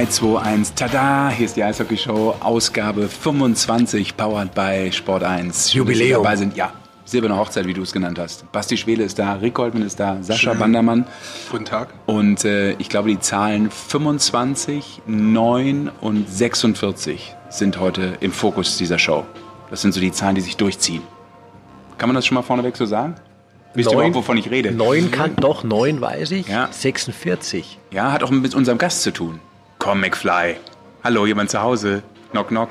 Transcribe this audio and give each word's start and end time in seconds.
3, 0.00 0.06
2, 0.06 0.38
1, 0.40 0.74
tada! 0.76 1.28
Hier 1.28 1.44
ist 1.44 1.56
die 1.58 1.62
Eishockey 1.62 1.98
Show, 1.98 2.34
Ausgabe 2.40 3.06
25, 3.06 4.16
powered 4.16 4.54
by 4.54 4.90
Sport 4.90 5.22
1. 5.22 5.42
Schön, 5.42 5.48
dass 5.48 5.66
Sie 5.66 5.76
Jubiläum. 5.76 6.22
dabei 6.22 6.36
sind. 6.36 6.56
Ja, 6.56 6.72
silberne 7.04 7.36
Hochzeit, 7.36 7.66
wie 7.66 7.74
du 7.74 7.82
es 7.82 7.92
genannt 7.92 8.18
hast. 8.18 8.50
Basti 8.50 8.78
Schwele 8.78 9.04
ist 9.04 9.18
da, 9.18 9.34
Rick 9.34 9.52
Goldmann 9.52 9.82
ist 9.82 10.00
da, 10.00 10.16
Sascha 10.22 10.52
Schön. 10.52 10.58
Bandermann. 10.58 11.06
Guten 11.50 11.66
Tag. 11.66 11.88
Und 12.06 12.46
äh, 12.46 12.72
ich 12.78 12.88
glaube, 12.88 13.10
die 13.10 13.20
Zahlen 13.20 13.70
25, 13.70 15.02
9 15.06 15.90
und 16.00 16.30
46 16.30 17.36
sind 17.50 17.78
heute 17.78 18.16
im 18.20 18.32
Fokus 18.32 18.78
dieser 18.78 18.98
Show. 18.98 19.26
Das 19.68 19.82
sind 19.82 19.92
so 19.92 20.00
die 20.00 20.12
Zahlen, 20.12 20.34
die 20.34 20.40
sich 20.40 20.56
durchziehen. 20.56 21.02
Kann 21.98 22.08
man 22.08 22.14
das 22.14 22.24
schon 22.24 22.36
mal 22.36 22.42
vorneweg 22.42 22.74
so 22.74 22.86
sagen? 22.86 23.16
Wisst 23.74 23.90
ihr 23.90 23.92
überhaupt, 23.92 24.14
wovon 24.14 24.38
ich 24.38 24.50
rede? 24.50 24.72
Neun 24.72 25.10
kann, 25.10 25.36
doch, 25.36 25.62
neun 25.62 26.00
weiß 26.00 26.30
ich. 26.30 26.48
Ja. 26.48 26.68
46. 26.70 27.78
Ja, 27.90 28.12
hat 28.12 28.22
auch 28.22 28.30
mit 28.30 28.54
unserem 28.54 28.78
Gast 28.78 29.02
zu 29.02 29.12
tun. 29.12 29.40
Komm, 29.80 30.00
McFly. 30.00 30.56
Hallo, 31.02 31.26
jemand 31.26 31.50
zu 31.50 31.60
Hause? 31.60 32.02
Knock, 32.30 32.48
knock. 32.48 32.68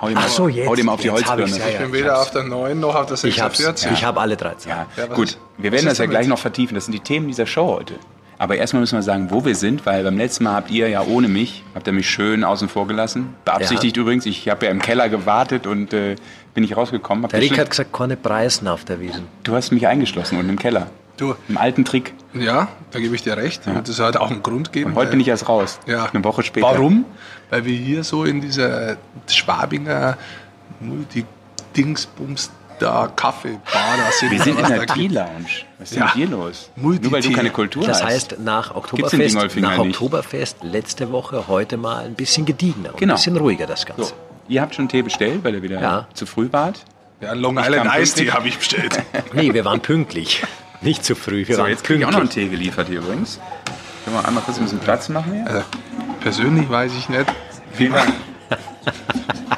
Hau 0.00 0.08
ihm, 0.08 0.16
Ach 0.18 0.26
so, 0.26 0.48
jetzt- 0.48 0.66
hau 0.68 0.74
dir 0.74 0.84
mal 0.84 0.92
auf 0.94 1.00
die 1.00 1.10
hab 1.10 1.16
Holzbirne. 1.18 1.44
ich's, 1.44 1.58
ja, 1.58 1.66
Ich 1.68 1.74
ja. 1.74 1.80
bin 1.80 1.92
weder 1.92 2.18
auf 2.20 2.30
der 2.30 2.42
9 2.44 2.80
noch 2.80 2.94
auf 2.94 3.06
der 3.06 3.22
Ich 3.24 3.40
hab's. 3.40 3.58
46. 3.58 3.92
Ich 3.92 4.04
habe 4.04 4.20
alle 4.20 4.36
13. 4.36 4.70
Ja, 4.70 4.86
Ja, 4.96 5.06
gut. 5.06 5.38
Wir 5.58 5.70
werden 5.70 5.86
das 5.86 5.98
ja 5.98 6.06
gleich 6.06 6.26
noch 6.26 6.38
vertiefen. 6.38 6.74
Das 6.74 6.86
sind 6.86 6.92
die 6.92 7.00
Themen 7.00 7.28
dieser 7.28 7.46
Show 7.46 7.68
heute. 7.68 7.94
Aber 8.38 8.56
erstmal 8.56 8.80
müssen 8.80 8.96
wir 8.96 9.02
sagen, 9.02 9.30
wo 9.30 9.44
wir 9.44 9.54
sind, 9.54 9.86
weil 9.86 10.02
beim 10.02 10.16
letzten 10.18 10.44
Mal 10.44 10.54
habt 10.54 10.70
ihr 10.72 10.88
ja 10.88 11.02
ohne 11.02 11.28
mich, 11.28 11.62
habt 11.76 11.86
ihr 11.86 11.92
mich 11.92 12.10
schön 12.10 12.42
außen 12.42 12.68
vor 12.68 12.88
gelassen. 12.88 13.34
Beabsichtigt 13.44 13.96
übrigens. 13.96 14.26
Ich 14.26 14.48
habe 14.48 14.64
ja 14.66 14.72
im 14.72 14.80
Keller 14.80 15.08
gewartet 15.08 15.68
und 15.68 15.92
äh, 15.92 16.16
bin 16.54 16.62
nicht 16.62 16.76
rausgekommen. 16.76 17.22
Hab 17.22 17.30
Der 17.30 17.40
Rick 17.40 17.56
hat 17.58 17.70
gesagt, 17.70 17.92
keine 17.92 18.16
Preisen 18.16 18.66
auf 18.66 18.84
der 18.84 18.98
Wiesen. 18.98 19.28
du 19.44 19.54
hast 19.54 19.70
mich 19.70 19.86
eingeschlossen 19.86 20.38
unten 20.38 20.50
im 20.50 20.58
Keller. 20.58 20.88
Du, 21.16 21.34
Im 21.48 21.58
alten 21.58 21.84
Trick. 21.84 22.14
ja, 22.34 22.68
da 22.90 22.98
gebe 22.98 23.14
ich 23.14 23.22
dir 23.22 23.36
recht. 23.36 23.66
Und 23.66 23.86
das 23.88 24.00
hat 24.00 24.16
auch 24.16 24.30
einen 24.30 24.42
Grund 24.42 24.72
geben. 24.72 24.90
Und 24.90 24.96
heute 24.96 25.10
bin 25.12 25.20
ich 25.20 25.28
erst 25.28 25.48
raus. 25.48 25.78
ja. 25.86 26.06
Eine 26.06 26.24
Woche 26.24 26.42
später. 26.42 26.66
Warum? 26.66 27.04
Weil 27.50 27.64
wir 27.66 27.76
hier 27.76 28.02
so 28.02 28.24
in 28.24 28.40
dieser 28.40 28.96
Schwabinger 29.28 30.16
Multi-Dingsbums 30.80 32.50
da 32.78 33.12
Kaffeebar 33.14 33.60
da 33.72 34.10
sind. 34.18 34.30
Wir 34.32 34.42
sind 34.42 34.58
in 34.58 34.66
der. 34.66 34.86
Tea-Lounge. 34.86 35.44
Was 35.78 35.90
ist 35.90 35.92
denn 35.92 35.98
Ja. 36.00 36.06
mit 36.06 36.14
dir 36.16 36.28
los? 36.28 36.70
Multi-Tea. 36.76 37.02
Nur 37.10 37.12
weil 37.12 37.22
du 37.22 37.32
keine 37.32 37.50
Kultur 37.50 37.86
Das 37.86 38.02
hast. 38.02 38.04
heißt, 38.10 38.36
nach 38.40 38.74
Oktoberfest, 38.74 39.34
nach 39.56 39.78
nicht? 39.78 39.96
Oktoberfest 39.96 40.64
letzte 40.64 41.12
Woche, 41.12 41.46
heute 41.46 41.76
mal 41.76 42.04
ein 42.04 42.14
bisschen 42.14 42.44
gediegener 42.46 42.90
und 42.90 42.96
Genau. 42.98 43.12
ein 43.14 43.16
bisschen 43.16 43.36
ruhiger 43.36 43.66
das 43.66 43.86
Ganze. 43.86 44.04
so, 44.04 44.12
ihr 44.48 44.60
habt 44.62 44.74
schon 44.74 44.88
Tee 44.88 45.02
bestellt, 45.02 45.44
weil 45.44 45.54
ihr 45.54 45.62
wieder 45.62 45.80
Ja. 45.80 46.08
zu 46.14 46.26
früh 46.26 46.48
wart. 46.50 46.84
Ja, 47.20 47.34
Long 47.34 47.56
Island 47.58 47.88
Ice 48.00 48.16
Tea 48.16 48.32
habe 48.32 48.48
ich 48.48 48.58
bestellt. 48.58 49.00
Nee, 49.32 49.52
wir 49.54 49.64
waren 49.64 49.80
pünktlich. 49.80 50.42
Nicht 50.82 51.04
zu 51.04 51.14
früh, 51.14 51.46
wir 51.46 51.56
So, 51.56 51.66
jetzt 51.66 51.84
kriege 51.84 52.00
ich 52.00 52.06
auch 52.06 52.10
noch 52.10 52.20
einen. 52.20 52.28
Tee 52.28 52.48
geliefert 52.48 52.88
hier 52.88 52.98
übrigens. 52.98 53.38
Können 54.04 54.16
wir 54.16 54.26
einmal 54.26 54.42
kurz 54.42 54.58
ein 54.58 54.64
bisschen 54.64 54.80
Platz 54.80 55.08
machen 55.08 55.32
hier? 55.32 55.46
Also, 55.46 55.62
persönlich 56.20 56.68
weiß 56.68 56.92
ich 56.98 57.08
nicht, 57.08 57.26
wie 57.76 57.88
man, 57.88 58.12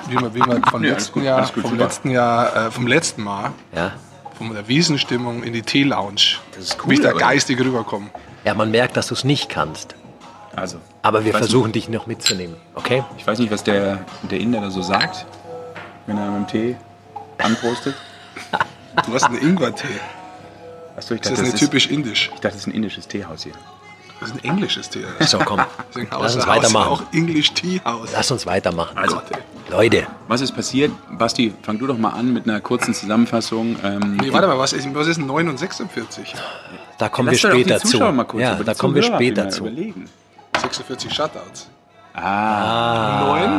wie 0.09 0.15
man, 0.17 0.35
wie 0.35 0.39
man 0.41 0.63
vom, 0.65 0.83
Nee, 0.83 0.89
letzten 0.91 1.15
gut, 1.15 1.23
Jahr, 1.25 1.51
gut, 1.55 1.63
vom 1.67 1.79
letzten 1.79 2.11
Jahr, 2.11 2.67
äh, 2.67 2.71
vom 2.71 2.87
letzten 2.87 3.23
Mal, 3.23 3.53
Ja. 3.75 3.93
von 4.37 4.53
der 4.53 4.69
Wiesenstimmung 4.69 5.43
in 5.43 5.53
die 5.55 5.63
Tee-Lounge, 5.63 6.37
Das 6.55 6.65
ist 6.65 6.79
cool, 6.85 6.91
wie 6.91 6.95
ich 6.95 7.01
da 7.01 7.13
geistig 7.13 7.59
rüberkomme. 7.59 8.09
ja, 8.45 8.53
man 8.55 8.71
merkt, 8.71 8.97
dass 8.99 9.07
du 9.07 9.15
es 9.15 9.25
nicht 9.25 9.49
kannst. 9.49 9.95
Also, 10.55 10.77
Aber 11.03 11.25
wir 11.25 11.33
versuchen 11.33 11.73
dich 11.73 11.89
noch 11.89 12.07
mitzunehmen, 12.07 12.57
okay? 12.75 13.03
ich 13.19 13.27
weiß 13.27 13.39
nicht, 13.39 13.51
was 13.51 13.65
der, 13.65 14.05
der 14.31 14.39
Inder 14.41 14.61
da 14.61 14.71
so 14.71 14.83
sagt, 14.83 15.25
wenn 16.07 16.19
er 16.19 16.31
mit 16.31 16.37
dem 16.37 16.47
Tee 16.49 16.77
anprostet. 17.39 17.95
Du 19.07 19.13
hast 19.15 19.25
einen 19.25 19.39
Ingwer-Tee. 19.39 19.89
Achso, 20.97 21.15
ich 21.15 21.21
Das 21.21 21.31
dachte, 21.31 21.33
ist 21.33 21.33
das 21.33 21.39
eine 21.41 21.49
ist, 21.55 21.59
typisch 21.61 21.87
indisch. 21.89 22.31
ich 22.35 22.41
dachte, 22.41 22.49
das 22.49 22.57
ist 22.57 22.67
ein 22.69 22.73
indisches 22.73 23.09
Teehaus 23.09 23.43
hier. 23.45 23.53
Das 24.21 24.31
ist 24.31 24.37
ein 24.37 24.45
englisches 24.51 24.89
Tee. 24.89 25.05
So, 25.21 25.39
komm. 25.39 25.61
Lass 26.11 26.35
uns 26.37 26.47
weitermachen. 26.47 26.89
Auch 26.93 27.03
English 27.13 27.53
Tea 27.53 27.81
House. 27.85 28.11
Lass 28.13 28.31
uns 28.31 28.47
weitermachen. 28.47 28.97
Also, 28.97 29.17
Gott. 29.17 29.25
Leute, 29.71 30.07
was 30.29 30.41
ist 30.41 30.53
passiert? 30.55 30.93
Basti, 31.19 31.53
fang 31.63 31.79
du 31.79 31.87
doch 31.87 31.99
mal 31.99 32.11
an 32.11 32.33
mit 32.33 32.49
einer 32.49 32.61
kurzen 32.61 32.95
Zusammenfassung. 32.95 33.77
Ähm, 33.83 34.17
Nee, 34.23 34.33
warte 34.33 34.47
mal, 34.47 34.59
was 34.59 34.73
ist, 34.73 34.87
was 34.95 35.09
ist 35.09 35.19
9 35.19 35.49
und 35.49 35.59
46? 35.59 36.33
da 36.97 37.09
kommen 37.09 37.29
Lass 37.31 37.43
wir 37.43 37.51
später 37.51 37.81
zu. 37.81 37.89
Zuschauer 37.89 38.13
mal 38.13 38.25
kurz 38.25 38.43
ja, 38.43 38.55
da 38.63 38.73
kommen 38.75 38.95
wir 38.95 39.03
später 39.03 39.51
zu. 39.51 39.63
Überlegen. 39.67 40.09
46 40.61 41.13
Shutouts. 41.13 41.69
Ah. 42.17 43.27
Neun. 43.27 43.51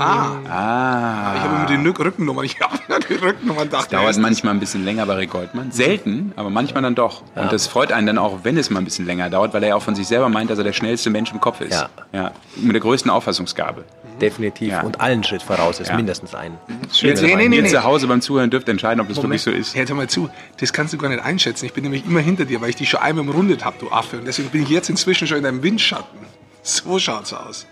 Ah. 0.00 0.36
ah. 0.48 1.34
Ich 1.36 1.42
habe 1.42 1.54
immer 1.56 1.66
den 1.66 1.86
Rückennummern. 1.86 2.46
Ich 2.46 2.58
habe 2.60 2.78
die 3.08 3.14
Rückennummern 3.14 3.68
Das 3.68 3.88
dauert 3.88 4.16
manchmal 4.16 4.54
ein 4.54 4.60
bisschen 4.60 4.86
länger 4.86 5.04
bei 5.04 5.14
Rekordmann. 5.14 5.70
Selten, 5.70 6.32
aber 6.36 6.48
manchmal 6.48 6.82
dann 6.82 6.94
doch. 6.94 7.22
Und 7.34 7.52
das 7.52 7.66
freut 7.66 7.92
einen 7.92 8.06
dann 8.06 8.16
auch, 8.18 8.40
wenn 8.42 8.56
es 8.56 8.70
mal 8.70 8.80
ein 8.80 8.86
bisschen 8.86 9.04
länger 9.04 9.28
dauert, 9.28 9.52
weil 9.52 9.62
er 9.64 9.70
ja 9.70 9.74
auch 9.74 9.82
von 9.82 9.94
sich 9.94 10.06
selber 10.06 10.30
meint, 10.30 10.50
dass 10.50 10.56
er 10.56 10.64
der 10.64 10.72
schnellste 10.72 11.10
Mensch 11.10 11.30
im 11.30 11.40
Kopf 11.40 11.60
ist. 11.60 11.86
Ja. 12.12 12.32
Mit 12.56 12.72
der 12.72 12.80
größten 12.80 13.10
Auffassungsgabe. 13.10 13.84
Definitiv. 14.20 14.82
Und 14.82 15.00
allen 15.00 15.24
Schritt 15.24 15.42
voraus 15.42 15.80
ist 15.80 15.92
mindestens 15.94 16.34
ein. 16.34 16.56
Jetzt, 16.92 17.22
zu 17.70 17.82
Hause 17.84 18.06
beim 18.06 18.20
Zuhören 18.20 18.50
dürft 18.50 18.68
entscheiden, 18.68 19.00
ob 19.00 19.08
das 19.08 19.22
wirklich 19.22 19.42
so 19.42 19.50
ist. 19.50 19.74
Hör 19.74 19.94
mal 19.94 20.08
zu. 20.08 20.30
Das 20.58 20.72
kannst 20.72 20.94
du 20.94 20.98
gar 20.98 21.08
nicht 21.08 21.22
einschätzen. 21.22 21.66
Ich 21.66 21.72
bin 21.72 21.82
nämlich 21.82 22.06
immer 22.06 22.20
hinter 22.20 22.44
dir, 22.44 22.60
weil 22.60 22.70
ich 22.70 22.76
dich 22.76 22.88
schon 22.88 23.00
einmal 23.00 23.28
umrundet 23.28 23.64
habe, 23.64 23.76
du 23.80 23.90
Affe. 23.90 24.18
Und 24.18 24.26
deswegen 24.26 24.48
bin 24.50 24.62
ich 24.62 24.68
jetzt 24.68 24.88
inzwischen 24.88 25.26
schon 25.26 25.38
in 25.38 25.44
deinem 25.44 25.62
Wind 25.62 25.81
Windschatten. 25.82 26.20
So 26.62 26.98
schaut's 26.98 27.32
aus. 27.32 27.66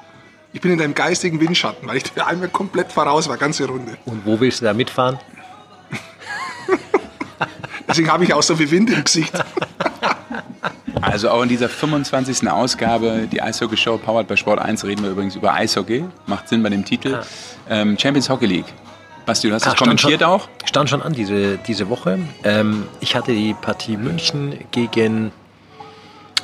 Ich 0.52 0.60
bin 0.60 0.72
in 0.72 0.78
deinem 0.78 0.94
geistigen 0.94 1.40
Windschatten, 1.40 1.86
weil 1.88 1.98
ich 1.98 2.02
dir 2.02 2.26
einmal 2.26 2.48
komplett 2.48 2.90
voraus 2.90 3.28
war, 3.28 3.36
ganze 3.36 3.66
Runde. 3.68 3.96
Und 4.04 4.26
wo 4.26 4.40
willst 4.40 4.60
du 4.60 4.64
da 4.64 4.74
mitfahren? 4.74 5.18
Deswegen 7.88 8.10
habe 8.10 8.24
ich 8.24 8.34
auch 8.34 8.42
so 8.42 8.56
viel 8.56 8.68
Wind 8.70 8.90
im 8.90 9.04
Gesicht. 9.04 9.32
Also 11.02 11.30
auch 11.30 11.42
in 11.42 11.48
dieser 11.48 11.68
25. 11.70 12.48
Ausgabe, 12.50 13.26
die 13.32 13.40
Eishockey 13.40 13.76
Show 13.76 13.96
powered 13.96 14.28
bei 14.28 14.36
Sport 14.36 14.60
1, 14.60 14.84
reden 14.84 15.02
wir 15.02 15.10
übrigens 15.10 15.34
über 15.34 15.54
Eishockey. 15.54 16.04
Macht 16.26 16.48
Sinn 16.48 16.62
bei 16.62 16.68
dem 16.68 16.84
Titel. 16.84 17.22
Ähm, 17.70 17.98
Champions 17.98 18.28
Hockey 18.28 18.44
League. 18.44 18.66
Basti, 19.24 19.48
du 19.48 19.54
hast 19.54 19.64
das 19.64 19.72
Ah, 19.72 19.76
stand 19.76 19.88
kommentiert 20.02 20.20
schon, 20.20 20.30
auch? 20.30 20.48
Stand 20.66 20.90
schon 20.90 21.00
an 21.02 21.14
diese, 21.14 21.56
diese 21.56 21.88
Woche. 21.88 22.18
Ähm, 22.44 22.86
ich 23.00 23.16
hatte 23.16 23.32
die 23.32 23.54
Partie 23.54 23.96
München 23.96 24.58
gegen 24.72 25.32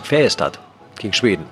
Färjestad, 0.02 0.58
gegen 0.98 1.12
Schweden. 1.12 1.44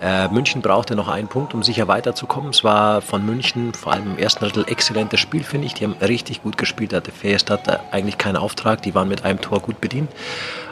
Äh, 0.00 0.28
München 0.28 0.60
brauchte 0.60 0.96
noch 0.96 1.08
einen 1.08 1.28
Punkt, 1.28 1.54
um 1.54 1.62
sicher 1.62 1.88
weiterzukommen. 1.88 2.50
Es 2.50 2.64
war 2.64 3.00
von 3.00 3.24
München, 3.24 3.72
vor 3.74 3.92
allem 3.92 4.12
im 4.12 4.18
ersten 4.18 4.44
Drittel, 4.44 4.64
exzellentes 4.68 5.20
Spiel, 5.20 5.44
finde 5.44 5.66
ich. 5.66 5.74
Die 5.74 5.84
haben 5.84 5.94
richtig 6.00 6.42
gut 6.42 6.58
gespielt. 6.58 6.92
Da 6.92 6.98
hatte 6.98 7.12
Färjestad 7.12 7.68
äh, 7.68 7.78
eigentlich 7.90 8.18
keinen 8.18 8.36
Auftrag. 8.36 8.82
Die 8.82 8.94
waren 8.94 9.08
mit 9.08 9.24
einem 9.24 9.40
Tor 9.40 9.60
gut 9.60 9.80
bedient. 9.80 10.10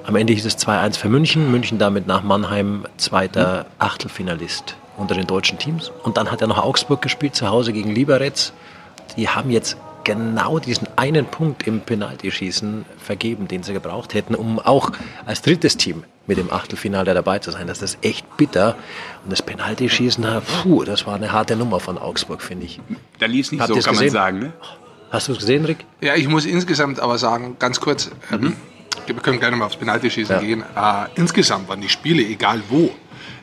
Am 0.04 0.16
Ende 0.16 0.32
hieß 0.32 0.44
es 0.44 0.58
2-1 0.58 0.98
für 0.98 1.08
München. 1.08 1.50
München 1.50 1.78
damit 1.78 2.06
nach 2.06 2.22
Mannheim 2.22 2.86
zweiter 2.96 3.66
Achtelfinalist 3.78 4.76
unter 4.96 5.14
den 5.14 5.26
deutschen 5.26 5.58
Teams. 5.58 5.92
Und 6.02 6.16
dann 6.16 6.30
hat 6.30 6.40
er 6.40 6.48
noch 6.48 6.58
Augsburg 6.58 7.00
gespielt, 7.00 7.34
zu 7.34 7.48
Hause 7.48 7.72
gegen 7.72 7.94
Liberec. 7.94 8.52
Die 9.16 9.28
haben 9.28 9.50
jetzt 9.50 9.76
genau 10.04 10.58
diesen 10.58 10.88
einen 10.96 11.26
Punkt 11.26 11.66
im 11.66 11.80
Penaltyschießen 11.80 12.84
vergeben, 12.98 13.48
den 13.48 13.62
sie 13.62 13.72
gebraucht 13.72 14.14
hätten, 14.14 14.34
um 14.34 14.58
auch 14.58 14.90
als 15.26 15.42
drittes 15.42 15.76
Team 15.76 16.04
mit 16.26 16.38
dem 16.38 16.52
Achtelfinale 16.52 17.14
dabei 17.14 17.38
zu 17.40 17.50
sein. 17.50 17.66
Das 17.66 17.82
ist 17.82 17.98
echt 18.02 18.36
bitter. 18.36 18.76
Und 19.24 19.32
das 19.32 19.42
Penaltyschießen, 19.42 20.24
puh, 20.62 20.84
das 20.84 21.06
war 21.06 21.16
eine 21.16 21.32
harte 21.32 21.56
Nummer 21.56 21.80
von 21.80 21.98
Augsburg, 21.98 22.42
finde 22.42 22.66
ich. 22.66 22.80
Da 23.18 23.26
lief 23.26 23.46
es 23.46 23.52
nicht 23.52 23.60
Habt 23.60 23.68
so, 23.68 23.74
kann 23.80 23.84
man 23.94 24.04
gesehen? 24.04 24.10
sagen. 24.12 24.38
Ne? 24.38 24.52
Hast 25.10 25.28
du 25.28 25.32
es 25.32 25.38
gesehen, 25.38 25.64
Rick? 25.64 25.84
Ja, 26.00 26.14
ich 26.14 26.28
muss 26.28 26.44
insgesamt 26.46 27.00
aber 27.00 27.18
sagen, 27.18 27.56
ganz 27.58 27.80
kurz, 27.80 28.10
ähm, 28.30 28.56
wir 29.06 29.14
können 29.16 29.38
gleich 29.40 29.50
nochmal 29.50 29.66
aufs 29.66 29.76
Penaltyschießen 29.76 30.36
Ja. 30.36 30.40
gehen. 30.40 30.62
Äh, 30.74 31.06
insgesamt 31.16 31.68
waren 31.68 31.80
die 31.80 31.88
Spiele, 31.88 32.22
egal 32.22 32.62
wo, 32.70 32.90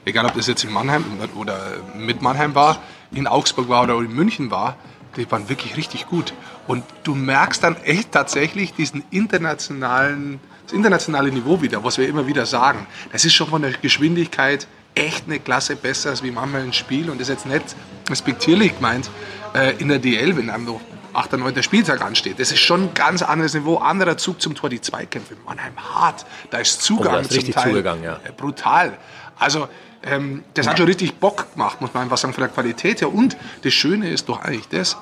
egal 0.05 0.25
ob 0.25 0.33
das 0.35 0.47
jetzt 0.47 0.63
in 0.63 0.71
Mannheim 0.71 1.03
oder 1.35 1.59
mit 1.95 2.21
Mannheim 2.21 2.55
war, 2.55 2.81
in 3.11 3.27
Augsburg 3.27 3.67
war 3.69 3.83
oder 3.83 3.97
in 3.99 4.13
München 4.13 4.49
war, 4.51 4.77
die 5.17 5.29
waren 5.31 5.49
wirklich 5.49 5.75
richtig 5.75 6.07
gut. 6.07 6.33
Und 6.67 6.83
du 7.03 7.13
merkst 7.13 7.63
dann 7.63 7.75
echt 7.83 8.11
tatsächlich 8.13 8.73
diesen 8.73 9.03
internationalen, 9.11 10.39
das 10.69 10.75
internationale 10.75 11.31
Niveau 11.31 11.61
wieder, 11.61 11.83
was 11.83 11.97
wir 11.97 12.07
immer 12.07 12.27
wieder 12.27 12.45
sagen. 12.45 12.85
Das 13.11 13.25
ist 13.25 13.33
schon 13.33 13.47
von 13.47 13.63
der 13.63 13.71
Geschwindigkeit 13.71 14.67
echt 14.93 15.25
eine 15.25 15.39
Klasse 15.39 15.75
besser 15.75 16.11
als 16.11 16.21
wie 16.21 16.29
manchmal 16.29 16.61
ein 16.61 16.73
Spiel. 16.73 17.09
Und 17.09 17.19
das 17.19 17.29
ist 17.29 17.43
jetzt 17.43 17.45
nicht 17.47 17.75
respektierlich 18.07 18.75
gemeint 18.75 19.09
äh, 19.55 19.75
in 19.77 19.87
der 19.87 19.97
DL, 19.97 20.37
wenn 20.37 20.49
einem 20.51 20.65
noch 20.65 20.81
8. 21.13 21.33
9. 21.33 21.63
Spieltag 21.63 22.01
ansteht. 22.01 22.39
Das 22.39 22.51
ist 22.51 22.59
schon 22.59 22.83
ein 22.83 22.93
ganz 22.93 23.23
anderes 23.23 23.55
Niveau, 23.55 23.77
anderer 23.77 24.17
Zug 24.17 24.41
zum 24.41 24.53
Tor, 24.53 24.69
die 24.69 24.79
Zweikämpfe. 24.79 25.33
in 25.33 25.43
Mannheim 25.43 25.73
hart, 25.75 26.25
da 26.51 26.59
ist 26.59 26.83
Zugang 26.83 27.07
Oh, 27.07 27.15
da 27.15 27.19
ist 27.21 27.29
zum 27.29 27.37
richtig 27.37 27.55
Teil 27.55 27.71
zugegangen, 27.71 28.03
ja. 28.03 28.19
äh, 28.23 28.31
brutal. 28.31 28.95
Also 29.39 29.67
ähm, 30.03 30.43
das 30.53 30.67
hat 30.67 30.77
schon 30.77 30.85
richtig 30.85 31.15
Bock 31.15 31.51
gemacht, 31.53 31.81
muss 31.81 31.93
man 31.95 32.03
einfach 32.03 32.17
sagen, 32.17 32.33
von 32.33 32.43
der 32.43 32.51
Qualität 32.51 33.01
her. 33.01 33.11
Und 33.11 33.37
das 33.63 33.73
Schöne 33.73 34.09
ist 34.09 34.29
doch 34.29 34.39
eigentlich 34.41 34.67
das, 34.69 34.97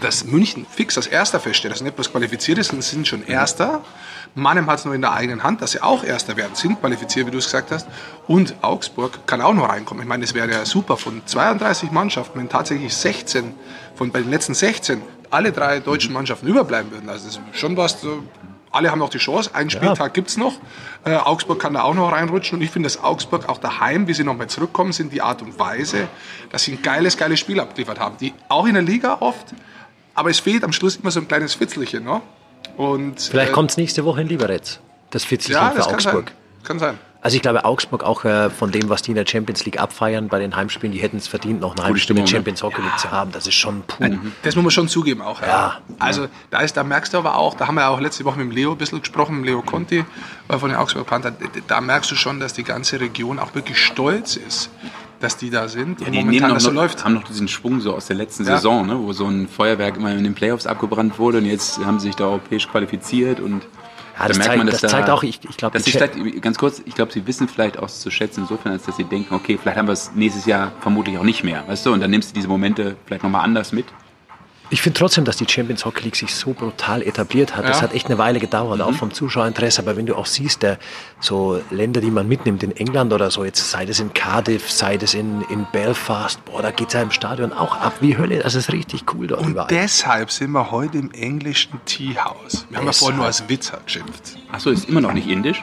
dass 0.00 0.24
München 0.24 0.66
fix 0.68 0.96
als 0.96 1.06
Erster 1.06 1.40
feststeht, 1.40 1.70
dass 1.70 1.80
nicht 1.80 1.96
bloß 1.96 2.10
qualifiziert 2.10 2.58
ist, 2.58 2.68
sondern 2.68 2.82
sie 2.82 2.96
sind 2.96 3.08
schon 3.08 3.26
Erster. 3.26 3.82
Mannheim 4.34 4.68
hat 4.68 4.80
es 4.80 4.84
nur 4.84 4.94
in 4.94 5.00
der 5.00 5.12
eigenen 5.12 5.44
Hand, 5.44 5.62
dass 5.62 5.72
sie 5.72 5.82
auch 5.82 6.02
Erster 6.02 6.36
werden, 6.36 6.54
sind 6.54 6.80
qualifiziert, 6.80 7.26
wie 7.26 7.30
du 7.30 7.38
es 7.38 7.44
gesagt 7.44 7.70
hast. 7.70 7.86
Und 8.26 8.56
Augsburg 8.62 9.26
kann 9.26 9.40
auch 9.40 9.54
noch 9.54 9.68
reinkommen. 9.68 10.02
Ich 10.02 10.08
meine, 10.08 10.24
das 10.24 10.34
wäre 10.34 10.50
ja 10.50 10.64
super 10.64 10.96
von 10.96 11.22
32 11.24 11.90
Mannschaften, 11.92 12.38
wenn 12.38 12.48
tatsächlich 12.48 12.94
16 12.94 13.54
von 13.94 14.10
bei 14.10 14.20
den 14.20 14.30
letzten 14.30 14.54
16 14.54 15.02
alle 15.30 15.52
drei 15.52 15.80
deutschen 15.80 16.12
Mannschaften 16.12 16.46
überbleiben 16.46 16.90
würden. 16.90 17.08
Also 17.08 17.26
das 17.26 17.36
ist 17.36 17.42
schon 17.52 17.76
was, 17.76 18.00
so 18.00 18.22
alle 18.74 18.90
haben 18.90 18.98
noch 18.98 19.08
die 19.08 19.18
Chance. 19.18 19.54
Einen 19.54 19.70
Spieltag 19.70 20.14
gibt's 20.14 20.36
noch. 20.36 20.54
Äh, 21.04 21.14
Augsburg 21.14 21.60
kann 21.60 21.74
da 21.74 21.82
auch 21.82 21.94
noch 21.94 22.10
reinrutschen. 22.10 22.58
Und 22.58 22.64
ich 22.64 22.70
finde, 22.70 22.88
dass 22.88 23.02
Augsburg 23.02 23.48
auch 23.48 23.58
daheim, 23.58 24.08
wie 24.08 24.14
sie 24.14 24.24
nochmal 24.24 24.48
zurückkommen, 24.48 24.92
sind 24.92 25.12
die 25.12 25.22
Art 25.22 25.42
und 25.42 25.60
Weise, 25.60 26.08
dass 26.50 26.64
sie 26.64 26.72
ein 26.72 26.82
geiles, 26.82 27.16
geiles 27.16 27.38
Spiel 27.38 27.60
abgeliefert 27.60 28.00
haben. 28.00 28.16
Die 28.18 28.34
auch 28.48 28.66
in 28.66 28.74
der 28.74 28.82
Liga 28.82 29.18
oft. 29.20 29.54
Aber 30.14 30.30
es 30.30 30.38
fehlt 30.40 30.64
am 30.64 30.72
Schluss 30.72 30.96
immer 30.96 31.10
so 31.10 31.20
ein 31.20 31.28
kleines 31.28 31.54
Fitzelchen. 31.54 32.04
Ne? 32.04 32.20
Und, 32.76 33.20
Vielleicht 33.20 33.50
äh, 33.50 33.54
kommt 33.54 33.70
es 33.70 33.76
nächste 33.76 34.04
Woche 34.04 34.20
in 34.22 34.28
Liberec. 34.28 34.78
Das 35.10 35.24
Fitzelchen 35.24 35.62
ja, 35.62 35.70
für 35.70 35.76
das 35.78 35.86
kann 35.86 35.94
Augsburg. 35.96 36.26
sein. 36.28 36.36
Kann 36.64 36.78
sein. 36.78 36.98
Also 37.20 37.36
ich 37.36 37.42
glaube, 37.42 37.64
Augsburg 37.64 38.04
auch 38.04 38.24
äh, 38.26 38.50
von 38.50 38.70
dem, 38.70 38.90
was 38.90 39.00
die 39.00 39.12
in 39.12 39.14
der 39.14 39.24
Champions 39.26 39.64
League 39.64 39.80
abfeiern 39.80 40.28
bei 40.28 40.38
den 40.38 40.54
Heimspielen, 40.56 40.92
die 40.92 40.98
hätten 41.00 41.16
es 41.16 41.26
verdient, 41.26 41.58
noch 41.60 41.74
ein 41.74 41.82
Heimspiel 41.82 42.16
in 42.18 42.24
ne? 42.24 42.28
Champions 42.28 42.62
Hockey 42.62 42.82
League 42.82 42.98
zu 42.98 43.10
haben. 43.10 43.32
Das 43.32 43.46
ist 43.46 43.54
schon 43.54 43.82
puh. 43.82 44.04
Das 44.42 44.56
muss 44.56 44.62
man 44.64 44.70
schon 44.70 44.88
zugeben 44.88 45.22
auch. 45.22 45.40
Ja. 45.40 45.46
Ja. 45.46 45.80
Also 45.98 46.28
da, 46.50 46.60
ist, 46.60 46.76
da 46.76 46.84
merkst 46.84 47.14
du 47.14 47.18
aber 47.18 47.36
auch, 47.38 47.54
da 47.54 47.66
haben 47.66 47.76
wir 47.76 47.80
ja 47.82 47.88
auch 47.88 48.00
letzte 48.00 48.26
Woche 48.26 48.38
mit 48.38 48.48
dem 48.48 48.50
Leo 48.50 48.72
ein 48.72 48.76
bisschen 48.78 49.00
gesprochen, 49.00 49.36
mit 49.36 49.46
Leo 49.46 49.62
Conti 49.62 50.04
äh, 50.48 50.58
von 50.58 50.68
den 50.68 50.76
Augsburg 50.78 51.06
Panther, 51.06 51.30
da- 51.30 51.46
da 51.66 51.80
merkst 51.80 52.10
du 52.10 52.14
schon, 52.14 52.40
dass 52.40 52.52
die 52.52 52.64
ganze 52.64 53.00
Region 53.00 53.38
auch 53.38 53.54
wirklich 53.54 53.78
stolz 53.82 54.36
ist, 54.36 54.68
dass 55.24 55.36
die 55.36 55.50
da 55.50 55.66
sind 55.68 56.00
Ja, 56.00 56.06
und 56.06 56.12
die 56.12 56.18
momentan 56.18 56.30
nehmen 56.30 56.48
noch, 56.48 56.54
das 56.54 56.62
so 56.62 56.70
noch, 56.70 56.82
läuft. 56.82 57.04
haben 57.04 57.14
noch 57.14 57.24
diesen 57.24 57.48
Schwung 57.48 57.80
so 57.80 57.94
aus 57.94 58.06
der 58.06 58.16
letzten 58.16 58.44
Ja. 58.44 58.56
Saison, 58.56 58.86
ne, 58.86 58.98
wo 58.98 59.12
so 59.12 59.26
ein 59.26 59.48
Feuerwerk 59.48 59.96
immer 59.96 60.12
in 60.12 60.22
den 60.24 60.34
Playoffs 60.34 60.66
abgebrannt 60.66 61.18
wurde 61.18 61.38
und 61.38 61.46
jetzt 61.46 61.78
haben 61.84 61.98
sie 61.98 62.06
sich 62.08 62.16
da 62.16 62.24
europäisch 62.26 62.68
qualifiziert 62.68 63.40
und 63.40 63.62
Ja, 64.20 64.28
das 64.28 64.38
zeigt- 64.38 64.72
das 64.72 64.80
zeigt 64.82 65.10
auch, 65.10 65.24
ich- 65.24 65.40
ich 65.48 65.56
glaub, 65.56 65.72
dass 65.72 65.82
die 65.82 65.90
die 65.90 65.98
Cha- 65.98 66.06
Stadt, 66.06 66.40
ganz 66.42 66.56
kurz, 66.56 66.80
ich 66.84 66.94
glaube, 66.94 67.12
sie 67.12 67.26
wissen 67.26 67.48
vielleicht 67.48 67.80
auch 67.80 67.88
zu 67.88 68.10
schätzen 68.12 68.42
insofern, 68.42 68.70
als 68.72 68.84
dass 68.84 68.96
sie 68.96 69.02
denken, 69.04 69.34
okay, 69.34 69.58
vielleicht 69.60 69.76
haben 69.76 69.88
wir 69.88 69.92
es 69.92 70.12
nächstes 70.14 70.46
Jahr 70.46 70.70
vermutlich 70.80 71.18
auch 71.18 71.24
nicht 71.24 71.42
mehr, 71.42 71.64
weißt 71.66 71.84
du, 71.86 71.92
und 71.92 72.00
dann 72.00 72.10
nimmst 72.12 72.30
du 72.30 72.34
diese 72.34 72.46
Momente 72.46 72.94
vielleicht 73.06 73.24
nochmal 73.24 73.42
anders 73.42 73.72
mit. 73.72 73.86
Ich 74.74 74.82
finde 74.82 74.98
trotzdem, 74.98 75.24
dass 75.24 75.36
die 75.36 75.46
Champions 75.48 75.84
Hockey 75.84 76.02
League 76.02 76.16
sich 76.16 76.34
so 76.34 76.52
brutal 76.52 77.00
etabliert 77.02 77.54
hat. 77.56 77.64
Das 77.64 77.76
Ja. 77.76 77.82
hat 77.84 77.94
echt 77.94 78.06
eine 78.06 78.18
Weile 78.18 78.40
gedauert, 78.40 78.78
Mhm. 78.78 78.84
auch 78.84 78.92
vom 78.94 79.12
Zuschauerinteresse. 79.14 79.80
Aber 79.80 79.96
wenn 79.96 80.04
du 80.04 80.16
auch 80.16 80.26
siehst, 80.26 80.64
der, 80.64 80.78
so 81.20 81.60
Länder, 81.70 82.00
die 82.00 82.10
man 82.10 82.26
mitnimmt, 82.26 82.64
in 82.64 82.72
England 82.76 83.12
oder 83.12 83.30
so, 83.30 83.44
jetzt 83.44 83.70
sei 83.70 83.84
es 83.84 84.00
in 84.00 84.12
Cardiff, 84.14 84.68
sei 84.68 84.96
es 85.00 85.14
in, 85.14 85.42
in 85.42 85.64
Belfast, 85.70 86.44
boah, 86.44 86.60
da 86.60 86.72
geht 86.72 86.88
es 86.88 86.94
ja 86.94 87.02
im 87.02 87.12
Stadion 87.12 87.52
auch 87.52 87.76
ab 87.80 87.92
wie 88.00 88.18
Hölle. 88.18 88.40
Das 88.40 88.56
ist 88.56 88.72
richtig 88.72 89.04
cool 89.14 89.28
dort 89.28 89.42
Und 89.42 89.50
überall. 89.52 89.68
deshalb 89.70 90.32
sind 90.32 90.50
wir 90.50 90.72
heute 90.72 90.98
im 90.98 91.12
englischen 91.12 91.80
Teehouse. 91.84 92.66
Wir 92.68 92.78
haben 92.78 92.86
ja 92.86 92.92
vorhin 92.92 93.18
nur 93.18 93.26
als 93.26 93.48
Witz 93.48 93.70
geschimpft. 93.86 94.36
Achso, 94.50 94.70
ist 94.70 94.88
immer 94.88 95.00
noch 95.00 95.12
nicht 95.12 95.28
indisch? 95.28 95.62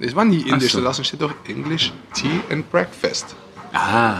Das 0.00 0.16
war 0.16 0.24
nie 0.24 0.40
indisch, 0.40 0.72
so. 0.72 0.78
da 0.80 0.86
lassen 0.86 1.04
steht 1.04 1.22
doch 1.22 1.32
English 1.46 1.92
Tea 2.14 2.40
and 2.50 2.68
Breakfast 2.72 3.36
Ah, 3.72 4.16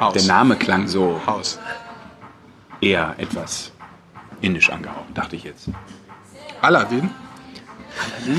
House. 0.00 0.14
der 0.14 0.22
Name 0.22 0.56
klang 0.56 0.88
so 0.88 1.20
Haus. 1.26 1.58
Eher 2.80 3.14
etwas 3.18 3.72
indisch 4.40 4.70
angehaucht, 4.70 5.06
dachte 5.14 5.36
ich 5.36 5.44
jetzt. 5.44 5.68
Aladdin. 6.60 7.10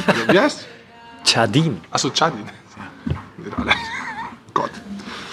Oder 0.07 0.33
wie 0.33 0.39
heißt? 0.39 0.65
Chardin. 1.25 1.81
Achso, 1.91 2.09
Chadin. 2.09 2.45
Aladdin. 3.57 3.81
Gott. 4.53 4.71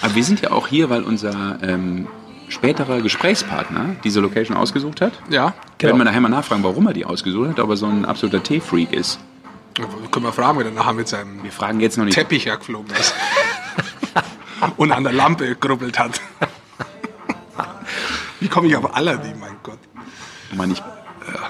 Aber 0.01 0.15
wir 0.15 0.23
sind 0.23 0.41
ja 0.41 0.51
auch 0.51 0.67
hier, 0.67 0.89
weil 0.89 1.03
unser 1.03 1.57
ähm, 1.61 2.07
späterer 2.49 3.01
Gesprächspartner 3.01 3.95
diese 4.03 4.19
Location 4.19 4.55
ausgesucht 4.55 5.01
hat. 5.01 5.13
Ja, 5.29 5.53
Genau. 5.77 5.91
Werden 5.91 5.99
wir 5.99 6.05
nachher 6.05 6.21
mal 6.21 6.29
nachfragen, 6.29 6.63
warum 6.63 6.87
er 6.87 6.93
die 6.93 7.05
ausgesucht 7.05 7.49
hat, 7.49 7.59
ob 7.59 7.69
er 7.69 7.77
so 7.77 7.85
ein 7.85 8.03
absoluter 8.05 8.41
Teefreak 8.41 8.91
ist. 8.93 9.19
können 10.11 10.25
wir 10.25 10.33
fragen, 10.33 10.57
wenn 10.57 10.65
er 10.65 10.71
nachher 10.73 10.93
mit 10.93 11.07
seinem 11.07 11.43
Wir 11.43 11.51
fragen 11.51 11.79
jetzt 11.79 11.97
noch 11.97 12.05
nicht. 12.05 12.15
Teppich 12.15 12.47
hergeflogen 12.47 12.89
ist. 12.95 13.13
und 14.77 14.91
an 14.91 15.03
der 15.03 15.13
Lampe 15.13 15.55
grubbelt 15.55 15.99
hat. 15.99 16.19
Wie 18.39 18.47
komme 18.47 18.67
ich 18.67 18.75
auf 18.75 18.95
Aladdin, 18.95 19.39
mein 19.39 19.55
Gott? 19.63 19.79
Mann, 20.55 20.71
ich, 20.71 20.81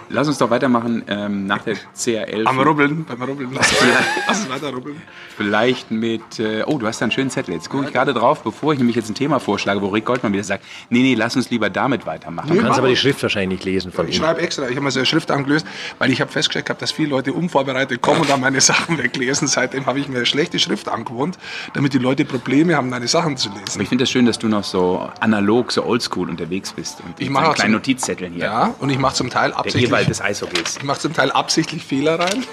lass 0.09 0.27
uns 0.27 0.38
doch 0.38 0.50
weitermachen 0.50 1.04
ähm, 1.07 1.45
nach 1.48 1.62
der 1.63 1.75
CRL. 1.95 2.48
Am 2.48 2.59
Rubbeln, 2.59 3.06
beim 3.06 3.21
Rubbeln. 3.21 3.50
Lass, 3.54 3.74
lass 4.27 4.39
es 4.42 4.50
weiter 4.50 4.69
rubbeln. 4.74 5.01
Vielleicht 5.36 5.92
mit. 5.92 6.39
Äh, 6.39 6.63
oh, 6.65 6.77
du 6.77 6.88
hast 6.88 7.00
da 7.00 7.06
einen 7.06 7.12
schönen 7.12 7.30
Zettel. 7.30 7.54
Jetzt 7.54 7.69
gucke 7.69 7.86
ich 7.86 7.94
gerade 7.94 8.13
drauf, 8.13 8.42
bevor 8.44 8.74
ich 8.74 8.80
nämlich 8.80 8.95
jetzt 8.95 9.09
ein 9.09 9.15
Thema 9.15 9.39
vorschlage, 9.39 9.81
wo 9.81 9.88
Rick 9.88 10.06
Goldmann 10.06 10.33
wieder 10.33 10.44
sagt: 10.44 10.63
Nee, 10.89 11.01
nee, 11.01 11.13
lass 11.15 11.36
uns 11.36 11.50
lieber 11.50 11.69
damit 11.69 12.06
weitermachen. 12.06 12.50
Nee, 12.50 12.57
Du 12.57 12.63
kannst 12.63 12.80
aber 12.80 12.88
die. 12.89 12.95
Schrift 12.95 13.21
wahrscheinlich 13.21 13.59
nicht 13.59 13.65
lesen 13.65 13.92
von 13.92 14.07
Ich 14.07 14.15
ihm. 14.15 14.21
schreibe 14.24 14.42
extra, 14.42 14.63
ich 14.63 14.71
habe 14.71 14.81
mal 14.81 14.92
so 14.92 15.00
eine 15.00 15.06
Schrift 15.06 15.30
angelöst, 15.30 15.65
weil 16.00 16.12
ich 16.12 16.19
habe 16.21 16.31
festgestellt 16.31 16.65
gehabt, 16.65 16.81
dass 16.81 16.92
viele 16.92 17.09
Leute 17.09 17.33
unvorbereitet 17.33 18.01
kommen 18.01 18.21
und 18.21 18.30
dann 18.30 18.42
meine 18.42 18.59
Sachen 18.62 18.98
weglesen. 18.98 19.48
Seitdem 19.48 19.86
habe 19.86 20.00
ich 20.00 20.07
mir 20.09 20.18
eine 20.18 20.25
schlechte 20.25 20.57
Schrift 20.57 20.89
angewohnt, 20.89 21.38
damit 21.74 21.94
die 21.94 22.00
Leute 22.00 22.25
Probleme 22.25 22.75
haben, 22.75 22.89
meine 22.89 23.07
Sachen 23.07 23.38
zu 23.38 23.50
Aber 23.50 23.59
lesen. 23.59 23.81
ich 23.81 23.88
finde 23.89 24.04
das 24.04 24.09
schön, 24.09 24.25
dass 24.25 24.39
du 24.39 24.48
noch 24.48 24.63
so 24.63 25.07
analog, 25.19 25.71
so 25.71 25.83
oldschool 25.86 26.30
unterwegs 26.30 26.74
bist. 26.74 27.01
Und 27.01 27.13
Ich 27.19 27.25
mit 27.27 27.33
mache 27.33 27.45
so 27.45 27.51
auch 27.51 27.56
kleinen 27.56 27.71
zum- 27.74 27.77
Notizzetteln 27.80 28.33
hier. 28.33 28.45
Ja, 28.45 28.74
und 28.80 28.89
ich 28.89 28.98
mache 28.98 29.13
zum 29.15 29.30
Teil 29.30 29.54
absichtlich, 29.54 29.92
Ewald 29.97 30.09
des 30.09 30.21
Eishockeys. 30.21 30.77
ich 30.77 30.83
mache 30.83 30.99
zum 30.99 31.13
Teil 31.13 31.31
absichtlich 31.31 31.83
Fehler 31.83 32.19
rein, 32.19 32.45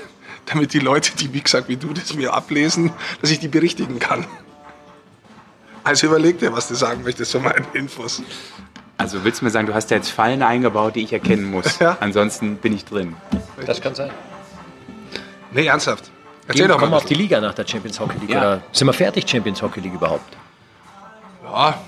damit 0.46 0.72
die 0.72 0.78
Leute, 0.78 1.14
die 1.16 1.34
wie 1.34 1.42
gesagt 1.42 1.68
wie 1.68 1.76
du 1.76 1.92
das 1.92 2.14
mir 2.14 2.32
ablesen, 2.32 2.90
dass 3.20 3.30
ich 3.30 3.38
die 3.38 3.48
berichtigen 3.48 3.98
kann. 3.98 4.26
Also 5.82 6.06
überleg 6.06 6.38
dir, 6.38 6.54
was 6.54 6.68
du 6.68 6.74
sagen 6.74 7.02
möchtest 7.02 7.32
von 7.32 7.42
meinen 7.42 7.66
Infos. 7.74 8.22
Also 8.96 9.24
willst 9.24 9.42
du 9.42 9.44
mir 9.44 9.50
sagen, 9.50 9.66
du 9.66 9.74
hast 9.74 9.90
da 9.90 9.96
jetzt 9.96 10.08
Fallen 10.08 10.42
eingebaut, 10.42 10.96
die 10.96 11.02
ich 11.02 11.12
erkennen 11.12 11.50
muss. 11.50 11.78
Ja. 11.78 11.98
Ansonsten 12.00 12.56
bin 12.56 12.74
ich 12.74 12.86
drin. 12.86 13.14
Das 13.66 13.82
kann 13.82 13.94
sein. 13.94 14.10
Nee, 15.52 15.66
ernsthaft. 15.66 16.10
Erzähl 16.46 16.62
Gehen, 16.62 16.68
doch 16.68 16.78
kommen 16.78 16.92
mal. 16.92 16.96
wir 16.96 17.02
auf 17.02 17.04
die 17.04 17.14
Liga 17.14 17.40
nach 17.42 17.52
der 17.54 17.66
Champions 17.66 18.00
Hockey 18.00 18.18
League. 18.20 18.30
Ja. 18.30 18.38
Oder 18.38 18.62
sind 18.72 18.86
wir 18.86 18.94
fertig, 18.94 19.28
Champions 19.28 19.60
Hockey 19.60 19.80
League 19.80 19.94
überhaupt? 19.94 20.34
Ja, 21.44 21.78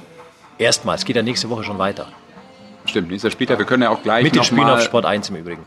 Erstmals, 0.59 1.05
geht 1.05 1.17
ja 1.17 1.23
nächste 1.23 1.49
Woche 1.51 1.65
schon 1.65 1.79
weiter. 1.79 2.09
Stimmt, 2.87 3.11
nächster 3.11 3.31
Spieltag. 3.31 3.59
Wir 3.59 3.67
können 3.67 3.83
ja 3.83 3.91
auch 3.91 4.03
gleich 4.03 4.23
Mit 4.25 4.35
den 4.35 4.39
noch 4.39 4.45
Spielen 4.47 4.69
auf 4.69 4.83
Sport 4.83 5.05
1 5.07 5.31
im 5.31 5.37
Übrigen. 5.37 5.67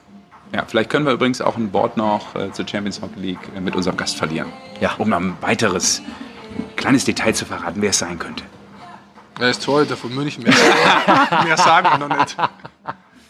Ja, 0.54 0.63
vielleicht 0.68 0.89
können 0.89 1.06
wir 1.06 1.13
übrigens 1.13 1.42
auch 1.42 1.57
ein 1.57 1.69
Board 1.69 1.95
noch 1.98 2.33
äh, 2.36 2.51
zur 2.51 2.68
Champions 2.68 3.01
Hockey 3.01 3.19
League 3.19 3.39
äh, 3.56 3.60
mit 3.62 3.75
unserem 3.75 3.98
Gast 3.98 4.18
verlieren. 4.18 4.51
Ja. 4.81 4.92
Um 4.98 5.10
noch 5.10 5.19
ein 5.19 5.38
weiteres 5.42 6.01
kleines 6.75 7.06
Detail 7.06 7.33
zu 7.33 7.45
verraten, 7.45 7.81
wer 7.81 7.92
es 7.92 8.00
sein 8.00 8.18
könnte. 8.18 8.44
Er 9.39 9.51
ist 9.51 9.63
Torhüter 9.63 9.95
von 9.95 10.13
München. 10.13 10.44
Mehr, 10.44 10.54
mehr 11.44 11.56
sagen 11.57 11.88
wir 12.00 12.07
noch 12.07 12.18
nicht. 12.18 12.36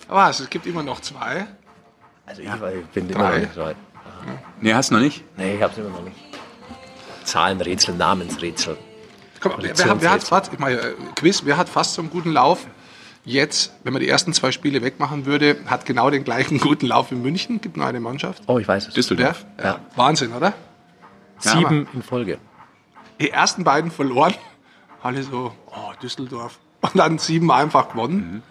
Aber 0.07 0.17
was, 0.21 0.39
es 0.39 0.49
gibt 0.49 0.65
immer 0.65 0.81
noch 0.81 1.01
zwei. 1.01 1.45
Also 2.25 2.41
ich 2.41 2.49
bin 2.93 3.07
Drei. 3.09 3.13
immer 3.19 3.31
noch 3.31 3.37
nicht 3.39 3.53
so 3.53 3.61
weit. 3.61 3.75
Nee, 4.61 4.73
hast 4.73 4.89
du 4.91 4.95
noch 4.95 5.01
nicht? 5.01 5.23
Nee, 5.37 5.55
ich 5.55 5.61
hab's 5.61 5.77
immer 5.77 5.89
noch 5.89 6.01
nicht. 6.03 6.15
Zahlenrätsel, 7.25 7.95
Namensrätsel. 7.95 8.77
Komm, 9.39 9.53
wer, 9.59 9.77
wer, 9.77 9.89
hat- 9.89 10.01
wer 10.01 10.11
hat 10.11 10.23
fast, 10.23 10.51
ich 10.53 10.59
meine, 10.59 10.77
äh, 10.79 10.93
Quiz, 11.15 11.41
wer 11.45 11.57
hat 11.57 11.69
fast 11.69 11.93
so 11.93 12.01
einen 12.01 12.09
guten 12.09 12.31
Lauf? 12.31 12.65
Jetzt, 13.29 13.73
wenn 13.83 13.93
man 13.93 14.01
die 14.01 14.09
ersten 14.09 14.33
zwei 14.33 14.51
Spiele 14.51 14.81
wegmachen 14.81 15.27
würde, 15.27 15.57
hat 15.67 15.85
genau 15.85 16.09
den 16.09 16.23
gleichen 16.23 16.57
guten 16.59 16.87
Lauf 16.87 17.11
wie 17.11 17.15
München. 17.15 17.61
Gibt 17.61 17.77
nur 17.77 17.85
eine 17.85 17.99
Mannschaft. 17.99 18.41
Oh, 18.47 18.57
ich 18.57 18.67
weiß 18.67 18.87
es. 18.87 18.95
Düsseldorf. 18.95 19.45
Ja. 19.63 19.81
Wahnsinn, 19.95 20.33
oder? 20.33 20.53
Sieben 21.37 21.87
in 21.93 22.01
Folge. 22.01 22.39
Die 23.21 23.29
ersten 23.29 23.63
beiden 23.63 23.91
verloren. 23.91 24.33
Alle 25.03 25.21
so, 25.21 25.53
oh, 25.67 25.91
Düsseldorf. 26.01 26.57
Und 26.81 26.95
dann 26.95 27.19
sieben 27.19 27.51
einfach 27.51 27.89
gewonnen. 27.89 28.41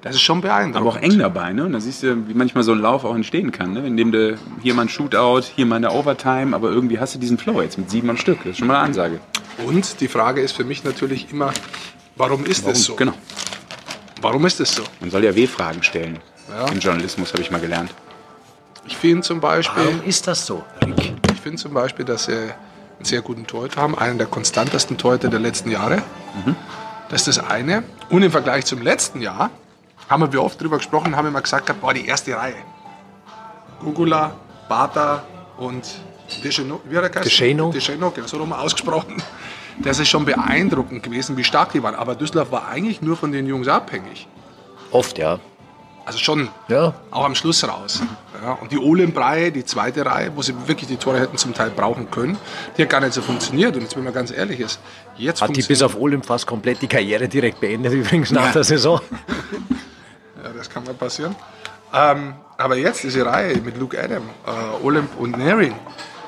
Das 0.00 0.14
ist 0.14 0.22
schon 0.22 0.40
beeindruckend. 0.40 0.76
Aber 0.76 0.96
auch 0.96 1.02
eng 1.02 1.18
dabei, 1.18 1.52
ne? 1.52 1.66
Und 1.66 1.72
da 1.74 1.80
siehst 1.80 2.02
du, 2.02 2.26
wie 2.26 2.34
manchmal 2.34 2.64
so 2.64 2.72
ein 2.72 2.78
Lauf 2.78 3.04
auch 3.04 3.14
entstehen 3.14 3.52
kann, 3.52 3.74
ne? 3.74 3.86
Indem 3.86 4.12
du 4.12 4.38
hier 4.62 4.72
mal 4.72 4.82
ein 4.82 4.88
Shootout, 4.88 5.42
hier 5.54 5.66
mal 5.66 5.76
eine 5.76 5.92
Overtime, 5.92 6.56
aber 6.56 6.70
irgendwie 6.70 6.98
hast 6.98 7.14
du 7.14 7.18
diesen 7.18 7.36
Flow 7.36 7.60
jetzt 7.60 7.76
mit 7.76 7.90
sieben 7.90 8.08
am 8.08 8.16
Stück. 8.16 8.38
Das 8.38 8.52
ist 8.52 8.58
schon 8.58 8.68
mal 8.68 8.76
eine 8.76 8.84
Ansage. 8.84 9.20
Und 9.66 10.00
die 10.00 10.08
Frage 10.08 10.40
ist 10.40 10.52
für 10.52 10.64
mich 10.64 10.84
natürlich 10.84 11.30
immer, 11.30 11.52
warum 12.16 12.46
ist 12.46 12.66
das 12.66 12.82
so? 12.84 12.96
Genau. 12.96 13.12
Warum 14.22 14.46
ist 14.46 14.60
das 14.60 14.72
so? 14.72 14.84
Man 15.00 15.10
soll 15.10 15.24
ja 15.24 15.34
W-Fragen 15.34 15.82
stellen. 15.82 16.20
Ja. 16.48 16.66
Im 16.68 16.78
Journalismus 16.78 17.32
habe 17.32 17.42
ich 17.42 17.50
mal 17.50 17.60
gelernt. 17.60 17.92
Ich 18.86 18.96
finde 18.96 19.22
zum 19.22 19.40
Beispiel, 19.40 19.84
Warum 19.84 20.02
ist 20.04 20.26
das 20.26 20.46
so, 20.46 20.64
Rick? 20.84 21.12
ich 21.32 21.40
finde 21.40 21.60
zum 21.60 21.74
Beispiel, 21.74 22.04
dass 22.04 22.24
sie 22.24 22.32
einen 22.36 23.04
sehr 23.04 23.20
guten 23.20 23.46
Torhüter 23.46 23.80
haben, 23.80 23.98
einen 23.98 24.18
der 24.18 24.28
konstantesten 24.28 24.96
Torhüter 24.96 25.28
der 25.28 25.40
letzten 25.40 25.70
Jahre. 25.70 26.02
Das 27.08 27.26
ist 27.26 27.36
das 27.36 27.50
eine. 27.50 27.82
Und 28.10 28.22
im 28.22 28.30
Vergleich 28.30 28.64
zum 28.64 28.80
letzten 28.80 29.20
Jahr 29.20 29.50
haben 30.08 30.32
wir 30.32 30.42
oft 30.42 30.60
drüber 30.60 30.78
gesprochen, 30.78 31.16
haben 31.16 31.26
immer 31.26 31.42
gesagt, 31.42 31.66
gehabt, 31.66 31.80
boah, 31.80 31.92
die 31.92 32.06
erste 32.06 32.36
Reihe. 32.36 32.54
Gugula, 33.80 34.32
Bata 34.68 35.24
und 35.58 35.84
Descheno, 36.44 36.80
wie 36.84 36.96
hat 36.96 37.14
er? 37.14 37.22
Descheno. 37.22 37.72
Descheno, 37.72 38.10
genau, 38.10 38.26
so 38.26 38.36
rum 38.38 38.52
ausgesprochen. 38.52 39.20
Das 39.84 39.98
ist 39.98 40.08
schon 40.08 40.24
beeindruckend 40.24 41.02
gewesen, 41.02 41.36
wie 41.36 41.44
stark 41.44 41.72
die 41.72 41.82
waren. 41.82 41.94
Aber 41.94 42.14
Düsseldorf 42.14 42.52
war 42.52 42.68
eigentlich 42.68 43.02
nur 43.02 43.16
von 43.16 43.32
den 43.32 43.46
Jungs 43.46 43.68
abhängig. 43.68 44.28
Oft, 44.90 45.18
ja. 45.18 45.40
Also 46.04 46.18
schon 46.18 46.48
Ja. 46.68 46.94
auch 47.10 47.24
am 47.24 47.34
Schluss 47.34 47.66
raus. 47.66 48.02
Ja, 48.42 48.52
und 48.54 48.72
die 48.72 48.78
Olenbrei, 48.78 49.50
die 49.50 49.64
zweite 49.64 50.04
Reihe, 50.04 50.32
wo 50.34 50.42
sie 50.42 50.54
wirklich 50.66 50.88
die 50.88 50.96
Tore 50.96 51.20
hätten 51.20 51.36
zum 51.36 51.54
Teil 51.54 51.70
brauchen 51.70 52.10
können, 52.10 52.36
die 52.76 52.82
hat 52.82 52.90
gar 52.90 53.00
nicht 53.00 53.12
so 53.12 53.22
funktioniert. 53.22 53.76
Und 53.76 53.82
jetzt, 53.82 53.96
wenn 53.96 54.02
man 54.04 54.12
ganz 54.12 54.32
ehrlich 54.32 54.58
ist, 54.58 54.80
jetzt 55.16 55.40
Hat 55.42 55.54
die 55.54 55.62
bis 55.62 55.80
auf 55.82 55.96
Olymp 55.96 56.26
fast 56.26 56.46
komplett 56.46 56.82
die 56.82 56.88
Karriere 56.88 57.28
direkt 57.28 57.60
beendet, 57.60 57.92
übrigens 57.92 58.32
nach 58.32 58.52
der 58.52 58.64
Saison. 58.64 59.00
ja, 60.42 60.50
das 60.56 60.68
kann 60.68 60.82
mal 60.84 60.94
passieren. 60.94 61.36
Ähm, 61.94 62.34
aber 62.56 62.76
jetzt 62.76 63.04
diese 63.04 63.24
Reihe 63.24 63.56
mit 63.58 63.78
Luke 63.78 64.02
Adam, 64.02 64.22
äh, 64.46 64.84
Olymp 64.84 65.10
und 65.18 65.36
Naring, 65.38 65.74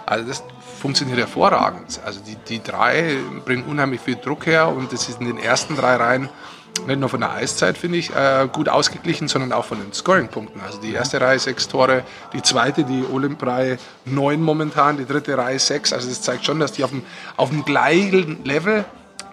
also 0.07 0.29
das 0.29 0.45
funktioniert 0.85 1.19
hervorragend. 1.19 1.99
Also 2.05 2.21
die, 2.21 2.37
die 2.47 2.63
drei 2.63 3.17
bringen 3.47 3.65
unheimlich 3.65 4.03
viel 4.03 4.17
Druck 4.17 4.45
her 4.45 4.69
und 4.69 4.93
das 4.93 5.09
ist 5.09 5.19
in 5.19 5.27
den 5.29 5.39
ersten 5.39 5.77
drei 5.77 5.97
Reihen 5.97 6.29
nicht 6.87 7.01
nur 7.01 7.09
von 7.09 7.21
der 7.21 7.33
Eiszeit, 7.33 7.79
finde 7.79 7.97
ich, 7.97 8.15
äh, 8.15 8.47
gut 8.53 8.69
ausgeglichen, 8.69 9.27
sondern 9.27 9.53
auch 9.53 9.65
von 9.65 9.79
den 9.81 9.95
Scoring-Punkten. 9.95 10.61
Also 10.61 10.79
die 10.83 10.93
erste 10.93 11.23
Reihe 11.23 11.39
sechs 11.39 11.69
Tore, 11.69 12.03
die 12.35 12.43
zweite, 12.43 12.85
die 12.85 13.03
Olymprei 13.11 13.79
neun 14.05 14.43
momentan, 14.43 14.99
die 14.99 15.07
dritte 15.07 15.39
Reihe 15.39 15.59
sechs. 15.59 15.95
Also 15.95 16.07
das 16.07 16.21
zeigt 16.21 16.45
schon, 16.45 16.61
dass 16.61 16.73
die 16.73 16.85
auf 16.85 16.91
dem, 16.91 17.03
auf 17.39 17.49
dem 17.49 17.65
gleichen 17.65 18.45
Level 18.45 18.85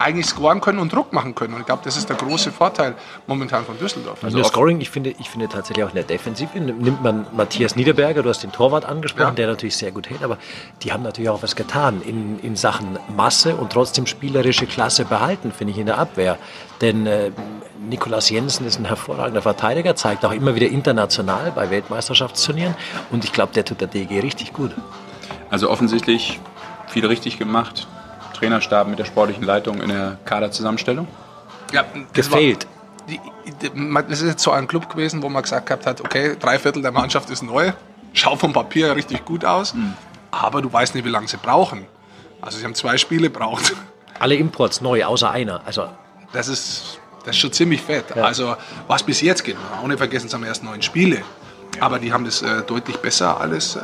eigentlich 0.02 0.26
scoren 0.26 0.62
können 0.62 0.80
und 0.80 0.94
Druck 0.94 1.14
machen 1.14 1.36
können. 1.36 1.54
Und 1.54 1.62
ich 1.62 1.66
glaube, 1.66 1.82
das 1.84 1.98
ist 1.98 2.10
der 2.10 2.16
große 2.16 2.52
Vorteil 2.52 2.96
momentan 3.28 3.66
von 3.66 3.78
Düsseldorf. 3.78 4.24
Also 4.24 4.38
das 4.38 4.48
Scoring, 4.48 4.82
ich 4.82 4.90
finde, 4.90 5.14
ich 5.20 5.30
finde 5.30 5.48
tatsächlich 5.48 5.86
auch 5.86 5.90
in 5.90 5.96
der 5.96 6.04
Defensive 6.04 6.60
nimmt 6.60 7.04
man 7.04 7.26
Matthias 7.34 7.76
Niederberger, 7.76 8.24
du 8.24 8.30
hast 8.30 8.44
den 8.44 8.52
Torwart 8.52 8.86
angesprochen, 8.86 9.30
ja. 9.30 9.36
der 9.36 9.48
natürlich 9.48 9.76
sehr 9.76 9.92
gut 9.92 10.10
hält, 10.10 10.24
aber 10.24 10.38
die 10.84 10.92
haben 10.92 11.04
natürlich 11.04 11.30
auch 11.30 11.44
was 11.44 11.56
getan 11.56 12.02
in, 12.02 12.40
in 12.40 12.56
Sachen 12.56 13.00
Masse 13.16 13.56
und 13.56 13.72
trotzdem 13.72 14.06
spielerische 14.06 14.66
Klasse 14.66 15.06
behalten, 15.06 15.52
finde 15.52 15.74
ich, 15.74 15.80
in 15.80 15.86
der 15.86 15.98
Abwehr. 15.98 16.38
Denn 16.82 17.06
äh, 17.06 17.32
Nikolas 17.80 18.30
Jensen 18.30 18.66
ist 18.66 18.80
ein 18.80 18.86
hervorragender 18.86 19.42
Verteidiger, 19.42 19.96
zeigt 19.96 20.26
auch 20.26 20.32
immer 20.32 20.56
wieder 20.56 20.68
international 20.68 21.52
bei 21.54 21.70
Weltmeisterschaftsturnieren 21.70 22.76
und 23.12 23.24
ich 23.24 23.34
glaube, 23.34 23.54
der 23.54 23.66
tut 23.66 23.82
der 23.82 23.88
DG 23.88 24.20
richtig 24.20 24.54
gut. 24.54 24.72
Also 25.50 25.70
offensichtlich 25.70 26.40
viel 26.88 27.06
richtig 27.06 27.38
gemacht. 27.38 27.88
Trainerstab 28.42 28.88
mit 28.88 28.98
der 28.98 29.06
sportlichen 29.06 29.44
Leitung 29.44 29.82
in 29.82 29.90
der 29.90 30.18
Kaderzusammenstellung? 30.26 31.08
Ja, 31.72 31.86
gefehlt. 32.12 32.66
Das 34.08 34.22
ist 34.22 34.28
jetzt 34.28 34.44
so 34.44 34.52
ein 34.52 34.68
Club 34.68 34.90
gewesen, 34.90 35.22
wo 35.22 35.30
man 35.30 35.44
gesagt 35.44 35.70
hat, 35.70 36.02
okay, 36.02 36.36
drei 36.40 36.58
Viertel 36.58 36.82
der 36.82 36.92
Mannschaft 36.92 37.30
ist 37.30 37.44
neu, 37.44 37.72
schaut 38.14 38.40
vom 38.40 38.52
Papier 38.52 38.96
richtig 38.96 39.26
gut 39.26 39.46
aus, 39.46 39.76
mhm. 39.76 39.94
aber 40.32 40.62
du 40.62 40.74
weißt 40.74 40.96
nicht, 40.96 41.06
wie 41.06 41.10
lange 41.10 41.28
sie 41.28 41.38
brauchen. 41.38 41.86
Also 42.42 42.58
sie 42.58 42.66
haben 42.66 42.74
zwei 42.74 42.98
Spiele 42.98 43.30
braucht. 43.30 43.74
Alle 44.20 44.36
Imports 44.36 44.82
neu, 44.82 45.04
außer 45.06 45.30
einer. 45.30 45.62
Also 45.66 45.88
das 46.34 46.48
ist, 46.48 47.00
das 47.20 47.36
ist 47.36 47.42
schon 47.42 47.54
ziemlich 47.54 47.82
fett. 47.82 48.06
Ja. 48.16 48.24
Also 48.24 48.56
was 48.88 49.04
bis 49.04 49.22
jetzt 49.22 49.44
geht, 49.44 49.58
auch 49.80 49.88
nicht 49.88 50.00
vergessen, 50.00 50.28
es 50.28 50.34
haben 50.34 50.44
erst 50.44 50.64
neun 50.64 50.82
Spiele. 50.82 51.22
Aber 51.80 52.00
die 52.00 52.12
haben 52.12 52.26
das 52.26 52.42
äh, 52.42 52.64
deutlich 52.64 52.98
besser 52.98 53.40
alles, 53.40 53.76
äh, 53.76 53.80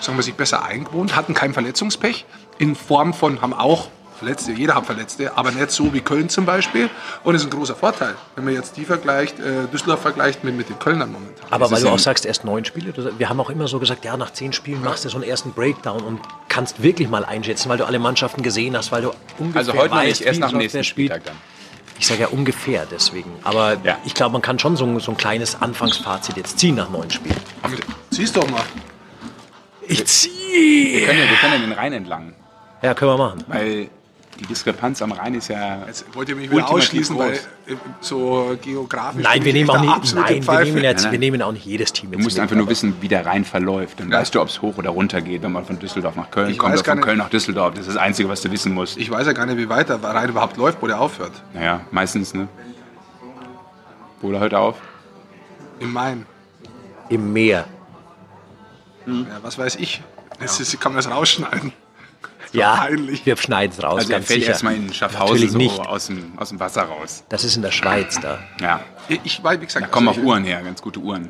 sagen 0.00 0.16
wir 0.18 0.22
sich 0.22 0.34
besser 0.34 0.64
eingewohnt, 0.64 1.14
hatten 1.14 1.32
kein 1.32 1.52
Verletzungspech 1.52 2.26
in 2.58 2.74
Form 2.74 3.14
von, 3.14 3.40
haben 3.40 3.54
auch 3.54 3.88
Verletzte, 4.16 4.52
jeder 4.52 4.76
hat 4.76 4.86
Verletzte, 4.86 5.36
aber 5.36 5.50
nicht 5.50 5.70
so 5.72 5.92
wie 5.92 6.00
Köln 6.00 6.28
zum 6.28 6.46
Beispiel. 6.46 6.88
Und 7.24 7.34
das 7.34 7.42
ist 7.42 7.48
ein 7.48 7.58
großer 7.58 7.74
Vorteil, 7.74 8.14
wenn 8.36 8.44
man 8.44 8.54
jetzt 8.54 8.76
die 8.76 8.84
vergleicht, 8.84 9.40
äh, 9.40 9.66
Düsseldorf 9.72 10.02
vergleicht 10.02 10.44
mit, 10.44 10.56
mit 10.56 10.68
den 10.68 10.78
Kölnern 10.78 11.10
momentan. 11.10 11.46
Aber 11.50 11.70
weil 11.70 11.82
du 11.82 11.88
auch 11.88 11.98
sagst, 11.98 12.24
erst 12.24 12.44
neun 12.44 12.64
Spiele, 12.64 12.94
wir 13.18 13.28
haben 13.28 13.40
auch 13.40 13.50
immer 13.50 13.66
so 13.66 13.80
gesagt, 13.80 14.04
ja, 14.04 14.16
nach 14.16 14.32
zehn 14.32 14.52
Spielen 14.52 14.82
ja. 14.82 14.90
machst 14.90 15.04
du 15.04 15.08
so 15.08 15.16
einen 15.16 15.24
ersten 15.24 15.52
Breakdown 15.52 16.02
und 16.02 16.20
kannst 16.48 16.82
wirklich 16.82 17.08
mal 17.08 17.24
einschätzen, 17.24 17.68
weil 17.68 17.78
du 17.78 17.84
alle 17.84 17.98
Mannschaften 17.98 18.42
gesehen 18.42 18.76
hast, 18.76 18.92
weil 18.92 19.02
du 19.02 19.10
ungefähr 19.38 19.60
Also 19.60 19.74
heute 19.74 19.90
weißt, 19.90 20.06
nicht, 20.06 20.20
erst 20.22 20.40
nach 20.40 20.50
dem 20.50 20.58
nächsten 20.58 20.84
Spieltag 20.84 21.24
dann. 21.24 21.36
Ich 21.98 22.06
sage 22.06 22.22
ja 22.22 22.28
ungefähr 22.28 22.86
deswegen. 22.90 23.30
Aber 23.42 23.76
ja. 23.82 23.98
ich 24.04 24.14
glaube, 24.14 24.32
man 24.32 24.42
kann 24.42 24.58
schon 24.58 24.76
so, 24.76 24.98
so 25.00 25.10
ein 25.10 25.16
kleines 25.16 25.60
Anfangsfazit 25.60 26.36
jetzt 26.36 26.58
ziehen 26.58 26.76
nach 26.76 26.88
neun 26.88 27.10
Spielen. 27.10 27.36
Zieh's 28.10 28.32
doch 28.32 28.48
mal. 28.48 28.62
Ich 29.86 30.04
ziehe! 30.06 31.00
Wir 31.00 31.06
können 31.06 31.18
ja, 31.18 31.30
wir 31.30 31.36
können 31.36 31.52
ja 31.52 31.58
den 31.58 31.72
Rhein 31.72 31.92
entlang. 31.92 32.34
Ja, 32.84 32.92
können 32.92 33.12
wir 33.12 33.16
machen. 33.16 33.44
Weil 33.46 33.88
die 34.38 34.44
Diskrepanz 34.44 35.00
am 35.00 35.12
Rhein 35.12 35.34
ist 35.34 35.48
ja. 35.48 35.86
Jetzt 35.86 36.04
wollt 36.14 36.28
ihr 36.28 36.36
mich 36.36 36.50
wieder 36.50 36.68
ausschließen, 36.68 37.16
groß. 37.16 37.24
weil 37.24 37.74
äh, 37.74 37.78
so 38.00 38.58
geografisch. 38.60 39.22
Nein, 39.22 39.42
wir 39.42 39.54
nehmen, 39.54 39.70
auch 39.70 39.80
nicht, 39.80 40.14
nein 40.14 40.46
wir, 40.46 40.64
nehmen 40.64 40.82
jetzt, 40.82 41.10
wir 41.10 41.18
nehmen 41.18 41.40
auch 41.40 41.52
nicht 41.52 41.64
jedes 41.64 41.94
Team. 41.94 42.12
Du 42.12 42.18
musst 42.18 42.38
einfach 42.38 42.56
nur 42.56 42.68
wissen, 42.68 42.96
wie 43.00 43.08
der 43.08 43.24
Rhein 43.24 43.46
verläuft. 43.46 44.00
Dann 44.00 44.10
ja. 44.10 44.18
weißt 44.18 44.34
du, 44.34 44.42
ob 44.42 44.48
es 44.48 44.60
hoch 44.60 44.76
oder 44.76 44.90
runter 44.90 45.22
geht, 45.22 45.42
wenn 45.42 45.52
man 45.52 45.64
von 45.64 45.78
Düsseldorf 45.78 46.16
nach 46.16 46.30
Köln 46.30 46.50
ich 46.50 46.58
kommt 46.58 46.74
oder 46.74 46.84
von 46.84 47.00
Köln 47.00 47.18
nach 47.18 47.30
Düsseldorf. 47.30 47.72
Das 47.74 47.86
ist 47.86 47.94
das 47.94 47.96
Einzige, 47.96 48.28
was 48.28 48.42
du 48.42 48.50
wissen 48.50 48.74
musst. 48.74 48.98
Ich 48.98 49.10
weiß 49.10 49.26
ja 49.26 49.32
gar 49.32 49.46
nicht, 49.46 49.56
wie 49.56 49.70
weit 49.70 49.88
der 49.88 50.02
Rhein 50.02 50.28
überhaupt 50.28 50.58
läuft, 50.58 50.82
wo 50.82 50.86
der 50.86 51.00
aufhört. 51.00 51.32
Naja, 51.54 51.80
meistens, 51.90 52.34
ne? 52.34 52.48
Wo 54.20 54.30
er 54.30 54.40
heute 54.40 54.58
auf? 54.58 54.76
Im 55.80 55.90
Main. 55.90 56.26
Im 57.08 57.32
Meer. 57.32 57.64
Hm. 59.06 59.26
Ja, 59.30 59.38
was 59.42 59.56
weiß 59.56 59.76
ich. 59.76 60.02
Das 60.38 60.60
ist, 60.60 60.78
kann 60.80 60.92
man 60.92 61.02
das 61.02 61.10
rausschneiden 61.10 61.72
ja, 62.54 62.76
peinlich. 62.76 63.24
wir 63.26 63.36
schneiden 63.36 63.74
es 63.76 63.82
raus. 63.82 63.98
Also 63.98 64.10
ganz 64.10 64.30
er 64.30 64.34
fällt 64.34 64.48
erstmal 64.48 64.74
in 64.74 64.92
Schaffhausen 64.92 65.48
so 65.48 65.58
nicht. 65.58 65.78
Aus, 65.78 66.06
dem, 66.06 66.32
aus 66.36 66.48
dem 66.50 66.60
Wasser 66.60 66.82
raus. 66.82 67.24
Das 67.28 67.44
ist 67.44 67.56
in 67.56 67.62
der 67.62 67.70
Schweiz 67.70 68.18
da. 68.20 68.38
Ja. 68.60 68.80
Ich, 69.08 69.42
weil, 69.42 69.60
wie 69.60 69.66
gesagt, 69.66 69.84
da 69.84 69.88
kommen 69.88 70.08
also 70.08 70.20
auch 70.20 70.24
Uhren 70.24 70.44
her, 70.44 70.62
ganz 70.62 70.80
gute 70.80 71.00
Uhren 71.00 71.28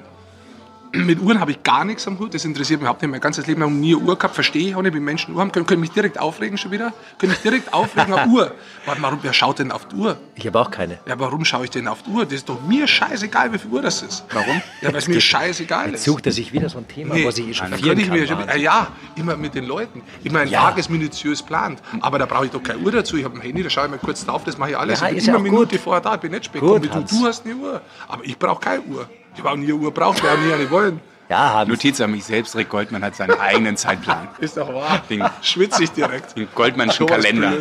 mit 0.94 1.20
Uhren 1.20 1.40
habe 1.40 1.50
ich 1.50 1.62
gar 1.62 1.84
nichts 1.84 2.06
am 2.06 2.18
Hut. 2.18 2.34
Das 2.34 2.44
interessiert 2.44 2.80
mich 2.80 2.84
überhaupt 2.84 3.02
nicht. 3.02 3.10
Mein 3.10 3.20
ganzes 3.20 3.46
Leben 3.46 3.60
lang 3.60 3.78
nie 3.80 3.94
eine 3.94 4.04
Uhr 4.04 4.16
gehabt. 4.16 4.34
Verstehe 4.34 4.68
ich 4.68 4.74
auch 4.74 4.82
nicht, 4.82 4.94
wie 4.94 5.00
Menschen 5.00 5.34
Uhr 5.34 5.40
haben. 5.40 5.52
Können, 5.52 5.66
können 5.66 5.80
mich 5.80 5.90
direkt 5.90 6.18
aufregen 6.18 6.56
schon 6.58 6.70
wieder? 6.70 6.92
Können 7.18 7.32
mich 7.32 7.40
direkt 7.42 7.72
aufregen 7.72 8.14
auf 8.14 8.26
Uhr? 8.26 8.52
Warum, 8.86 9.18
wer 9.22 9.32
schaut 9.32 9.58
denn 9.58 9.72
auf 9.72 9.88
die 9.88 9.96
Uhr? 9.96 10.16
Ich 10.34 10.46
habe 10.46 10.58
auch 10.60 10.70
keine. 10.70 10.98
Ja, 11.06 11.18
warum 11.18 11.44
schaue 11.44 11.64
ich 11.64 11.70
denn 11.70 11.88
auf 11.88 12.02
die 12.02 12.10
Uhr? 12.10 12.24
Das 12.24 12.34
ist 12.34 12.48
doch 12.48 12.60
mir 12.62 12.86
scheißegal, 12.86 13.52
wie 13.52 13.58
viel 13.58 13.70
Uhr 13.70 13.82
das 13.82 14.02
ist. 14.02 14.24
Warum? 14.32 14.60
Ja, 14.80 14.88
weil 14.88 14.96
es 14.96 15.08
mir 15.08 15.20
scheißegal 15.20 15.86
ist. 15.86 15.92
Jetzt 15.92 16.04
sucht 16.04 16.26
er 16.26 16.32
sich 16.32 16.52
wieder 16.52 16.68
so 16.68 16.78
ein 16.78 16.88
Thema, 16.88 17.14
nee, 17.14 17.26
was 17.26 17.38
ich 17.38 17.56
schon 17.56 17.72
vier 17.72 17.96
ich 17.96 18.10
mir 18.10 18.26
schon, 18.26 18.38
Ja, 18.58 18.88
immer 19.16 19.36
mit 19.36 19.54
den 19.54 19.64
Leuten. 19.64 20.02
Ich 20.22 20.32
meine, 20.32 20.50
ja. 20.50 20.60
Tag 20.60 20.78
ist 20.78 20.90
minutiös 20.90 21.42
plant. 21.42 21.80
Aber 22.00 22.18
da 22.18 22.26
brauche 22.26 22.46
ich 22.46 22.50
doch 22.50 22.62
keine 22.62 22.78
Uhr 22.80 22.92
dazu. 22.92 23.16
Ich 23.16 23.24
habe 23.24 23.36
ein 23.36 23.40
Handy, 23.40 23.62
da 23.62 23.70
schaue 23.70 23.86
ich 23.86 23.90
mal 23.90 23.98
kurz 23.98 24.24
drauf. 24.24 24.44
Das 24.44 24.58
mache 24.58 24.70
ich 24.70 24.78
alles. 24.78 25.00
Ja, 25.00 25.08
ich 25.08 25.16
bin 25.16 25.24
immer 25.26 25.38
eine 25.38 25.42
Minute 25.50 25.78
vorher 25.78 26.00
da. 26.00 26.14
Ich 26.14 26.20
bin 26.20 26.32
nicht 26.32 26.46
spät. 26.46 26.60
Gut, 26.60 26.84
du, 26.84 26.88
du 26.88 27.26
hast 27.26 27.44
eine 27.44 27.56
Uhr. 27.56 27.80
Aber 28.08 28.24
ich 28.24 28.38
brauche 28.38 28.60
keine 28.60 28.82
Uhr. 28.82 29.08
Ich 29.34 29.40
habe 29.40 29.50
auch 29.50 29.56
nie 29.56 29.64
eine 29.64 29.74
Uhr 29.74 29.92
braucht, 29.92 30.22
wer 30.22 30.32
auch 30.32 30.38
nie 30.38 30.52
eine 30.52 30.70
wollen. 30.70 31.00
Ja, 31.28 31.54
Hans. 31.54 31.68
Notiz 31.68 32.00
an 32.00 32.10
mich 32.10 32.24
selbst, 32.24 32.54
Rick 32.54 32.68
Goldmann 32.68 33.02
hat 33.02 33.16
seinen 33.16 33.38
eigenen 33.38 33.76
Zeitplan. 33.76 34.28
Ist 34.38 34.56
doch 34.56 34.72
wahr. 34.72 35.02
Den, 35.08 35.24
Schwitze 35.42 35.84
ich 35.84 35.90
direkt. 35.90 36.36
Den 36.36 36.48
Goldmannschen 36.54 37.06
Kalender. 37.06 37.54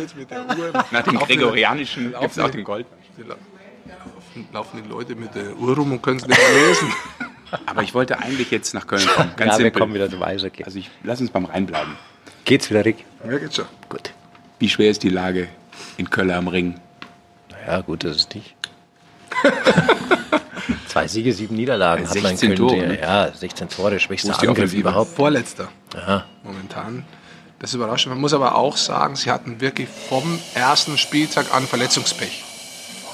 Nach 0.90 1.02
dem 1.02 1.18
Gregorianischen 1.18 2.14
gibt 2.20 2.32
es 2.32 2.38
auch 2.38 2.50
den 2.50 2.64
Goldmann. 2.64 2.98
Laufen, 3.16 4.48
laufen 4.52 4.82
die 4.82 4.88
Leute 4.88 5.14
mit 5.14 5.34
der 5.34 5.56
Uhr 5.56 5.74
rum 5.74 5.92
und 5.92 6.02
können 6.02 6.18
es 6.18 6.26
nicht 6.26 6.40
lesen. 6.52 6.92
Aber 7.66 7.82
ich 7.82 7.94
wollte 7.94 8.18
eigentlich 8.18 8.50
jetzt 8.50 8.74
nach 8.74 8.86
Köln 8.86 9.06
kommen. 9.06 9.30
Ganz 9.36 9.52
ja, 9.52 9.56
simpel. 9.56 9.64
wir 9.64 9.80
kommen 9.80 9.94
wieder 9.94 10.10
zum 10.10 10.22
Eishockey. 10.22 10.64
Also 10.64 10.78
ich, 10.78 10.90
lass 11.02 11.20
uns 11.20 11.30
beim 11.30 11.44
Rhein 11.44 11.66
bleiben. 11.66 11.96
Geht's 12.44 12.68
wieder, 12.68 12.84
Rick? 12.84 13.04
Ja, 13.24 13.38
geht's 13.38 13.56
schon. 13.56 13.66
Gut. 13.88 14.12
Wie 14.58 14.68
schwer 14.68 14.90
ist 14.90 15.02
die 15.02 15.08
Lage 15.08 15.48
in 15.96 16.10
Köln 16.10 16.30
am 16.30 16.48
Ring? 16.48 16.80
Naja, 17.50 17.80
gut, 17.80 18.04
das 18.04 18.16
ist 18.16 18.34
nicht. 18.34 18.54
Zwei 20.94 21.08
Siege, 21.08 21.32
sieben 21.32 21.56
Niederlagen 21.56 22.06
16 22.06 22.52
hat 22.52 22.58
man 22.60 22.68
Tore, 22.68 22.86
ne? 22.86 23.00
Ja, 23.00 23.32
16 23.32 23.68
Tore, 23.68 23.98
schwächster 23.98 24.40
Angriff 24.40 24.72
überhaupt. 24.72 25.10
Vorletzter. 25.16 25.66
Aha. 25.92 26.24
Momentan. 26.44 27.04
Das 27.58 27.70
ist 27.70 27.74
überraschend. 27.74 28.14
Man 28.14 28.20
muss 28.20 28.32
aber 28.32 28.54
auch 28.54 28.76
sagen, 28.76 29.16
sie 29.16 29.32
hatten 29.32 29.60
wirklich 29.60 29.88
vom 29.88 30.38
ersten 30.54 30.96
Spieltag 30.96 31.52
an 31.52 31.66
Verletzungspech. 31.66 32.44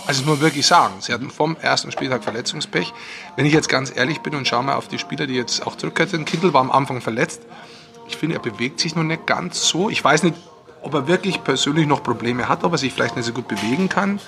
Also 0.06 0.20
das 0.20 0.26
muss 0.26 0.36
man 0.36 0.40
wirklich 0.42 0.66
sagen, 0.66 0.92
sie 1.00 1.14
hatten 1.14 1.30
vom 1.30 1.56
ersten 1.62 1.90
Spieltag 1.90 2.22
Verletzungspech. 2.22 2.92
Wenn 3.36 3.46
ich 3.46 3.54
jetzt 3.54 3.70
ganz 3.70 3.90
ehrlich 3.96 4.20
bin 4.20 4.34
und 4.34 4.46
schaue 4.46 4.62
mal 4.62 4.74
auf 4.74 4.88
die 4.88 4.98
Spieler, 4.98 5.26
die 5.26 5.36
jetzt 5.36 5.66
auch 5.66 5.74
zurückkehren, 5.74 6.26
Kindl 6.26 6.52
war 6.52 6.60
am 6.60 6.70
Anfang 6.70 7.00
verletzt. 7.00 7.40
Ich 8.08 8.18
finde, 8.18 8.36
er 8.36 8.42
bewegt 8.42 8.78
sich 8.78 8.94
noch 8.94 9.04
nicht 9.04 9.26
ganz 9.26 9.66
so. 9.66 9.88
Ich 9.88 10.04
weiß 10.04 10.24
nicht, 10.24 10.34
ob 10.82 10.92
er 10.92 11.08
wirklich 11.08 11.42
persönlich 11.44 11.86
noch 11.86 12.02
Probleme 12.02 12.46
hat, 12.46 12.62
ob 12.62 12.72
er 12.72 12.78
sich 12.78 12.92
vielleicht 12.92 13.16
nicht 13.16 13.24
so 13.24 13.32
gut 13.32 13.48
bewegen 13.48 13.88
kann. 13.88 14.20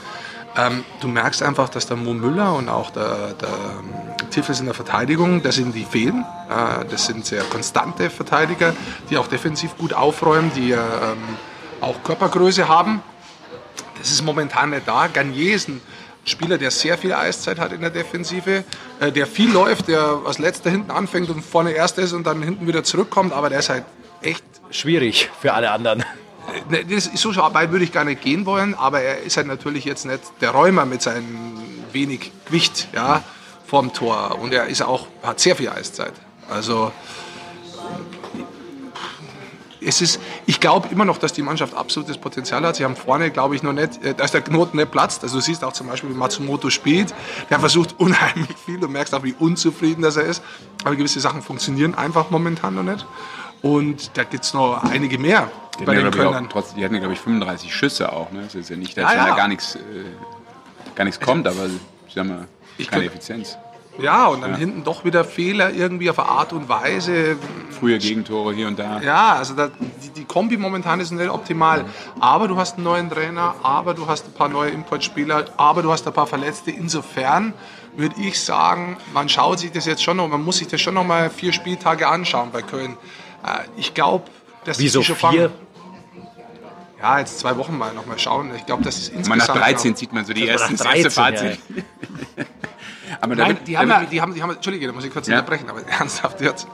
Ähm, 0.57 0.85
du 1.01 1.09
merkst 1.09 1.43
einfach, 1.43 1.69
dass 1.69 1.87
der 1.87 1.97
Mo 1.97 2.13
Müller 2.13 2.55
und 2.55 2.69
auch 2.69 2.91
der, 2.91 3.35
der 3.35 3.49
ähm, 3.49 4.31
Tiffels 4.31 4.61
in 4.61 4.67
der 4.67 4.75
Verteidigung, 4.75 5.43
das 5.43 5.55
sind 5.55 5.75
die 5.75 5.85
fehlen. 5.85 6.25
Äh, 6.51 6.85
das 6.91 7.07
sind 7.07 7.25
sehr 7.25 7.43
konstante 7.45 8.11
Verteidiger, 8.11 8.75
die 9.09 9.17
auch 9.17 9.29
defensiv 9.29 9.77
gut 9.79 9.95
aufräumen, 9.95 10.53
die 10.55 10.73
ähm, 10.73 10.81
auch 11.81 12.03
Körpergröße 12.03 12.69
haben. 12.69 13.03
Das 13.99 14.11
ist 14.11 14.23
momentan 14.23 14.71
nicht 14.71 14.87
da. 14.87 15.07
Garnier 15.07 15.55
ist 15.55 15.69
ein 15.69 15.81
Spieler, 16.25 16.59
der 16.59 16.71
sehr 16.71 16.99
viel 16.99 17.13
Eiszeit 17.13 17.59
hat 17.59 17.73
in 17.73 17.81
der 17.81 17.91
Defensive, 17.91 18.65
äh, 19.01 19.11
der 19.11 19.27
viel 19.27 19.51
läuft, 19.51 19.89
der 19.89 20.21
als 20.25 20.39
letzter 20.39 20.71
hinten 20.71 20.91
anfängt 20.91 21.31
und 21.31 21.43
vorne 21.43 21.73
erst 21.73 21.99
ist 21.99 22.13
und 22.13 22.27
dann 22.27 22.43
hinten 22.43 22.67
wieder 22.67 22.85
zurückkommt, 22.85 23.33
aber 23.33 23.49
der 23.49 23.61
ist 23.61 23.71
halt 23.71 23.85
echt 24.21 24.45
schwierig 24.71 25.31
für 25.41 25.55
alle 25.55 25.71
anderen. 25.71 26.05
Ne, 26.69 26.85
das, 26.85 27.05
so 27.05 27.35
weit 27.35 27.71
würde 27.71 27.85
ich 27.85 27.93
gar 27.93 28.05
nicht 28.05 28.23
gehen 28.23 28.47
wollen, 28.47 28.75
aber 28.75 29.01
er 29.01 29.23
ist 29.23 29.37
halt 29.37 29.47
natürlich 29.47 29.85
jetzt 29.85 30.05
nicht 30.05 30.21
der 30.41 30.51
Räumer 30.51 30.85
mit 30.87 31.03
seinem 31.03 31.59
wenig 31.93 32.33
Gewicht 32.47 32.89
ja, 32.93 33.23
vorm 33.67 33.93
Tor. 33.93 34.39
Und 34.41 34.53
er 34.53 34.67
ist 34.67 34.83
auch, 34.83 35.07
hat 35.23 35.41
sehr 35.41 35.57
viel 35.57 35.69
Eiszeit. 35.69 36.15
Also 36.51 36.93
es 39.85 40.01
ist, 40.01 40.21
ich 40.47 40.61
glaube 40.61 40.89
immer 40.91 41.05
noch, 41.05 41.19
dass 41.19 41.33
die 41.33 41.43
Mannschaft 41.43 41.75
absolutes 41.75 42.19
Potenzial 42.19 42.65
hat. 42.65 42.77
Sie 42.77 42.85
haben 42.85 42.97
vorne, 42.97 43.31
glaube 43.31 43.57
ich, 43.57 43.63
noch 43.63 43.73
nicht, 43.73 44.03
äh, 44.05 44.15
dass 44.15 44.33
der 44.33 44.43
Knoten 44.43 44.77
nicht 44.77 44.91
platzt. 44.91 45.23
Also 45.23 45.37
du 45.37 45.43
siehst 45.43 45.65
auch 45.65 45.73
zum 45.73 45.89
Beispiel, 45.89 46.11
wie 46.11 46.15
Matsumoto 46.15 46.71
spielt. 46.71 47.15
Der 47.51 47.61
versucht 47.61 47.95
unheimlich 47.99 48.57
viel. 48.65 48.79
Du 48.79 48.89
merkst 48.89 49.15
auch, 49.15 49.23
wie 49.23 49.35
unzufrieden 49.39 50.03
das 50.03 50.17
er 50.17 50.25
ist. 50.25 50.43
Aber 50.85 50.97
gewisse 50.97 51.21
Sachen 51.21 51.43
funktionieren 51.43 51.95
einfach 51.95 52.31
momentan 52.31 52.75
noch 52.75 52.83
nicht. 52.83 53.07
Und 53.63 54.17
da 54.17 54.25
gibt 54.25 54.45
es 54.45 54.55
noch 54.55 54.83
einige 54.83 55.19
mehr 55.19 55.51
die 55.79 55.85
bei 55.85 55.95
den 55.95 56.11
Kölnern. 56.11 56.49
Trotzdem, 56.51 56.79
die 56.79 56.85
hatten, 56.85 56.99
glaube 56.99 57.15
ich, 57.15 57.21
35 57.21 57.75
Schüsse 57.75 58.13
auch. 58.13 58.31
Ne? 58.33 58.43
Das 58.43 58.55
ist 58.55 58.69
ja 58.69 58.77
nicht, 58.77 58.97
dass 58.97 59.13
ja, 59.13 59.19
ja. 59.19 59.29
da 59.29 59.37
gar 59.37 59.49
nichts, 59.49 59.77
äh, 59.77 59.81
gar 60.95 61.05
nichts 61.05 61.21
kommt, 61.21 61.47
aber 61.47 61.69
sie 62.13 62.21
haben 62.21 62.29
ja 62.29 62.37
keine 62.37 62.87
könnte, 62.87 63.07
Effizienz. 63.07 63.57
Ja, 63.99 64.27
und 64.29 64.41
dann 64.41 64.57
hinten 64.57 64.85
doch 64.85 65.05
wieder 65.05 65.23
Fehler 65.23 65.71
irgendwie 65.73 66.09
auf 66.09 66.19
eine 66.19 66.29
Art 66.29 66.53
und 66.55 66.69
Weise. 66.69 67.37
Frühe 67.71 67.99
Gegentore 67.99 68.55
hier 68.55 68.67
und 68.67 68.79
da. 68.79 69.01
Ja, 69.03 69.35
also 69.35 69.55
da, 69.55 69.69
die, 70.03 70.09
die 70.09 70.25
Kombi 70.25 70.57
momentan 70.57 70.99
ist 71.01 71.11
nicht 71.11 71.31
optimal. 71.31 71.85
Aber 72.19 72.49
du 72.49 72.57
hast 72.57 72.77
einen 72.77 72.85
neuen 72.85 73.11
Trainer, 73.11 73.55
aber 73.63 73.93
du 73.93 74.07
hast 74.07 74.27
ein 74.27 74.33
paar 74.33 74.49
neue 74.49 74.71
Importspieler, 74.71 75.45
aber 75.59 75.83
du 75.83 75.93
hast 75.93 76.07
ein 76.07 76.13
paar 76.15 76.27
Verletzte. 76.27 76.71
Insofern 76.71 77.53
würde 77.95 78.15
ich 78.19 78.41
sagen, 78.41 78.97
man 79.13 79.29
schaut 79.29 79.59
sich 79.59 79.73
das 79.73 79.85
jetzt 79.85 80.03
schon 80.03 80.17
noch, 80.17 80.29
man 80.29 80.43
muss 80.43 80.57
sich 80.59 80.69
das 80.69 80.81
schon 80.81 80.95
noch 80.95 81.05
mal 81.05 81.29
vier 81.29 81.53
Spieltage 81.53 82.09
anschauen 82.09 82.49
bei 82.51 82.63
Köln. 82.63 82.97
Äh, 83.45 83.49
Ich 83.77 83.95
glaube, 83.95 84.25
dass 84.65 84.79
Wieso 84.79 85.01
die 85.01 85.07
schon 85.07 85.17
vier? 85.17 85.51
Ja, 87.01 87.19
jetzt 87.19 87.41
zwei 87.41 87.57
Wochen 87.57 87.77
mal 87.77 87.93
noch 87.95 88.07
mal 88.07 88.19
schauen. 88.19 88.55
Ich 88.55 88.65
glaube, 88.65 88.85
das 88.85 88.97
ist 88.97 89.11
Mal 89.13 89.19
insgesamt. 89.19 89.49
nach 89.49 89.57
13 89.67 89.97
sieht 89.97 90.13
man 90.13 90.25
so 90.25 90.33
die 90.33 90.47
ersten 90.47 90.75
nach 90.75 90.85
das 90.85 90.95
erste 90.95 91.21
13, 91.21 91.51
Fazit. 91.51 91.61
Aber 93.21 93.35
da 93.37 93.47
Nein, 93.49 93.59
die 93.67 93.77
haben, 93.77 93.89
ja, 93.89 94.05
die 94.05 94.21
haben, 94.21 94.35
die 94.35 94.43
haben, 94.43 94.51
Entschuldige, 94.51 94.87
da 94.87 94.93
muss 94.93 95.05
ich 95.05 95.13
kurz 95.13 95.27
Ja. 95.27 95.39
unterbrechen, 95.39 95.69
aber 95.69 95.87
ernsthaft 95.87 96.41
jetzt. 96.41 96.67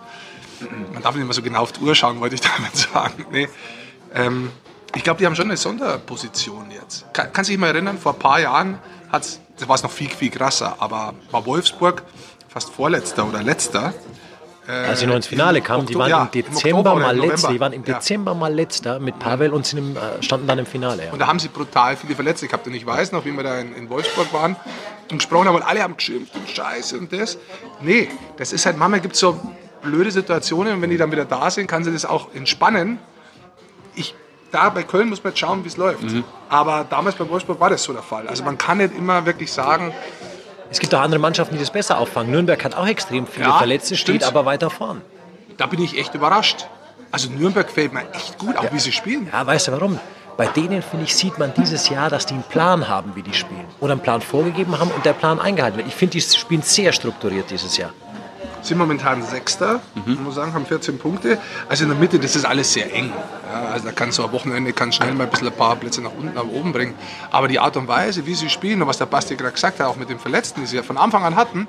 Man 0.93 1.03
darf 1.03 1.15
nicht 1.15 1.25
immer 1.25 1.33
so 1.33 1.43
genau 1.43 1.61
auf 1.63 1.73
die 1.73 1.81
Uhr 1.81 1.95
schauen, 1.95 2.21
wollte 2.21 2.35
ich 2.37 2.41
damit 2.57 2.77
sagen. 2.77 3.27
Nee. 3.31 3.49
Ähm, 4.15 4.51
ich 4.95 5.03
glaube, 5.05 5.19
die 5.19 5.27
haben 5.27 5.35
schon 5.37 5.47
eine 5.47 5.57
Sonderposition 5.57 6.71
jetzt. 6.71 7.07
Kann, 7.13 7.33
kannst 7.33 7.49
du 7.49 7.53
dich 7.53 7.61
mal 7.61 7.69
erinnern, 7.69 7.99
vor 7.99 8.13
ein 8.15 8.19
paar 8.19 8.41
Jahren 8.41 8.79
war 9.11 9.21
es 9.75 9.83
noch 9.83 9.91
viel, 9.91 10.09
viel 10.11 10.31
krasser, 10.31 10.77
aber 10.79 11.15
war 11.31 11.45
Wolfsburg 11.47 12.03
fast 12.49 12.71
Vorletzter 12.71 13.27
oder 13.27 13.43
Letzter. 13.43 13.93
Als 14.69 15.01
sie 15.01 15.07
noch 15.07 15.17
ins 15.17 15.27
Finale 15.27 15.63
kamen, 15.63 15.87
die 15.87 15.95
waren 15.95 16.11
Ja, 16.11 16.29
im 16.33 16.41
im 16.41 16.53
Dezember 16.53 16.95
oder 16.95 17.07
mal 17.07 17.17
im 17.19 17.29
letzter. 17.31 17.53
Die 17.53 17.61
waren 17.61 17.73
im 17.73 17.85
Ja. 17.85 17.95
Dezember 17.95 18.35
mal 18.35 18.53
letzter 18.53 19.01
mit 19.01 19.19
Pavel 19.19 19.53
und 19.53 19.65
sind 19.67 19.79
im, 19.79 19.97
äh, 19.97 20.23
standen 20.23 20.47
dann 20.47 20.59
im 20.59 20.67
Finale. 20.67 21.07
Ja. 21.07 21.13
Und 21.13 21.19
da 21.21 21.27
haben 21.27 21.39
sie 21.39 21.49
brutal 21.49 21.97
viele 21.97 22.15
Verletzte 22.15 22.47
gehabt. 22.47 22.67
Und 22.67 22.75
ich 22.75 22.85
weiß 22.85 23.13
noch, 23.13 23.25
wie 23.25 23.33
wir 23.33 23.43
da 23.43 23.59
in, 23.59 23.75
in 23.75 23.89
Wolfsburg 23.89 24.33
waren 24.33 24.57
und 25.11 25.19
gesprochen 25.19 25.49
haben 25.49 25.55
und 25.57 25.63
alle 25.63 25.83
haben 25.83 25.97
geschimpft 25.97 26.35
und 26.37 26.49
Scheiße 26.49 26.99
und 26.99 27.13
das. 27.13 27.39
Nee, 27.81 28.11
das 28.37 28.53
ist 28.53 28.67
halt, 28.67 28.77
manchmal 28.77 29.01
gibt 29.01 29.15
es 29.15 29.21
so 29.21 29.41
blöde 29.83 30.11
Situationen 30.11 30.75
und 30.75 30.83
wenn 30.83 30.91
die 30.91 30.99
dann 30.99 31.11
wieder 31.13 31.25
da 31.25 31.51
sind, 31.51 31.67
kann 31.67 31.83
sie 31.85 31.93
das 31.93 32.05
auch 32.05 32.35
entspannen. 32.35 32.99
Ich, 33.95 34.15
da 34.51 34.69
bei 34.69 34.83
Köln 34.83 35.09
muss 35.09 35.23
man 35.25 35.33
jetzt 35.33 35.39
schauen, 35.39 35.65
wie 35.65 35.69
es 35.69 35.77
läuft. 35.77 36.03
Mhm. 36.03 36.25
Aber 36.49 36.85
damals 36.89 37.17
bei 37.17 37.29
Wolfsburg 37.29 37.59
war 37.61 37.71
das 37.71 37.83
so 37.83 37.93
der 37.93 38.03
Fall. 38.03 38.29
Also 38.29 38.45
man 38.45 38.59
kann 38.59 38.79
nicht 38.79 38.95
immer 38.95 39.25
wirklich 39.25 39.51
sagen, 39.53 39.93
Es 40.71 40.81
gibt 40.81 40.95
auch 40.95 41.01
andere 41.01 41.19
Mannschaften, 41.21 41.55
die 41.55 41.61
das 41.61 41.71
besser 41.71 41.99
auffangen. 41.99 42.31
Nürnberg 42.31 42.63
hat 42.65 42.77
auch 42.77 42.87
extrem 42.87 43.27
viele 43.27 43.47
Ja, 43.47 43.59
Verletzte, 43.59 43.97
steht 43.97 44.23
aber 44.25 44.45
weiter 44.45 44.71
vorn. 44.71 45.01
da 45.57 45.67
bin 45.67 45.83
ich 45.83 45.99
echt 45.99 46.15
überrascht. 46.15 46.67
Also 47.11 47.31
Nürnberg 47.31 47.67
gefällt 47.67 47.93
mir 47.95 48.03
echt 48.13 48.39
gut, 48.39 48.57
auch 48.57 48.71
wie 48.73 48.79
sie 48.79 48.93
spielen. 48.93 49.29
Ja, 49.33 49.47
weißt 49.47 49.69
du 49.69 49.73
warum? 49.73 49.99
Bei 50.37 50.47
denen, 50.47 50.83
finde 50.83 51.05
ich, 51.07 51.17
sieht 51.17 51.39
man 51.39 51.53
dieses 51.55 51.89
Jahr, 51.89 52.11
dass 52.11 52.27
die 52.27 52.35
einen 52.35 52.43
Plan 52.45 52.87
haben, 52.89 53.17
wie 53.17 53.23
die 53.23 53.33
spielen. 53.35 53.65
Oder 53.81 53.93
einen 53.93 54.03
Plan 54.03 54.21
vorgegeben 54.21 54.79
haben 54.79 54.91
und 54.91 55.05
der 55.05 55.15
Plan 55.15 55.41
eingehalten 55.41 55.79
wird. 55.79 55.89
Ich 55.89 55.95
finde, 55.95 56.13
die 56.13 56.21
spielen 56.21 56.63
sehr 56.63 56.93
strukturiert 56.93 57.51
dieses 57.51 57.77
Jahr. 57.77 57.91
Sind 58.63 58.79
momentan 58.79 59.23
Sechster, 59.23 59.81
ich 60.07 60.19
muss 60.21 60.35
sagen, 60.35 60.53
haben 60.55 60.67
14 60.67 60.99
Punkte. 60.99 61.39
Also 61.69 61.85
in 61.85 61.91
der 61.91 61.99
Mitte, 61.99 62.19
das 62.19 62.37
ist 62.37 62.45
alles 62.45 62.73
sehr 62.73 62.93
eng. 62.93 63.13
Ja, 63.53 63.71
also 63.71 63.87
da 63.87 63.93
kann 63.93 64.11
so 64.13 64.25
am 64.25 64.33
Wochenende 64.33 64.73
kann 64.73 64.93
schnell 64.93 65.15
mal 65.15 65.25
ein 65.25 65.31
bisschen 65.31 65.49
ein 65.49 65.55
paar 65.55 65.77
Plätze 65.77 66.01
nach 66.03 66.11
unten, 66.19 66.35
nach 66.35 66.45
oben 66.45 66.73
bringen. 66.73 66.95
Aber 67.31 67.49
die 67.49 67.59
Art 67.59 67.77
und 67.77 67.89
Weise, 67.89 68.27
wie 68.27 68.35
sie 68.35 68.51
spielen 68.51 68.83
und 68.83 68.89
was 68.89 68.99
der 68.99 69.07
Basti 69.07 69.37
gerade 69.37 69.53
gesagt 69.55 69.81
hat, 69.81 69.87
auch 69.87 69.97
mit 69.97 70.09
den 70.11 70.19
Verletzten, 70.19 70.61
die 70.61 70.67
sie 70.67 70.77
ja 70.77 70.83
von 70.83 70.99
Anfang 70.99 71.25
an 71.25 71.37
hatten, 71.37 71.67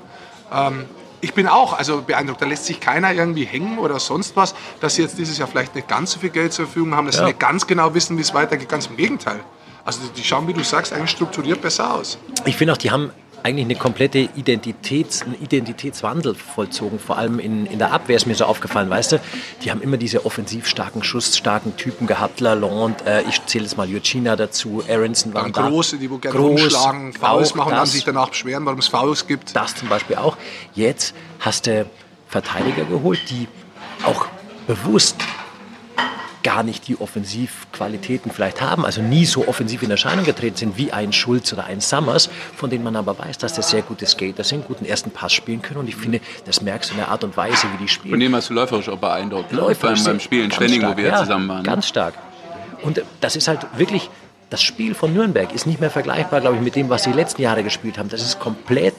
ähm, 0.52 0.84
ich 1.22 1.34
bin 1.34 1.46
auch 1.46 1.74
also 1.76 2.00
beeindruckt. 2.02 2.40
Da 2.40 2.46
lässt 2.46 2.64
sich 2.66 2.80
keiner 2.80 3.12
irgendwie 3.12 3.44
hängen 3.44 3.78
oder 3.78 3.98
sonst 4.00 4.36
was, 4.36 4.54
dass 4.80 4.94
sie 4.94 5.02
jetzt 5.02 5.18
dieses 5.18 5.36
Jahr 5.38 5.48
vielleicht 5.48 5.74
nicht 5.74 5.86
ganz 5.86 6.12
so 6.12 6.18
viel 6.20 6.30
Geld 6.30 6.52
zur 6.52 6.64
Verfügung 6.66 6.94
haben, 6.94 7.06
dass 7.06 7.16
Ja. 7.16 7.22
sie 7.22 7.26
nicht 7.28 7.40
ganz 7.40 7.66
genau 7.66 7.92
wissen, 7.94 8.16
wie 8.16 8.22
es 8.22 8.32
weitergeht. 8.32 8.68
Ganz 8.70 8.86
im 8.86 8.96
Gegenteil. 8.96 9.40
Also 9.84 10.00
die 10.16 10.22
schauen, 10.24 10.46
wie 10.48 10.52
du 10.54 10.62
sagst, 10.62 10.92
eigentlich 10.92 11.10
strukturiert 11.10 11.60
besser 11.62 11.92
aus. 11.94 12.18
Ich 12.46 12.56
finde 12.56 12.72
auch, 12.72 12.78
die 12.78 12.90
haben 12.90 13.10
eigentlich 13.42 13.64
eine 13.64 13.76
komplette 13.76 14.18
Identitäts, 14.18 15.22
einen 15.22 15.40
Identitätswandel 15.40 16.34
vollzogen. 16.34 16.98
Vor 16.98 17.18
allem 17.18 17.38
in, 17.38 17.66
in 17.66 17.78
der 17.78 17.92
Abwehr 17.92 18.16
ist 18.16 18.26
mir 18.26 18.34
so 18.34 18.44
aufgefallen, 18.44 18.90
weißt 18.90 19.12
du, 19.12 19.20
die 19.62 19.70
haben 19.70 19.82
immer 19.82 19.96
diese 19.96 20.26
offensiv 20.26 20.66
starken, 20.66 21.02
schussstarken 21.02 21.76
Typen 21.76 22.06
gehabt. 22.06 22.40
Lalonde, 22.40 23.04
äh, 23.06 23.22
ich 23.28 23.44
zähle 23.46 23.64
jetzt 23.64 23.76
mal 23.76 23.88
Jurcina 23.88 24.36
dazu, 24.36 24.82
Aronson 24.88 25.34
waren 25.34 25.52
da. 25.52 25.68
Große, 25.68 25.98
die 25.98 26.10
wo 26.10 26.18
gerne 26.18 26.38
Groß, 26.38 26.60
rumschlagen, 26.62 27.12
Fouls 27.12 27.54
machen 27.54 27.68
und 27.68 27.72
dann 27.72 27.80
das. 27.80 27.92
sich 27.92 28.04
danach 28.04 28.30
beschweren, 28.30 28.64
warum 28.64 28.78
es 28.78 28.88
Fouls 28.88 29.26
gibt. 29.26 29.54
Das 29.54 29.74
zum 29.74 29.88
Beispiel 29.88 30.16
auch. 30.16 30.36
Jetzt 30.74 31.14
hast 31.40 31.66
du 31.66 31.86
Verteidiger 32.28 32.84
geholt, 32.84 33.20
die 33.28 33.48
auch 34.04 34.26
bewusst 34.66 35.16
gar 36.42 36.62
nicht 36.62 36.88
die 36.88 37.00
Offensivqualitäten 37.00 38.30
vielleicht 38.30 38.60
haben, 38.60 38.84
also 38.84 39.02
nie 39.02 39.24
so 39.26 39.46
offensiv 39.46 39.82
in 39.82 39.90
Erscheinung 39.90 40.24
getreten 40.24 40.56
sind 40.56 40.76
wie 40.76 40.92
ein 40.92 41.12
Schulz 41.12 41.52
oder 41.52 41.64
ein 41.64 41.80
Summers, 41.80 42.30
von 42.56 42.70
denen 42.70 42.84
man 42.84 42.96
aber 42.96 43.18
weiß, 43.18 43.38
dass 43.38 43.54
das 43.54 43.70
sehr 43.70 43.82
gute 43.82 44.06
Skater 44.06 44.44
sind, 44.44 44.66
guten 44.66 44.84
ersten 44.84 45.10
Pass 45.10 45.32
spielen 45.32 45.62
können 45.62 45.80
und 45.80 45.88
ich 45.88 45.96
finde, 45.96 46.20
das 46.46 46.62
merkst 46.62 46.90
du 46.90 46.94
in 46.94 47.00
der 47.00 47.08
Art 47.08 47.24
und 47.24 47.36
Weise, 47.36 47.66
wie 47.74 47.82
die 47.82 47.88
spielen. 47.88 48.12
Von 48.12 48.20
dem 48.20 48.34
hast 48.34 48.50
du 48.50 48.54
läuferisch 48.54 48.88
auch 48.88 48.98
beeindruckt. 48.98 49.52
Ne? 49.52 49.58
Läuferisch 49.58 49.80
beim, 50.00 50.04
beim 50.04 50.12
sind 50.14 50.22
Spiel 50.22 50.44
in 50.44 50.50
ganz 50.50 50.56
Schwenning, 50.56 50.82
wo 50.82 50.96
wir 50.96 51.08
ja, 51.08 51.18
zusammen 51.18 51.48
waren. 51.48 51.58
ne? 51.58 51.62
Ganz 51.62 51.88
stark. 51.88 52.14
Und 52.82 53.02
das 53.20 53.36
ist 53.36 53.48
halt 53.48 53.66
wirklich, 53.76 54.08
das 54.48 54.62
Spiel 54.62 54.94
von 54.94 55.12
Nürnberg 55.12 55.52
ist 55.52 55.66
nicht 55.66 55.80
mehr 55.80 55.90
vergleichbar, 55.90 56.40
glaube 56.40 56.56
ich, 56.56 56.62
mit 56.62 56.76
dem, 56.76 56.88
was 56.88 57.04
sie 57.04 57.10
die 57.10 57.16
letzten 57.16 57.42
Jahre 57.42 57.62
gespielt 57.62 57.98
haben. 57.98 58.08
Das 58.08 58.22
ist 58.22 58.40
komplett 58.40 58.94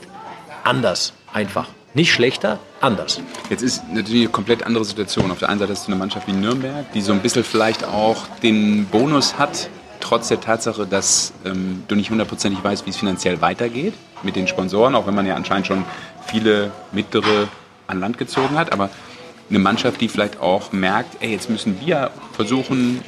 anders, 0.63 1.13
einfach. 1.33 1.67
Nicht 1.93 2.13
schlechter, 2.13 2.59
anders. 2.81 3.21
Jetzt 3.49 3.61
ist 3.61 3.83
natürlich 3.93 4.23
eine 4.23 4.31
komplett 4.31 4.63
andere 4.63 4.85
Situation. 4.85 5.31
Auf 5.31 5.39
der 5.39 5.49
einen 5.49 5.59
Seite 5.59 5.71
hast 5.71 5.87
du 5.87 5.91
eine 5.91 5.99
Mannschaft 5.99 6.27
wie 6.27 6.33
Nürnberg, 6.33 6.91
die 6.93 7.01
so 7.01 7.13
ein 7.13 7.19
bisschen 7.19 7.43
vielleicht 7.43 7.83
auch 7.83 8.27
den 8.43 8.85
Bonus 8.85 9.37
hat, 9.37 9.69
trotz 9.99 10.27
der 10.27 10.41
Tatsache, 10.41 10.85
dass 10.87 11.33
ähm, 11.45 11.83
du 11.87 11.95
nicht 11.95 12.09
hundertprozentig 12.09 12.63
weißt, 12.63 12.85
wie 12.85 12.89
es 12.89 12.97
finanziell 12.97 13.41
weitergeht 13.41 13.93
mit 14.23 14.35
den 14.35 14.47
Sponsoren, 14.47 14.95
auch 14.95 15.07
wenn 15.07 15.15
man 15.15 15.25
ja 15.25 15.35
anscheinend 15.35 15.67
schon 15.67 15.85
viele 16.25 16.71
mittlere 16.91 17.47
an 17.87 17.99
Land 17.99 18.17
gezogen 18.17 18.57
hat. 18.57 18.73
Aber 18.73 18.89
eine 19.49 19.59
Mannschaft, 19.59 20.01
die 20.01 20.07
vielleicht 20.07 20.39
auch 20.39 20.71
merkt, 20.71 21.17
ey, 21.21 21.31
jetzt 21.31 21.49
müssen 21.49 21.79
wir 21.85 22.11
versuchen, 22.33 23.01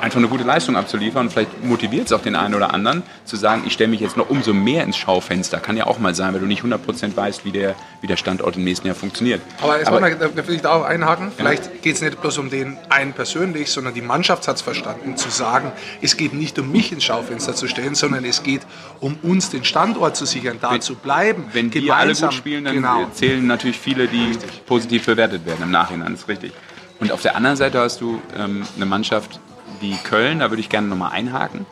einfach 0.00 0.18
eine 0.18 0.28
gute 0.28 0.44
Leistung 0.44 0.76
abzuliefern 0.76 1.26
und 1.26 1.32
vielleicht 1.32 1.64
motiviert 1.64 2.06
es 2.06 2.12
auch 2.12 2.22
den 2.22 2.36
einen 2.36 2.54
oder 2.54 2.72
anderen 2.72 3.02
zu 3.24 3.36
sagen, 3.36 3.62
ich 3.66 3.72
stelle 3.72 3.90
mich 3.90 4.00
jetzt 4.00 4.16
noch 4.16 4.30
umso 4.30 4.52
mehr 4.54 4.84
ins 4.84 4.96
Schaufenster. 4.96 5.58
Kann 5.58 5.76
ja 5.76 5.86
auch 5.86 5.98
mal 5.98 6.14
sein, 6.14 6.32
weil 6.32 6.40
du 6.40 6.46
nicht 6.46 6.62
100% 6.62 7.16
weißt, 7.16 7.44
wie 7.44 7.52
der, 7.52 7.74
wie 8.00 8.06
der 8.06 8.16
Standort 8.16 8.56
im 8.56 8.64
nächsten 8.64 8.86
Jahr 8.86 8.96
funktioniert. 8.96 9.40
Aber 9.62 9.78
jetzt 9.78 9.90
mal, 9.90 10.14
da 10.14 10.46
will 10.46 10.54
ich 10.54 10.62
da 10.62 10.72
auch 10.72 10.84
einhaken. 10.84 11.32
Vielleicht 11.36 11.82
geht 11.82 11.96
es 11.96 12.02
nicht 12.02 12.20
bloß 12.20 12.38
um 12.38 12.50
den 12.50 12.76
einen 12.88 13.12
persönlich, 13.12 13.70
sondern 13.70 13.94
die 13.94 14.02
Mannschaft 14.02 14.46
hat 14.48 14.56
es 14.56 14.62
verstanden, 14.62 15.16
zu 15.16 15.30
sagen, 15.30 15.72
es 16.00 16.16
geht 16.16 16.34
nicht 16.34 16.58
um 16.58 16.70
mich 16.70 16.92
ins 16.92 17.04
Schaufenster 17.04 17.54
zu 17.54 17.66
stellen, 17.66 17.94
sondern 17.94 18.24
es 18.24 18.42
geht 18.42 18.62
um 19.00 19.16
uns 19.22 19.50
den 19.50 19.64
Standort 19.64 20.16
zu 20.16 20.26
sichern, 20.26 20.58
da 20.60 20.72
Wenn- 20.72 20.80
zu 20.80 20.94
bleiben. 20.94 21.46
Wenn 21.52 21.70
die 21.70 21.90
alle 21.90 22.14
gut 22.14 22.34
spielen, 22.34 22.64
dann 22.64 22.74
genau. 22.74 23.06
zählen 23.12 23.46
natürlich 23.46 23.78
viele, 23.78 24.06
die 24.08 24.36
positiv 24.66 25.06
bewertet 25.06 25.46
werden 25.46 25.62
im 25.62 25.70
Nachhinein. 25.70 26.12
Das 26.12 26.22
ist 26.22 26.28
richtig. 26.28 26.52
Und 27.00 27.12
auf 27.12 27.22
der 27.22 27.36
anderen 27.36 27.56
Seite 27.56 27.80
hast 27.80 28.00
du 28.00 28.20
ähm, 28.36 28.64
eine 28.76 28.86
Mannschaft 28.86 29.38
wie 29.80 29.96
Köln, 29.96 30.40
da 30.40 30.50
würde 30.50 30.60
ich 30.60 30.68
gerne 30.68 30.88
nochmal 30.88 31.12
einhaken, 31.12 31.66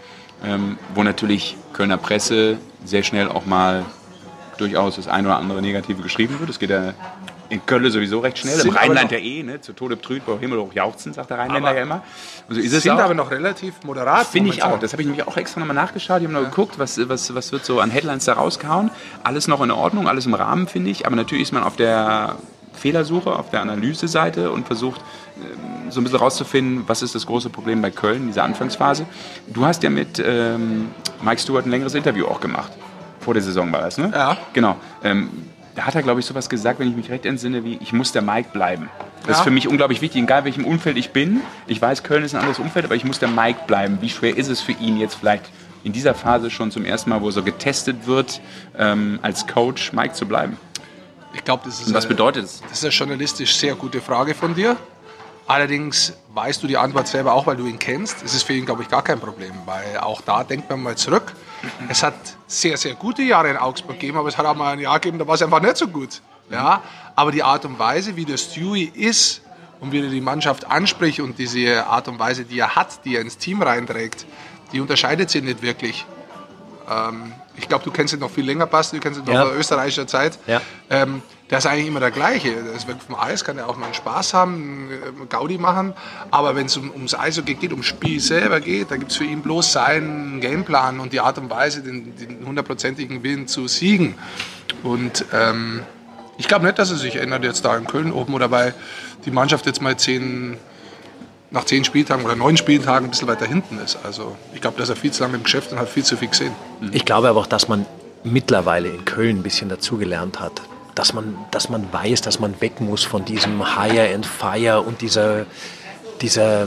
ähm, 0.45 0.79
wo 0.95 1.03
natürlich 1.03 1.57
Kölner 1.73 1.97
Presse 1.97 2.59
sehr 2.85 3.03
schnell 3.03 3.29
auch 3.29 3.47
mal 3.47 3.85
durchaus 4.59 4.97
das 4.97 5.09
eine 5.09 5.29
oder 5.29 5.37
andere 5.37 5.61
Negative 5.61 6.03
geschrieben 6.03 6.39
wird. 6.39 6.49
Das 6.49 6.59
geht 6.59 6.71
ja 6.71 6.95
in 7.49 7.65
Köln 7.65 7.91
sowieso 7.91 8.21
recht 8.21 8.39
schnell. 8.39 8.55
Im 8.55 8.61
Sind 8.61 8.71
aber 8.71 8.81
Rheinland 8.81 9.13
ja 9.13 9.19
eh, 9.19 9.43
ne? 9.43 9.61
zu 9.61 9.73
Tode 9.73 9.97
betrüht, 9.97 10.23
wo 10.27 10.39
Himmel 10.39 10.59
hoch 10.59 10.73
jauchzen, 10.73 11.13
sagt 11.13 11.31
der 11.31 11.39
Rheinländer 11.39 11.69
Aber 11.69 11.77
ja 11.77 11.83
immer. 11.85 12.03
Und 12.49 12.57
so 12.57 12.61
ist 12.61 12.73
es 12.73 12.83
sind 12.83 12.93
auch. 12.93 12.99
aber 12.99 13.15
noch 13.15 13.31
relativ 13.31 13.75
moderat. 13.85 14.27
Finde 14.27 14.51
ich 14.51 14.63
auch. 14.63 14.79
Das 14.79 14.93
habe 14.93 15.03
ich 15.03 15.09
nämlich 15.09 15.27
auch 15.27 15.37
extra 15.37 15.61
nochmal 15.61 15.77
nachgeschaut. 15.77 16.21
Ich 16.21 16.29
habe 16.29 16.35
noch 16.35 16.51
geguckt, 16.51 16.79
was, 16.79 17.09
was, 17.09 17.35
was 17.35 17.53
wird 17.53 17.65
so 17.65 17.81
an 17.81 17.91
Headlines 17.91 18.25
da 18.25 18.35
rausgehauen. 18.35 18.91
Alles 19.23 19.49
noch 19.49 19.61
in 19.63 19.71
Ordnung, 19.71 20.09
alles 20.09 20.27
im 20.27 20.35
Rahmen, 20.35 20.67
finde 20.67 20.91
ich. 20.91 21.07
Aber 21.07 21.17
natürlich 21.17 21.43
ist 21.45 21.53
man 21.53 21.63
auf 21.63 21.77
der 21.77 22.37
Fehlersuche, 22.75 23.31
auf 23.35 23.51
der 23.51 23.63
Analyseseite 23.63 24.51
und 24.51 24.67
versucht 24.67 25.01
so 25.91 26.01
ein 26.01 26.05
bisschen 26.05 26.19
rauszufinden, 26.19 26.85
was 26.87 27.03
ist 27.03 27.15
das 27.15 27.27
große 27.27 27.51
Problem 27.51 27.83
bei 27.83 27.91
Köln 27.91 28.23
in 28.23 28.27
dieser 28.29 28.45
Anfangsphase. 28.45 29.07
Du 29.49 29.65
hast 29.65 29.83
ja 29.83 29.91
mit 29.91 30.23
ähm, 30.25 30.89
Mike 31.23 31.41
Stewart 31.41 31.67
ein 31.67 31.71
längeres 31.71 31.95
Interview 31.95 32.27
auch 32.27 32.41
gemacht. 32.41 32.73
Vor 33.21 33.35
der 33.35 33.43
Saison 33.43 33.71
war 33.73 33.81
das, 33.83 33.99
ne? 33.99 34.11
Ja. 34.15 34.37
Genau. 34.53 34.77
Ähm, 35.03 35.31
da 35.75 35.83
hat 35.83 35.95
er, 35.95 36.03
glaube 36.03 36.21
ich, 36.21 36.27
sowas 36.27 36.49
gesagt, 36.49 36.81
wenn 36.81 36.89
ich 36.89 36.97
mich 36.97 37.11
recht 37.11 37.27
entsinne, 37.27 37.65
wie 37.65 37.79
ich 37.83 37.93
muss 37.93 38.13
der 38.13 38.23
Mike 38.23 38.49
bleiben. 38.53 38.89
Das 39.21 39.29
Ja. 39.29 39.33
ist 39.35 39.41
für 39.43 39.51
mich 39.51 39.69
unglaublich 39.69 40.01
wichtig, 40.01 40.23
egal 40.23 40.45
welchem 40.45 40.65
Umfeld 40.65 40.97
ich 40.97 41.11
bin. 41.11 41.41
Ich 41.67 41.83
weiß, 41.83 42.03
Köln 42.03 42.25
ist 42.25 42.35
ein 42.35 42.39
anderes 42.41 42.59
Umfeld, 42.59 42.85
aber 42.85 42.95
ich 42.95 43.05
muss 43.05 43.19
der 43.19 43.29
Mike 43.29 43.61
bleiben. 43.67 43.99
Wie 44.01 44.09
schwer 44.09 44.37
ist 44.37 44.49
es 44.49 44.61
für 44.61 44.73
ihn 44.73 44.97
jetzt 44.97 45.17
vielleicht 45.17 45.45
in 45.85 45.93
dieser 45.93 46.15
Phase 46.15 46.51
schon 46.51 46.71
zum 46.71 46.85
ersten 46.85 47.11
Mal, 47.11 47.21
wo 47.21 47.27
er 47.29 47.33
so 47.33 47.43
getestet 47.43 48.07
wird, 48.07 48.41
ähm, 48.79 49.19
als 49.23 49.47
Coach 49.47 49.93
Mike 49.93 50.15
zu 50.15 50.27
bleiben? 50.27 50.57
Ich 51.35 51.45
glaube, 51.45 51.63
das 51.67 51.81
ist 51.81 51.89
Und 51.89 51.95
was 51.95 52.07
bedeutet 52.07 52.45
es? 52.45 52.63
Das 52.63 52.79
ist 52.79 52.85
eine 52.85 52.93
journalistisch 52.95 53.55
sehr 53.57 53.75
gute 53.75 54.01
Frage 54.01 54.35
von 54.35 54.55
dir. 54.55 54.77
Allerdings 55.49 56.13
weißt 56.35 56.63
du 56.63 56.67
die 56.67 56.77
Antwort 56.77 57.07
selber 57.07 57.33
auch, 57.33 57.47
weil 57.47 57.57
du 57.57 57.67
ihn 57.67 57.79
kennst. 57.79 58.23
Es 58.25 58.35
ist 58.35 58.43
für 58.43 58.53
ihn, 58.53 58.67
glaube 58.67 58.83
ich, 58.83 58.89
gar 58.89 59.03
kein 59.03 59.21
Problem, 59.21 59.53
weil 59.65 59.99
auch 59.99 60.21
da 60.21 60.43
denkt 60.43 60.69
man 60.69 60.83
mal 60.83 60.97
zurück. 60.97 61.35
Es 61.89 62.03
hat 62.03 62.15
sehr, 62.49 62.77
sehr 62.77 62.95
gute 62.95 63.23
Jahre 63.23 63.51
in 63.51 63.57
Augsburg 63.57 63.99
gegeben, 64.01 64.19
aber 64.19 64.29
es 64.29 64.37
hat 64.37 64.45
auch 64.45 64.57
mal 64.57 64.73
ein 64.73 64.81
Jahr 64.81 64.99
gegeben, 64.99 65.19
da 65.19 65.27
war 65.27 65.37
es 65.37 65.43
einfach 65.43 65.61
nicht 65.61 65.77
so 65.77 65.87
gut. 65.87 66.21
Ja? 66.51 66.83
Aber 67.15 67.31
die 67.31 67.43
Art 67.43 67.65
und 67.65 67.79
Weise, 67.79 68.17
wie 68.17 68.25
der 68.25 68.39
Stewie 68.39 68.91
ist 68.93 69.43
und 69.81 69.93
wie 69.93 70.01
er 70.01 70.11
die 70.11 70.21
Mannschaft 70.21 70.67
anspricht 70.67 71.21
und 71.21 71.39
diese 71.39 71.87
Art 71.87 72.09
und 72.09 72.19
Weise, 72.19 72.45
die 72.45 72.59
er 72.59 72.75
hat, 72.75 73.05
die 73.05 73.15
er 73.15 73.23
ins 73.23 73.39
Team 73.39 73.63
reinträgt, 73.63 74.27
die 74.73 74.81
unterscheidet 74.81 75.31
sich 75.31 75.43
nicht 75.43 75.63
wirklich. 75.63 76.07
Ähm, 76.91 77.33
ich 77.57 77.69
glaube, 77.69 77.85
du 77.85 77.91
kennst 77.91 78.13
ihn 78.15 78.21
noch 78.21 78.31
viel 78.31 78.45
länger, 78.45 78.67
Basti, 78.67 78.97
du 78.97 79.03
kennst 79.03 79.21
ihn 79.21 79.27
noch 79.27 79.33
Ja. 79.35 79.43
aus 79.45 79.53
österreichischer 79.57 80.07
Zeit. 80.07 80.39
Ja. 80.47 80.61
Ähm, 80.91 81.23
der 81.51 81.59
ist 81.59 81.67
eigentlich 81.67 81.87
immer 81.87 82.01
der 82.01 82.11
gleiche. 82.11 82.49
Ist 82.49 82.89
weg 82.89 82.97
vom 83.07 83.15
Eis, 83.17 83.45
kann 83.45 83.57
er 83.57 83.69
auch 83.69 83.77
mal 83.77 83.85
einen 83.87 83.95
Spaß 83.95 84.35
haben, 84.35 84.89
einen 84.91 85.29
Gaudi 85.29 85.59
machen. 85.59 85.95
Aber 86.33 86.57
wenn 86.57 86.67
es 86.67 86.77
um, 86.77 86.91
ums 86.91 87.15
Eishockey 87.15 87.55
geht, 87.55 87.71
ums 87.71 87.87
Spiel 87.87 88.19
selber 88.21 88.61
geht, 88.61 88.91
da 88.91 88.97
gibt 88.97 89.13
es 89.13 89.17
für 89.17 89.25
ihn 89.25 89.43
bloß 89.43 89.73
seinen 89.73 90.41
Gameplan 90.41 90.99
und 90.99 91.13
die 91.13 91.21
Art 91.21 91.39
und 91.39 91.49
Weise, 91.49 91.83
den, 91.83 92.17
den 92.17 92.45
hundertprozentigen 92.47 93.23
Willen 93.23 93.47
zu 93.47 93.69
siegen. 93.69 94.17
Und 94.83 95.25
ähm, 95.33 95.83
ich 96.39 96.49
glaube 96.49 96.67
nicht, 96.67 96.79
dass 96.79 96.91
er 96.91 96.97
sich 96.97 97.17
ändert 97.17 97.45
jetzt 97.45 97.65
da 97.65 97.77
in 97.77 97.87
Köln 97.87 98.13
oben 98.13 98.35
oder 98.35 98.51
weil 98.51 98.75
die 99.25 99.31
Mannschaft 99.31 99.67
jetzt 99.67 99.81
mal 99.81 99.97
zehn, 99.97 100.57
nach 101.51 101.65
zehn 101.65 101.85
Spieltagen 101.85 102.25
oder 102.25 102.37
neun 102.37 102.57
Spieltagen 102.57 103.07
ein 103.07 103.11
bisschen 103.11 103.29
weiter 103.29 103.47
hinten 103.47 103.79
ist. 103.79 103.99
Also 104.05 104.37
ich 104.55 104.61
glaube, 104.61 104.79
dass 104.79 104.89
er 104.89 104.97
viel 104.97 105.13
zu 105.13 105.23
lange 105.23 105.37
im 105.37 105.45
Geschäft 105.45 105.73
und 105.73 105.79
hat 105.79 105.89
viel 105.89 106.05
zu 106.05 106.17
viel 106.17 106.29
gesehen. 106.29 106.53
Ich 106.93 107.05
glaube 107.05 107.29
aber 107.29 107.41
auch, 107.41 107.47
dass 107.47 107.69
man 107.69 107.87
mittlerweile 108.25 108.89
in 108.89 109.05
Köln 109.05 109.39
ein 109.39 109.43
bisschen 109.43 109.69
dazugelernt 109.69 110.41
hat. 110.41 110.63
Dass 110.95 111.13
man, 111.13 111.37
dass 111.51 111.69
man 111.69 111.93
weiß, 111.93 112.23
dass 112.23 112.41
man 112.41 112.61
weg 112.61 112.81
muss 112.81 113.05
von 113.05 113.25
diesem 113.25 113.77
Hire 113.77 114.15
and 114.15 114.27
Fire 114.27 114.81
und 114.81 115.03
dieser, 115.03 115.45
dieser, 116.23 116.67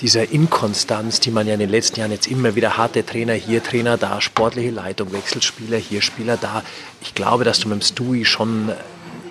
dieser 0.00 0.30
Inkonstanz, 0.30 1.18
die 1.20 1.32
man 1.32 1.46
ja 1.46 1.54
in 1.54 1.60
den 1.60 1.70
letzten 1.70 1.98
Jahren 1.98 2.12
jetzt 2.12 2.28
immer 2.28 2.54
wieder 2.54 2.76
hatte. 2.76 3.04
Trainer 3.04 3.34
hier, 3.34 3.62
Trainer 3.62 3.96
da, 3.98 4.20
sportliche 4.20 4.70
Leitung, 4.70 5.12
Wechselspieler 5.12 5.78
hier, 5.78 6.00
Spieler 6.00 6.36
da. 6.36 6.62
Ich 7.00 7.14
glaube, 7.14 7.44
dass 7.44 7.58
du 7.58 7.68
mit 7.68 7.80
dem 7.80 7.82
Stewie 7.82 8.24
schon 8.24 8.70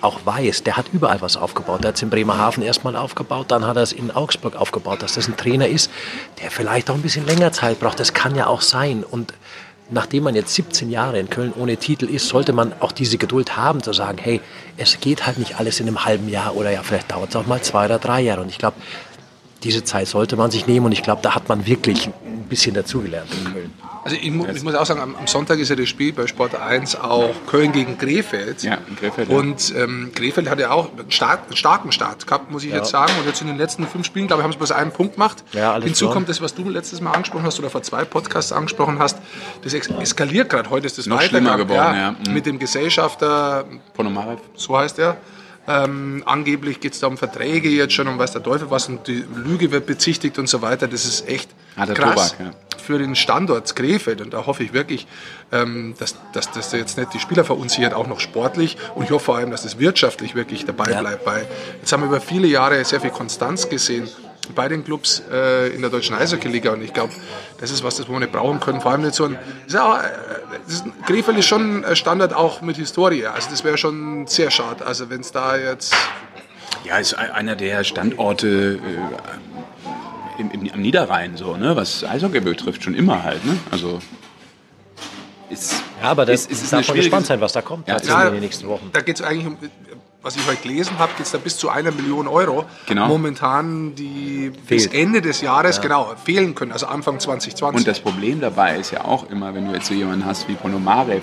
auch 0.02 0.20
weißt, 0.24 0.66
der 0.66 0.76
hat 0.76 0.86
überall 0.92 1.20
was 1.20 1.36
aufgebaut. 1.36 1.82
Der 1.82 1.88
hat 1.88 1.96
es 1.96 2.02
in 2.02 2.10
Bremerhaven 2.10 2.62
erstmal 2.62 2.96
aufgebaut, 2.96 3.46
dann 3.50 3.66
hat 3.66 3.76
er 3.76 3.82
es 3.82 3.92
in 3.92 4.10
Augsburg 4.10 4.56
aufgebaut, 4.56 5.02
dass 5.02 5.14
das 5.14 5.28
ein 5.28 5.36
Trainer 5.36 5.68
ist, 5.68 5.90
der 6.42 6.50
vielleicht 6.50 6.90
auch 6.90 6.94
ein 6.94 7.02
bisschen 7.02 7.26
länger 7.26 7.52
Zeit 7.52 7.80
braucht. 7.80 8.00
Das 8.00 8.14
kann 8.14 8.34
ja 8.34 8.46
auch 8.46 8.60
sein. 8.60 9.04
Und 9.04 9.34
nachdem 9.90 10.24
man 10.24 10.34
jetzt 10.34 10.54
17 10.54 10.90
Jahre 10.90 11.18
in 11.18 11.30
Köln 11.30 11.52
ohne 11.56 11.76
Titel 11.76 12.06
ist, 12.06 12.28
sollte 12.28 12.52
man 12.52 12.72
auch 12.80 12.92
diese 12.92 13.18
Geduld 13.18 13.56
haben, 13.56 13.82
zu 13.82 13.92
sagen, 13.92 14.18
hey, 14.18 14.40
es 14.76 15.00
geht 15.00 15.26
halt 15.26 15.38
nicht 15.38 15.58
alles 15.58 15.80
in 15.80 15.86
einem 15.86 16.04
halben 16.04 16.28
Jahr 16.28 16.56
oder 16.56 16.70
ja, 16.70 16.82
vielleicht 16.82 17.10
dauert 17.10 17.30
es 17.30 17.36
auch 17.36 17.46
mal 17.46 17.62
zwei 17.62 17.86
oder 17.86 17.98
drei 17.98 18.20
Jahre. 18.20 18.42
Und 18.42 18.48
ich 18.48 18.58
glaube, 18.58 18.76
diese 19.62 19.84
Zeit 19.84 20.08
sollte 20.08 20.36
man 20.36 20.50
sich 20.50 20.66
nehmen 20.66 20.86
und 20.86 20.92
ich 20.92 21.02
glaube, 21.02 21.22
da 21.22 21.34
hat 21.34 21.48
man 21.48 21.66
wirklich 21.66 22.06
ein 22.06 22.46
bisschen 22.48 22.74
dazugelernt 22.74 23.30
in 23.32 23.52
Köln. 23.52 23.72
Also 24.04 24.16
ich, 24.22 24.30
mu 24.30 24.46
ich 24.46 24.62
muss 24.62 24.74
auch 24.74 24.86
sagen, 24.86 25.00
am, 25.00 25.16
am 25.16 25.26
Sonntag 25.26 25.58
ist 25.58 25.68
ja 25.68 25.76
das 25.76 25.88
Spiel 25.88 26.14
bei 26.14 26.26
Sport 26.26 26.54
1 26.54 26.96
auch 26.96 27.34
Köln 27.46 27.72
gegen 27.72 27.98
Krefeld. 27.98 28.62
Ja, 28.62 28.78
in 28.88 28.96
Krefeld, 28.96 29.28
ja. 29.28 29.36
Und 29.36 29.74
ähm, 29.76 30.12
Krefeld 30.14 30.48
hat 30.48 30.58
ja 30.60 30.70
auch 30.70 30.90
einen, 30.92 31.10
stark, 31.10 31.40
einen 31.46 31.56
starken 31.56 31.92
Start 31.92 32.26
gehabt, 32.26 32.50
muss 32.50 32.64
ich 32.64 32.72
jetzt 32.72 32.88
sagen. 32.88 33.12
Und 33.20 33.26
jetzt 33.26 33.42
in 33.42 33.48
den 33.48 33.58
letzten 33.58 33.86
fünf 33.86 34.06
Spielen, 34.06 34.26
glaube 34.26 34.40
ich, 34.40 34.44
haben 34.44 34.52
sie 34.52 34.58
bloß 34.58 34.72
einen 34.72 34.92
Punkt 34.92 35.14
gemacht. 35.14 35.44
Ja, 35.52 35.74
alles 35.74 35.84
Hinzu 35.84 36.06
klar. 36.06 36.14
kommt 36.14 36.28
das, 36.30 36.40
was 36.40 36.54
du 36.54 36.68
letztes 36.70 37.02
Mal 37.02 37.12
angesprochen 37.12 37.44
hast 37.44 37.58
oder 37.58 37.68
vor 37.68 37.82
zwei 37.82 38.04
Podcasts 38.04 38.50
angesprochen 38.52 38.98
hast. 38.98 39.18
Das 39.62 39.74
eskaliert 39.74 40.48
gerade. 40.48 40.70
Heute 40.70 40.86
ist 40.86 40.96
das 40.96 41.06
Noch 41.06 41.20
schlimmer 41.20 41.58
geworden, 41.58 41.96
ja. 41.96 42.12
Mhm. 42.12 42.32
Mit 42.32 42.46
dem 42.46 42.58
Gesellschafter, 42.58 43.66
Ponomarev. 43.92 44.40
so 44.54 44.78
heißt 44.78 44.98
er. 45.00 45.18
Ähm, 45.68 46.22
angeblich 46.24 46.80
geht 46.80 46.94
es 46.94 47.00
da 47.00 47.08
um 47.08 47.18
Verträge 47.18 47.68
jetzt 47.68 47.92
schon 47.92 48.08
und 48.08 48.18
weiß 48.18 48.32
der 48.32 48.42
Teufel 48.42 48.70
was 48.70 48.88
und 48.88 49.06
die 49.06 49.22
Lüge 49.34 49.70
wird 49.70 49.84
bezichtigt 49.84 50.38
und 50.38 50.48
so 50.48 50.62
weiter. 50.62 50.88
Das 50.88 51.04
ist 51.04 51.28
echt 51.28 51.50
Harter 51.76 51.92
krass 51.92 52.32
Tobak, 52.32 52.54
ja. 52.54 52.78
für 52.82 52.98
den 52.98 53.14
Standort 53.14 53.76
Krefeld 53.76 54.22
und 54.22 54.32
da 54.32 54.46
hoffe 54.46 54.64
ich 54.64 54.72
wirklich, 54.72 55.06
ähm, 55.52 55.94
dass, 55.98 56.16
dass 56.32 56.50
das 56.50 56.72
jetzt 56.72 56.96
nicht 56.96 57.12
die 57.12 57.20
Spieler 57.20 57.44
verunsichert, 57.44 57.92
auch 57.92 58.06
noch 58.06 58.20
sportlich 58.20 58.78
und 58.94 59.04
ich 59.04 59.10
hoffe 59.10 59.26
vor 59.26 59.36
allem, 59.36 59.50
dass 59.50 59.64
das 59.64 59.78
wirtschaftlich 59.78 60.34
wirklich 60.34 60.64
dabei 60.64 60.90
Ja. 60.90 61.00
bleibt, 61.00 61.26
weil 61.26 61.46
jetzt 61.80 61.92
haben 61.92 62.02
wir 62.02 62.06
über 62.06 62.20
viele 62.22 62.48
Jahre 62.48 62.82
sehr 62.86 63.02
viel 63.02 63.10
Konstanz 63.10 63.68
gesehen 63.68 64.08
bei 64.54 64.68
den 64.68 64.84
Clubs 64.84 65.22
äh, 65.30 65.68
in 65.74 65.80
der 65.82 65.90
deutschen 65.90 66.16
Eishockey-Liga 66.16 66.72
und 66.72 66.82
ich 66.82 66.92
glaube, 66.92 67.12
das 67.60 67.70
ist 67.70 67.82
was, 67.84 67.96
das 67.96 68.08
wir 68.08 68.18
nicht 68.18 68.32
brauchen 68.32 68.60
können, 68.60 68.80
vor 68.80 68.92
allem 68.92 69.02
nicht 69.02 69.14
so 69.14 69.24
ein, 69.24 69.38
ist 69.66 69.76
auch, 69.76 69.98
äh, 69.98 70.02
ist, 70.66 70.84
Krefeld 71.06 71.38
ist 71.38 71.46
schon 71.46 71.84
ein 71.84 71.96
Standard 71.96 72.32
auch 72.34 72.60
mit 72.62 72.76
Historie, 72.76 73.26
also 73.26 73.48
das 73.50 73.64
wäre 73.64 73.78
schon 73.78 74.26
sehr 74.26 74.50
schade, 74.50 74.84
also 74.86 75.10
wenn 75.10 75.20
es 75.20 75.32
da 75.32 75.56
jetzt 75.56 75.94
Ja, 76.84 76.98
ist 76.98 77.14
ein- 77.14 77.30
einer 77.30 77.56
der 77.56 77.84
Standorte 77.84 78.78
äh, 80.38 80.40
im, 80.40 80.50
im, 80.52 80.72
am 80.72 80.80
Niederrhein, 80.80 81.36
so, 81.36 81.56
ne? 81.56 81.74
was 81.76 82.04
Eishockey 82.04 82.40
betrifft, 82.40 82.82
schon 82.84 82.94
immer 82.94 83.24
halt. 83.24 83.44
Ne? 83.44 83.58
Also 83.70 84.00
ist, 85.50 85.72
Ja, 86.02 86.10
aber 86.10 86.26
das 86.26 86.42
ist, 86.42 86.50
ist, 86.52 86.62
darf 86.64 86.72
eine 86.72 86.76
man 86.78 86.84
schwierige- 86.84 87.04
gespannt 87.04 87.26
sein, 87.26 87.40
was 87.40 87.52
da 87.52 87.62
kommt 87.62 87.88
Ja, 87.88 87.96
ja. 88.00 88.26
in 88.28 88.34
den 88.34 88.42
nächsten 88.42 88.68
Wochen. 88.68 88.90
Da 88.92 89.00
geht 89.00 89.16
es 89.16 89.22
eigentlich 89.22 89.46
um, 89.46 89.56
was 90.22 90.36
ich 90.36 90.46
heute 90.46 90.62
gelesen 90.62 90.98
habe, 90.98 91.12
geht 91.16 91.26
es 91.26 91.32
da 91.32 91.38
bis 91.38 91.56
zu 91.56 91.68
einer 91.68 91.92
Million 91.92 92.26
Euro. 92.26 92.64
Genau. 92.86 93.06
Momentan, 93.06 93.94
die 93.94 94.52
bis 94.68 94.86
Fehlt. 94.86 94.94
Ende 94.94 95.22
des 95.22 95.40
Jahres 95.40 95.80
genau 95.80 96.14
fehlen 96.22 96.54
können, 96.54 96.72
also 96.72 96.86
Anfang 96.86 97.20
2020. 97.20 97.78
Und 97.78 97.86
das 97.86 98.00
Problem 98.00 98.40
dabei 98.40 98.78
ist 98.78 98.90
ja 98.90 99.04
auch 99.04 99.30
immer, 99.30 99.54
wenn 99.54 99.66
du 99.66 99.74
jetzt 99.74 99.86
so 99.86 99.94
jemanden 99.94 100.24
hast 100.24 100.48
wie 100.48 100.54
Ponomarev, 100.54 101.22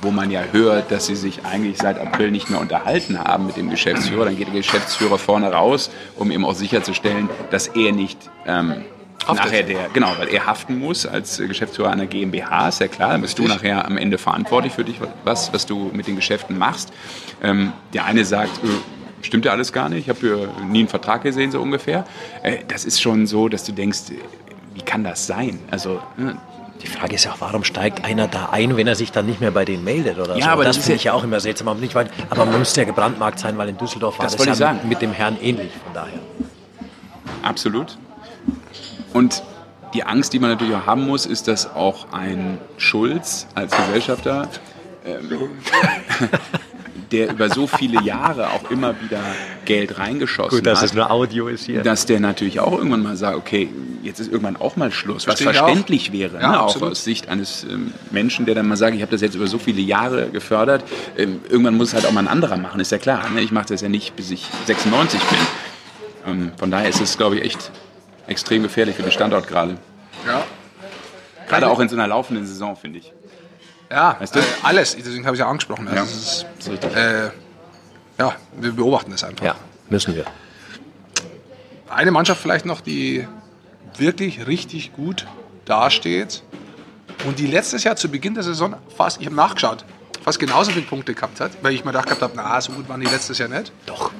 wo 0.00 0.10
man 0.10 0.30
ja 0.30 0.42
hört, 0.50 0.90
dass 0.90 1.06
sie 1.06 1.14
sich 1.14 1.44
eigentlich 1.44 1.78
seit 1.78 1.98
April 1.98 2.32
nicht 2.32 2.50
mehr 2.50 2.60
unterhalten 2.60 3.18
haben 3.18 3.46
mit 3.46 3.56
dem 3.56 3.70
Geschäftsführer, 3.70 4.24
dann 4.24 4.36
geht 4.36 4.48
der 4.48 4.54
Geschäftsführer 4.54 5.18
vorne 5.18 5.52
raus, 5.52 5.90
um 6.16 6.30
eben 6.32 6.44
auch 6.44 6.54
sicherzustellen, 6.54 7.30
dass 7.50 7.68
er 7.68 7.92
nicht 7.92 8.18
ähm, 8.46 8.84
Haftet. 9.28 9.44
nachher 9.46 9.62
der, 9.62 9.88
genau, 9.92 10.12
weil 10.18 10.28
er 10.28 10.46
haften 10.46 10.78
muss 10.78 11.06
als 11.06 11.38
äh, 11.40 11.46
Geschäftsführer 11.46 11.90
einer 11.90 12.06
GmbH, 12.06 12.68
ist 12.68 12.80
ja 12.80 12.88
klar, 12.88 13.12
dann 13.12 13.22
bist 13.22 13.38
du 13.38 13.46
nachher 13.46 13.84
am 13.86 13.96
Ende 13.96 14.18
verantwortlich 14.18 14.72
für 14.72 14.84
dich, 14.84 14.96
was, 15.24 15.52
was 15.52 15.66
du 15.66 15.90
mit 15.92 16.06
den 16.06 16.16
Geschäften 16.16 16.58
machst. 16.58 16.92
Ähm, 17.42 17.72
der 17.94 18.04
eine 18.04 18.24
sagt, 18.24 18.58
äh, 18.64 18.68
stimmt 19.24 19.44
ja 19.44 19.52
alles 19.52 19.72
gar 19.72 19.88
nicht, 19.88 20.08
ich 20.08 20.08
habe 20.08 20.48
nie 20.68 20.80
einen 20.80 20.88
Vertrag 20.88 21.22
gesehen, 21.22 21.50
so 21.52 21.60
ungefähr. 21.60 22.04
Äh, 22.42 22.58
das 22.68 22.84
ist 22.84 23.00
schon 23.00 23.26
so, 23.26 23.48
dass 23.48 23.64
du 23.64 23.72
denkst, 23.72 24.10
äh, 24.10 24.14
wie 24.74 24.82
kann 24.82 25.04
das 25.04 25.26
sein? 25.26 25.58
Also, 25.70 25.96
äh, 26.18 26.32
Die 26.82 26.88
Frage 26.88 27.14
ist 27.14 27.24
ja 27.24 27.30
auch, 27.32 27.40
warum 27.40 27.62
steigt 27.62 28.04
einer 28.04 28.26
da 28.26 28.48
ein, 28.50 28.76
wenn 28.76 28.88
er 28.88 28.96
sich 28.96 29.12
dann 29.12 29.26
nicht 29.26 29.40
mehr 29.40 29.52
bei 29.52 29.64
denen 29.64 29.84
meldet 29.84 30.18
oder 30.18 30.36
Ja, 30.36 30.46
so? 30.46 30.50
aber 30.50 30.64
das 30.64 30.76
das 30.76 30.86
finde 30.86 30.96
ich 30.96 31.04
ja 31.04 31.12
auch 31.12 31.22
immer 31.22 31.38
seltsam. 31.38 31.68
Aber, 31.68 31.78
nicht, 31.78 31.94
weil, 31.94 32.08
aber 32.28 32.44
man 32.44 32.58
müsste 32.58 32.80
ja 32.80 32.86
gebrandmarkt 32.86 33.38
sein, 33.38 33.56
weil 33.56 33.68
in 33.68 33.78
Düsseldorf 33.78 34.18
war 34.18 34.24
Das 34.26 34.34
das, 34.36 34.58
ja 34.58 34.74
mit 34.82 35.00
dem 35.00 35.12
Herrn 35.12 35.36
ähnlich. 35.40 35.70
Von 35.84 35.94
daher. 35.94 36.18
Absolut. 37.42 37.96
Und 39.12 39.42
die 39.94 40.04
Angst, 40.04 40.32
die 40.32 40.38
man 40.38 40.50
natürlich 40.50 40.74
auch 40.74 40.86
haben 40.86 41.06
muss, 41.06 41.26
ist, 41.26 41.48
dass 41.48 41.74
auch 41.74 42.12
ein 42.12 42.58
Schulz 42.78 43.46
als 43.54 43.76
Gesellschafter, 43.76 44.48
ähm, 45.04 45.28
der 47.12 47.30
über 47.30 47.50
so 47.50 47.66
viele 47.66 48.02
Jahre 48.02 48.50
auch 48.50 48.70
immer 48.70 48.94
wieder 49.02 49.20
Geld 49.66 49.98
reingeschossen 49.98 50.66
hat, 50.66 50.94
nur 50.94 51.10
Audio 51.10 51.48
ist 51.48 51.66
hier. 51.66 51.82
dass 51.82 52.06
der 52.06 52.20
natürlich 52.20 52.58
auch 52.60 52.72
irgendwann 52.72 53.02
mal 53.02 53.16
sagt, 53.16 53.36
okay, 53.36 53.68
jetzt 54.02 54.18
ist 54.18 54.28
irgendwann 54.32 54.56
auch 54.56 54.76
mal 54.76 54.90
Schluss, 54.90 55.26
was 55.26 55.40
Verstehe 55.40 55.50
ich 55.50 55.58
verständlich 55.58 56.12
wäre, 56.12 56.40
Ja, 56.40 56.52
ne? 56.52 56.60
auch 56.62 56.80
aus 56.80 57.04
Sicht 57.04 57.28
eines 57.28 57.64
ähm, 57.64 57.92
Menschen, 58.10 58.46
der 58.46 58.54
dann 58.54 58.66
mal 58.66 58.76
sagt, 58.76 58.94
ich 58.96 59.02
habe 59.02 59.12
das 59.12 59.20
jetzt 59.20 59.34
über 59.34 59.46
so 59.46 59.58
viele 59.58 59.82
Jahre 59.82 60.30
gefördert, 60.30 60.84
ähm, 61.18 61.40
irgendwann 61.50 61.76
muss 61.76 61.88
es 61.88 61.94
halt 61.94 62.06
auch 62.06 62.12
mal 62.12 62.20
ein 62.20 62.28
anderer 62.28 62.56
machen, 62.56 62.80
ist 62.80 62.92
ja 62.92 62.98
klar. 62.98 63.28
Ne? 63.30 63.42
Ich 63.42 63.52
mache 63.52 63.66
das 63.68 63.82
ja 63.82 63.90
nicht, 63.90 64.16
bis 64.16 64.30
ich 64.30 64.46
96 64.66 65.20
bin. 65.20 65.38
Ähm, 66.26 66.52
von 66.56 66.70
daher 66.70 66.88
ist 66.88 67.00
es, 67.00 67.18
glaube 67.18 67.36
ich, 67.36 67.44
echt 67.44 67.70
extrem 68.32 68.62
gefährlich 68.64 68.96
für 68.96 69.02
den 69.02 69.12
Standort 69.12 69.46
gerade. 69.46 69.76
ja. 70.26 70.42
Gerade 71.48 71.68
auch 71.68 71.80
in 71.80 71.88
so 71.88 71.96
einer 71.96 72.06
laufenden 72.06 72.46
Saison, 72.46 72.76
finde 72.76 73.00
ich. 73.00 73.12
Ja, 73.90 74.16
Weißt 74.18 74.34
du? 74.34 74.38
äh, 74.40 74.42
alles, 74.62 74.96
deswegen 74.96 75.26
habe 75.26 75.36
ich 75.36 75.40
ja 75.40 75.48
angesprochen. 75.48 75.86
Also 75.86 75.96
Ja, 75.98 76.02
es 76.04 76.14
ist, 76.14 76.46
ist 76.58 76.70
richtig. 76.70 76.96
äh, 76.96 77.30
ja, 78.18 78.34
wir 78.56 78.72
beobachten 78.72 79.10
das 79.10 79.22
einfach. 79.22 79.44
Ja, 79.44 79.54
müssen 79.90 80.14
wir. 80.16 80.24
Eine 81.90 82.10
Mannschaft 82.10 82.40
vielleicht 82.40 82.64
noch, 82.64 82.80
die 82.80 83.26
wirklich 83.98 84.46
richtig 84.46 84.94
gut 84.94 85.26
dasteht 85.66 86.42
und 87.26 87.38
die 87.38 87.46
letztes 87.46 87.84
Jahr 87.84 87.96
zu 87.96 88.08
Beginn 88.08 88.32
der 88.32 88.42
Saison 88.44 88.74
fast, 88.96 89.20
ich 89.20 89.26
habe 89.26 89.36
nachgeschaut, 89.36 89.84
fast 90.24 90.38
genauso 90.38 90.70
viele 90.70 90.86
Punkte 90.86 91.12
gehabt 91.12 91.38
hat, 91.40 91.50
weil 91.60 91.74
ich 91.74 91.84
mir 91.84 91.92
gedacht 91.92 92.10
habe, 92.18 92.32
na, 92.34 92.58
so 92.62 92.72
gut 92.72 92.88
waren 92.88 93.00
die 93.00 93.06
letztes 93.08 93.36
Jahr 93.36 93.50
nicht. 93.50 93.72
Doch. 93.84 94.10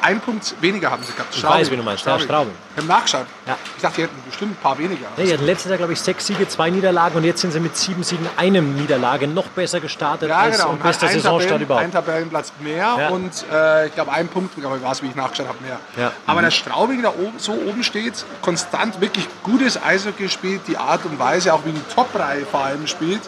Ein 0.00 0.20
Punkt 0.20 0.54
weniger 0.60 0.90
haben 0.90 1.02
sie 1.02 1.12
gehabt. 1.12 1.34
Ich 1.34 1.42
weiß, 1.42 1.70
wie 1.70 1.76
du 1.76 1.82
meinst. 1.82 2.06
Ja, 2.06 2.18
Straubing. 2.18 2.52
Wir 2.74 2.82
haben 2.82 2.88
nachgeschaut. 2.88 3.26
Ja. 3.46 3.56
Ich 3.76 3.82
dachte, 3.82 3.96
die 3.96 4.02
hätten 4.02 4.22
bestimmt 4.26 4.52
ein 4.52 4.62
paar 4.62 4.78
weniger. 4.78 5.06
Ja, 5.16 5.24
die 5.24 5.32
hatten 5.32 5.44
letztes 5.46 5.68
Jahr, 5.70 5.78
glaube 5.78 5.92
ich, 5.92 6.00
sechs 6.00 6.26
Siege, 6.26 6.46
zwei 6.48 6.70
Niederlagen 6.70 7.16
und 7.16 7.24
jetzt 7.24 7.40
sind 7.40 7.52
sie 7.52 7.58
mit 7.60 7.76
sieben 7.76 8.02
Siegen, 8.04 8.26
einem 8.36 8.74
Niederlage 8.76 9.26
noch 9.26 9.46
besser 9.48 9.80
gestartet 9.80 10.28
Ja, 10.28 10.38
als 10.38 10.58
genau. 10.58 10.70
und 10.70 10.82
bester 10.82 11.08
Saisonstart 11.08 11.42
Tabellen, 11.42 11.62
überhaupt. 11.62 11.84
ein 11.84 11.92
Tabellenplatz 11.92 12.52
mehr 12.60 12.76
Ja. 12.98 13.08
und 13.08 13.32
äh, 13.52 13.86
ich 13.88 13.94
glaube, 13.94 14.12
ein 14.12 14.28
Punkt, 14.28 14.52
aber 14.64 14.80
war 14.80 14.92
es, 14.92 15.02
wie 15.02 15.08
ich 15.08 15.14
nachgeschaut 15.16 15.48
habe, 15.48 15.58
mehr. 15.62 15.78
Ja. 15.96 16.12
Aber 16.26 16.42
der 16.42 16.50
Straubing 16.52 17.02
da 17.02 17.08
oben, 17.10 17.34
so 17.38 17.52
oben 17.52 17.82
steht, 17.82 18.24
konstant 18.40 19.00
wirklich 19.00 19.26
gutes 19.42 19.82
Eishockey 19.82 20.28
spielt, 20.28 20.68
die 20.68 20.76
Art 20.78 21.04
und 21.04 21.18
Weise, 21.18 21.52
auch 21.52 21.64
wie 21.64 21.72
die 21.72 21.82
Top-Reihe 21.94 22.46
vor 22.46 22.60
allem 22.64 22.86
spielt. 22.86 23.20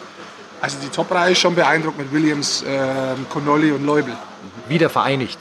Also 0.61 0.77
die 0.81 0.89
Top-Reihe 0.89 1.31
ist 1.33 1.39
schon 1.39 1.55
beeindruckend 1.55 2.11
mit 2.11 2.13
Williams, 2.13 2.61
äh, 2.63 2.77
Connolly 3.29 3.71
und 3.71 3.85
Leubel. 3.85 4.13
Wieder 4.69 4.89
vereinigt. 4.89 5.37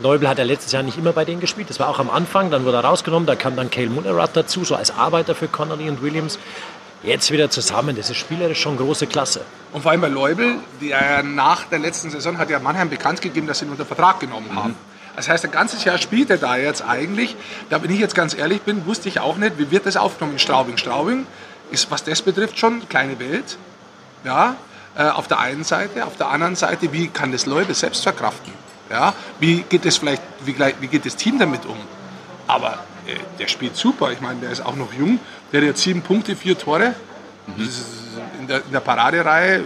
Neubel 0.00 0.28
hat 0.28 0.38
ja 0.38 0.44
letztes 0.44 0.70
Jahr 0.70 0.84
nicht 0.84 0.96
immer 0.96 1.12
bei 1.12 1.24
denen 1.24 1.40
gespielt. 1.40 1.70
Das 1.70 1.80
war 1.80 1.88
auch 1.88 1.98
am 1.98 2.08
Anfang, 2.08 2.50
dann 2.50 2.64
wurde 2.64 2.76
er 2.76 2.84
rausgenommen. 2.84 3.26
Da 3.26 3.34
kam 3.34 3.56
dann 3.56 3.70
Cale 3.70 3.90
Mullerath 3.90 4.36
dazu, 4.36 4.64
so 4.64 4.76
als 4.76 4.92
Arbeiter 4.92 5.34
für 5.34 5.48
Connolly 5.48 5.88
und 5.88 6.02
Williams. 6.02 6.38
Jetzt 7.02 7.30
wieder 7.32 7.50
zusammen. 7.50 7.96
Das 7.96 8.08
ist 8.08 8.16
spielerisch 8.16 8.60
schon 8.60 8.76
große 8.76 9.08
Klasse. 9.08 9.40
Und 9.72 9.82
vor 9.82 9.90
allem 9.90 10.00
bei 10.00 10.08
Leubel, 10.08 10.56
der 10.80 11.22
nach 11.24 11.64
der 11.64 11.80
letzten 11.80 12.10
Saison 12.10 12.38
hat 12.38 12.48
ja 12.48 12.60
Mannheim 12.60 12.90
bekannt 12.90 13.20
gegeben, 13.22 13.46
dass 13.48 13.58
sie 13.58 13.64
ihn 13.64 13.72
unter 13.72 13.84
Vertrag 13.84 14.20
genommen 14.20 14.54
haben. 14.54 14.76
Das 15.16 15.28
heißt, 15.28 15.44
ein 15.44 15.50
ganzes 15.50 15.84
Jahr 15.84 15.98
spielt 15.98 16.30
er 16.30 16.38
da 16.38 16.56
jetzt 16.56 16.82
eigentlich. 16.82 17.34
Da 17.70 17.78
bin 17.78 17.90
ich 17.92 17.98
jetzt 17.98 18.14
ganz 18.14 18.36
ehrlich 18.36 18.62
bin, 18.62 18.86
wusste 18.86 19.08
ich 19.08 19.18
auch 19.18 19.36
nicht, 19.36 19.58
wie 19.58 19.72
wird 19.72 19.84
das 19.84 19.96
aufgenommen 19.96 20.34
in 20.34 20.38
Straubing. 20.38 20.76
Straubing 20.76 21.26
ist, 21.72 21.90
was 21.90 22.04
das 22.04 22.22
betrifft, 22.22 22.56
schon 22.56 22.74
eine 22.74 22.84
kleine 22.84 23.18
Welt. 23.18 23.58
Ja, 24.24 24.54
äh, 24.96 25.08
auf 25.08 25.26
der 25.26 25.40
einen 25.40 25.64
Seite. 25.64 26.06
Auf 26.06 26.16
der 26.16 26.28
anderen 26.28 26.54
Seite, 26.54 26.92
wie 26.92 27.08
kann 27.08 27.32
das 27.32 27.46
Leute 27.46 27.74
selbst 27.74 28.04
verkraften? 28.04 28.52
Ja, 28.90 29.14
wie 29.38 29.62
geht 29.62 29.84
es 29.84 29.98
vielleicht, 29.98 30.22
wie, 30.44 30.56
wie 30.58 30.86
geht 30.86 31.04
das 31.04 31.16
Team 31.16 31.38
damit 31.38 31.66
um? 31.66 31.76
Aber 32.46 32.78
äh, 33.06 33.16
der 33.38 33.48
spielt 33.48 33.76
super. 33.76 34.12
Ich 34.12 34.20
meine, 34.20 34.40
der 34.40 34.50
ist 34.50 34.64
auch 34.64 34.76
noch 34.76 34.92
jung. 34.92 35.20
Der 35.52 35.60
hat 35.60 35.66
jetzt 35.66 35.82
sieben 35.82 36.02
Punkte, 36.02 36.36
vier 36.36 36.58
Tore. 36.58 36.94
Mhm. 37.46 37.68
in, 38.40 38.46
der, 38.46 38.58
in 38.64 38.72
der 38.72 38.80
Paradereihe 38.80 39.64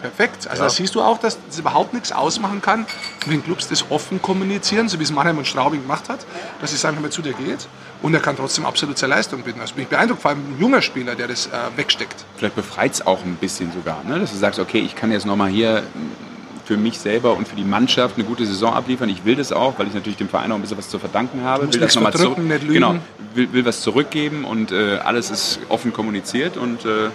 perfekt. 0.00 0.46
Also 0.48 0.62
ja. 0.62 0.68
da 0.68 0.74
siehst 0.74 0.94
du 0.94 1.02
auch, 1.02 1.18
dass 1.18 1.38
das 1.46 1.58
überhaupt 1.58 1.94
nichts 1.94 2.12
ausmachen 2.12 2.62
kann, 2.62 2.86
wenn 3.26 3.42
Clubs 3.42 3.68
das 3.68 3.90
offen 3.90 4.20
kommunizieren, 4.22 4.88
so 4.88 4.98
wie 4.98 5.02
es 5.02 5.10
Mannheim 5.10 5.38
und 5.38 5.46
Straubing 5.46 5.82
gemacht 5.82 6.08
hat, 6.08 6.26
dass 6.60 6.72
es 6.72 6.84
einfach 6.84 7.00
mal 7.00 7.10
zu 7.10 7.22
dir 7.22 7.32
geht. 7.32 7.66
Und 8.02 8.14
er 8.14 8.20
kann 8.20 8.36
trotzdem 8.36 8.66
absolut 8.66 8.98
seine 8.98 9.14
Leistung 9.14 9.42
bieten. 9.42 9.60
Also 9.60 9.74
bin 9.74 9.84
ich 9.84 9.88
beeindruckt, 9.88 10.22
vor 10.22 10.30
allem 10.30 10.40
ein 10.40 10.60
junger 10.60 10.82
Spieler, 10.82 11.14
der 11.14 11.28
das 11.28 11.46
äh, 11.46 11.50
wegsteckt. 11.76 12.24
Vielleicht 12.36 12.54
befreit 12.54 12.92
es 12.92 13.06
auch 13.06 13.24
ein 13.24 13.36
bisschen 13.36 13.72
sogar, 13.72 14.04
ne? 14.04 14.20
dass 14.20 14.32
du 14.32 14.36
sagst, 14.36 14.58
okay, 14.58 14.80
ich 14.80 14.94
kann 14.94 15.10
jetzt 15.10 15.26
nochmal 15.26 15.50
hier 15.50 15.82
für 16.66 16.76
mich 16.76 16.98
selber 16.98 17.36
und 17.36 17.46
für 17.46 17.54
die 17.54 17.64
Mannschaft 17.64 18.16
eine 18.16 18.26
gute 18.26 18.44
Saison 18.44 18.74
abliefern. 18.74 19.08
Ich 19.08 19.24
will 19.24 19.36
das 19.36 19.52
auch, 19.52 19.78
weil 19.78 19.86
ich 19.86 19.94
natürlich 19.94 20.16
dem 20.16 20.28
Verein 20.28 20.50
auch 20.50 20.56
ein 20.56 20.60
bisschen 20.60 20.76
was 20.76 20.88
zu 20.88 20.98
verdanken 20.98 21.42
habe. 21.42 21.72
Will 21.72 21.80
das 21.80 21.94
nochmal 21.94 22.12
zurück, 22.12 22.38
genau, 22.68 22.96
will, 23.34 23.52
will, 23.52 23.64
was 23.64 23.82
zurückgeben 23.82 24.44
und 24.44 24.72
äh, 24.72 24.96
alles 24.96 25.30
ist 25.30 25.60
offen 25.68 25.92
kommuniziert 25.92 26.56
und 26.56 26.84
äh, 26.84 27.10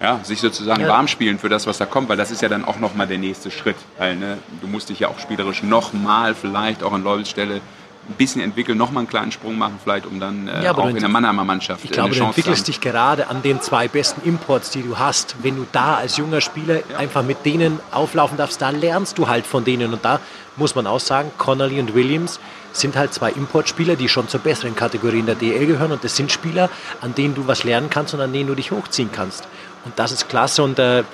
ja, 0.00 0.20
sich 0.22 0.40
sozusagen 0.40 0.80
ja. 0.80 0.88
warm 0.88 1.06
spielen 1.06 1.38
für 1.38 1.50
das, 1.50 1.66
was 1.66 1.76
da 1.76 1.84
kommt, 1.84 2.08
weil 2.08 2.16
das 2.16 2.30
ist 2.30 2.40
ja 2.40 2.48
dann 2.48 2.64
auch 2.64 2.78
nochmal 2.78 3.06
der 3.06 3.18
nächste 3.18 3.50
Schritt. 3.50 3.76
Weil, 3.98 4.16
ne, 4.16 4.38
du 4.62 4.66
musst 4.66 4.88
dich 4.88 5.00
ja 5.00 5.08
auch 5.08 5.18
spielerisch 5.18 5.62
nochmal 5.62 6.34
vielleicht 6.34 6.82
auch 6.82 6.92
an 6.92 7.04
Leubels 7.04 7.28
Stelle 7.28 7.60
ein 8.08 8.14
bisschen 8.14 8.40
entwickeln, 8.40 8.76
nochmal 8.76 9.02
einen 9.02 9.08
kleinen 9.08 9.32
Sprung 9.32 9.56
machen, 9.56 9.78
vielleicht, 9.82 10.06
um 10.06 10.18
dann 10.18 10.48
äh, 10.48 10.64
ja, 10.64 10.76
auch 10.76 10.88
in 10.88 10.98
der 10.98 11.08
Mannheimer 11.08 11.44
Mannschaft 11.44 11.84
Ich 11.84 11.90
glaube, 11.90 12.14
du 12.14 12.24
entwickelst 12.24 12.66
dich 12.66 12.80
gerade 12.80 13.28
an 13.28 13.42
den 13.42 13.60
zwei 13.60 13.88
besten 13.88 14.26
Imports, 14.26 14.70
die 14.70 14.82
du 14.82 14.98
hast. 14.98 15.36
Wenn 15.42 15.56
du 15.56 15.66
da 15.70 15.96
als 15.96 16.16
junger 16.16 16.40
Spieler 16.40 16.76
ja. 16.76 16.96
einfach 16.98 17.22
mit 17.22 17.44
denen 17.46 17.78
auflaufen 17.92 18.36
darfst, 18.36 18.60
da 18.60 18.70
lernst 18.70 19.18
du 19.18 19.28
halt 19.28 19.46
von 19.46 19.64
denen. 19.64 19.92
Und 19.92 20.04
da 20.04 20.20
muss 20.56 20.74
man 20.74 20.86
auch 20.86 21.00
sagen, 21.00 21.30
Connolly 21.38 21.78
und 21.78 21.94
Williams 21.94 22.40
sind 22.72 22.96
halt 22.96 23.14
zwei 23.14 23.30
Importspieler, 23.30 23.96
die 23.96 24.08
schon 24.08 24.28
zur 24.28 24.40
besseren 24.40 24.74
Kategorie 24.74 25.20
in 25.20 25.26
der 25.26 25.34
DL 25.34 25.66
gehören. 25.66 25.92
Und 25.92 26.02
das 26.02 26.16
sind 26.16 26.32
Spieler, 26.32 26.68
an 27.00 27.14
denen 27.14 27.34
du 27.34 27.46
was 27.46 27.64
lernen 27.64 27.90
kannst 27.90 28.14
und 28.14 28.20
an 28.20 28.32
denen 28.32 28.48
du 28.48 28.54
dich 28.54 28.72
hochziehen 28.72 29.10
kannst. 29.12 29.46
Und 29.84 29.98
das 29.98 30.10
ist 30.10 30.28
klasse. 30.28 30.62
Und 30.62 30.78
äh, 30.78 31.04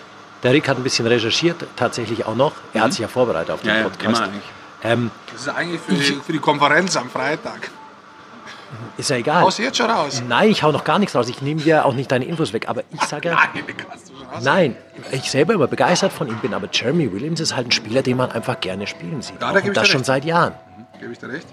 der 0.42 0.53
Rick 0.53 0.68
hat 0.68 0.77
ein 0.77 0.83
bisschen 0.83 1.07
recherchiert, 1.07 1.57
tatsächlich 1.77 2.25
auch 2.25 2.37
noch. 2.37 2.53
Er 2.72 2.81
mhm. 2.81 2.85
hat 2.85 2.92
sich 2.92 3.01
ja 3.01 3.09
vorbereitet 3.09 3.51
auf 3.51 3.61
den 3.61 3.75
ja, 3.75 3.83
Podcast. 3.83 4.22
Ja, 4.22 4.31
ähm, 4.87 5.11
das 5.33 5.42
ist 5.42 5.49
eigentlich 5.49 5.81
für, 5.81 5.92
ich, 5.92 6.07
die, 6.07 6.14
für 6.14 6.33
die 6.33 6.38
Konferenz 6.38 6.96
am 6.96 7.11
Freitag. 7.11 7.70
Ist 8.96 9.11
ja 9.11 9.16
egal. 9.16 9.42
Haust 9.42 9.59
du 9.59 9.62
jetzt 9.62 9.77
schon 9.77 9.90
raus? 9.90 10.22
Nein, 10.27 10.51
ich 10.51 10.62
hau 10.62 10.72
noch 10.72 10.85
gar 10.85 10.99
nichts 10.99 11.14
raus. 11.14 11.29
Ich 11.29 11.40
nehme 11.42 11.61
dir 11.61 11.85
auch 11.85 11.94
nicht 11.94 12.11
deine 12.11 12.25
Infos 12.25 12.53
weg. 12.53 12.68
Aber 12.68 12.83
ich 12.90 13.03
sage 13.03 13.29
ja. 13.29 13.38
Nein, 14.42 14.77
ich 15.12 15.31
selber 15.31 15.55
immer 15.55 15.66
begeistert 15.66 16.12
von 16.12 16.29
ihm 16.29 16.38
bin. 16.38 16.55
Aber 16.55 16.68
Jeremy 16.72 17.12
Williams 17.12 17.40
ist 17.40 17.55
halt 17.55 17.68
ein 17.68 17.72
Spieler, 17.72 18.03
den 18.03 18.16
man 18.16 18.33
einfach 18.33 18.61
gerne 18.61 18.87
spielen 18.87 19.22
sieht. 19.22 19.40
Ja, 19.40 19.53
da 19.53 19.61
und 19.61 19.77
das 19.77 19.88
schon 19.88 19.99
recht. 19.99 20.07
seit 20.07 20.25
Jahren. 20.25 20.55
Mhm, 20.77 21.01
gebe 21.01 21.12
ich 21.12 21.18
dir 21.18 21.29
recht. 21.29 21.46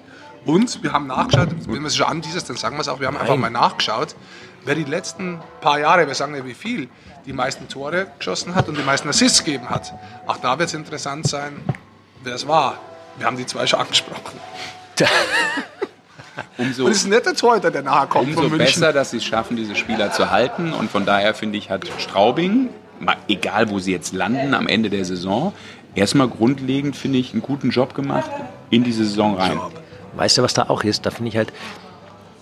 Und 0.46 0.84
wir 0.84 0.92
haben 0.92 1.08
nachgeschaut, 1.08 1.50
wenn 1.68 1.82
wir 1.82 1.88
es 1.88 1.96
schon 1.96 2.08
anteasert, 2.08 2.50
dann 2.50 2.58
sagen 2.58 2.76
wir 2.76 2.82
es 2.82 2.88
auch, 2.88 3.00
wir 3.00 3.08
haben 3.08 3.14
Nein. 3.14 3.22
einfach 3.22 3.38
mal 3.38 3.50
nachgeschaut, 3.50 4.16
wer 4.66 4.76
die 4.76 4.84
letzten 4.84 5.40
paar 5.62 5.80
Jahre, 5.80 6.06
wir 6.06 6.16
sagen 6.16 6.36
ja 6.36 6.46
wie 6.46 6.54
viel, 6.54 6.90
die 7.26 7.32
meisten 7.32 7.70
Tore 7.70 8.08
geschossen 8.18 8.54
hat 8.54 8.68
und 8.68 8.78
die 8.78 8.84
meisten 8.84 9.08
Assists 9.08 9.44
gegeben 9.44 9.70
hat. 9.70 9.94
Auch 10.28 10.38
da 10.38 10.60
wird 10.60 10.68
es 10.68 10.74
interessant 10.74 11.28
sein, 11.28 11.62
wer 12.24 12.36
es 12.36 12.46
war. 12.48 12.78
Wir 13.18 13.26
haben 13.26 13.38
die 13.38 13.46
zwei 13.46 13.68
schon 13.68 13.80
angesprochen. 13.80 14.40
umso, 16.58 16.86
und 16.86 16.92
es 16.92 16.98
ist 16.98 17.06
ein 17.06 17.10
netter 17.10 17.34
Torhüter, 17.34 17.72
der 17.72 17.84
nachher 17.84 18.08
kommt. 18.08 18.36
Umso 18.36 18.56
besser, 18.56 18.94
dass 18.94 19.12
sie 19.12 19.18
es 19.18 19.26
schaffen, 19.26 19.58
diese 19.58 19.76
Spieler 19.76 20.12
zu 20.12 20.32
halten. 20.32 20.74
Und 20.74 20.90
von 20.90 21.06
daher 21.06 21.34
finde 21.34 21.58
ich, 21.58 21.70
hat 21.70 21.88
Straubing, 22.00 22.70
egal 23.28 23.70
wo 23.70 23.80
sie 23.80 23.92
jetzt 23.92 24.14
landen 24.14 24.54
am 24.54 24.68
Ende 24.68 24.90
der 24.90 25.06
Saison, 25.06 25.54
erstmal 25.96 26.28
grundlegend, 26.28 26.96
finde 26.96 27.20
ich, 27.20 27.34
einen 27.34 27.42
guten 27.42 27.70
Job 27.70 27.94
gemacht 27.94 28.30
in 28.70 28.84
diese 28.84 29.06
Saison 29.06 29.36
rein. 29.38 29.60
Weißt 30.16 30.38
du, 30.38 30.44
was 30.44 30.54
da 30.54 30.64
auch 30.70 30.84
ist? 30.84 31.06
Da 31.06 31.12
finde 31.12 31.30
ich 31.30 31.38
halt, 31.38 31.52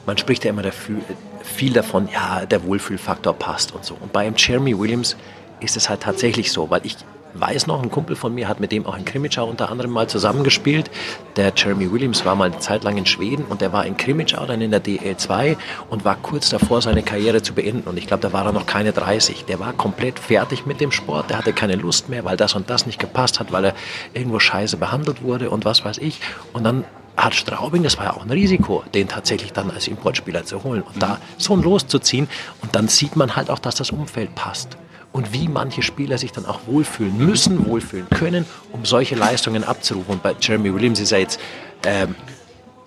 man 0.05 0.17
spricht 0.17 0.43
ja 0.43 0.49
immer 0.49 0.61
dafür, 0.61 0.97
viel 1.43 1.73
davon, 1.73 2.09
ja, 2.11 2.45
der 2.45 2.63
Wohlfühlfaktor 2.63 3.33
passt 3.33 3.73
und 3.73 3.85
so. 3.85 3.95
Und 3.99 4.11
bei 4.13 4.31
Jeremy 4.35 4.77
Williams 4.77 5.15
ist 5.59 5.77
es 5.77 5.89
halt 5.89 6.01
tatsächlich 6.01 6.51
so, 6.51 6.69
weil 6.69 6.81
ich 6.85 6.97
weiß 7.33 7.67
noch, 7.67 7.81
ein 7.81 7.91
Kumpel 7.91 8.15
von 8.15 8.33
mir 8.33 8.47
hat 8.47 8.59
mit 8.59 8.71
dem 8.71 8.85
auch 8.85 8.97
in 8.97 9.05
Krimitschau 9.05 9.47
unter 9.47 9.69
anderem 9.69 9.91
mal 9.91 10.07
zusammengespielt. 10.07 10.89
Der 11.35 11.53
Jeremy 11.55 11.91
Williams 11.91 12.25
war 12.25 12.35
mal 12.35 12.51
eine 12.51 12.59
Zeit 12.59 12.83
lang 12.83 12.97
in 12.97 13.05
Schweden 13.05 13.45
und 13.45 13.61
der 13.61 13.73
war 13.73 13.85
in 13.85 13.97
Krimitschau 13.97 14.45
dann 14.45 14.61
in 14.61 14.71
der 14.71 14.83
DL2 14.83 15.57
und 15.89 16.05
war 16.05 16.15
kurz 16.15 16.49
davor, 16.49 16.81
seine 16.81 17.03
Karriere 17.03 17.41
zu 17.41 17.53
beenden. 17.53 17.87
Und 17.87 17.97
ich 17.97 18.07
glaube, 18.07 18.21
da 18.23 18.33
war 18.33 18.45
er 18.45 18.51
noch 18.51 18.65
keine 18.65 18.91
30. 18.91 19.45
Der 19.45 19.59
war 19.59 19.73
komplett 19.73 20.19
fertig 20.19 20.65
mit 20.65 20.81
dem 20.81 20.91
Sport. 20.91 21.29
Der 21.29 21.37
hatte 21.37 21.53
keine 21.53 21.75
Lust 21.75 22.09
mehr, 22.09 22.25
weil 22.25 22.37
das 22.37 22.55
und 22.55 22.69
das 22.69 22.85
nicht 22.85 22.99
gepasst 22.99 23.39
hat, 23.39 23.51
weil 23.51 23.65
er 23.65 23.73
irgendwo 24.13 24.39
scheiße 24.39 24.77
behandelt 24.77 25.23
wurde 25.23 25.49
und 25.49 25.65
was 25.65 25.85
weiß 25.85 25.97
ich. 25.99 26.19
Und 26.53 26.63
dann 26.63 26.85
hat 27.17 27.35
Straubing, 27.35 27.83
das 27.83 27.97
war 27.97 28.05
ja 28.05 28.13
auch 28.13 28.23
ein 28.23 28.31
Risiko, 28.31 28.83
den 28.93 29.07
tatsächlich 29.07 29.53
dann 29.53 29.69
als 29.69 29.87
Importspieler 29.87 30.45
zu 30.45 30.63
holen 30.63 30.81
und 30.81 31.01
da 31.01 31.19
so 31.37 31.53
ein 31.53 31.61
loszuziehen. 31.61 32.27
Und 32.61 32.75
dann 32.75 32.87
sieht 32.87 33.15
man 33.15 33.35
halt 33.35 33.49
auch, 33.49 33.59
dass 33.59 33.75
das 33.75 33.91
Umfeld 33.91 34.33
passt 34.35 34.77
und 35.11 35.33
wie 35.33 35.47
manche 35.47 35.81
Spieler 35.81 36.17
sich 36.17 36.31
dann 36.31 36.45
auch 36.45 36.61
wohlfühlen 36.67 37.17
müssen, 37.17 37.65
wohlfühlen 37.65 38.09
können, 38.09 38.45
um 38.71 38.85
solche 38.85 39.15
Leistungen 39.15 39.63
abzurufen. 39.63 40.15
Und 40.15 40.23
bei 40.23 40.35
Jeremy 40.39 40.73
Williams 40.73 40.99
ist 40.99 41.11
ja 41.11 41.17
jetzt 41.17 41.39
ähm, 41.85 42.15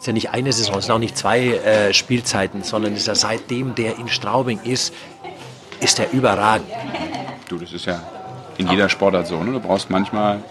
ist 0.04 0.06
ja 0.06 0.12
nicht 0.12 0.30
eine 0.30 0.52
Saison, 0.52 0.76
es 0.76 0.84
sind 0.84 0.94
auch 0.94 0.98
nicht 0.98 1.16
zwei 1.16 1.48
äh, 1.48 1.94
Spielzeiten, 1.94 2.62
sondern 2.62 2.94
ist 2.94 3.06
ja 3.06 3.14
seitdem 3.14 3.74
der 3.74 3.98
in 3.98 4.08
Straubing 4.08 4.60
ist, 4.62 4.92
ist 5.80 5.98
er 5.98 6.12
überragend. 6.12 6.68
Du, 7.48 7.56
das 7.56 7.72
ist 7.72 7.87
ja 7.87 8.02
in 8.58 8.68
jeder 8.68 8.90
Sportart 8.90 9.26
so. 9.26 9.42
Ne? 9.42 9.52
Du 9.52 9.60
brauchst 9.60 9.88
manchmal 9.88 10.42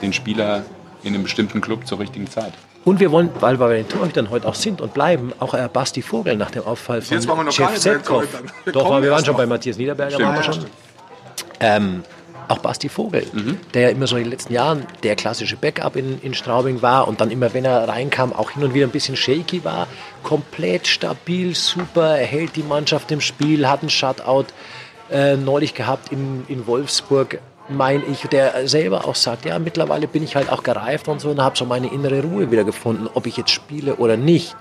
den 0.00 0.14
Spieler 0.14 0.62
in 1.02 1.14
einem 1.14 1.24
bestimmten 1.24 1.60
Club 1.60 1.86
zur 1.86 1.98
richtigen 1.98 2.30
Zeit. 2.30 2.54
Und 2.84 3.00
wir 3.00 3.10
wollen, 3.12 3.28
weil 3.40 3.60
wir 3.60 3.66
bei 3.66 3.76
den 3.76 3.88
Torhütern 3.88 4.30
heute 4.30 4.48
auch 4.48 4.54
sind 4.54 4.80
und 4.80 4.94
bleiben, 4.94 5.34
auch 5.38 5.52
äh, 5.52 5.68
Basti 5.70 6.00
Vogel 6.00 6.36
nach 6.36 6.50
dem 6.50 6.64
Auffall 6.64 7.02
von 7.02 7.52
Chef 7.52 7.76
Setkov. 7.76 8.26
Doch, 8.72 9.02
wir 9.02 9.10
waren 9.10 9.24
schon 9.24 9.36
bei 9.36 9.44
Matthias 9.44 9.76
Niederberger. 9.76 10.12
Stimmt, 10.12 10.28
waren 10.28 10.36
wir 10.36 10.42
schon. 10.42 10.66
Ähm, 11.60 12.02
auch 12.48 12.58
Basti 12.58 12.88
Vogel, 12.88 13.26
mhm. 13.32 13.58
der 13.74 13.82
ja 13.82 13.88
immer 13.90 14.06
so 14.06 14.16
in 14.16 14.24
den 14.24 14.30
letzten 14.30 14.52
Jahren 14.54 14.86
der 15.02 15.16
klassische 15.16 15.56
Backup 15.56 15.96
in, 15.96 16.20
in 16.22 16.34
Straubing 16.34 16.82
war 16.82 17.06
und 17.06 17.20
dann 17.20 17.30
immer, 17.30 17.52
wenn 17.54 17.64
er 17.64 17.86
reinkam, 17.86 18.32
auch 18.32 18.50
hin 18.50 18.64
und 18.64 18.74
wieder 18.74 18.86
ein 18.86 18.90
bisschen 18.90 19.16
shaky 19.16 19.64
war. 19.64 19.86
Komplett 20.22 20.86
stabil, 20.86 21.54
super, 21.54 22.18
er 22.18 22.26
hält 22.26 22.56
die 22.56 22.62
Mannschaft 22.62 23.10
im 23.12 23.20
Spiel, 23.20 23.68
hat 23.68 23.80
einen 23.80 23.90
Shutout 23.90 24.46
äh, 25.10 25.36
neulich 25.36 25.74
gehabt 25.74 26.10
in, 26.12 26.44
in 26.48 26.66
Wolfsburg 26.66 27.40
meine 27.68 28.04
ich, 28.04 28.22
der 28.22 28.66
selber 28.68 29.06
auch 29.06 29.14
sagt, 29.14 29.44
ja, 29.44 29.58
mittlerweile 29.58 30.08
bin 30.08 30.22
ich 30.22 30.36
halt 30.36 30.50
auch 30.50 30.62
gereift 30.62 31.08
und 31.08 31.20
so 31.20 31.30
und 31.30 31.40
habe 31.40 31.56
so 31.56 31.64
meine 31.64 31.92
innere 31.92 32.22
Ruhe 32.22 32.50
wieder 32.50 32.64
gefunden, 32.64 33.08
ob 33.12 33.26
ich 33.26 33.36
jetzt 33.36 33.50
spiele 33.50 33.96
oder 33.96 34.16
nicht. 34.16 34.56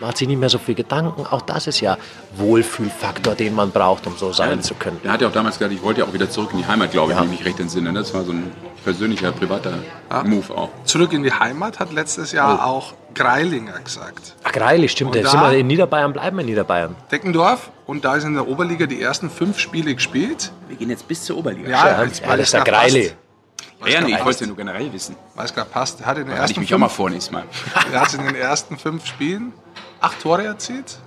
Man 0.00 0.10
hat 0.10 0.18
sich 0.18 0.28
nicht 0.28 0.38
mehr 0.38 0.48
so 0.48 0.58
viel 0.58 0.74
Gedanken. 0.74 1.26
Auch 1.26 1.42
das 1.42 1.66
ist 1.66 1.80
ja 1.80 1.96
Wohlfühlfaktor, 2.36 3.34
den 3.34 3.54
man 3.54 3.70
braucht, 3.70 4.06
um 4.06 4.16
so 4.16 4.32
sein 4.32 4.58
ja, 4.58 4.60
zu 4.60 4.74
können. 4.74 5.00
Er 5.04 5.12
hat 5.12 5.20
ja 5.20 5.28
auch 5.28 5.32
damals 5.32 5.58
gesagt, 5.58 5.74
ich 5.74 5.82
wollte 5.82 6.00
ja 6.00 6.06
auch 6.06 6.12
wieder 6.12 6.30
zurück 6.30 6.50
in 6.52 6.58
die 6.58 6.66
Heimat, 6.66 6.90
glaube 6.90 7.12
ich, 7.12 7.18
ja. 7.18 7.24
wenn 7.24 7.32
ich 7.32 7.38
mich 7.38 7.46
recht 7.46 7.60
entsinne. 7.60 7.92
Das 7.92 8.12
war 8.14 8.24
so 8.24 8.32
ein 8.32 8.50
persönlicher, 8.84 9.32
privater 9.32 9.74
ja. 10.10 10.22
Move 10.24 10.56
auch. 10.56 10.70
Zurück 10.84 11.12
in 11.12 11.22
die 11.22 11.32
Heimat 11.32 11.78
hat 11.78 11.92
letztes 11.92 12.32
Jahr 12.32 12.60
oh. 12.60 12.68
auch 12.68 12.94
Greilinger 13.14 13.78
gesagt. 13.80 14.34
Ach, 14.44 14.52
Greilich, 14.52 14.92
stimmt. 14.92 15.14
Da 15.14 15.28
sind 15.28 15.40
wir 15.40 15.52
in 15.52 15.66
Niederbayern, 15.66 16.12
bleiben 16.12 16.36
wir 16.36 16.42
in 16.42 16.46
Niederbayern. 16.46 16.96
Deckendorf 17.10 17.70
und 17.86 18.04
da 18.04 18.16
ist 18.16 18.24
in 18.24 18.34
der 18.34 18.46
Oberliga 18.46 18.86
die 18.86 19.00
ersten 19.00 19.30
fünf 19.30 19.58
Spiele 19.58 19.94
gespielt. 19.94 20.52
Wir 20.68 20.76
gehen 20.76 20.90
jetzt 20.90 21.08
bis 21.08 21.24
zur 21.24 21.38
Oberliga. 21.38 21.70
Ja, 21.70 21.86
ja, 21.86 22.04
ja 22.04 22.36
das 22.36 22.38
ist 22.40 22.52
der 22.52 22.62
Greili. 22.62 23.12
Ja, 23.86 24.00
nee, 24.00 24.12
ich 24.12 24.18
wollte 24.18 24.30
es 24.30 24.40
ja 24.40 24.46
nur 24.46 24.56
generell 24.56 24.92
wissen. 24.92 25.16
Weil 25.34 25.44
es 25.46 25.54
gerade 25.54 25.70
passt. 25.70 26.00
Er 26.00 26.06
hat 26.06 26.18
in 26.18 26.24
den 26.24 26.34
da 26.34 26.42
ersten 26.42 26.52
ich 26.52 26.58
mich 26.58 26.68
fünf, 26.68 26.76
auch 26.76 26.80
mal 26.80 26.88
vor 26.88 27.10
nächstes 27.10 27.32
Mal. 27.32 27.44
er 27.92 28.00
hat 28.00 28.12
in 28.14 28.24
den 28.24 28.34
ersten 28.34 28.76
fünf 28.76 29.06
Spielen 29.06 29.52
acht 30.00 30.20
Tore 30.20 30.44
erzielt, 30.44 30.98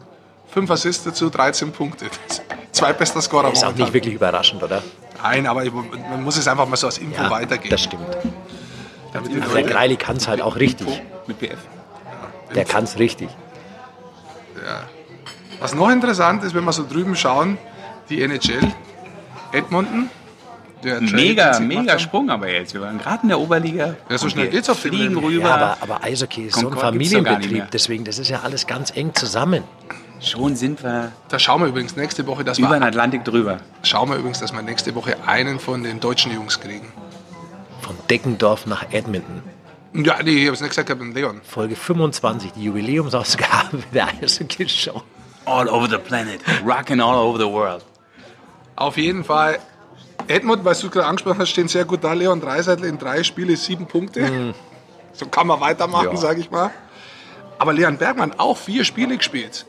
fünf 0.48 0.72
Assists 0.72 1.04
dazu, 1.04 1.30
13 1.30 1.72
Punkte. 1.72 2.06
Zwei 2.72 2.94
bester 2.94 3.22
Scorer. 3.22 3.50
Das 3.50 3.60
ist 3.60 3.66
auch 3.66 3.76
nicht 3.76 3.94
wirklich 3.94 4.14
überraschend, 4.14 4.64
oder? 4.64 4.82
Nein, 5.22 5.46
aber 5.46 5.64
man 5.66 6.24
muss 6.24 6.38
es 6.38 6.48
einfach 6.48 6.68
mal 6.68 6.78
so 6.78 6.88
als 6.88 6.98
Info 6.98 7.22
ja, 7.22 7.30
weitergeben. 7.30 7.70
Das 7.70 7.82
stimmt. 7.82 8.08
Also 9.14 9.54
der 9.54 9.64
Greili 9.64 9.98
kann 9.98 10.16
es 10.16 10.28
halt 10.28 10.42
auch 10.42 10.56
richtig. 10.56 10.88
Mit 11.28 11.40
BF. 11.40 11.60
Der 12.56 12.66
kann 12.66 12.84
es 12.84 13.00
richtig. 13.00 13.30
Ja. 14.56 14.84
Was 15.60 15.76
noch 15.76 15.90
interessant 15.90 16.44
ist, 16.44 16.56
wenn 16.56 16.64
wir 16.64 16.74
so 16.74 16.86
drüben 16.88 17.16
schauen, 17.16 17.58
die 18.10 18.22
NHL, 18.22 18.68
Edmonton. 19.52 20.10
mega, 20.84 21.60
mega 21.60 22.00
Sprung 22.00 22.30
aber 22.30 22.50
jetzt. 22.50 22.74
Wir 22.74 22.82
waren 22.82 22.98
gerade 22.98 23.24
in 23.24 23.30
der 23.30 23.40
Oberliga. 23.40 23.96
Ja, 24.10 24.18
so 24.18 24.28
schnell 24.30 24.50
geht's 24.50 24.70
auf 24.70 24.80
Fliegen 24.80 25.18
rüber. 25.18 25.48
Ja, 25.48 25.56
aber, 25.56 25.78
aber 25.82 26.04
Eishockey 26.04 26.46
ist 26.46 26.56
Concord 26.56 26.74
so 26.74 26.80
ein 26.80 26.92
Familienbetrieb, 26.94 27.70
deswegen, 27.72 28.04
das 28.04 28.18
ist 28.18 28.30
ja 28.30 28.42
alles 28.42 28.66
ganz 28.66 28.96
eng 28.96 29.14
zusammen. 29.14 29.64
Schon 30.20 30.56
sind 30.56 30.84
wir. 30.84 31.12
Da 31.30 31.40
schauen 31.40 31.62
wir 31.62 31.68
übrigens 31.68 31.96
nächste 31.96 32.28
Woche, 32.28 32.44
dass 32.44 32.60
über 32.60 32.70
wir. 32.70 32.80
den 32.80 32.84
Atlantik 32.84 33.24
drüber. 33.26 33.58
Schauen 33.82 34.10
wir 34.10 34.18
übrigens, 34.18 34.40
dass 34.40 34.54
wir 34.54 34.62
nächste 34.62 34.94
Woche 34.94 35.16
einen 35.26 35.60
von 35.60 35.84
den 35.84 36.00
deutschen 36.00 36.32
Jungs 36.32 36.60
kriegen. 36.60 36.92
Von 37.82 37.96
Deckendorf 38.10 38.68
nach 38.68 38.86
Edmonton. 38.92 39.42
Ja, 39.94 40.22
nee, 40.24 40.32
ich 40.32 40.46
habe 40.46 40.54
es 40.56 40.62
nicht 40.62 40.70
gesagt, 40.70 40.90
ich 40.90 40.96
habe 40.96 41.06
Leon. 41.12 41.42
Folge 41.44 41.76
25, 41.76 42.54
die 42.54 42.64
Jubiläumsausgabe 42.64 43.80
der 43.94 44.08
Eishockey-Show. 44.22 45.02
All 45.46 45.68
over 45.68 45.90
the 45.90 45.98
planet. 45.98 46.40
Rocking 46.66 47.02
all 47.02 47.16
over 47.16 47.38
the 47.40 47.46
world. 47.52 47.84
Auf 48.76 48.96
jeden 48.98 49.24
Fall. 49.24 49.60
Edmund, 50.28 50.64
weil 50.64 50.76
du 50.76 50.86
es 50.86 50.92
gerade 50.92 51.08
angesprochen 51.08 51.40
hast, 51.40 51.50
stehen 51.50 51.68
sehr 51.68 51.84
gut 51.84 52.04
da. 52.04 52.14
Leon 52.14 52.40
Dreiseitel 52.40 52.86
in 52.86 52.98
drei 52.98 53.24
Spiele 53.24 53.58
sieben 53.58 53.86
Punkte. 53.88 54.54
So 55.14 55.26
kann 55.26 55.48
man 55.48 55.60
weitermachen, 55.60 56.12
Ja. 56.12 56.16
sage 56.18 56.40
ich 56.40 56.52
mal. 56.52 56.72
Aber 57.58 57.74
Leon 57.74 57.98
Bergmann 57.98 58.34
auch 58.38 58.58
vier 58.58 58.86
Spiele 58.86 59.18
gespielt 59.18 59.66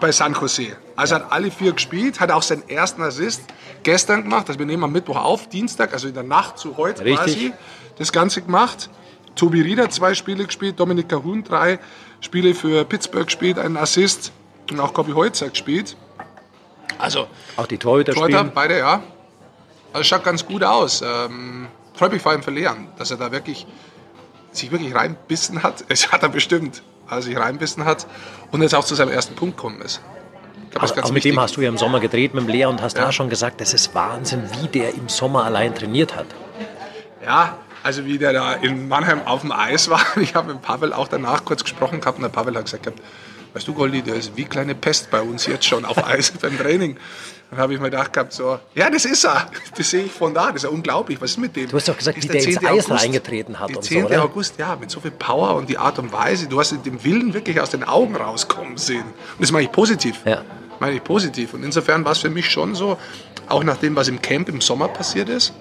bei 0.00 0.12
San 0.12 0.34
Jose. 0.34 0.76
Also 0.96 1.14
hat 1.14 1.32
alle 1.32 1.50
vier 1.50 1.72
gespielt, 1.72 2.20
hat 2.20 2.30
auch 2.30 2.42
seinen 2.42 2.68
ersten 2.68 3.02
Assist 3.02 3.42
gestern 3.84 4.22
gemacht. 4.24 4.48
Also 4.48 4.58
wir 4.58 4.66
nehmen 4.66 4.84
am 4.84 4.92
Mittwoch 4.92 5.16
auf, 5.16 5.48
Dienstag, 5.48 5.92
also 5.94 6.08
in 6.08 6.14
der 6.14 6.22
Nacht 6.24 6.58
zu 6.58 6.76
heute 6.76 7.04
Richtig. 7.04 7.16
quasi, 7.18 7.52
das 7.98 8.12
Ganze 8.12 8.42
gemacht. 8.42 8.90
Tobi 9.34 9.60
Rieder 9.62 9.88
zwei 9.90 10.14
Spiele 10.14 10.44
gespielt, 10.44 10.78
Dominik 10.78 11.08
Cahun 11.08 11.42
drei 11.44 11.78
Spiele 12.20 12.54
für 12.54 12.84
Pittsburgh 12.84 13.24
gespielt, 13.26 13.58
einen 13.58 13.76
Assist 13.76 14.32
und 14.70 14.78
auch 14.80 14.92
Kobi 14.94 15.12
Holzer 15.12 15.48
gespielt. 15.48 15.96
Also 16.98 17.26
Auch 17.56 17.66
die 17.66 17.78
Torhüter 17.78 18.12
Torhüter, 18.12 18.38
spielen. 18.40 18.52
beide, 18.54 18.78
ja. 18.78 19.02
Also 19.92 20.04
schaut 20.04 20.24
ganz 20.24 20.46
gut 20.46 20.62
aus. 20.62 21.02
Ähm, 21.02 21.66
freut 21.94 22.12
mich 22.12 22.22
vor 22.22 22.32
allem 22.32 22.42
für 22.42 22.50
Leon, 22.50 22.88
dass 22.98 23.10
er 23.10 23.16
da 23.16 23.32
wirklich 23.32 23.66
sich 24.52 24.70
wirklich 24.70 24.94
reinbissen 24.94 25.62
hat. 25.62 25.84
Es 25.88 26.12
hat 26.12 26.22
er 26.22 26.28
bestimmt, 26.28 26.82
als 27.08 27.24
er 27.26 27.30
sich 27.30 27.38
reinbissen 27.38 27.84
hat 27.84 28.06
und 28.52 28.62
jetzt 28.62 28.74
auch 28.74 28.84
zu 28.84 28.94
seinem 28.94 29.10
ersten 29.10 29.34
Punkt 29.34 29.56
gekommen 29.56 29.80
ist. 29.82 30.00
Auch 30.76 30.80
ganz 30.94 31.08
mit 31.08 31.16
wichtig. 31.16 31.32
dem 31.32 31.40
hast 31.40 31.56
du 31.56 31.60
ja 31.60 31.68
im 31.68 31.76
Sommer 31.76 32.00
gedreht 32.00 32.32
mit 32.34 32.44
dem 32.44 32.48
Lea 32.48 32.64
und 32.66 32.80
hast 32.80 32.96
Ja. 32.96 33.04
da 33.06 33.12
schon 33.12 33.28
gesagt, 33.28 33.60
das 33.60 33.74
ist 33.74 33.94
Wahnsinn, 33.94 34.44
wie 34.60 34.68
der 34.68 34.94
im 34.94 35.08
Sommer 35.08 35.44
allein 35.44 35.74
trainiert 35.74 36.16
hat. 36.16 36.26
Ja, 37.24 37.58
also 37.82 38.04
wie 38.04 38.18
der 38.18 38.32
da 38.32 38.54
in 38.54 38.88
Mannheim 38.88 39.22
auf 39.24 39.40
dem 39.40 39.52
Eis 39.52 39.88
war. 39.90 40.00
Ich 40.20 40.34
habe 40.34 40.52
mit 40.52 40.62
Pavel 40.62 40.92
auch 40.92 41.08
danach 41.08 41.44
kurz 41.44 41.62
gesprochen 41.62 42.00
gehabt 42.00 42.18
und 42.18 42.22
der 42.22 42.30
Pavel 42.30 42.54
hat 42.56 42.64
gesagt, 42.64 42.84
gehabt, 42.84 43.00
weißt 43.54 43.66
du 43.68 43.74
Goldi, 43.74 44.02
der 44.02 44.14
ist 44.14 44.36
wie 44.36 44.44
kleine 44.44 44.74
Pest 44.74 45.10
bei 45.10 45.20
uns 45.20 45.46
jetzt 45.46 45.64
schon 45.64 45.84
auf 45.84 46.04
Eis 46.04 46.30
beim 46.40 46.56
Training. 46.58 46.96
Dann 47.50 47.60
habe 47.60 47.74
ich 47.74 47.80
mir 47.80 47.90
gedacht 47.90 48.14
gehabt, 48.14 48.32
so, 48.32 48.58
ja, 48.74 48.88
das 48.88 49.04
ist 49.04 49.24
er. 49.24 49.50
Das 49.76 49.90
sehe 49.90 50.04
ich 50.04 50.12
von 50.12 50.32
da. 50.32 50.46
Das 50.46 50.56
ist 50.56 50.62
ja 50.62 50.70
unglaublich. 50.70 51.20
Was 51.20 51.32
ist 51.32 51.38
mit 51.38 51.54
dem? 51.54 51.68
Du 51.68 51.76
hast 51.76 51.86
doch 51.86 51.96
gesagt, 51.96 52.22
wie 52.22 52.26
der 52.26 52.42
ins 52.42 52.58
10. 52.58 52.66
Eis 52.66 52.86
August. 52.86 53.04
reingetreten 53.04 53.60
hat 53.60 53.74
so, 53.74 53.80
10. 53.80 54.04
oder? 54.06 54.24
August, 54.24 54.58
ja, 54.58 54.74
mit 54.76 54.90
so 54.90 55.00
viel 55.00 55.10
Power 55.10 55.56
und 55.56 55.68
die 55.68 55.76
Art 55.76 55.98
und 55.98 56.12
Weise. 56.12 56.48
Du 56.48 56.58
hast 56.58 56.72
den 56.72 57.04
Willen 57.04 57.34
wirklich 57.34 57.60
aus 57.60 57.70
den 57.70 57.84
Augen 57.84 58.16
rauskommen 58.16 58.78
sehen. 58.78 59.02
Und 59.02 59.40
das 59.40 59.52
meine 59.52 59.64
ich 59.64 59.72
positiv. 59.72 60.20
Ja. 60.24 60.44
Meine 60.80 60.96
ich 60.96 61.04
positiv. 61.04 61.52
Und 61.52 61.62
insofern 61.62 62.04
war 62.06 62.12
es 62.12 62.18
für 62.18 62.30
mich 62.30 62.50
schon 62.50 62.74
so, 62.74 62.96
auch 63.48 63.64
nach 63.64 63.76
dem, 63.76 63.96
was 63.96 64.08
im 64.08 64.22
Camp 64.22 64.48
im 64.48 64.62
Sommer 64.62 64.88
passiert 64.88 65.28
ist, 65.28 65.52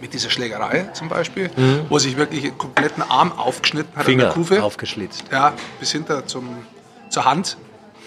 mit 0.00 0.12
dieser 0.14 0.30
Schlägerei 0.30 0.88
zum 0.92 1.08
Beispiel, 1.08 1.50
wo 1.88 1.96
er 1.96 2.00
sich 2.00 2.16
wirklich 2.16 2.42
den 2.42 2.56
kompletten 2.58 3.02
Arm 3.02 3.32
aufgeschnitten 3.32 3.90
hat 3.94 4.00
an 4.00 4.04
Finger 4.04 4.24
der 4.24 4.32
Kufe. 4.32 4.62
aufgeschlitzt. 4.62 5.24
Ja, 5.32 5.52
bis 5.80 5.92
hinter 5.92 6.26
zum, 6.26 6.48
zur 7.10 7.24
Hand. 7.24 7.56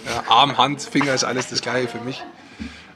Ja, 0.05 0.23
Arm, 0.33 0.57
Hand, 0.57 0.81
Finger 0.81 1.13
ist 1.13 1.23
alles 1.23 1.47
das 1.49 1.61
Gleiche 1.61 1.87
für 1.87 1.99
mich. 1.99 2.23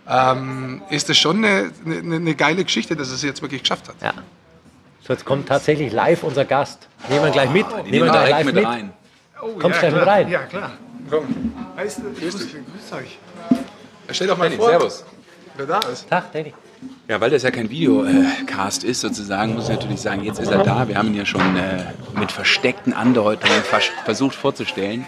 Ähm, 0.07 0.81
ist 0.89 1.09
das 1.09 1.17
schon 1.17 1.37
eine, 1.43 1.71
eine, 1.85 2.15
eine 2.15 2.35
geile 2.35 2.63
Geschichte, 2.63 2.95
dass 2.95 3.09
er 3.09 3.15
es 3.15 3.21
jetzt 3.23 3.41
wirklich 3.41 3.61
geschafft 3.61 3.87
hat. 3.89 3.95
Ja. 4.01 4.13
So, 5.05 5.13
jetzt 5.13 5.25
kommt 5.25 5.47
tatsächlich 5.47 5.91
live 5.91 6.23
unser 6.23 6.45
Gast. 6.45 6.87
Nehmen 7.09 7.25
wir 7.25 7.31
gleich 7.31 7.49
mit. 7.49 7.65
Die 7.85 7.91
Nehmen 7.91 8.05
wir 8.07 8.13
live 8.13 8.45
mit 8.45 8.55
mit. 8.55 8.65
rein. 8.65 8.93
Kommst 9.59 9.79
gleich 9.79 9.93
mit 9.93 10.05
rein. 10.05 10.29
Ja, 10.29 10.43
klar. 10.43 10.71
Komm, 11.09 11.53
Weißt 11.75 11.99
du, 11.99 12.13
grüß, 12.13 12.33
grüß 12.35 12.93
euch. 12.99 13.17
stell 14.11 14.27
doch 14.27 14.37
mal 14.37 14.45
Danny, 14.45 14.55
vor, 14.57 14.69
servus. 14.69 15.03
wer 15.57 15.65
da 15.65 15.79
ist. 15.79 16.09
Tag, 16.09 16.31
Danny. 16.31 16.53
Ja, 17.07 17.19
weil 17.19 17.29
das 17.29 17.43
ja 17.43 17.51
kein 17.51 17.69
Videocast 17.69 18.83
ist, 18.83 19.01
sozusagen, 19.01 19.55
muss 19.55 19.65
ich 19.65 19.75
natürlich 19.75 19.99
sagen, 20.01 20.23
jetzt 20.23 20.39
ist 20.39 20.51
er 20.51 20.63
da. 20.63 20.87
Wir 20.87 20.97
haben 20.97 21.09
ihn 21.09 21.15
ja 21.15 21.25
schon 21.25 21.55
äh, 21.57 21.83
mit 22.17 22.31
versteckten 22.31 22.93
Andeutungen 22.93 23.61
vers 23.63 23.85
versucht 24.05 24.35
vorzustellen. 24.35 25.05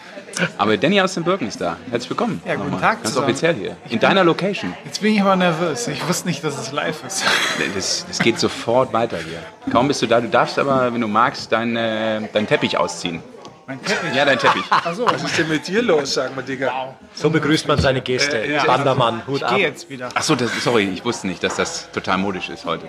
Aber 0.57 0.75
Danny 0.75 0.99
aus 0.99 1.13
den 1.13 1.23
Birken 1.23 1.47
ist 1.47 1.61
da. 1.61 1.77
Herzlich 1.89 2.09
willkommen. 2.09 2.41
Ja, 2.45 2.55
guten 2.55 2.71
Nochmal. 2.71 2.81
Tag 2.81 3.03
Ganz 3.03 3.09
zusammen. 3.13 3.27
offiziell 3.27 3.55
hier. 3.55 3.77
In 3.89 3.99
deiner 3.99 4.25
Location. 4.25 4.73
Jetzt 4.83 5.01
bin 5.01 5.13
ich 5.13 5.21
aber 5.21 5.37
nervös. 5.37 5.87
Ich 5.87 6.05
wusste 6.09 6.27
nicht, 6.27 6.43
dass 6.43 6.59
es 6.59 6.71
live 6.71 7.03
ist. 7.05 7.23
Das, 7.73 8.05
das 8.07 8.19
geht 8.19 8.37
sofort 8.39 8.91
weiter 8.91 9.17
hier. 9.17 9.39
Kaum 9.71 9.87
bist 9.87 10.01
du 10.01 10.07
da. 10.07 10.19
Du 10.19 10.27
darfst 10.27 10.59
aber, 10.59 10.93
wenn 10.93 10.99
du 11.01 11.07
magst, 11.07 11.51
deinen 11.51 11.75
äh, 11.77 12.21
deinen 12.33 12.47
Teppich 12.47 12.77
ausziehen. 12.77 13.21
Mein 13.67 13.81
Teppich. 13.83 14.13
Ja, 14.15 14.25
dein 14.25 14.37
Teppich. 14.37 14.63
Achso, 14.69 15.05
Was 15.07 15.23
ist 15.23 15.37
denn 15.39 15.47
mit 15.47 15.67
dir 15.67 15.81
los, 15.81 16.13
sag 16.13 16.35
mal, 16.35 16.43
Digga? 16.43 16.95
So 17.15 17.29
begrüßt 17.29 17.67
man 17.67 17.79
seine 17.79 18.01
Gäste. 18.01 18.37
Äh, 18.37 18.53
ja. 18.53 18.63
Bandermann, 18.63 19.25
Hut 19.25 19.37
ich 19.37 19.45
ab. 19.45 19.55
gehe 19.55 19.67
jetzt 19.67 19.89
wieder. 19.89 20.09
Achso, 20.13 20.35
sorry, 20.63 20.89
ich 20.93 21.03
wusste 21.03 21.27
nicht, 21.27 21.43
dass 21.43 21.55
das 21.55 21.89
total 21.91 22.17
modisch 22.19 22.49
ist 22.49 22.65
heute. 22.65 22.87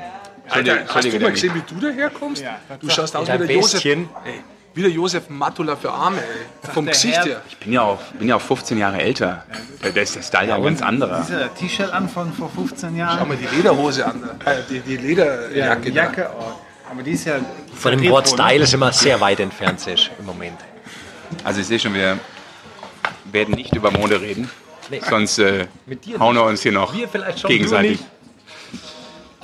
Alter, 0.48 0.78
hast 0.86 1.12
du 1.12 1.18
mal 1.18 1.32
gesehen, 1.32 1.54
wie 1.54 1.74
du 1.74 1.80
daherkommst? 1.80 2.42
Ja, 2.42 2.56
du 2.78 2.88
schaust 2.90 3.16
aus 3.16 3.26
wie 3.26 3.32
Ein 3.32 3.46
der 3.46 3.56
Josef, 3.56 3.84
ey, 3.84 4.04
wie 4.74 4.82
der 4.82 4.90
Josef 4.90 5.28
Matula 5.28 5.74
für 5.74 5.90
Arme, 5.90 6.18
ey. 6.18 6.70
vom 6.72 6.86
Gesicht 6.86 7.24
her. 7.24 7.40
Ich 7.48 7.56
bin 7.56 7.72
ja 7.72 7.82
auch, 7.82 7.98
bin 8.18 8.28
ja 8.28 8.36
auch 8.36 8.40
15 8.40 8.78
Jahre 8.78 8.98
älter. 8.98 9.44
Da 9.82 9.88
da 9.90 10.00
ist 10.00 10.14
der 10.14 10.22
Style 10.22 10.48
ja 10.48 10.54
ein 10.56 10.62
ganz 10.62 10.82
anderer. 10.82 11.22
Dieser 11.26 11.52
T-Shirt 11.54 11.90
an 11.92 12.08
von 12.08 12.32
vor 12.32 12.50
15 12.50 12.90
Schau 12.90 12.96
Jahren. 12.96 13.26
mal 13.26 13.36
die 13.36 13.56
Lederhose 13.56 14.04
an, 14.06 14.22
äh, 14.44 14.56
die, 14.70 14.80
die 14.80 14.96
Lederjacke. 14.98 15.88
Ja. 15.88 16.04
Jacke. 16.04 16.30
Oh. 16.38 16.52
Aber 16.90 17.02
die 17.02 17.12
ist 17.12 17.24
ja. 17.24 17.40
Von 17.74 17.92
dem 17.92 18.10
Wort 18.10 18.26
ne? 18.26 18.32
Style 18.32 18.66
sind 18.66 18.80
wir 18.80 18.92
sehr 18.92 19.20
weit 19.20 19.40
entfernt 19.40 19.80
Sesh, 19.80 20.10
im 20.18 20.26
Moment. 20.26 20.58
Also 21.44 21.60
ich 21.60 21.66
sehe 21.66 21.78
schon, 21.78 21.94
wir 21.94 22.18
werden 23.24 23.54
nicht 23.54 23.74
über 23.74 23.90
Mode 23.90 24.20
reden. 24.20 24.50
Nee. 24.90 25.00
Sonst 25.08 25.38
äh, 25.38 25.66
Mit 25.84 26.04
dir 26.04 26.18
hauen 26.18 26.36
wir 26.36 26.44
uns 26.44 26.62
hier 26.62 26.72
noch 26.72 26.94
Wir 26.94 27.08
vielleicht 27.08 27.40
schon, 27.40 27.50
gegenseitig. 27.50 27.98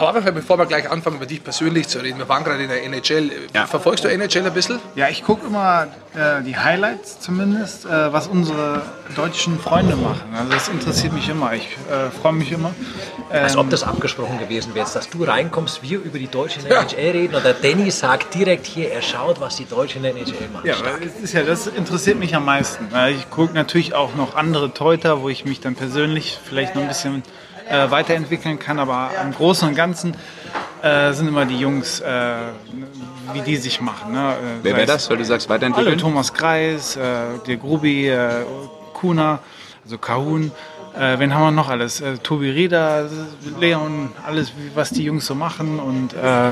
Aber 0.02 0.18
einfach, 0.18 0.32
bevor 0.32 0.58
wir 0.58 0.66
gleich 0.66 0.90
anfangen, 0.90 1.16
über 1.16 1.26
dich 1.26 1.44
persönlich 1.44 1.86
zu 1.86 2.00
reden, 2.00 2.18
wir 2.18 2.28
waren 2.28 2.42
gerade 2.42 2.62
in 2.62 2.68
der 2.68 2.82
NHL. 2.84 3.30
Ja. 3.54 3.66
Verfolgst 3.66 4.04
du 4.04 4.08
NHL 4.08 4.46
ein 4.46 4.52
bisschen? 4.52 4.80
Ja, 4.96 5.08
ich 5.08 5.22
gucke 5.22 5.46
immer 5.46 5.86
äh, 6.14 6.42
die 6.42 6.56
Highlights 6.56 7.20
zumindest, 7.20 7.86
äh, 7.86 8.12
was 8.12 8.26
unsere 8.26 8.82
deutschen 9.14 9.60
Freunde 9.60 9.94
machen. 9.94 10.34
Also 10.36 10.50
das 10.52 10.68
interessiert 10.68 11.12
mich 11.12 11.28
immer. 11.28 11.52
Ich 11.52 11.68
äh, 11.88 12.10
freue 12.10 12.32
mich 12.32 12.50
immer. 12.50 12.74
Als 13.30 13.54
Ähm, 13.54 13.60
ob 13.60 13.70
das 13.70 13.84
abgesprochen 13.84 14.40
gewesen 14.40 14.74
wäre, 14.74 14.88
dass 14.92 15.08
du 15.08 15.22
reinkommst, 15.22 15.82
wir 15.82 16.02
über 16.02 16.18
die 16.18 16.26
Deutschen 16.26 16.64
in 16.64 16.70
der 16.70 16.80
NHL 16.80 17.10
reden 17.12 17.34
und 17.36 17.44
der 17.44 17.54
Danny 17.54 17.90
sagt 17.92 18.34
direkt 18.34 18.66
hier, 18.66 18.90
er 18.90 19.02
schaut, 19.02 19.40
was 19.40 19.56
die 19.56 19.66
Deutschen 19.66 20.04
in 20.04 20.14
der 20.14 20.22
NHL 20.26 20.48
machen. 20.52 20.66
Ja, 20.66 20.74
es 21.00 21.22
ist 21.22 21.32
ja, 21.32 21.44
das 21.44 21.68
interessiert 21.68 22.18
mich 22.18 22.34
am 22.34 22.44
meisten. 22.44 22.88
Weil 22.90 23.14
Ich 23.14 23.30
gucke 23.30 23.54
natürlich 23.54 23.94
auch 23.94 24.16
noch 24.16 24.34
andere 24.34 24.74
Teuter, 24.74 25.22
wo 25.22 25.28
ich 25.28 25.44
mich 25.44 25.60
dann 25.60 25.76
persönlich 25.76 26.40
vielleicht 26.44 26.74
noch 26.74 26.82
ein 26.82 26.88
bisschen 26.88 27.22
äh, 27.68 27.90
weiterentwickeln 27.90 28.58
kann, 28.58 28.78
aber 28.78 29.10
im 29.22 29.32
Großen 29.32 29.68
und 29.68 29.74
Ganzen 29.74 30.16
äh, 30.82 31.12
sind 31.12 31.28
immer 31.28 31.44
die 31.44 31.58
Jungs, 31.58 32.00
äh, 32.00 32.34
wie 33.32 33.40
die 33.40 33.56
sich 33.56 33.80
machen. 33.80 34.12
Ne? 34.12 34.34
Wer 34.62 34.76
wäre 34.76 34.86
das, 34.86 35.08
weil 35.08 35.18
du 35.18 35.24
sagst, 35.24 35.48
Alle, 35.48 35.56
weiterentwickeln? 35.56 35.98
Thomas 35.98 36.34
Kreis, 36.34 36.96
äh, 36.96 37.38
der 37.46 37.56
Grubi, 37.56 38.08
äh, 38.08 38.44
Kuna, 38.92 39.38
also 39.84 39.98
Kahun. 39.98 40.50
Äh, 40.98 41.18
wen 41.18 41.34
haben 41.34 41.42
wir 41.42 41.50
noch 41.52 41.68
alles? 41.70 42.00
Äh, 42.00 42.18
Tobi 42.18 42.50
Rieder, 42.50 43.08
Leon, 43.58 44.10
alles, 44.26 44.52
was 44.74 44.90
die 44.90 45.04
Jungs 45.04 45.24
so 45.24 45.34
machen. 45.34 45.78
Und 45.78 46.14
äh, 46.14 46.50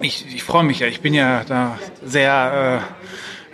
ich, 0.00 0.26
ich 0.34 0.42
freue 0.42 0.64
mich 0.64 0.80
ja. 0.80 0.88
Ich 0.88 1.00
bin 1.00 1.14
ja 1.14 1.42
da 1.44 1.78
sehr 2.04 2.82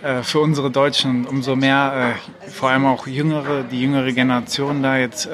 äh, 0.03 0.23
für 0.23 0.39
unsere 0.39 0.71
Deutschen 0.71 1.25
umso 1.25 1.55
mehr, 1.55 2.15
vor 2.47 2.69
allem 2.69 2.85
auch 2.85 3.05
jüngere, 3.05 3.63
die 3.63 3.81
jüngere 3.81 4.11
Generation 4.13 4.81
da 4.81 4.97
jetzt, 4.97 5.29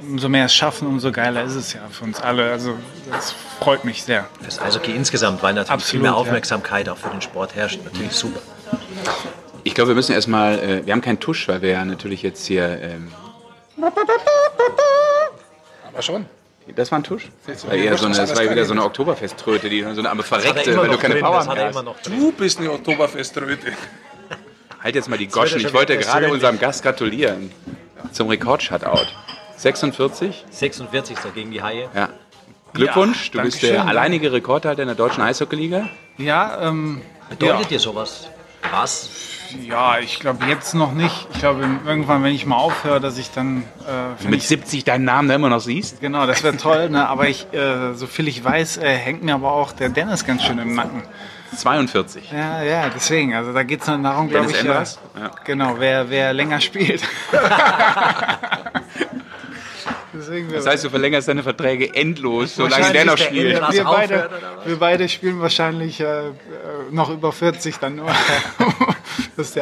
umso 0.00 0.28
mehr 0.28 0.46
es 0.46 0.54
schaffen, 0.54 0.86
umso 0.88 1.12
geiler 1.12 1.44
ist 1.44 1.54
es 1.54 1.72
ja 1.72 1.80
für 1.90 2.04
uns 2.04 2.20
alle. 2.20 2.50
Also 2.50 2.76
das 3.10 3.34
freut 3.58 3.84
mich 3.84 4.02
sehr. 4.02 4.26
Fürs 4.42 4.60
Eishockey 4.60 4.92
insgesamt, 4.92 5.42
weil 5.42 5.54
natürlich 5.54 5.68
viel 5.68 6.00
Absolut, 6.00 6.02
mehr 6.02 6.12
ja. 6.12 6.16
Aufmerksamkeit 6.16 6.88
auch 6.88 6.96
für 6.96 7.10
den 7.10 7.20
Sport 7.20 7.54
herrscht. 7.54 7.80
Natürlich 7.84 8.12
super. 8.12 8.40
Ich 9.62 9.74
glaube, 9.74 9.88
wir 9.88 9.94
müssen 9.94 10.12
erstmal, 10.12 10.58
äh, 10.58 10.86
wir 10.86 10.92
haben 10.92 11.02
keinen 11.02 11.20
Tusch, 11.20 11.46
weil 11.48 11.60
wir 11.62 11.70
ja 11.70 11.84
natürlich 11.84 12.22
jetzt 12.22 12.46
hier, 12.46 12.80
ähm, 12.80 13.12
Aber 15.86 16.02
schon. 16.02 16.26
das 16.74 16.90
war 16.90 16.98
ein 16.98 17.02
Tusch? 17.02 17.28
Das 17.46 17.66
war, 17.66 17.74
eher 17.74 17.96
so 17.98 18.06
eine, 18.06 18.16
das 18.16 18.34
war 18.34 18.50
wieder 18.50 18.64
so 18.64 18.72
eine 18.72 18.84
Oktoberfesttröte, 18.84 19.68
die 19.68 19.82
so 19.82 19.88
eine 19.88 20.08
er 20.08 20.22
verreckte, 20.22 20.66
wenn 20.76 20.86
du 20.86 20.92
noch 20.92 21.00
keine 21.00 21.14
drin, 21.14 21.24
Power 21.24 21.46
er 21.46 21.54
mehr 21.54 21.72
hast. 21.74 22.06
Du 22.06 22.32
bist 22.32 22.58
eine 22.58 22.72
Oktoberfeströte. 22.72 23.72
Halt 24.82 24.94
jetzt 24.94 25.08
mal 25.10 25.18
die 25.18 25.28
Goschen. 25.28 25.60
Ich 25.60 25.74
wollte 25.74 25.98
gerade 25.98 26.30
unserem 26.30 26.58
Gast 26.58 26.82
gratulieren 26.82 27.52
zum 28.12 28.28
Rekord-Shutout. 28.28 29.06
46. 29.60 30.46
46. 30.50 31.18
gegen 31.34 31.50
die 31.50 31.62
Haie. 31.62 31.90
Ja. 31.94 32.08
Glückwunsch, 32.72 33.30
du 33.30 33.42
bist 33.42 33.62
der 33.62 33.86
alleinige 33.86 34.32
Rekordhalter 34.32 34.80
in 34.82 34.88
der 34.88 34.94
deutschen 34.94 35.22
Eishockeyliga. 35.22 35.88
Ja, 36.16 36.68
ähm, 36.68 37.02
Bedeutet 37.28 37.62
ja. 37.62 37.68
dir 37.68 37.78
sowas? 37.78 38.28
Was? 38.70 39.10
Ja, 39.62 39.98
ich 39.98 40.18
glaube 40.20 40.46
jetzt 40.46 40.74
noch 40.74 40.92
nicht. 40.92 41.26
Ich 41.32 41.40
glaube 41.40 41.68
irgendwann, 41.84 42.22
wenn 42.22 42.34
ich 42.34 42.46
mal 42.46 42.56
aufhöre, 42.56 43.00
dass 43.00 43.18
ich 43.18 43.32
dann. 43.32 43.64
Äh, 43.86 44.28
Mit 44.28 44.36
ich, 44.40 44.48
70 44.48 44.84
deinen 44.84 45.04
Namen 45.04 45.28
da 45.28 45.34
immer 45.34 45.48
noch 45.48 45.60
siehst. 45.60 46.00
genau, 46.00 46.26
das 46.26 46.42
wäre 46.42 46.56
toll. 46.56 46.88
Ne? 46.88 47.06
Aber 47.08 47.28
ich, 47.28 47.52
äh, 47.52 47.92
so 47.94 48.06
viel 48.06 48.28
ich 48.28 48.42
weiß, 48.42 48.78
äh, 48.78 48.96
hängt 48.96 49.22
mir 49.24 49.34
aber 49.34 49.52
auch 49.52 49.72
der 49.72 49.88
Dennis 49.88 50.24
ganz 50.24 50.44
schön 50.44 50.58
im 50.58 50.74
Nacken. 50.74 51.02
42. 51.56 52.30
Ja, 52.30 52.62
ja, 52.62 52.88
deswegen. 52.94 53.34
Also 53.34 53.52
da 53.52 53.64
geht 53.64 53.80
es 53.80 53.86
darum, 53.86 54.28
glaube 54.28 54.50
ich. 54.50 54.60
Enders? 54.60 55.00
Ja, 55.16 55.22
Ja. 55.22 55.30
Genau, 55.44 55.74
wer, 55.78 56.08
wer 56.08 56.32
länger 56.32 56.60
spielt. 56.60 57.02
Das 60.52 60.66
heißt, 60.66 60.84
du 60.84 60.90
verlängerst 60.90 61.28
deine 61.28 61.42
Verträge 61.42 61.94
endlos, 61.94 62.56
solange 62.56 62.92
der 62.92 63.04
noch 63.04 63.16
der 63.16 63.24
spielt. 63.24 63.56
Ende- 63.58 63.72
wir, 63.72 63.84
beide, 63.84 64.30
wir 64.64 64.76
beide 64.76 65.08
spielen 65.08 65.40
wahrscheinlich 65.40 66.00
äh, 66.00 66.04
äh, 66.04 66.32
noch 66.90 67.10
über 67.10 67.32
40 67.32 67.78
dann 67.78 67.96
nur. 67.96 68.10
dass 69.36 69.52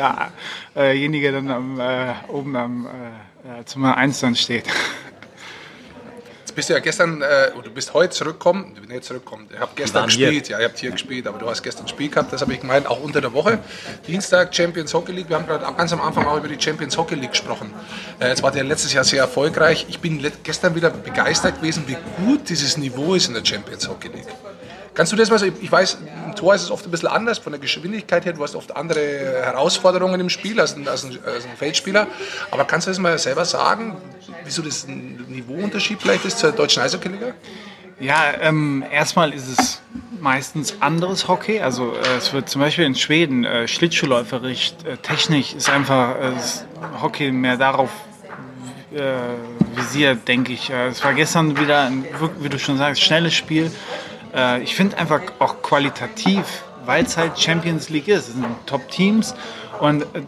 derjenige 0.74 1.32
dann 1.32 1.50
am, 1.50 1.80
äh, 1.80 2.12
oben 2.28 2.56
am 2.56 2.86
äh, 2.86 3.60
äh, 3.60 3.64
zum 3.64 3.84
1 3.84 4.20
dann 4.20 4.34
steht. 4.34 4.64
Bist 6.58 6.70
du 6.70 6.72
ja 6.72 6.80
gestern, 6.80 7.22
äh, 7.22 7.52
du 7.62 7.70
bist 7.70 7.94
heute 7.94 8.10
zurückgekommen, 8.10 8.74
du 8.74 8.80
bist 8.80 8.90
nicht 8.92 9.04
zurückgekommen, 9.04 9.46
ihr 9.52 9.60
habt 9.60 9.76
gestern 9.76 10.02
waren 10.02 10.10
hier. 10.10 10.26
gespielt, 10.26 10.48
ja, 10.48 10.58
ihr 10.58 10.64
habt 10.64 10.76
hier 10.76 10.90
gespielt, 10.90 11.28
aber 11.28 11.38
du 11.38 11.48
hast 11.48 11.62
gestern 11.62 11.84
ein 11.84 11.88
Spiel 11.88 12.08
gehabt, 12.08 12.32
das 12.32 12.40
habe 12.40 12.52
ich 12.52 12.60
gemeint, 12.60 12.88
auch 12.88 13.00
unter 13.00 13.20
der 13.20 13.32
Woche. 13.32 13.60
Dienstag 14.08 14.52
Champions 14.52 14.92
Hockey 14.92 15.12
League, 15.12 15.28
wir 15.28 15.36
haben 15.36 15.46
gerade 15.46 15.64
ganz 15.76 15.92
am 15.92 16.00
Anfang 16.00 16.26
auch 16.26 16.36
über 16.36 16.48
die 16.48 16.60
Champions 16.60 16.96
Hockey 16.98 17.14
League 17.14 17.30
gesprochen. 17.30 17.72
Äh, 18.18 18.30
Jetzt 18.30 18.42
war 18.42 18.50
der 18.50 18.64
letztes 18.64 18.92
Jahr 18.92 19.04
sehr 19.04 19.20
erfolgreich. 19.20 19.86
Ich 19.88 20.00
bin 20.00 20.20
gestern 20.42 20.74
wieder 20.74 20.90
begeistert 20.90 21.60
gewesen, 21.60 21.84
wie 21.86 21.96
gut 22.24 22.48
dieses 22.48 22.76
Niveau 22.76 23.14
ist 23.14 23.28
in 23.28 23.34
der 23.34 23.44
Champions 23.44 23.88
Hockey 23.88 24.08
League. 24.08 24.26
Kannst 24.98 25.12
du 25.12 25.16
das 25.16 25.30
mal 25.30 25.38
so, 25.38 25.46
ich 25.46 25.70
weiß, 25.70 25.98
im 26.26 26.34
Tor 26.34 26.56
ist 26.56 26.62
es 26.62 26.72
oft 26.72 26.84
ein 26.84 26.90
bisschen 26.90 27.06
anders 27.06 27.38
von 27.38 27.52
der 27.52 27.60
Geschwindigkeit 27.60 28.24
her, 28.24 28.32
du 28.32 28.42
hast 28.42 28.56
oft 28.56 28.74
andere 28.74 28.98
Herausforderungen 29.44 30.20
im 30.20 30.28
Spiel 30.28 30.58
als 30.58 30.74
ein, 30.74 30.88
als 30.88 31.04
ein, 31.04 31.16
als 31.24 31.44
ein 31.44 31.56
Feldspieler, 31.56 32.08
aber 32.50 32.64
kannst 32.64 32.88
du 32.88 32.90
das 32.90 32.98
mal 32.98 33.16
selber 33.16 33.44
sagen, 33.44 33.96
wieso 34.42 34.60
das 34.60 34.88
ein 34.88 35.24
Niveauunterschied 35.28 36.02
vielleicht 36.02 36.24
ist 36.24 36.40
zur 36.40 36.50
deutschen 36.50 36.82
Eishockey-Liga? 36.82 37.32
Ja, 38.00 38.24
ähm, 38.40 38.84
erstmal 38.90 39.32
ist 39.32 39.46
es 39.46 39.80
meistens 40.20 40.74
anderes 40.80 41.28
Hockey. 41.28 41.60
Also 41.60 41.92
äh, 41.92 42.16
es 42.16 42.32
wird 42.32 42.48
zum 42.48 42.60
Beispiel 42.60 42.84
in 42.84 42.96
Schweden 42.96 43.44
äh, 43.44 43.68
Schlittschuhläuferisch, 43.68 44.72
äh, 44.84 44.96
Technik 44.96 45.54
ist 45.54 45.70
einfach 45.70 46.16
äh, 46.16 46.32
Hockey 47.00 47.30
mehr 47.30 47.56
darauf 47.56 47.90
äh, 48.92 49.00
visiert, 49.76 50.26
denke 50.26 50.54
ich. 50.54 50.70
Äh, 50.70 50.88
es 50.88 51.04
war 51.04 51.14
gestern 51.14 51.56
wieder, 51.56 51.82
ein, 51.82 52.04
wie 52.40 52.48
du 52.48 52.58
schon 52.58 52.78
sagst, 52.78 53.00
schnelles 53.00 53.34
Spiel. 53.34 53.70
Äh, 54.34 54.62
ich 54.62 54.74
finde 54.74 54.98
einfach 54.98 55.20
auch 55.38 55.62
qualitativ, 55.62 56.64
weil 56.84 57.04
es 57.04 57.16
halt 57.16 57.38
Champions 57.40 57.88
League 57.88 58.08
ist. 58.08 58.28
Es 58.28 58.34
sind 58.34 58.46
Top-Teams 58.66 59.34
und 59.80 60.02
äh, 60.02 60.22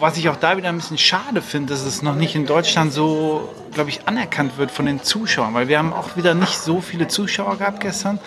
was 0.00 0.16
ich 0.16 0.28
auch 0.28 0.36
da 0.36 0.56
wieder 0.56 0.68
ein 0.68 0.76
bisschen 0.76 0.98
schade 0.98 1.42
finde, 1.42 1.72
dass 1.72 1.84
es 1.84 2.02
noch 2.02 2.14
nicht 2.16 2.34
in 2.34 2.44
Deutschland 2.46 2.92
so, 2.92 3.48
glaube 3.72 3.90
ich, 3.90 4.06
anerkannt 4.08 4.58
wird 4.58 4.70
von 4.72 4.84
den 4.86 5.02
Zuschauern, 5.02 5.54
weil 5.54 5.68
wir 5.68 5.78
haben 5.78 5.92
auch 5.92 6.16
wieder 6.16 6.34
nicht 6.34 6.58
so 6.58 6.80
viele 6.80 7.06
Zuschauer 7.08 7.56
gehabt 7.58 7.80
gestern, 7.80 8.18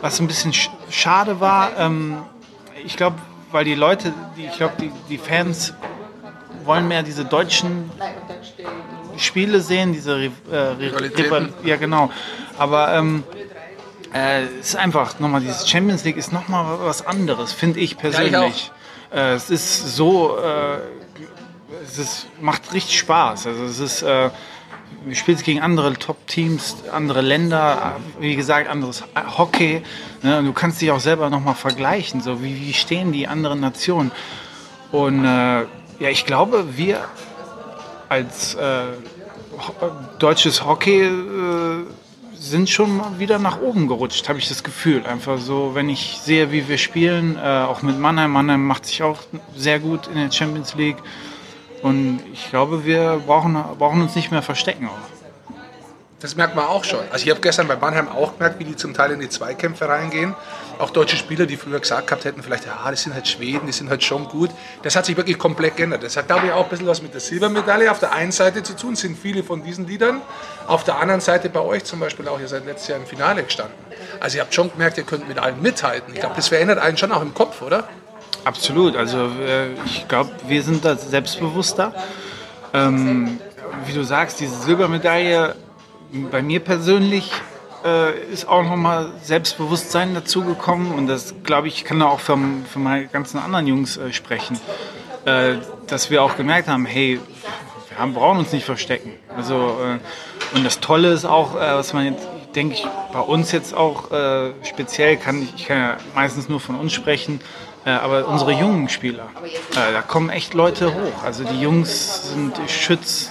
was 0.00 0.18
ein 0.20 0.26
bisschen 0.26 0.52
sch 0.52 0.70
schade 0.90 1.38
war. 1.40 1.70
Ähm, 1.78 2.16
ich 2.84 2.96
glaube, 2.96 3.16
weil 3.52 3.64
die 3.64 3.74
Leute, 3.76 4.12
die, 4.36 4.46
ich 4.46 4.56
glaube, 4.56 4.74
die, 4.80 4.90
die 5.08 5.18
Fans 5.18 5.72
wollen 6.64 6.88
mehr 6.88 7.02
diese 7.04 7.24
deutschen 7.24 7.90
Spiele 9.16 9.60
sehen, 9.60 9.92
diese 9.92 10.16
äh, 10.16 10.28
Ri- 10.52 10.78
Rivalitäten. 10.80 11.24
Rival- 11.24 11.52
ja 11.62 11.76
genau. 11.76 12.10
Aber 12.58 12.92
ähm, 12.94 13.22
äh, 14.14 14.44
es 14.60 14.68
ist 14.68 14.76
einfach 14.76 15.18
nochmal 15.20 15.40
dieses 15.40 15.68
Champions 15.68 16.04
League 16.04 16.16
ist 16.16 16.32
nochmal 16.32 16.78
was 16.80 17.04
anderes, 17.06 17.52
finde 17.52 17.80
ich 17.80 17.96
persönlich. 17.98 18.70
äh, 19.12 19.34
es 19.34 19.50
ist 19.50 19.96
so, 19.96 20.38
äh, 20.38 20.78
es 21.84 21.98
ist, 21.98 22.26
macht 22.40 22.72
richtig 22.72 22.98
Spaß. 22.98 23.46
Also 23.48 23.64
es 23.64 23.78
ist, 23.80 24.02
äh, 24.02 24.30
wir 25.04 25.16
spielen 25.16 25.36
gegen 25.38 25.60
andere 25.60 25.92
Top-Teams, 25.94 26.76
andere 26.92 27.20
Länder, 27.20 27.96
wie 28.20 28.36
gesagt, 28.36 28.68
anderes 28.70 29.02
Hockey. 29.36 29.82
Ne? 30.22 30.38
Und 30.38 30.46
du 30.46 30.52
kannst 30.52 30.80
dich 30.80 30.90
auch 30.92 31.00
selber 31.00 31.28
nochmal 31.28 31.54
vergleichen, 31.56 32.20
so 32.22 32.42
wie, 32.42 32.58
wie 32.60 32.72
stehen 32.72 33.12
die 33.12 33.26
anderen 33.28 33.60
Nationen. 33.60 34.12
Und 34.92 35.24
äh, 35.24 35.62
ja, 35.98 36.08
ich 36.10 36.24
glaube, 36.24 36.76
wir 36.76 37.04
als 38.08 38.54
äh, 38.54 38.84
ho- 39.58 39.90
deutsches 40.18 40.64
Hockey 40.64 41.02
äh, 41.02 41.84
sind 42.50 42.68
schon 42.68 42.96
mal 42.96 43.18
wieder 43.18 43.38
nach 43.38 43.60
oben 43.60 43.88
gerutscht, 43.88 44.28
habe 44.28 44.38
ich 44.38 44.48
das 44.48 44.62
Gefühl. 44.62 45.06
Einfach 45.06 45.38
so, 45.38 45.74
wenn 45.74 45.88
ich 45.88 46.18
sehe, 46.22 46.52
wie 46.52 46.68
wir 46.68 46.78
spielen, 46.78 47.36
äh, 47.36 47.40
auch 47.40 47.82
mit 47.82 47.98
Mannheim. 47.98 48.32
Mannheim 48.32 48.66
macht 48.66 48.86
sich 48.86 49.02
auch 49.02 49.20
sehr 49.56 49.80
gut 49.80 50.06
in 50.08 50.14
der 50.14 50.30
Champions 50.30 50.74
League. 50.74 50.98
Und 51.82 52.20
ich 52.32 52.50
glaube, 52.50 52.84
wir 52.84 53.22
brauchen, 53.26 53.54
brauchen 53.78 54.02
uns 54.02 54.14
nicht 54.14 54.30
mehr 54.30 54.42
verstecken. 54.42 54.88
Auch. 54.88 55.13
Das 56.24 56.36
merkt 56.36 56.56
man 56.56 56.64
auch 56.64 56.84
schon. 56.84 57.00
Also 57.12 57.26
ich 57.26 57.30
habe 57.30 57.42
gestern 57.42 57.68
bei 57.68 57.76
Mannheim 57.76 58.08
auch 58.08 58.32
gemerkt, 58.38 58.58
wie 58.58 58.64
die 58.64 58.76
zum 58.76 58.94
Teil 58.94 59.10
in 59.10 59.20
die 59.20 59.28
Zweikämpfe 59.28 59.86
reingehen. 59.86 60.34
Auch 60.78 60.88
deutsche 60.88 61.18
Spieler, 61.18 61.44
die 61.44 61.58
früher 61.58 61.78
gesagt 61.78 62.06
gehabt 62.06 62.24
hätten, 62.24 62.42
vielleicht, 62.42 62.64
ja, 62.64 62.78
das 62.90 63.02
sind 63.02 63.12
halt 63.12 63.28
Schweden, 63.28 63.66
die 63.66 63.74
sind 63.74 63.90
halt 63.90 64.02
schon 64.02 64.26
gut. 64.28 64.48
Das 64.84 64.96
hat 64.96 65.04
sich 65.04 65.18
wirklich 65.18 65.36
komplett 65.38 65.76
geändert. 65.76 66.02
Das 66.02 66.16
hat, 66.16 66.28
glaube 66.28 66.46
ich, 66.46 66.52
auch 66.52 66.64
ein 66.64 66.70
bisschen 66.70 66.86
was 66.86 67.02
mit 67.02 67.12
der 67.12 67.20
Silbermedaille 67.20 67.90
auf 67.90 67.98
der 67.98 68.12
einen 68.12 68.32
Seite 68.32 68.62
zu 68.62 68.74
tun, 68.74 68.96
sind 68.96 69.18
viele 69.18 69.42
von 69.42 69.62
diesen 69.62 69.86
Liedern. 69.86 70.22
Auf 70.66 70.82
der 70.84 70.98
anderen 70.98 71.20
Seite 71.20 71.50
bei 71.50 71.60
euch 71.60 71.84
zum 71.84 72.00
Beispiel 72.00 72.26
auch, 72.26 72.40
ihr 72.40 72.48
seid 72.48 72.64
letztes 72.64 72.88
Jahr 72.88 73.00
im 73.00 73.04
Finale 73.04 73.42
gestanden. 73.42 73.76
Also 74.18 74.38
ihr 74.38 74.44
habt 74.44 74.54
schon 74.54 74.72
gemerkt, 74.72 74.96
ihr 74.96 75.04
könnt 75.04 75.28
mit 75.28 75.38
allen 75.38 75.60
mithalten. 75.60 76.14
Ich 76.14 76.20
glaube, 76.20 76.36
das 76.36 76.48
verändert 76.48 76.78
einen 76.78 76.96
schon 76.96 77.12
auch 77.12 77.20
im 77.20 77.34
Kopf, 77.34 77.60
oder? 77.60 77.86
Absolut. 78.44 78.96
Also 78.96 79.26
äh, 79.46 79.74
ich 79.84 80.08
glaube, 80.08 80.30
wir 80.48 80.62
sind 80.62 80.86
da 80.86 80.96
selbstbewusster. 80.96 81.92
Ähm, 82.72 83.38
wie 83.84 83.92
du 83.92 84.02
sagst, 84.04 84.40
diese 84.40 84.56
Silbermedaille 84.62 85.54
bei 86.30 86.42
mir 86.42 86.60
persönlich 86.60 87.30
äh, 87.84 88.18
ist 88.32 88.48
auch 88.48 88.62
nochmal 88.62 89.10
Selbstbewusstsein 89.22 90.14
dazugekommen 90.14 90.92
und 90.92 91.06
das 91.06 91.34
glaube 91.42 91.68
ich 91.68 91.84
kann 91.84 92.00
da 92.00 92.06
auch 92.06 92.20
für, 92.20 92.38
für 92.70 92.78
meine 92.78 93.06
ganzen 93.08 93.38
anderen 93.38 93.66
Jungs 93.66 93.96
äh, 93.96 94.12
sprechen, 94.12 94.58
äh, 95.24 95.54
dass 95.86 96.10
wir 96.10 96.22
auch 96.22 96.36
gemerkt 96.36 96.68
haben, 96.68 96.86
hey, 96.86 97.20
wir 97.88 97.98
haben, 97.98 98.14
brauchen 98.14 98.38
uns 98.38 98.52
nicht 98.52 98.64
verstecken. 98.64 99.12
Also 99.36 99.78
äh, 99.82 100.56
und 100.56 100.64
das 100.64 100.80
Tolle 100.80 101.12
ist 101.12 101.24
auch, 101.24 101.56
äh, 101.56 101.74
was 101.74 101.92
man 101.92 102.06
jetzt 102.06 102.26
denke 102.54 102.74
ich 102.74 102.86
bei 103.12 103.20
uns 103.20 103.50
jetzt 103.50 103.74
auch 103.74 104.12
äh, 104.12 104.52
speziell 104.62 105.16
kann 105.16 105.42
ich, 105.42 105.52
ich 105.56 105.66
kann 105.66 105.76
ja 105.76 105.96
meistens 106.14 106.48
nur 106.48 106.60
von 106.60 106.76
uns 106.76 106.92
sprechen, 106.92 107.40
aber 107.84 108.28
unsere 108.28 108.52
jungen 108.52 108.88
Spieler, 108.88 109.26
da 109.74 110.00
kommen 110.00 110.30
echt 110.30 110.54
Leute 110.54 110.94
hoch. 110.94 111.22
Also 111.22 111.44
die 111.44 111.60
Jungs 111.60 112.30
sind 112.32 112.58
Schütz, 112.66 113.30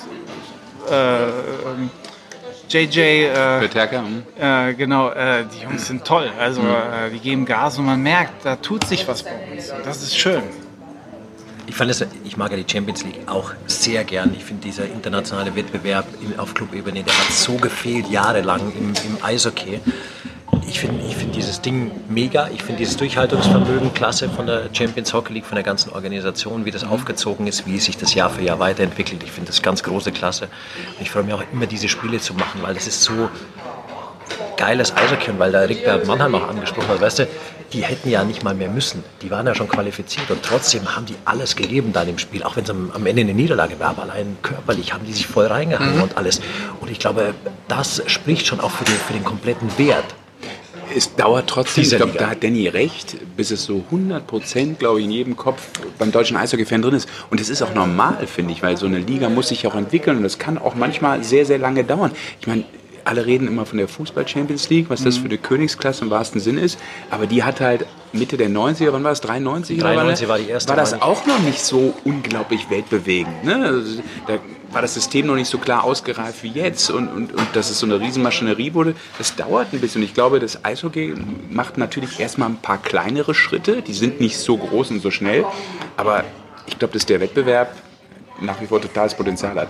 äh, 0.92 1.24
ähm, 1.24 1.90
JJ, 2.70 3.00
äh, 3.00 3.60
Peterka, 3.60 4.04
hm. 4.04 4.24
äh, 4.40 4.74
genau, 4.74 5.10
äh, 5.12 5.46
die 5.46 5.64
Jungs 5.64 5.88
sind 5.88 6.06
toll. 6.06 6.32
Also 6.40 6.62
äh, 6.62 7.12
die 7.12 7.20
geben 7.20 7.46
Gas 7.46 7.78
und 7.78 7.86
man 7.86 8.02
merkt, 8.02 8.46
da 8.46 8.56
tut 8.56 8.86
sich 8.88 9.08
was 9.08 9.24
bei 9.24 9.32
uns. 9.52 9.70
Und 9.72 9.86
das 9.86 10.02
ist 10.02 10.18
schön. 10.18 10.44
Ich, 11.66 11.76
fand 11.76 11.92
es, 11.92 12.06
ich 12.24 12.38
mag 12.38 12.52
ja 12.52 12.58
die 12.58 12.72
Champions 12.72 13.04
League 13.04 13.22
auch 13.28 13.52
sehr 13.68 14.04
gern. 14.04 14.34
Ich 14.36 14.44
finde, 14.44 14.64
dieser 14.64 14.86
internationale 14.86 15.56
Wettbewerb 15.56 16.06
auf 16.38 16.54
Clubebene, 16.54 17.04
der 17.04 17.14
hat 17.18 17.32
so 17.32 17.56
gefehlt 17.56 18.10
jahrelang 18.10 18.72
im, 18.78 18.90
im 18.90 19.24
Eishockey. 19.24 19.80
Ich 20.68 20.80
finde 20.80 21.06
ich 21.06 21.16
find 21.16 21.36
dieses 21.36 21.62
Ding 21.62 21.92
mega. 22.10 22.50
Ich 22.54 22.64
finde 22.64 22.80
dieses 22.80 22.98
Durchhaltungsvermögen 22.98 23.94
klasse 23.94 24.30
von 24.30 24.46
der 24.48 24.70
Champions 24.74 25.14
Hockey 25.14 25.34
League, 25.34 25.46
von 25.46 25.56
der 25.56 25.64
ganzen 25.64 25.92
Organisation, 25.92 26.66
wie 26.66 26.72
das 26.72 26.84
aufgezogen 26.84 27.48
ist, 27.48 27.66
wie 27.66 27.80
sich 27.80 27.98
das 27.98 28.14
Jahr 28.14 28.30
für 28.30 28.42
Jahr 28.42 28.60
weiterentwickelt. 28.60 29.24
Ich 29.24 29.32
finde 29.32 29.48
das 29.48 29.62
ganz 29.62 29.84
große 29.84 30.12
Klasse. 30.12 30.46
Und 30.98 31.02
ich 31.02 31.12
freue 31.12 31.24
mich 31.24 31.34
auch 31.34 31.44
immer, 31.52 31.66
diese 31.66 31.90
Spiele 31.90 32.20
zu 32.20 32.34
machen, 32.34 32.62
weil 32.62 32.74
das 32.74 32.88
ist 32.88 33.04
so, 33.04 33.30
geiles 34.58 34.96
Eishockey 34.96 35.32
und 35.32 35.40
weil 35.40 35.52
der 35.52 35.68
Rick 35.68 35.84
Bernd 35.84 36.08
Mannheim 36.08 36.36
auch 36.36 36.48
angesprochen 36.48 36.88
hat, 36.88 37.02
weißt 37.02 37.20
du, 37.20 37.28
die 37.74 37.84
hätten 37.84 38.10
ja 38.10 38.24
nicht 38.24 38.44
mal 38.44 38.54
mehr 38.54 38.70
müssen. 38.70 39.04
Die 39.22 39.32
waren 39.32 39.48
ja 39.48 39.56
schon 39.56 39.68
qualifiziert 39.68 40.30
und 40.30 40.44
trotzdem 40.44 40.96
haben 40.96 41.06
die 41.06 41.16
alles 41.26 41.56
gegeben 41.56 41.92
dann 41.92 42.08
im 42.08 42.18
Spiel, 42.18 42.44
auch 42.44 42.56
wenn 42.56 42.64
es 42.64 42.70
am, 42.70 42.92
am 42.94 43.06
Ende 43.06 43.24
eine 43.24 43.34
Niederlage 43.34 43.80
war, 43.80 43.90
aber 43.90 44.04
allein 44.04 44.38
körperlich 44.42 44.94
haben 44.94 45.06
die 45.06 45.14
sich 45.14 45.28
voll 45.28 45.48
reingehangen 45.48 46.02
und 46.02 46.18
alles. 46.18 46.40
Und 46.80 46.92
ich 46.92 47.00
glaube, 47.00 47.34
das 47.68 48.04
spricht 48.08 48.46
schon 48.46 48.60
auch 48.60 48.72
für 48.72 48.86
den, 48.86 48.96
für 48.96 49.14
den 49.14 49.24
kompletten 49.24 49.78
Wert. 49.78 50.06
Es 50.96 51.16
dauert 51.16 51.48
trotzdem, 51.48 51.84
ich 51.84 51.96
glaube, 51.96 52.14
da 52.18 52.30
hat 52.30 52.44
Danny 52.44 52.68
recht, 52.68 53.18
bis 53.36 53.52
es 53.52 53.64
so 53.64 53.84
100 53.86 54.28
Prozent, 54.28 54.80
glaube 54.80 55.00
ich, 55.00 55.06
in 55.06 55.12
jedem 55.12 55.36
Kopf 55.36 55.68
beim 55.98 56.12
deutschen 56.12 56.38
Eishockey-Fan 56.38 56.82
drin 56.82 56.94
ist. 56.94 57.10
Und 57.30 57.40
das 57.40 57.50
ist 57.50 57.62
auch 57.62 57.74
normal, 57.74 58.28
finde 58.28 58.54
ich, 58.54 58.62
weil 58.62 58.78
so 58.78 58.86
eine 58.86 59.00
Liga 59.00 59.30
muss 59.30 59.48
sich 59.48 59.66
auch 59.66 59.76
entwickeln 59.76 60.18
und 60.18 60.24
das 60.24 60.38
kann 60.38 60.58
auch 60.58 60.76
manchmal 60.76 61.24
sehr, 61.24 61.46
sehr 61.46 61.58
lange 61.58 61.84
dauern. 61.84 62.12
Ich 62.40 62.48
meine, 62.48 62.64
alle 63.06 63.26
reden 63.26 63.48
immer 63.48 63.66
von 63.66 63.78
der 63.78 63.88
Fußball-Champions 63.88 64.70
League, 64.70 64.90
was 64.90 65.04
das 65.04 65.18
für 65.18 65.26
eine 65.26 65.38
Königsklasse 65.38 66.04
im 66.04 66.10
wahrsten 66.10 66.40
Sinn 66.40 66.58
ist. 66.58 66.80
Aber 67.10 67.28
die 67.28 67.44
hat 67.44 67.60
halt 67.60 67.86
Mitte 68.14 68.38
der 68.38 68.50
90er, 68.50 68.94
wann 68.94 69.04
war 69.04 69.12
es? 69.12 69.22
93? 69.22 69.78
oder 69.80 69.94
93 69.94 70.28
wann? 70.28 70.30
war 70.30 70.38
die 70.40 70.50
erste, 70.50 70.70
War 70.70 70.76
das 70.78 71.02
auch 71.02 71.26
noch 71.26 71.40
nicht 71.40 71.60
so 71.60 71.94
unglaublich 72.04 72.70
weltbewegend. 72.70 73.44
Ne? 73.44 73.56
Also, 73.56 74.02
Da 74.28 74.40
war 74.72 74.82
das 74.82 74.94
System 74.94 75.28
noch 75.28 75.36
nicht 75.36 75.50
so 75.50 75.58
klar 75.58 75.84
ausgereift 75.84 76.44
wie 76.44 76.52
jetzt 76.52 76.90
und, 76.90 77.08
und, 77.08 77.34
und 77.34 77.48
dass 77.54 77.70
es 77.70 77.80
so 77.80 77.86
eine 77.86 78.00
Riesenmaschinerie 78.00 78.74
wurde. 78.74 78.96
Das 79.18 79.36
dauert 79.36 79.74
ein 79.74 79.80
bisschen. 79.80 80.02
Und 80.02 80.08
ich 80.08 80.14
glaube, 80.14 80.40
das 80.40 80.64
Eishockey 80.66 81.14
macht 81.50 81.78
natürlich 81.78 82.20
erstmal 82.20 82.50
ein 82.50 82.58
paar 82.58 82.80
kleinere 82.80 83.34
Schritte. 83.36 83.82
Die 83.82 83.94
sind 83.94 84.20
nicht 84.20 84.38
so 84.38 84.58
groß 84.58 84.92
und 84.92 85.02
so 85.02 85.12
schnell. 85.12 85.46
Aber 85.98 86.24
ich 86.66 86.80
glaube, 86.80 86.94
dass 86.94 87.06
der 87.06 87.20
Wettbewerb 87.20 87.76
nach 88.42 88.60
wie 88.62 88.66
vor 88.66 88.82
totales 88.82 89.14
Potenzial 89.14 89.56
hat. 89.56 89.70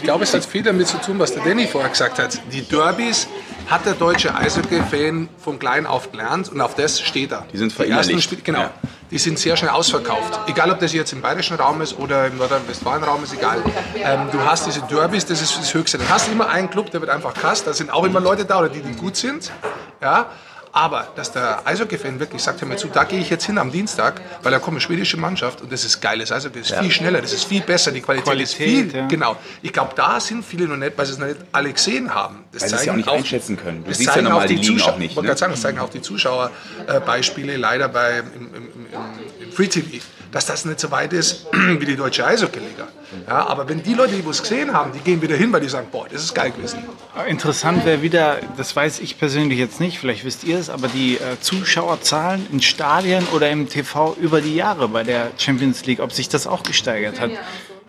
Ich 0.00 0.04
glaube, 0.04 0.24
es 0.24 0.32
hat 0.32 0.46
viel 0.46 0.62
damit 0.62 0.88
zu 0.88 0.96
tun, 0.96 1.18
was 1.18 1.34
der 1.34 1.44
Danny 1.44 1.66
vorher 1.66 1.90
gesagt 1.90 2.18
hat. 2.18 2.40
Die 2.50 2.62
Derbys 2.62 3.28
hat 3.68 3.84
der 3.84 3.92
deutsche 3.92 4.34
Eishockey-Fan 4.34 5.28
von 5.36 5.58
klein 5.58 5.86
auf 5.86 6.10
gelernt 6.10 6.48
und 6.48 6.62
auf 6.62 6.74
das 6.74 7.02
steht 7.02 7.32
er. 7.32 7.44
Die 7.52 7.58
sind 7.58 7.70
Die 7.70 7.82
ersten 7.82 7.92
verinnerlicht. 7.92 8.22
Spiele, 8.24 8.40
genau. 8.40 8.60
Ja. 8.60 8.70
die 9.10 9.18
sind 9.18 9.38
sehr 9.38 9.58
schnell 9.58 9.72
ausverkauft. 9.72 10.40
Egal, 10.48 10.70
ob 10.70 10.78
das 10.80 10.94
jetzt 10.94 11.12
im 11.12 11.20
bayerischen 11.20 11.58
Raum 11.58 11.82
ist 11.82 11.98
oder 11.98 12.28
im 12.28 12.38
Nordrhein-Westfalen-Raum, 12.38 13.24
ist 13.24 13.34
egal. 13.34 13.62
Ähm, 13.94 14.28
du 14.32 14.40
hast 14.42 14.66
diese 14.66 14.80
Derbys, 14.90 15.26
das 15.26 15.42
ist 15.42 15.58
das 15.58 15.74
Höchste. 15.74 15.98
Dann 15.98 16.08
hast 16.08 16.28
du 16.28 16.32
immer 16.32 16.48
einen 16.48 16.70
Club, 16.70 16.90
der 16.92 17.02
wird 17.02 17.10
einfach 17.10 17.34
krass, 17.34 17.62
da 17.62 17.74
sind 17.74 17.92
auch 17.92 18.04
immer 18.04 18.20
Leute 18.20 18.46
da, 18.46 18.60
oder 18.60 18.70
die, 18.70 18.80
die 18.80 18.94
gut 18.94 19.16
sind. 19.16 19.52
Ja, 20.00 20.30
aber 20.72 21.08
dass 21.16 21.32
der 21.32 21.66
Eishockey-Fan 21.66 22.20
wirklich 22.20 22.42
sagt, 22.42 22.60
hör 22.60 22.68
mal 22.68 22.78
zu, 22.78 22.88
da 22.88 23.04
gehe 23.04 23.20
ich 23.20 23.30
jetzt 23.30 23.44
hin 23.44 23.58
am 23.58 23.72
Dienstag, 23.72 24.20
weil 24.42 24.52
da 24.52 24.58
kommt 24.58 24.74
eine 24.74 24.80
schwedische 24.80 25.16
Mannschaft 25.16 25.60
und 25.62 25.72
das 25.72 25.84
ist 25.84 26.00
geiles 26.00 26.30
Eishockey, 26.30 26.60
das 26.60 26.70
ist 26.70 26.78
viel 26.78 26.90
schneller, 26.90 27.20
das 27.20 27.32
ist 27.32 27.44
viel 27.44 27.62
besser, 27.62 27.92
die 27.92 28.00
Qualität, 28.00 28.40
ist 28.40 28.56
Qualität, 28.56 28.90
viel, 28.92 29.00
ja. 29.00 29.06
genau. 29.06 29.36
Ich 29.62 29.72
glaube, 29.72 29.92
da 29.96 30.20
sind 30.20 30.44
viele 30.44 30.66
noch 30.66 30.76
nicht, 30.76 30.96
weil 30.96 31.06
sie 31.06 31.12
es 31.12 31.18
noch 31.18 31.26
nicht 31.26 31.40
alle 31.52 31.72
gesehen 31.72 32.14
haben. 32.14 32.44
Das 32.52 32.62
Weil 32.62 32.68
sie 32.68 32.74
es 32.76 32.84
ja 32.84 32.92
auch 32.92 32.96
nicht 32.96 33.08
einschätzen 33.08 33.56
können. 33.56 33.82
Du 33.84 33.88
das 33.88 33.98
siehst 33.98 34.08
ja 34.08 34.14
zeigen 34.14 34.28
normal 34.28 34.44
auch 34.44 34.48
die 34.48 34.60
Zuschauer, 34.60 34.94
auch 34.94 34.98
nicht, 34.98 35.20
ne? 35.20 35.36
sagen, 35.36 35.52
das 35.52 35.60
zeigen 35.60 35.78
auch 35.78 35.90
die 35.90 36.02
Zuschauerbeispiele 36.02 37.56
leider 37.56 37.88
bei, 37.88 38.18
im, 38.18 38.26
im, 38.26 38.54
im, 38.54 38.86
im 39.40 39.52
Free 39.52 39.68
TV, 39.68 40.00
dass 40.32 40.46
das 40.46 40.64
nicht 40.64 40.80
so 40.80 40.90
weit 40.90 41.12
ist 41.12 41.46
wie 41.52 41.84
die 41.84 41.96
deutsche 41.96 42.26
Eishockey-Liga. 42.26 42.88
Ja, 43.26 43.46
aber 43.46 43.68
wenn 43.68 43.82
die 43.82 43.94
Leute, 43.94 44.14
die 44.14 44.28
es 44.28 44.42
gesehen 44.42 44.72
haben, 44.72 44.92
die 44.92 45.00
gehen 45.00 45.20
wieder 45.20 45.36
hin, 45.36 45.52
weil 45.52 45.60
die 45.60 45.68
sagen, 45.68 45.88
boah, 45.90 46.06
das 46.10 46.22
ist 46.22 46.34
geil 46.34 46.52
gewesen. 46.52 46.78
Interessant 47.26 47.84
wäre 47.84 48.02
wieder, 48.02 48.38
das 48.56 48.74
weiß 48.74 49.00
ich 49.00 49.18
persönlich 49.18 49.58
jetzt 49.58 49.80
nicht, 49.80 49.98
vielleicht 49.98 50.24
wisst 50.24 50.44
ihr 50.44 50.58
es, 50.58 50.70
aber 50.70 50.88
die 50.88 51.16
äh, 51.16 51.40
Zuschauerzahlen 51.40 52.46
in 52.52 52.62
Stadien 52.62 53.26
oder 53.32 53.50
im 53.50 53.68
TV 53.68 54.16
über 54.20 54.40
die 54.40 54.54
Jahre 54.54 54.88
bei 54.88 55.02
der 55.02 55.32
Champions 55.38 55.84
League, 55.86 56.00
ob 56.00 56.12
sich 56.12 56.28
das 56.28 56.46
auch 56.46 56.62
gesteigert 56.62 57.20
hat. 57.20 57.30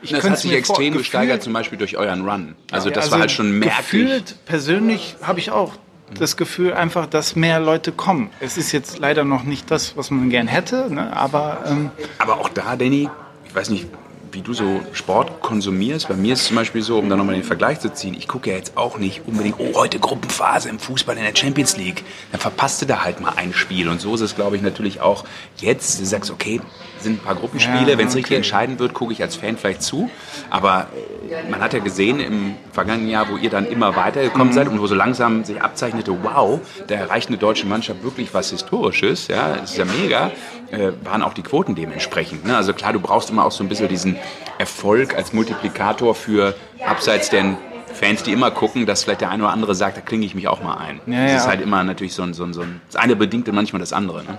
Ich 0.02 0.10
Das 0.10 0.24
hat 0.24 0.34
es 0.34 0.42
sich 0.42 0.54
extrem 0.54 0.98
gesteigert, 0.98 1.44
zum 1.44 1.54
Beispiel 1.54 1.78
durch 1.78 1.96
euren 1.96 2.28
Run. 2.28 2.56
Also 2.72 2.90
Ja, 2.90 2.96
das 2.96 3.06
also 3.06 3.12
war 3.12 3.20
halt 3.20 3.32
schon 3.32 3.52
merklich. 3.52 3.78
Gefühlt, 3.78 4.46
persönlich 4.46 5.16
habe 5.22 5.40
ich 5.40 5.52
auch 5.52 5.74
das 6.20 6.38
Gefühl 6.38 6.74
einfach, 6.74 7.06
dass 7.06 7.36
mehr 7.36 7.60
Leute 7.60 7.92
kommen. 7.92 8.30
Es 8.40 8.58
ist 8.58 8.72
jetzt 8.72 9.00
leider 9.00 9.24
noch 9.24 9.44
nicht 9.44 9.72
das, 9.72 9.98
was 9.98 10.12
man 10.12 10.30
gern 10.30 10.48
hätte, 10.48 10.94
ne? 10.94 11.16
aber 11.16 11.64
ähm, 11.68 11.92
Aber 12.18 12.40
auch 12.40 12.50
da, 12.50 12.76
Danny, 12.76 13.10
ich 13.46 13.56
weiß 13.56 13.70
nicht, 13.70 13.88
wie 14.34 14.42
du 14.42 14.54
so 14.54 14.82
Sport 14.94 15.42
konsumierst. 15.42 16.08
Bei 16.08 16.16
mir 16.16 16.34
ist 16.34 16.42
es 16.42 16.48
zum 16.48 16.56
Beispiel 16.56 16.82
so, 16.82 17.00
um 17.00 17.10
da 17.10 17.16
nochmal 17.16 17.36
den 17.36 17.44
Vergleich 17.44 17.80
zu 17.80 17.94
ziehen, 17.94 18.16
ich 18.18 18.28
gucke 18.28 18.50
ja 18.50 18.56
jetzt 18.56 18.78
auch 18.78 18.98
nicht 18.98 19.24
unbedingt, 19.28 19.56
oh, 19.60 19.74
heute 19.76 20.00
Gruppenphase 20.00 20.70
im 20.70 20.80
Fußball 20.80 21.18
in 21.18 21.24
der 21.24 21.36
Champions 21.36 21.78
League. 21.78 22.04
Dann 22.32 22.40
verpasst 22.40 22.82
du 22.82 22.86
da 22.86 23.04
halt 23.04 23.20
mal 23.20 23.34
ein 23.36 23.54
Spiel. 23.54 23.90
Und 23.90 24.00
so 24.00 24.16
ist 24.16 24.22
es, 24.22 24.36
glaube 24.36 24.56
ich, 24.56 24.62
natürlich 24.62 25.02
auch 25.02 25.26
jetzt. 25.58 26.00
Du 26.00 26.06
sagst, 26.06 26.32
okay, 26.32 26.62
sind 27.02 27.20
ein 27.22 27.24
paar 27.24 27.36
Gruppenspiele. 27.36 27.92
Ja, 27.92 27.98
Wenn 27.98 28.08
es 28.08 28.16
richtig 28.16 28.32
okay. 28.32 28.36
entscheidend 28.38 28.80
wird, 28.80 28.94
gucke 28.94 29.14
ich 29.14 29.22
als 29.22 29.36
Fan 29.36 29.58
vielleicht 29.58 29.82
zu. 29.84 30.10
Aber 30.50 30.88
äh, 31.30 31.50
man 31.50 31.62
hat 31.62 31.74
ja 31.74 31.80
gesehen 31.80 32.20
im 32.20 32.56
vergangenen 32.72 33.10
Jahr, 33.10 33.30
wo 33.30 33.38
ihr 33.38 33.50
dann 33.50 33.66
immer 33.66 33.96
weitergekommen 33.96 34.50
Mhm. 34.50 34.54
seid 34.54 34.68
und 34.68 34.80
wo 34.80 34.88
so 34.88 34.96
langsam 34.96 35.44
sich 35.44 35.62
abzeichnete, 35.62 36.16
wow, 36.24 36.60
da 36.88 36.96
erreicht 36.96 37.30
eine 37.30 37.38
deutsche 37.38 37.66
Mannschaft 37.66 38.04
wirklich 38.04 38.34
was 38.34 38.50
Historisches. 38.50 39.28
Ja, 39.28 39.56
das 39.56 39.72
ist 39.72 39.78
ja 39.78 39.86
mega. 39.86 40.32
Äh, 40.72 40.92
waren 41.04 41.22
auch 41.22 41.34
die 41.34 41.44
Quoten 41.44 41.76
dementsprechend. 41.76 42.46
Ne? 42.46 42.56
Also 42.56 42.74
klar, 42.74 42.94
du 42.94 43.00
brauchst 43.00 43.30
immer 43.30 43.46
auch 43.46 43.52
so 43.52 43.64
ein 43.64 43.70
bisschen 43.70 43.88
diesen 43.90 44.16
Erfolg 44.58 45.16
als 45.16 45.34
Multiplikator 45.34 46.16
für 46.16 46.56
abseits 46.86 47.30
der 47.30 47.58
Fans, 47.94 48.24
die 48.24 48.32
immer 48.32 48.52
gucken, 48.52 48.86
dass 48.86 49.04
vielleicht 49.04 49.20
der 49.22 49.30
eine 49.30 49.44
oder 49.44 49.52
andere 49.52 49.76
sagt, 49.76 49.98
da 49.98 50.02
klinge 50.02 50.26
ich 50.26 50.34
mich 50.34 50.48
auch 50.48 50.64
mal 50.64 50.76
ein. 50.78 51.02
Ja, 51.08 51.24
das 51.24 51.32
ja. 51.32 51.38
ist 51.40 51.48
halt 51.48 51.62
immer 51.62 51.84
natürlich 51.84 52.14
so 52.14 52.24
ein, 52.24 52.34
so 52.34 52.46
ein, 52.46 52.54
so 52.54 52.62
ein 52.62 52.80
das 52.90 52.96
eine 53.02 53.18
bedingt 53.18 53.52
manchmal 53.52 53.82
das 53.82 53.92
andere. 53.92 54.24
Ne? 54.24 54.38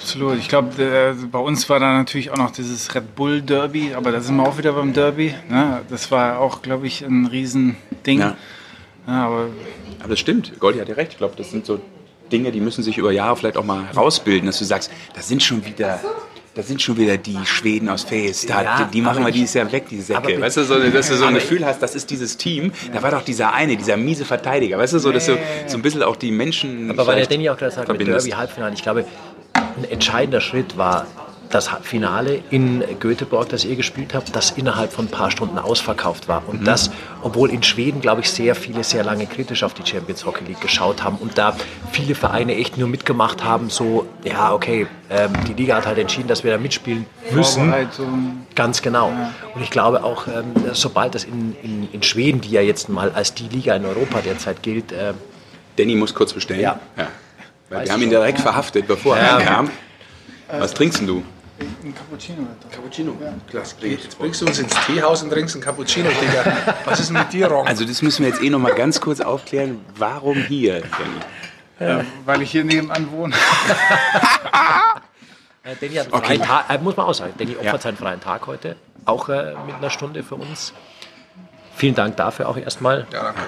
Absolut. 0.00 0.38
Ich 0.38 0.48
glaube, 0.48 0.82
äh, 0.82 1.14
bei 1.26 1.38
uns 1.38 1.68
war 1.68 1.78
da 1.80 1.92
natürlich 1.92 2.30
auch 2.30 2.36
noch 2.36 2.50
dieses 2.50 2.94
Red 2.94 3.14
Bull 3.14 3.42
Derby, 3.42 3.92
aber 3.94 4.10
da 4.12 4.20
sind 4.20 4.36
wir 4.36 4.42
auch 4.48 4.58
wieder 4.58 4.72
beim 4.72 4.92
Derby. 4.92 5.34
Ne? 5.48 5.80
Das 5.90 6.10
war 6.10 6.38
auch, 6.40 6.62
glaube 6.62 6.86
ich, 6.86 7.02
ein 7.02 7.26
Riesending. 7.26 8.20
Ja. 8.20 8.36
Ja, 9.06 9.26
aber 9.26 9.46
Aber 10.00 10.08
das 10.10 10.18
stimmt, 10.20 10.58
Goldi 10.60 10.78
hat 10.78 10.88
ja 10.88 10.94
recht. 10.94 11.12
Ich 11.12 11.18
glaube, 11.18 11.34
das 11.36 11.50
sind 11.50 11.66
so 11.66 11.80
Dinge, 12.30 12.52
die 12.52 12.60
müssen 12.60 12.82
sich 12.84 12.96
über 12.98 13.10
Jahre 13.12 13.36
vielleicht 13.36 13.56
auch 13.56 13.64
mal 13.64 13.86
herausbilden, 13.86 14.46
dass 14.46 14.58
du 14.58 14.64
sagst, 14.64 14.90
da 15.14 15.20
sind 15.22 15.42
schon 15.42 15.64
wieder, 15.64 15.98
da 16.54 16.62
sind 16.62 16.80
schon 16.80 16.96
wieder 16.96 17.16
die 17.16 17.38
Schweden 17.44 17.88
aus 17.88 18.04
Fähestad, 18.04 18.64
Ja, 18.64 18.84
die, 18.84 18.90
die 18.92 19.00
machen 19.00 19.24
wir 19.24 19.32
dieses 19.32 19.54
Jahr 19.54 19.70
weg, 19.72 19.88
die 19.88 20.00
Säcke. 20.00 20.18
aber- 20.18 20.40
weißt 20.40 20.58
du, 20.58 20.64
so, 20.64 20.78
dass 20.78 21.08
du 21.08 21.16
so 21.16 21.24
ein 21.24 21.34
Gefühl 21.34 21.64
hast, 21.66 21.82
das 21.82 21.94
ist 21.96 22.08
dieses 22.10 22.36
Team. 22.36 22.72
Da 22.92 23.02
war 23.02 23.10
doch 23.10 23.22
dieser 23.22 23.52
eine, 23.52 23.76
dieser 23.76 23.96
miese 23.96 24.24
Verteidiger. 24.24 24.78
Weißt 24.78 24.92
du, 24.92 24.98
so, 25.00 25.10
dass 25.10 25.26
du 25.26 25.36
so 25.66 25.76
ein 25.76 25.82
bisschen 25.82 26.02
auch 26.04 26.16
die 26.16 26.30
Menschen. 26.30 26.90
Aber 26.90 27.06
weil 27.06 27.16
der 27.16 27.26
Danny 27.26 27.48
auch 27.50 27.56
gerade 27.56 27.72
sagt, 27.72 27.88
mit. 27.88 28.06
Derby 28.06 28.30
Halbfinale, 28.30 28.74
ich 28.74 28.82
glaube, 28.82 29.04
ein 29.80 29.90
entscheidender 29.90 30.40
Schritt 30.40 30.76
war 30.76 31.06
das 31.50 31.68
Finale 31.82 32.42
in 32.50 32.84
Göteborg, 33.00 33.48
das 33.48 33.64
ihr 33.64 33.74
gespielt 33.74 34.14
habt, 34.14 34.34
das 34.36 34.52
innerhalb 34.52 34.92
von 34.92 35.06
ein 35.06 35.10
paar 35.10 35.30
Stunden 35.30 35.58
ausverkauft 35.58 36.28
war. 36.28 36.42
Und 36.46 36.64
das, 36.64 36.90
obwohl 37.22 37.50
in 37.50 37.62
Schweden, 37.62 38.00
glaube 38.00 38.20
ich, 38.20 38.30
sehr 38.30 38.54
viele 38.54 38.84
sehr 38.84 39.02
lange 39.02 39.26
kritisch 39.26 39.64
auf 39.64 39.74
die 39.74 39.84
Champions 39.84 40.24
Hockey 40.24 40.44
League 40.44 40.60
geschaut 40.60 41.02
haben 41.02 41.16
und 41.16 41.38
da 41.38 41.56
viele 41.90 42.14
Vereine 42.14 42.54
echt 42.54 42.78
nur 42.78 42.88
mitgemacht 42.88 43.42
haben, 43.42 43.68
so, 43.68 44.06
ja, 44.22 44.52
okay, 44.52 44.86
ähm, 45.10 45.32
die 45.48 45.54
Liga 45.54 45.74
hat 45.76 45.86
halt 45.86 45.98
entschieden, 45.98 46.28
dass 46.28 46.44
wir 46.44 46.52
da 46.52 46.58
mitspielen 46.58 47.04
müssen. 47.32 47.68
Ganz 48.54 48.80
genau. 48.80 49.12
Und 49.54 49.62
ich 49.62 49.70
glaube 49.70 50.04
auch, 50.04 50.28
ähm, 50.28 50.54
sobald 50.72 51.16
das 51.16 51.24
in, 51.24 51.56
in, 51.62 51.88
in 51.90 52.02
Schweden, 52.04 52.40
die 52.40 52.50
ja 52.50 52.60
jetzt 52.60 52.88
mal 52.88 53.10
als 53.10 53.34
die 53.34 53.48
Liga 53.48 53.74
in 53.74 53.84
Europa 53.84 54.20
derzeit 54.20 54.62
gilt, 54.62 54.92
äh, 54.92 55.14
Danny 55.76 55.96
muss 55.96 56.14
kurz 56.14 56.32
bestellen. 56.32 56.60
Ja. 56.96 57.08
Weil 57.70 57.86
wir 57.86 57.92
haben 57.92 58.02
ihn 58.02 58.10
direkt 58.10 58.40
verhaftet, 58.40 58.86
bevor 58.86 59.16
er 59.16 59.38
kam. 59.40 59.70
Was 60.48 60.74
trinkst 60.74 61.00
denn 61.00 61.06
du? 61.06 61.24
Ein 61.84 61.94
Cappuccino. 61.94 62.46
Cappuccino. 62.70 63.16
Klasse. 63.48 63.76
Jetzt 63.82 64.18
bringst 64.18 64.40
du 64.40 64.46
uns 64.46 64.58
ins 64.58 64.74
Teehaus 64.86 65.22
und 65.22 65.30
trinkst 65.30 65.54
einen 65.54 65.62
Cappuccino, 65.64 66.08
Digga. 66.08 66.74
Was 66.84 67.00
ist 67.00 67.08
denn 67.10 67.18
mit 67.18 67.32
dir, 67.32 67.48
Ron? 67.48 67.66
Also 67.66 67.84
das 67.84 68.02
müssen 68.02 68.24
wir 68.24 68.30
jetzt 68.30 68.42
eh 68.42 68.50
noch 68.50 68.58
mal 68.58 68.74
ganz 68.74 69.00
kurz 69.00 69.20
aufklären. 69.20 69.84
Warum 69.96 70.36
hier, 70.42 70.82
Danny? 71.78 71.90
Ja, 71.98 72.04
weil 72.26 72.42
ich 72.42 72.50
hier 72.50 72.64
nebenan 72.64 73.10
wohne. 73.12 73.34
Äh, 75.62 75.76
Danny 75.78 75.94
hat 75.96 76.06
einen 76.06 76.14
Okay. 76.14 76.26
freien 76.26 76.42
Tag, 76.42 76.64
äh, 76.70 76.78
muss 76.78 76.96
man 76.96 77.04
auch 77.06 77.12
sagen. 77.12 77.34
Danny 77.36 77.52
opfert 77.52 77.64
Ja. 77.74 77.78
seinen 77.78 77.96
freien 77.98 78.20
Tag 78.20 78.46
heute, 78.46 78.76
auch 79.04 79.28
äh, 79.28 79.52
mit 79.66 79.74
einer 79.74 79.90
Stunde 79.90 80.22
für 80.22 80.36
uns. 80.36 80.72
Vielen 81.76 81.94
Dank 81.94 82.16
dafür 82.16 82.48
auch 82.48 82.56
erstmal. 82.56 83.06
ja, 83.12 83.24
danke. 83.24 83.42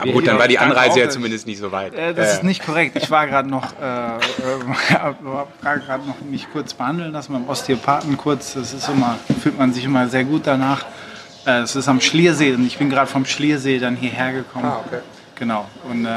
Aber 0.00 0.12
gut, 0.12 0.26
dann 0.26 0.38
war 0.38 0.46
die 0.48 0.58
Anreise 0.58 1.00
ja 1.00 1.08
zumindest 1.08 1.46
nicht 1.46 1.58
so 1.58 1.72
weit. 1.72 1.92
Äh, 1.94 2.14
das 2.14 2.28
Äh, 2.28 2.34
ist 2.34 2.44
nicht 2.44 2.64
korrekt. 2.64 2.96
Ich 2.96 3.10
war 3.10 3.26
gerade 3.26 3.48
noch, 3.48 3.72
äh, 3.80 4.16
äh, 4.16 4.18
gerade 5.80 6.06
noch 6.06 6.20
mich 6.30 6.46
kurz 6.52 6.72
behandeln 6.74 7.12
lassen 7.12 7.32
beim 7.32 7.48
Osteopathen 7.48 8.16
kurz. 8.16 8.54
Das 8.54 8.72
ist 8.72 8.88
immer, 8.88 9.18
fühlt 9.42 9.58
man 9.58 9.72
sich 9.72 9.84
immer 9.84 10.08
sehr 10.08 10.24
gut 10.24 10.42
danach. 10.46 10.84
Äh, 11.46 11.60
Es 11.62 11.74
ist 11.74 11.88
am 11.88 12.00
Schliersee 12.00 12.52
und 12.54 12.64
ich 12.66 12.78
bin 12.78 12.90
gerade 12.90 13.08
vom 13.08 13.24
Schliersee 13.24 13.78
dann 13.78 13.96
hierher 13.96 14.32
gekommen. 14.32 14.66
Ah, 14.66 14.82
okay. 14.86 15.00
Genau. 15.34 15.66
Und 15.90 16.04
äh, 16.06 16.08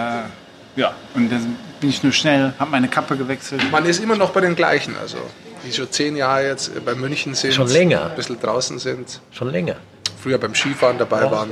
ja, 0.75 0.93
und 1.15 1.31
dann 1.31 1.55
bin 1.79 1.89
ich 1.89 2.03
nur 2.03 2.11
schnell, 2.11 2.53
habe 2.59 2.71
meine 2.71 2.87
Kappe 2.87 3.17
gewechselt. 3.17 3.63
Man 3.71 3.85
ist 3.85 4.01
immer 4.03 4.15
noch 4.15 4.29
bei 4.29 4.41
den 4.41 4.55
gleichen, 4.55 4.95
also 5.01 5.17
die 5.65 5.71
schon 5.73 5.91
zehn 5.91 6.15
Jahre 6.15 6.47
jetzt 6.47 6.71
bei 6.85 6.95
München 6.95 7.33
sind. 7.35 7.53
Schon 7.53 7.67
länger. 7.67 8.05
Ein 8.11 8.15
bisschen 8.15 8.39
draußen 8.39 8.79
sind. 8.79 9.19
Schon 9.31 9.49
länger. 9.51 9.75
Früher 10.21 10.37
beim 10.37 10.53
Skifahren 10.55 10.97
dabei 10.97 11.29
waren. 11.29 11.51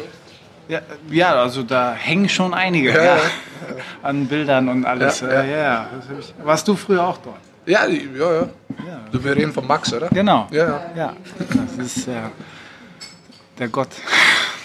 Ja, 0.70 0.82
ja, 1.10 1.34
also 1.34 1.64
da 1.64 1.94
hängen 1.94 2.30
schon 2.30 2.54
einige 2.54 2.94
Ja, 2.94 3.04
ja, 3.04 3.22
an 4.04 4.28
Bildern 4.28 4.70
und 4.70 4.86
alles. 4.86 5.20
Ja. 5.22 5.90
Das 6.08 6.34
warst 6.44 6.68
du 6.68 6.76
früher 6.76 7.04
auch 7.08 7.18
dort? 7.18 7.38
Ja, 7.66 7.88
ja, 7.88 8.32
ja. 8.32 8.50
Du, 9.12 9.24
wir 9.24 9.36
reden 9.36 9.52
von 9.52 9.66
Max, 9.66 9.92
oder? 9.92 10.10
Genau. 10.10 10.48
Ja, 10.52 10.68
ja. 10.68 10.82
Ja, 10.96 11.14
das 11.40 11.86
ist 11.86 12.08
äh, 12.08 12.22
der 13.58 13.68
Gott. 13.70 13.90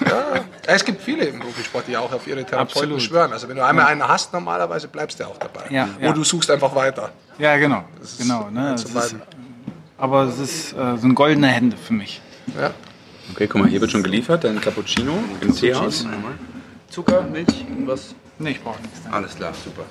Ja, 0.04 0.44
Es 0.66 0.84
gibt 0.84 1.00
viele 1.00 1.24
im 1.24 1.40
Profisport, 1.40 1.88
die 1.88 1.96
auch 1.96 2.12
auf 2.12 2.26
ihre 2.26 2.44
Therapeuten 2.44 2.82
Absolut. 2.82 3.02
schwören. 3.02 3.32
Also 3.32 3.48
wenn 3.48 3.56
du 3.56 3.64
einmal 3.64 3.86
einen 3.86 4.06
hast, 4.06 4.32
normalerweise 4.34 4.88
bleibst 4.88 5.20
du 5.20 5.24
auch 5.24 5.38
dabei. 5.38 5.64
Ja, 5.70 5.88
Oder 5.96 6.06
ja. 6.06 6.12
du 6.12 6.22
suchst 6.22 6.50
einfach 6.50 6.74
weiter. 6.74 7.12
Ja, 7.38 7.56
genau. 7.56 7.84
ist 8.02 8.18
genau 8.18 8.50
ne? 8.50 8.74
ist, 8.74 9.16
aber 9.96 10.24
es 10.24 10.38
ist 10.38 10.72
äh, 10.74 10.98
so 10.98 11.06
ein 11.06 11.14
goldene 11.14 11.48
Hände 11.48 11.78
für 11.78 11.94
mich. 11.94 12.20
Ja. 12.60 12.72
Okay, 13.32 13.46
guck 13.46 13.62
mal, 13.62 13.68
hier 13.68 13.80
wird 13.80 13.90
schon 13.90 14.02
geliefert, 14.02 14.44
dein 14.44 14.60
Cappuccino 14.60 15.12
im 15.40 15.54
Teehaus. 15.54 16.06
Zucker, 16.90 17.22
Milch, 17.22 17.64
was? 17.86 18.14
Nee, 18.38 18.50
ich 18.50 18.62
brauche 18.62 18.80
nichts. 18.82 19.00
Alles 19.10 19.34
klar, 19.34 19.52
super. 19.52 19.84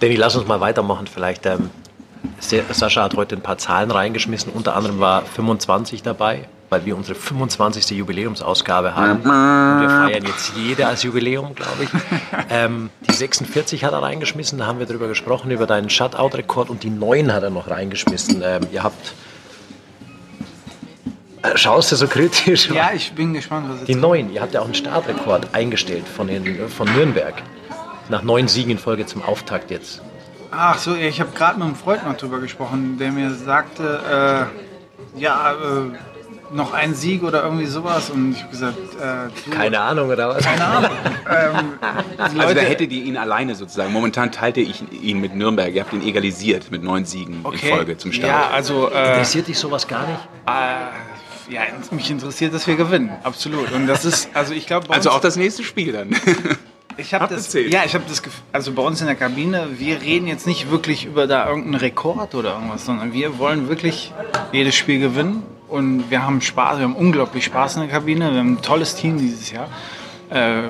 Danny, 0.00 0.16
lass 0.16 0.36
uns 0.36 0.46
mal 0.46 0.60
weitermachen. 0.60 1.06
Vielleicht, 1.06 1.44
ähm, 1.46 1.70
Sascha 2.38 3.02
hat 3.02 3.16
heute 3.16 3.36
ein 3.36 3.42
paar 3.42 3.58
Zahlen 3.58 3.90
reingeschmissen. 3.90 4.52
Unter 4.52 4.76
anderem 4.76 4.98
war 4.98 5.22
25 5.22 6.02
dabei, 6.02 6.48
weil 6.70 6.86
wir 6.86 6.96
unsere 6.96 7.14
25. 7.14 7.90
Jubiläumsausgabe 7.90 8.94
haben. 8.94 9.20
Und 9.20 9.24
wir 9.24 9.88
feiern 9.88 10.24
jetzt 10.24 10.52
jede 10.56 10.86
als 10.86 11.02
Jubiläum, 11.02 11.54
glaube 11.54 11.84
ich. 11.84 11.90
ähm, 12.50 12.90
die 13.08 13.12
46 13.12 13.84
hat 13.84 13.92
er 13.92 14.02
reingeschmissen, 14.02 14.58
da 14.58 14.66
haben 14.66 14.78
wir 14.78 14.86
drüber 14.86 15.08
gesprochen, 15.08 15.50
über 15.50 15.66
deinen 15.66 15.90
Shutout-Rekord. 15.90 16.70
Und 16.70 16.82
die 16.82 16.90
9 16.90 17.32
hat 17.32 17.42
er 17.42 17.50
noch 17.50 17.68
reingeschmissen. 17.68 18.42
Ähm, 18.42 18.62
ihr 18.72 18.82
habt... 18.82 19.14
Äh, 21.42 21.56
Schaust 21.56 21.92
du 21.92 21.96
so 21.96 22.06
kritisch? 22.06 22.68
Ja, 22.70 22.90
ich 22.94 23.12
bin 23.12 23.32
gespannt, 23.34 23.66
was 23.70 23.84
Die 23.84 23.92
jetzt 23.92 24.00
neun, 24.00 24.32
ihr 24.32 24.42
habt 24.42 24.54
ja 24.54 24.60
auch 24.60 24.66
einen 24.66 24.74
Startrekord 24.74 25.54
eingestellt 25.54 26.06
von, 26.06 26.26
den, 26.26 26.68
von 26.68 26.92
Nürnberg. 26.94 27.34
Nach 28.08 28.22
neun 28.22 28.48
Siegen 28.48 28.72
in 28.72 28.78
Folge 28.78 29.06
zum 29.06 29.22
Auftakt 29.22 29.70
jetzt. 29.70 30.02
Ach 30.50 30.78
so, 30.78 30.94
ich 30.96 31.20
habe 31.20 31.30
gerade 31.32 31.58
mit 31.58 31.66
einem 31.66 31.76
Freund 31.76 32.04
noch 32.04 32.16
drüber 32.16 32.40
gesprochen, 32.40 32.98
der 32.98 33.12
mir 33.12 33.30
sagte, 33.30 34.48
äh, 35.16 35.20
ja, 35.20 35.52
äh, 35.52 35.96
noch 36.52 36.72
ein 36.72 36.94
Sieg 36.94 37.22
oder 37.22 37.44
irgendwie 37.44 37.66
sowas. 37.66 38.10
Und 38.10 38.32
ich 38.32 38.40
habe 38.40 38.50
gesagt, 38.50 38.76
äh, 39.00 39.28
du, 39.44 39.56
Keine 39.56 39.80
Ahnung, 39.80 40.10
oder 40.10 40.30
was? 40.30 40.44
keine 40.44 40.64
Ahnung. 40.64 40.90
ähm, 41.30 41.72
die 42.34 42.40
Also 42.40 42.54
da 42.54 42.60
hättet 42.62 42.90
ihr 42.90 43.04
ihn 43.04 43.16
alleine 43.16 43.54
sozusagen. 43.54 43.92
Momentan 43.92 44.32
teilte 44.32 44.60
ich 44.60 44.82
ihn 44.90 45.20
mit 45.20 45.36
Nürnberg. 45.36 45.72
Ihr 45.72 45.82
habt 45.82 45.92
ihn 45.92 46.02
egalisiert 46.02 46.72
mit 46.72 46.82
neun 46.82 47.04
Siegen 47.04 47.44
in 47.52 47.58
Folge 47.58 47.96
zum 47.96 48.12
Start. 48.12 48.28
Ja, 48.28 48.50
also 48.52 48.90
äh, 48.90 49.10
Interessiert 49.10 49.46
dich 49.46 49.58
sowas 49.58 49.86
gar 49.86 50.06
nicht? 50.08 50.20
Ja, 51.50 51.62
mich 51.90 52.10
interessiert, 52.10 52.54
dass 52.54 52.66
wir 52.66 52.76
gewinnen, 52.76 53.10
absolut. 53.22 53.72
Und 53.72 53.86
das 53.86 54.04
ist, 54.04 54.28
also 54.34 54.54
ich 54.54 54.66
glaube, 54.66 54.90
Also 54.90 55.10
auch 55.10 55.20
das 55.20 55.36
nächste 55.36 55.64
Spiel 55.64 55.92
dann. 55.92 56.10
Ich 56.96 57.14
habe 57.14 57.32
das, 57.34 57.52
ja, 57.54 57.84
ich 57.86 57.94
habe 57.94 58.04
das, 58.08 58.20
also 58.52 58.72
bei 58.72 58.82
uns 58.82 59.00
in 59.00 59.06
der 59.06 59.16
Kabine, 59.16 59.68
wir 59.78 60.02
reden 60.02 60.26
jetzt 60.26 60.46
nicht 60.46 60.70
wirklich 60.70 61.06
über 61.06 61.26
da 61.26 61.48
irgendeinen 61.48 61.76
Rekord 61.76 62.34
oder 62.34 62.54
irgendwas, 62.54 62.84
sondern 62.84 63.14
wir 63.14 63.38
wollen 63.38 63.68
wirklich 63.68 64.12
jedes 64.52 64.74
Spiel 64.74 65.00
gewinnen 65.00 65.42
und 65.68 66.10
wir 66.10 66.26
haben 66.26 66.42
Spaß, 66.42 66.78
wir 66.78 66.84
haben 66.84 66.96
unglaublich 66.96 67.44
Spaß 67.44 67.76
in 67.76 67.82
der 67.82 67.90
Kabine, 67.90 68.32
wir 68.32 68.40
haben 68.40 68.54
ein 68.54 68.62
tolles 68.62 68.96
Team 68.96 69.18
dieses 69.18 69.50
Jahr. 69.50 69.68
Äh, 70.28 70.68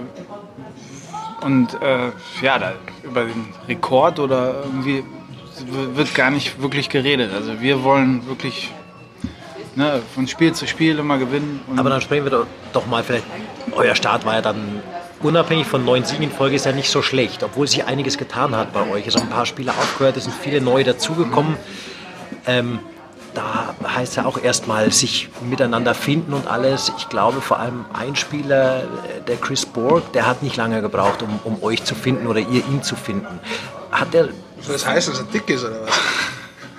und 1.41 1.75
äh, 1.83 2.11
ja, 2.43 2.59
da, 2.59 2.75
über 3.03 3.25
den 3.25 3.49
Rekord 3.67 4.21
oder 4.21 4.63
irgendwie 4.65 5.03
wird 5.67 6.15
gar 6.15 6.31
nicht 6.31 6.61
wirklich 6.61 6.91
geredet. 6.91 7.33
Also 7.35 7.61
wir 7.61 7.83
wollen 7.83 8.27
wirklich 8.27 8.71
ne, 9.75 10.01
von 10.15 10.27
Spiel 10.27 10.53
zu 10.53 10.67
Spiel 10.67 10.99
immer 10.99 11.19
gewinnen. 11.19 11.61
Und 11.67 11.79
Aber 11.79 11.91
dann 11.91 12.01
sprechen 12.01 12.25
wir 12.25 12.31
doch, 12.31 12.47
doch 12.73 12.87
mal 12.87 13.03
vielleicht. 13.03 13.25
Euer 13.73 13.95
Start 13.95 14.25
war 14.25 14.35
ja 14.35 14.43
dann 14.43 14.83
unabhängig 15.23 15.67
von 15.67 15.85
neun 15.85 16.05
Siegen 16.05 16.25
in 16.25 16.31
Folge 16.31 16.57
ist 16.57 16.65
ja 16.67 16.73
nicht 16.73 16.91
so 16.91 17.03
schlecht, 17.03 17.43
obwohl 17.43 17.69
sich 17.69 17.85
einiges 17.85 18.19
getan 18.19 18.57
hat 18.57 18.73
bei 18.73 18.89
euch. 18.91 19.07
Es 19.07 19.15
sind 19.15 19.25
ein 19.25 19.31
paar 19.31 19.47
Spieler 19.47 19.73
aufgehört, 19.73 20.17
es 20.17 20.25
sind 20.25 20.35
viele 20.35 20.61
neue 20.61 20.85
dazugekommen. 20.85 21.57
Ähm, 22.47 22.79
da 23.35 23.75
heißt 23.87 24.17
ja 24.17 24.25
auch 24.25 24.43
erstmal 24.43 24.91
sich 24.93 25.29
miteinander 25.49 25.95
finden 25.95 26.33
und 26.33 26.49
alles. 26.49 26.93
Ich 26.99 27.09
glaube 27.09 27.41
vor 27.41 27.61
allem 27.61 27.85
ein 27.93 28.17
Spieler, 28.17 28.83
äh, 28.83 29.21
der 29.27 29.37
Chris 29.37 29.67
Borg, 29.67 30.13
der 30.13 30.27
hat 30.27 30.43
nicht 30.43 30.57
lange 30.57 30.81
gebraucht, 30.81 31.23
um, 31.23 31.39
um 31.45 31.63
euch 31.63 31.85
zu 31.85 31.95
finden 31.95 32.27
oder 32.27 32.41
ihr 32.41 32.67
ihn 32.67 32.83
zu 32.83 32.97
finden. 32.97 33.39
Hat 33.93 34.13
der 34.15 34.31
Soll 34.61 34.73
das 34.73 34.87
heißen, 34.87 35.13
dass 35.13 35.23
er 35.23 35.29
dick 35.29 35.49
ist 35.49 35.65
oder 35.65 35.83
was? 35.83 36.01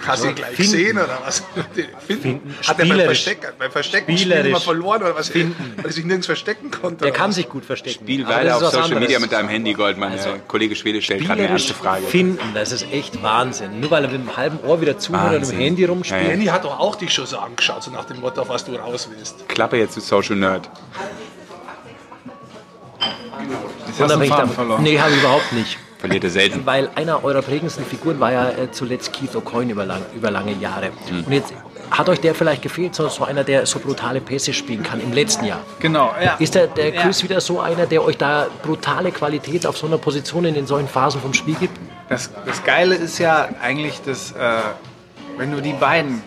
Hast 0.07 0.23
du 0.23 0.29
ihn 0.29 0.35
gleich 0.35 0.55
Finden. 0.55 0.71
gesehen 0.71 0.97
oder 0.97 1.19
was? 1.25 1.43
Finden. 1.67 1.91
Finden. 2.21 2.55
Hat 2.67 2.67
er 2.67 2.75
beim 2.75 2.87
Spielerisch. 2.87 3.23
Verstecken, 3.23 3.53
beim 3.57 3.71
Verstecken 3.71 4.17
Spiel 4.17 4.55
verloren 4.57 5.01
oder 5.03 5.15
was? 5.15 5.29
Finden. 5.29 5.73
Weil 5.77 5.85
er 5.85 5.91
sich 5.91 6.05
nirgends 6.05 6.25
verstecken 6.25 6.71
konnte. 6.71 6.97
der 7.03 7.09
oder 7.09 7.17
kann 7.17 7.29
was? 7.29 7.35
sich 7.35 7.49
gut 7.49 7.65
verstecken. 7.65 7.99
Spiel 8.03 8.27
weiter 8.27 8.43
das 8.45 8.63
auf 8.63 8.71
Social 8.71 8.83
anderes. 8.85 9.01
Media 9.01 9.19
mit 9.19 9.31
deinem 9.31 9.49
Handy, 9.49 9.73
Goldmann. 9.73 10.13
Der 10.13 10.39
Kollege 10.47 10.75
Schwede 10.75 11.01
stellt 11.01 11.25
gerade 11.25 11.41
eine 11.41 11.51
erste 11.51 11.73
Frage. 11.73 12.05
finden, 12.05 12.53
das 12.53 12.71
ist 12.71 12.85
echt 12.91 13.21
Wahnsinn. 13.23 13.79
Nur 13.79 13.91
weil 13.91 14.03
er 14.05 14.11
mit 14.11 14.21
dem 14.21 14.37
halben 14.37 14.59
Ohr 14.61 14.81
wieder 14.81 14.97
zuhört 14.97 15.43
und 15.43 15.51
im 15.51 15.57
Handy 15.57 15.85
rumspielt. 15.85 16.21
Ja, 16.21 16.27
ja. 16.27 16.33
Danny 16.33 16.45
hat 16.45 16.63
doch 16.63 16.79
auch 16.79 16.95
dich 16.95 17.13
schon 17.13 17.25
so 17.25 17.37
angeschaut, 17.37 17.83
so 17.83 17.91
nach 17.91 18.05
dem 18.05 18.19
Motto, 18.19 18.41
auf 18.41 18.49
was 18.49 18.65
du 18.65 18.75
raus 18.75 19.09
willst. 19.15 19.47
Klappe 19.47 19.77
jetzt 19.77 19.93
zu 19.93 20.01
Social 20.01 20.35
Nerd. 20.35 20.69
Jetzt 23.87 23.99
hast 23.99 24.15
du 24.15 24.47
verloren. 24.47 24.83
Nee, 24.83 24.99
habe 24.99 25.11
ich 25.11 25.19
überhaupt 25.19 25.51
nicht. 25.53 25.77
Verliert 26.01 26.23
er 26.23 26.29
selten. 26.31 26.65
Weil 26.65 26.89
einer 26.95 27.23
eurer 27.23 27.41
prägendsten 27.43 27.85
Figuren 27.85 28.19
war 28.19 28.31
ja 28.33 28.49
äh, 28.49 28.71
zuletzt 28.71 29.13
Keith 29.13 29.35
O'Coin 29.35 29.69
über, 29.69 29.85
lang, 29.85 30.01
über 30.15 30.31
lange 30.31 30.51
Jahre. 30.53 30.89
Und 31.09 31.31
jetzt 31.31 31.53
hat 31.91 32.09
euch 32.09 32.19
der 32.19 32.33
vielleicht 32.33 32.63
gefehlt, 32.63 32.95
so, 32.95 33.07
so 33.07 33.23
einer, 33.23 33.43
der 33.43 33.65
so 33.67 33.77
brutale 33.79 34.19
Pässe 34.19 34.51
spielen 34.53 34.81
kann 34.81 34.99
im 34.99 35.13
letzten 35.13 35.45
Jahr. 35.45 35.59
Genau, 35.79 36.13
ja. 36.23 36.35
Ist 36.39 36.55
der, 36.55 36.67
der 36.67 36.93
Ja. 36.93 37.01
Chris 37.03 37.21
wieder 37.23 37.39
so 37.39 37.59
einer, 37.59 37.85
der 37.85 38.03
euch 38.03 38.17
da 38.17 38.47
brutale 38.63 39.11
Qualität 39.11 39.67
auf 39.67 39.77
so 39.77 39.85
einer 39.87 39.97
Position 39.99 40.45
in 40.45 40.55
den 40.55 40.65
solchen 40.65 40.87
Phasen 40.87 41.21
vom 41.21 41.33
Spiel 41.33 41.55
gibt? 41.55 41.77
Das, 42.09 42.31
das 42.45 42.63
Geile 42.63 42.95
ist 42.95 43.19
ja 43.19 43.49
eigentlich, 43.61 44.01
dass 44.01 44.31
äh, 44.31 44.35
wenn 45.37 45.51
du 45.51 45.61
die 45.61 45.73
beiden, 45.73 46.23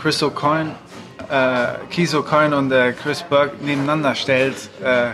Chris 0.00 0.22
O'Coin, 0.22 0.70
äh, 1.30 1.66
Keith 1.90 2.14
O'Coin 2.14 2.52
und 2.52 2.72
äh, 2.72 2.92
Chris 2.92 3.22
Burke 3.22 3.52
nebeneinander 3.60 4.14
stellst, 4.14 4.70
äh, 4.82 5.10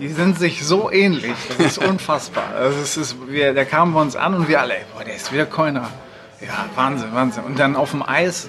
die 0.00 0.08
sind 0.08 0.38
sich 0.38 0.64
so 0.64 0.90
ähnlich. 0.90 1.34
Das 1.48 1.58
ist 1.58 1.78
unfassbar. 1.78 2.54
Also 2.56 2.80
es 2.80 2.96
ist, 2.96 3.16
wir, 3.28 3.52
der 3.52 3.66
kam 3.66 3.92
bei 3.92 4.00
uns 4.00 4.16
an 4.16 4.34
und 4.34 4.48
wir 4.48 4.60
alle, 4.60 4.76
ey, 4.76 4.84
boah, 4.94 5.04
der 5.04 5.14
ist 5.14 5.30
wieder 5.32 5.44
Coiner. 5.44 5.90
Ja, 6.40 6.66
Wahnsinn, 6.74 7.12
Wahnsinn. 7.12 7.44
Und 7.44 7.58
dann 7.58 7.76
auf 7.76 7.90
dem 7.90 8.02
Eis 8.02 8.48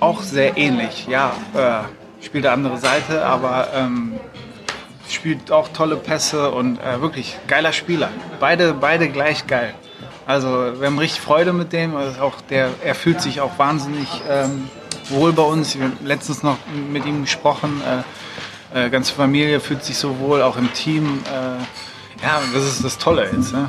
auch 0.00 0.22
sehr 0.22 0.56
ähnlich. 0.56 1.06
Ja, 1.06 1.34
äh, 1.54 2.24
spielt 2.24 2.46
eine 2.46 2.54
andere 2.54 2.78
Seite, 2.78 3.24
aber 3.26 3.68
ähm, 3.74 4.18
spielt 5.06 5.52
auch 5.52 5.68
tolle 5.68 5.96
Pässe 5.96 6.50
und 6.50 6.78
äh, 6.78 7.02
wirklich 7.02 7.36
geiler 7.46 7.72
Spieler. 7.72 8.08
Beide, 8.40 8.72
beide 8.72 9.10
gleich 9.10 9.46
geil. 9.46 9.74
Also 10.26 10.80
wir 10.80 10.86
haben 10.86 10.98
richtig 10.98 11.20
Freude 11.20 11.52
mit 11.52 11.74
dem. 11.74 11.94
Also 11.94 12.22
auch 12.22 12.40
der, 12.48 12.70
er 12.82 12.94
fühlt 12.94 13.20
sich 13.20 13.42
auch 13.42 13.58
wahnsinnig 13.58 14.08
ähm, 14.30 14.70
wohl 15.10 15.34
bei 15.34 15.42
uns. 15.42 15.76
Wir 15.76 15.84
haben 15.84 15.98
letztens 16.02 16.42
noch 16.42 16.56
mit 16.90 17.04
ihm 17.04 17.22
gesprochen. 17.22 17.82
Äh, 17.82 18.02
äh, 18.74 18.90
ganze 18.90 19.12
Familie 19.12 19.60
fühlt 19.60 19.84
sich 19.84 19.96
so 19.96 20.18
wohl, 20.18 20.42
auch 20.42 20.56
im 20.56 20.72
Team. 20.72 21.22
Äh, 21.26 22.22
ja, 22.22 22.40
das 22.52 22.64
ist 22.64 22.84
das 22.84 22.98
Tolle 22.98 23.30
jetzt. 23.32 23.52
Ne? 23.52 23.68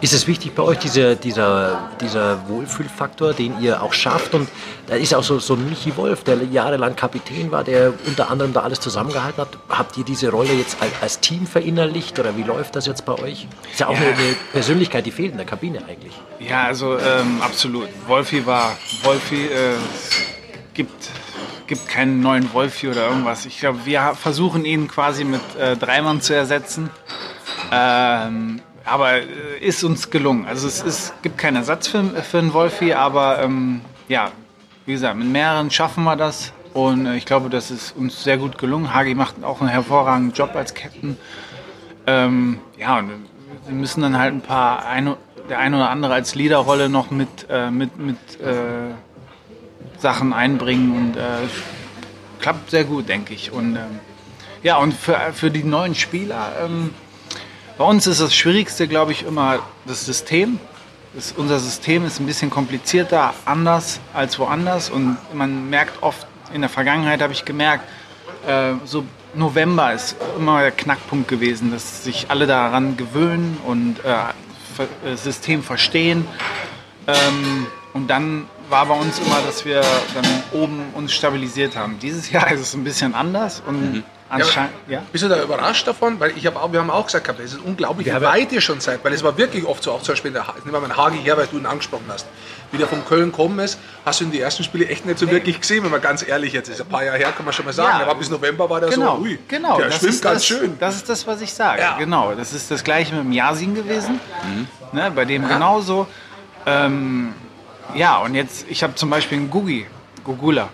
Ist 0.00 0.12
es 0.12 0.26
wichtig 0.26 0.54
bei 0.54 0.62
euch, 0.62 0.78
diese, 0.78 1.16
dieser, 1.16 1.88
dieser 1.98 2.46
Wohlfühlfaktor, 2.48 3.32
den 3.32 3.62
ihr 3.62 3.82
auch 3.82 3.94
schafft? 3.94 4.34
Und 4.34 4.50
da 4.86 4.96
ist 4.96 5.14
auch 5.14 5.22
so, 5.22 5.38
so 5.38 5.54
ein 5.54 5.66
Michi 5.66 5.96
Wolf, 5.96 6.24
der 6.24 6.44
jahrelang 6.44 6.94
Kapitän 6.94 7.50
war, 7.50 7.64
der 7.64 7.94
unter 8.06 8.30
anderem 8.30 8.52
da 8.52 8.60
alles 8.60 8.80
zusammengehalten 8.80 9.40
hat. 9.40 9.56
Habt 9.70 9.96
ihr 9.96 10.04
diese 10.04 10.30
Rolle 10.30 10.52
jetzt 10.52 10.76
als, 10.82 10.92
als 11.00 11.20
Team 11.20 11.46
verinnerlicht 11.46 12.18
oder 12.18 12.36
wie 12.36 12.42
läuft 12.42 12.76
das 12.76 12.84
jetzt 12.84 13.06
bei 13.06 13.14
euch? 13.14 13.46
Ist 13.70 13.80
ja 13.80 13.86
auch 13.86 13.96
Eine, 13.96 14.08
eine 14.08 14.36
Persönlichkeit, 14.52 15.06
die 15.06 15.10
fehlt 15.10 15.30
in 15.30 15.38
der 15.38 15.46
Kabine 15.46 15.78
eigentlich. 15.88 16.12
Ja, 16.38 16.64
also 16.64 16.98
ähm, 16.98 17.40
absolut. 17.40 17.88
Wolfi 18.06 18.44
war, 18.44 18.76
Wolfi 19.04 19.46
äh, 19.46 19.76
gibt, 20.74 21.08
gibt 21.66 21.88
keinen 21.88 22.20
neuen 22.20 22.52
Wolfi 22.52 22.88
oder 22.88 23.08
irgendwas. 23.08 23.46
Ich 23.46 23.58
glaube, 23.58 23.80
wir 23.84 24.14
versuchen 24.14 24.64
ihn 24.64 24.88
quasi 24.88 25.24
mit 25.24 25.40
äh, 25.58 25.76
Dreimann 25.76 26.20
zu 26.20 26.34
ersetzen. 26.34 26.90
Ähm, 27.72 28.60
aber 28.84 29.14
äh, 29.14 29.24
ist 29.60 29.82
uns 29.82 30.10
gelungen. 30.10 30.46
Also 30.46 30.68
es 30.68 30.82
ist, 30.82 31.14
gibt 31.22 31.38
keinen 31.38 31.56
Ersatz 31.56 31.88
für, 31.88 32.04
für 32.04 32.38
einen 32.38 32.52
Wolfi, 32.52 32.92
aber 32.92 33.42
ähm, 33.42 33.80
ja, 34.08 34.30
wie 34.86 34.92
gesagt, 34.92 35.16
mit 35.16 35.28
mehreren 35.28 35.70
schaffen 35.70 36.04
wir 36.04 36.16
das. 36.16 36.52
Und 36.74 37.06
äh, 37.06 37.16
ich 37.16 37.24
glaube, 37.24 37.48
das 37.48 37.70
ist 37.70 37.96
uns 37.96 38.22
sehr 38.22 38.36
gut 38.36 38.58
gelungen. 38.58 38.92
Hagi 38.92 39.14
macht 39.14 39.42
auch 39.42 39.60
einen 39.60 39.70
hervorragenden 39.70 40.34
Job 40.34 40.54
als 40.54 40.74
Captain. 40.74 41.16
Ähm, 42.06 42.58
ja, 42.78 42.98
und 42.98 43.10
wir 43.66 43.74
müssen 43.74 44.02
dann 44.02 44.18
halt 44.18 44.34
ein 44.34 44.42
paar, 44.42 44.86
ein, 44.86 45.14
der 45.48 45.58
eine 45.58 45.76
oder 45.76 45.88
andere 45.88 46.12
als 46.12 46.34
Leaderrolle 46.34 46.88
noch 46.88 47.10
mit, 47.10 47.46
äh, 47.48 47.70
mit, 47.70 47.98
mit 47.98 48.18
äh, 48.40 48.92
Sachen 49.98 50.32
einbringen 50.32 50.96
und 50.96 51.16
äh, 51.16 51.48
klappt 52.40 52.70
sehr 52.70 52.84
gut, 52.84 53.08
denke 53.08 53.34
ich. 53.34 53.52
Und 53.52 53.76
ähm, 53.76 54.00
ja, 54.62 54.76
und 54.76 54.94
für, 54.94 55.18
für 55.32 55.50
die 55.50 55.64
neuen 55.64 55.94
Spieler, 55.94 56.52
ähm, 56.64 56.90
bei 57.76 57.84
uns 57.84 58.06
ist 58.06 58.20
das 58.20 58.34
Schwierigste, 58.34 58.86
glaube 58.86 59.12
ich, 59.12 59.24
immer 59.26 59.60
das 59.86 60.04
System. 60.04 60.60
Das, 61.14 61.32
unser 61.32 61.58
System 61.58 62.06
ist 62.06 62.20
ein 62.20 62.26
bisschen 62.26 62.50
komplizierter, 62.50 63.34
anders 63.44 64.00
als 64.12 64.38
woanders. 64.38 64.90
Und 64.90 65.16
man 65.32 65.70
merkt 65.70 66.02
oft, 66.02 66.26
in 66.52 66.60
der 66.60 66.70
Vergangenheit 66.70 67.20
habe 67.20 67.32
ich 67.32 67.44
gemerkt, 67.44 67.84
äh, 68.46 68.74
so 68.84 69.04
November 69.34 69.92
ist 69.92 70.16
immer 70.36 70.60
der 70.60 70.70
Knackpunkt 70.70 71.28
gewesen, 71.28 71.72
dass 71.72 72.04
sich 72.04 72.26
alle 72.30 72.46
daran 72.46 72.96
gewöhnen 72.96 73.58
und 73.66 73.96
äh, 74.04 75.10
äh, 75.12 75.16
System 75.16 75.62
verstehen. 75.62 76.26
Ähm, 77.06 77.66
und 77.92 78.08
dann 78.08 78.46
war 78.74 78.86
bei 78.86 78.94
uns 78.94 79.20
immer, 79.20 79.40
dass 79.46 79.64
wir 79.64 79.82
dann 80.14 80.24
oben 80.50 80.82
uns 80.94 81.12
stabilisiert 81.12 81.76
haben. 81.76 81.96
Dieses 82.00 82.32
Jahr 82.32 82.50
ist 82.50 82.58
es 82.60 82.74
ein 82.74 82.82
bisschen 82.82 83.14
anders 83.14 83.62
und 83.64 84.02
anscheinend, 84.28 84.72
ja. 84.88 85.00
Bist 85.12 85.22
du 85.22 85.28
da 85.28 85.40
überrascht 85.40 85.86
davon? 85.86 86.18
Weil 86.18 86.36
ich 86.36 86.44
hab 86.44 86.56
auch, 86.56 86.72
wir 86.72 86.80
haben 86.80 86.90
auch 86.90 87.06
gesagt, 87.06 87.38
es 87.38 87.52
ist 87.52 87.60
unglaublich, 87.64 88.08
wie 88.08 88.20
weit 88.20 88.50
ihr 88.50 88.60
schon 88.60 88.80
seid. 88.80 89.04
Weil 89.04 89.12
es 89.12 89.22
war 89.22 89.38
wirklich 89.38 89.64
oft 89.64 89.84
so, 89.84 89.92
auch 89.92 90.02
zum 90.02 90.14
Beispiel, 90.14 90.30
in 90.30 90.34
der, 90.34 90.46
nehmen 90.64 90.72
wir 90.72 90.80
mal 90.80 90.90
einen 90.90 90.96
Hagi 90.96 91.18
her, 91.18 91.36
weil 91.36 91.46
du 91.46 91.56
ihn 91.56 91.66
angesprochen 91.66 92.06
hast. 92.08 92.26
Wie 92.72 92.78
der 92.78 92.88
von 92.88 93.04
Köln 93.04 93.30
gekommen 93.30 93.60
ist, 93.60 93.78
hast 94.04 94.18
du 94.18 94.24
in 94.24 94.32
die 94.32 94.40
ersten 94.40 94.64
Spiele 94.64 94.88
echt 94.88 95.06
nicht 95.06 95.20
so 95.20 95.30
wirklich 95.30 95.60
gesehen, 95.60 95.84
wenn 95.84 95.92
man 95.92 96.02
ganz 96.02 96.26
ehrlich 96.26 96.52
jetzt 96.52 96.68
ist. 96.68 96.80
Ein 96.80 96.88
paar 96.88 97.04
Jahre 97.04 97.18
her 97.18 97.30
kann 97.30 97.44
man 97.44 97.54
schon 97.54 97.66
mal 97.66 97.72
sagen. 97.72 98.00
Ja. 98.00 98.06
aber 98.06 98.16
bis 98.16 98.28
November 98.28 98.68
war 98.68 98.80
der 98.80 98.88
Genau, 98.88 99.18
so, 99.18 99.22
ui, 99.22 99.38
genau. 99.46 99.76
der 99.76 99.86
das 99.86 99.98
schwimmt 99.98 100.14
ist 100.14 100.22
ganz 100.22 100.34
das, 100.34 100.46
schön. 100.46 100.76
Das 100.80 100.96
ist 100.96 101.08
das, 101.08 101.24
was 101.28 101.40
ich 101.40 101.54
sage. 101.54 101.80
Ja. 101.80 101.96
Genau. 101.96 102.34
Das 102.34 102.52
ist 102.52 102.72
das 102.72 102.82
gleiche 102.82 103.14
mit 103.14 103.22
dem 103.22 103.30
Yasin 103.30 103.76
gewesen. 103.76 104.18
Mhm. 104.42 104.66
Ne, 104.90 105.12
bei 105.14 105.24
dem 105.24 105.46
genauso. 105.46 106.08
Ähm, 106.66 107.34
ja, 107.94 108.18
und 108.18 108.34
jetzt, 108.34 108.66
ich 108.68 108.82
habe 108.82 108.94
zum 108.94 109.10
Beispiel 109.10 109.38
einen 109.38 109.50
Gugi, 109.50 109.86
Gugula, 110.24 110.68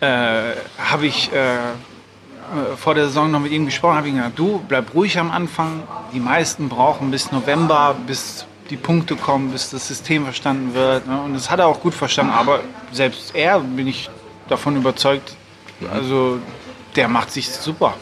äh, 0.00 0.52
habe 0.78 1.06
ich 1.06 1.32
äh, 1.32 1.54
äh, 1.56 2.76
vor 2.76 2.94
der 2.94 3.06
Saison 3.06 3.30
noch 3.30 3.40
mit 3.40 3.52
ihm 3.52 3.64
gesprochen, 3.64 3.96
habe 3.96 4.08
ich 4.08 4.14
gesagt, 4.14 4.38
du 4.38 4.62
bleib 4.68 4.94
ruhig 4.94 5.18
am 5.18 5.30
Anfang. 5.30 5.82
Die 6.12 6.20
meisten 6.20 6.68
brauchen 6.68 7.10
bis 7.10 7.32
November, 7.32 7.96
bis 8.06 8.46
die 8.70 8.76
Punkte 8.76 9.16
kommen, 9.16 9.50
bis 9.50 9.70
das 9.70 9.88
System 9.88 10.24
verstanden 10.24 10.74
wird. 10.74 11.06
Ne? 11.06 11.20
Und 11.20 11.34
das 11.34 11.50
hat 11.50 11.58
er 11.58 11.66
auch 11.66 11.80
gut 11.80 11.94
verstanden. 11.94 12.32
Aber 12.32 12.60
selbst 12.92 13.34
er 13.34 13.60
bin 13.60 13.86
ich 13.86 14.10
davon 14.48 14.76
überzeugt, 14.76 15.36
also 15.92 16.38
der 16.96 17.08
macht 17.08 17.30
sich 17.30 17.48
super. 17.50 17.94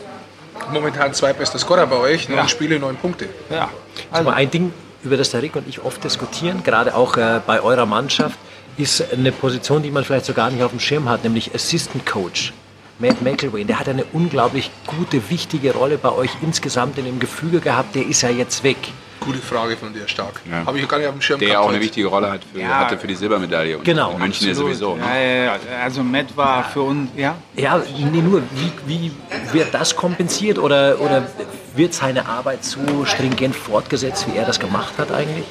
Momentan 0.73 1.15
zweitbester 1.15 1.59
Scorer 1.59 1.87
bei 1.87 1.97
euch, 1.97 2.29
neun 2.29 2.39
Ja. 2.39 2.49
Spiele, 2.49 2.79
neun 2.79 2.97
Punkte. 2.97 3.29
Ja. 3.51 3.71
Also 4.11 4.31
ein 4.31 4.51
Ding, 4.51 4.73
über 5.03 5.17
das 5.17 5.31
der 5.31 5.43
Rick 5.43 5.57
und 5.57 5.69
ich 5.69 5.83
oft 5.83 6.03
diskutieren, 6.05 6.63
gerade 6.63 6.95
auch 6.95 7.17
äh, 7.17 7.41
bei 7.47 7.61
eurer 7.61 7.87
Mannschaft, 7.87 8.39
ist 8.77 9.13
eine 9.13 9.33
Position, 9.33 9.83
die 9.83 9.91
man 9.91 10.05
vielleicht 10.05 10.27
so 10.27 10.33
gar 10.33 10.51
nicht 10.51 10.63
auf 10.63 10.71
dem 10.71 10.81
Schirm 10.81 11.09
hat, 11.09 11.25
nämlich 11.25 11.55
Assistant 11.55 12.07
Coach. 12.07 12.53
Matt 12.99 13.21
McElwain, 13.21 13.67
der 13.67 13.81
hat 13.81 13.89
eine 13.89 14.05
unglaublich 14.13 14.71
gute, 14.87 15.29
wichtige 15.29 15.75
Rolle 15.75 15.99
bei 15.99 16.13
euch 16.13 16.31
insgesamt 16.41 16.99
in 16.99 17.05
dem 17.05 17.19
Gefüge 17.19 17.61
gehabt. 17.61 17.95
Der 17.95 18.07
ist 18.07 18.23
ja 18.23 18.31
jetzt 18.31 18.63
weg. 18.63 18.77
Gute 19.25 19.39
Frage 19.39 19.77
von 19.77 19.93
dir, 19.93 20.07
stark. 20.09 20.41
Ja. 20.51 20.65
Habe 20.67 20.79
ich 20.79 20.89
gar 20.89 20.99
nicht 20.99 21.07
auf 21.07 21.15
dem 21.15 21.21
Schirm 21.23 21.39
Der 21.41 21.49
gehabt 21.49 21.63
auch 21.65 21.69
eine 21.69 21.77
heute. 21.77 21.85
wichtige 21.87 22.07
Rolle 22.09 22.31
hat 22.31 22.41
für, 22.53 22.61
Ja. 22.61 22.69
hatte 22.81 22.99
für 22.99 23.07
die 23.07 23.15
Silbermedaille. 23.15 23.79
Und 23.79 23.85
Genau, 23.85 24.13
in 24.13 24.19
München 24.19 24.49
ja 24.49 24.55
sowieso. 24.55 24.97
Ne? 24.97 25.03
Ja, 25.03 25.17
ja, 25.21 25.45
ja. 25.45 25.59
Also 25.85 26.03
Matt 26.03 26.37
war 26.37 26.65
für 26.65 26.83
uns, 26.83 27.11
ja, 27.17 27.35
Ja, 27.55 27.81
nee, 27.99 28.21
nur, 28.23 28.43
wie, 28.53 28.73
wie 28.87 29.13
wird 29.53 29.73
das 29.73 29.95
kompensiert 29.97 30.59
oder, 30.59 31.01
oder 31.01 31.27
wird 31.75 31.95
seine 31.95 32.27
Arbeit 32.27 32.65
so 32.65 33.05
stringent 33.05 33.55
fortgesetzt, 33.57 34.27
wie 34.33 34.37
er 34.37 34.45
das 34.45 34.59
gemacht 34.61 34.95
hat 34.99 35.11
eigentlich? 35.13 35.47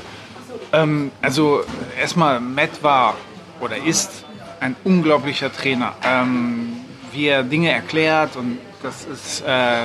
Ähm, 0.74 1.12
also 1.22 1.64
erstmal, 2.00 2.40
Matt 2.40 2.82
war 2.84 3.16
oder 3.60 3.78
ist 3.78 4.26
ein 4.60 4.76
unglaublicher 4.84 5.52
Trainer. 5.52 5.94
Ähm, 6.04 6.74
wie 7.12 7.28
er 7.28 7.44
Dinge 7.44 7.72
erklärt 7.72 8.36
und 8.38 8.58
das 8.84 9.06
ist, 9.06 9.42
äh, 9.42 9.80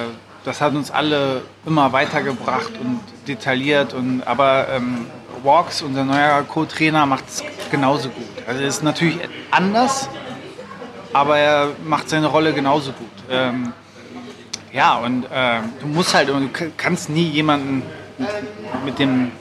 das 0.46 0.60
hat 0.60 0.74
uns 0.74 0.92
alle 0.92 1.42
immer 1.66 1.92
weitergebracht 1.92 2.70
und 2.80 3.00
detailliert. 3.26 3.92
Und 3.94 4.22
aber 4.26 4.68
ähm, 4.70 5.06
Walks, 5.42 5.82
unser 5.82 6.04
neuer 6.04 6.42
Co-Trainer, 6.44 7.04
macht 7.04 7.24
es 7.28 7.42
genauso 7.70 8.10
gut. 8.10 8.24
Also 8.46 8.62
er 8.62 8.68
ist 8.68 8.84
natürlich 8.84 9.18
anders, 9.50 10.08
aber 11.12 11.36
er 11.36 11.70
macht 11.84 12.08
seine 12.08 12.28
Rolle 12.28 12.52
genauso 12.52 12.92
gut. 12.92 13.08
Ähm, 13.28 13.72
ja, 14.72 14.98
und 14.98 15.24
äh, 15.24 15.60
du 15.80 15.88
musst 15.88 16.14
halt, 16.14 16.28
du 16.28 16.48
kannst 16.76 17.10
nie 17.10 17.28
jemanden 17.28 17.82
mit 18.84 19.00
dem 19.00 19.32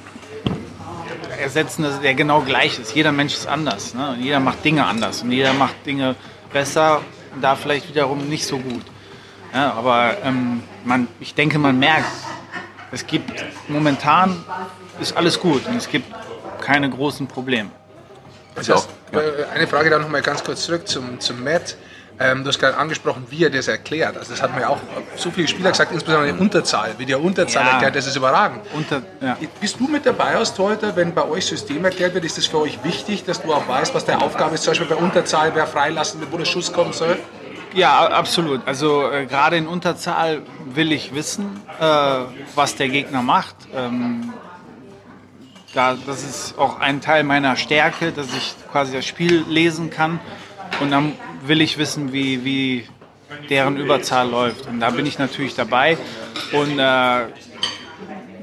ersetzen, 1.39 1.85
der 2.01 2.15
genau 2.15 2.41
gleich 2.41 2.79
ist. 2.79 2.95
Jeder 2.95 3.11
Mensch 3.11 3.33
ist 3.33 3.45
anders. 3.45 3.93
Ne? 3.93 4.09
Und 4.09 4.21
jeder 4.21 4.39
macht 4.39 4.65
Dinge 4.65 4.85
anders. 4.85 5.21
Und 5.21 5.31
jeder 5.31 5.53
macht 5.53 5.85
Dinge 5.85 6.15
besser 6.51 7.01
und 7.35 7.43
da 7.43 7.55
vielleicht 7.55 7.89
wiederum 7.89 8.27
nicht 8.27 8.47
so 8.47 8.57
gut. 8.57 8.81
Ja, 9.55 9.71
aber 9.71 10.17
ähm, 10.21 10.61
man, 10.83 11.07
ich 11.21 11.33
denke, 11.33 11.57
man 11.57 11.79
merkt, 11.79 12.05
es 12.91 13.07
gibt 13.07 13.31
momentan 13.69 14.43
ist 14.99 15.15
alles 15.15 15.39
gut 15.39 15.65
und 15.67 15.77
es 15.77 15.87
gibt 15.89 16.13
keine 16.59 16.89
großen 16.89 17.25
Probleme. 17.25 17.69
Das 18.55 18.69
heißt, 18.69 18.89
äh, 19.13 19.55
eine 19.55 19.65
Frage 19.67 19.89
da 19.89 19.97
noch 19.97 20.09
mal 20.09 20.21
ganz 20.21 20.43
kurz 20.43 20.65
zurück 20.65 20.87
zum, 20.87 21.19
zum 21.21 21.41
Matt. 21.41 21.77
Ähm, 22.19 22.43
du 22.43 22.49
hast 22.49 22.59
gerade 22.59 22.77
angesprochen, 22.77 23.25
wie 23.29 23.43
er 23.43 23.49
das 23.49 23.67
erklärt. 23.67 24.17
Also 24.17 24.31
das 24.31 24.41
hat 24.41 24.55
mir 24.55 24.61
ja 24.61 24.69
auch 24.69 24.77
so 25.17 25.31
viele 25.31 25.47
Spieler 25.47 25.71
gesagt, 25.71 25.91
insbesondere 25.91 26.33
die 26.33 26.39
Unterzahl. 26.39 26.95
Wie 26.97 27.05
der 27.05 27.21
Unterzahl 27.21 27.65
Ja. 27.65 27.71
erklärt, 27.73 27.95
das 27.95 28.07
ist 28.07 28.15
überragend. 28.15 28.61
Unter, 28.73 29.01
ja. 29.21 29.37
Bist 29.59 29.79
du 29.79 29.87
mit 29.87 30.05
dabei 30.05 30.35
als 30.35 30.53
Torhüter, 30.53 30.95
wenn 30.95 31.13
bei 31.13 31.25
euch 31.25 31.45
System 31.45 31.83
erklärt 31.83 32.13
wird? 32.13 32.23
Ist 32.23 32.37
das 32.37 32.45
für 32.45 32.59
euch 32.59 32.81
wichtig, 32.83 33.25
dass 33.25 33.41
du 33.41 33.53
auch 33.53 33.67
weißt, 33.67 33.93
was 33.93 34.05
der 34.05 34.21
Aufgabe 34.21 34.55
ist? 34.55 34.63
Zum 34.63 34.71
Beispiel 34.71 34.87
bei 34.87 34.95
Unterzahl, 34.95 35.51
wer 35.55 35.67
freilassen, 35.67 36.21
wo 36.31 36.37
der 36.37 36.45
Schuss 36.45 36.71
kommen 36.71 36.93
soll? 36.93 37.17
Ja, 37.75 38.07
absolut. 38.07 38.65
Also 38.65 39.11
äh, 39.11 39.25
gerade 39.25 39.57
in 39.57 39.67
Unterzahl 39.67 40.43
will 40.65 40.93
ich 40.93 41.13
wissen, 41.13 41.61
äh, 41.77 41.83
was 42.55 42.75
der 42.75 42.87
Gegner 42.87 43.21
macht. 43.21 43.55
Ähm, 43.75 44.33
da, 45.73 45.97
das 46.07 46.23
ist 46.23 46.57
auch 46.57 46.79
ein 46.79 47.01
Teil 47.01 47.25
meiner 47.25 47.57
Stärke, 47.57 48.13
dass 48.13 48.27
ich 48.33 48.55
quasi 48.71 48.93
das 48.93 49.05
Spiel 49.05 49.43
lesen 49.49 49.89
kann. 49.89 50.21
Und 50.79 50.91
dann 50.91 51.13
will 51.45 51.59
ich 51.59 51.77
wissen, 51.77 52.13
wie, 52.13 52.45
wie 52.45 52.87
deren 53.49 53.75
Überzahl 53.75 54.29
läuft. 54.29 54.67
Und 54.67 54.79
da 54.79 54.91
bin 54.91 55.05
ich 55.05 55.19
natürlich 55.19 55.55
dabei. 55.55 55.97
Und 56.53 56.79
äh, 56.79 57.25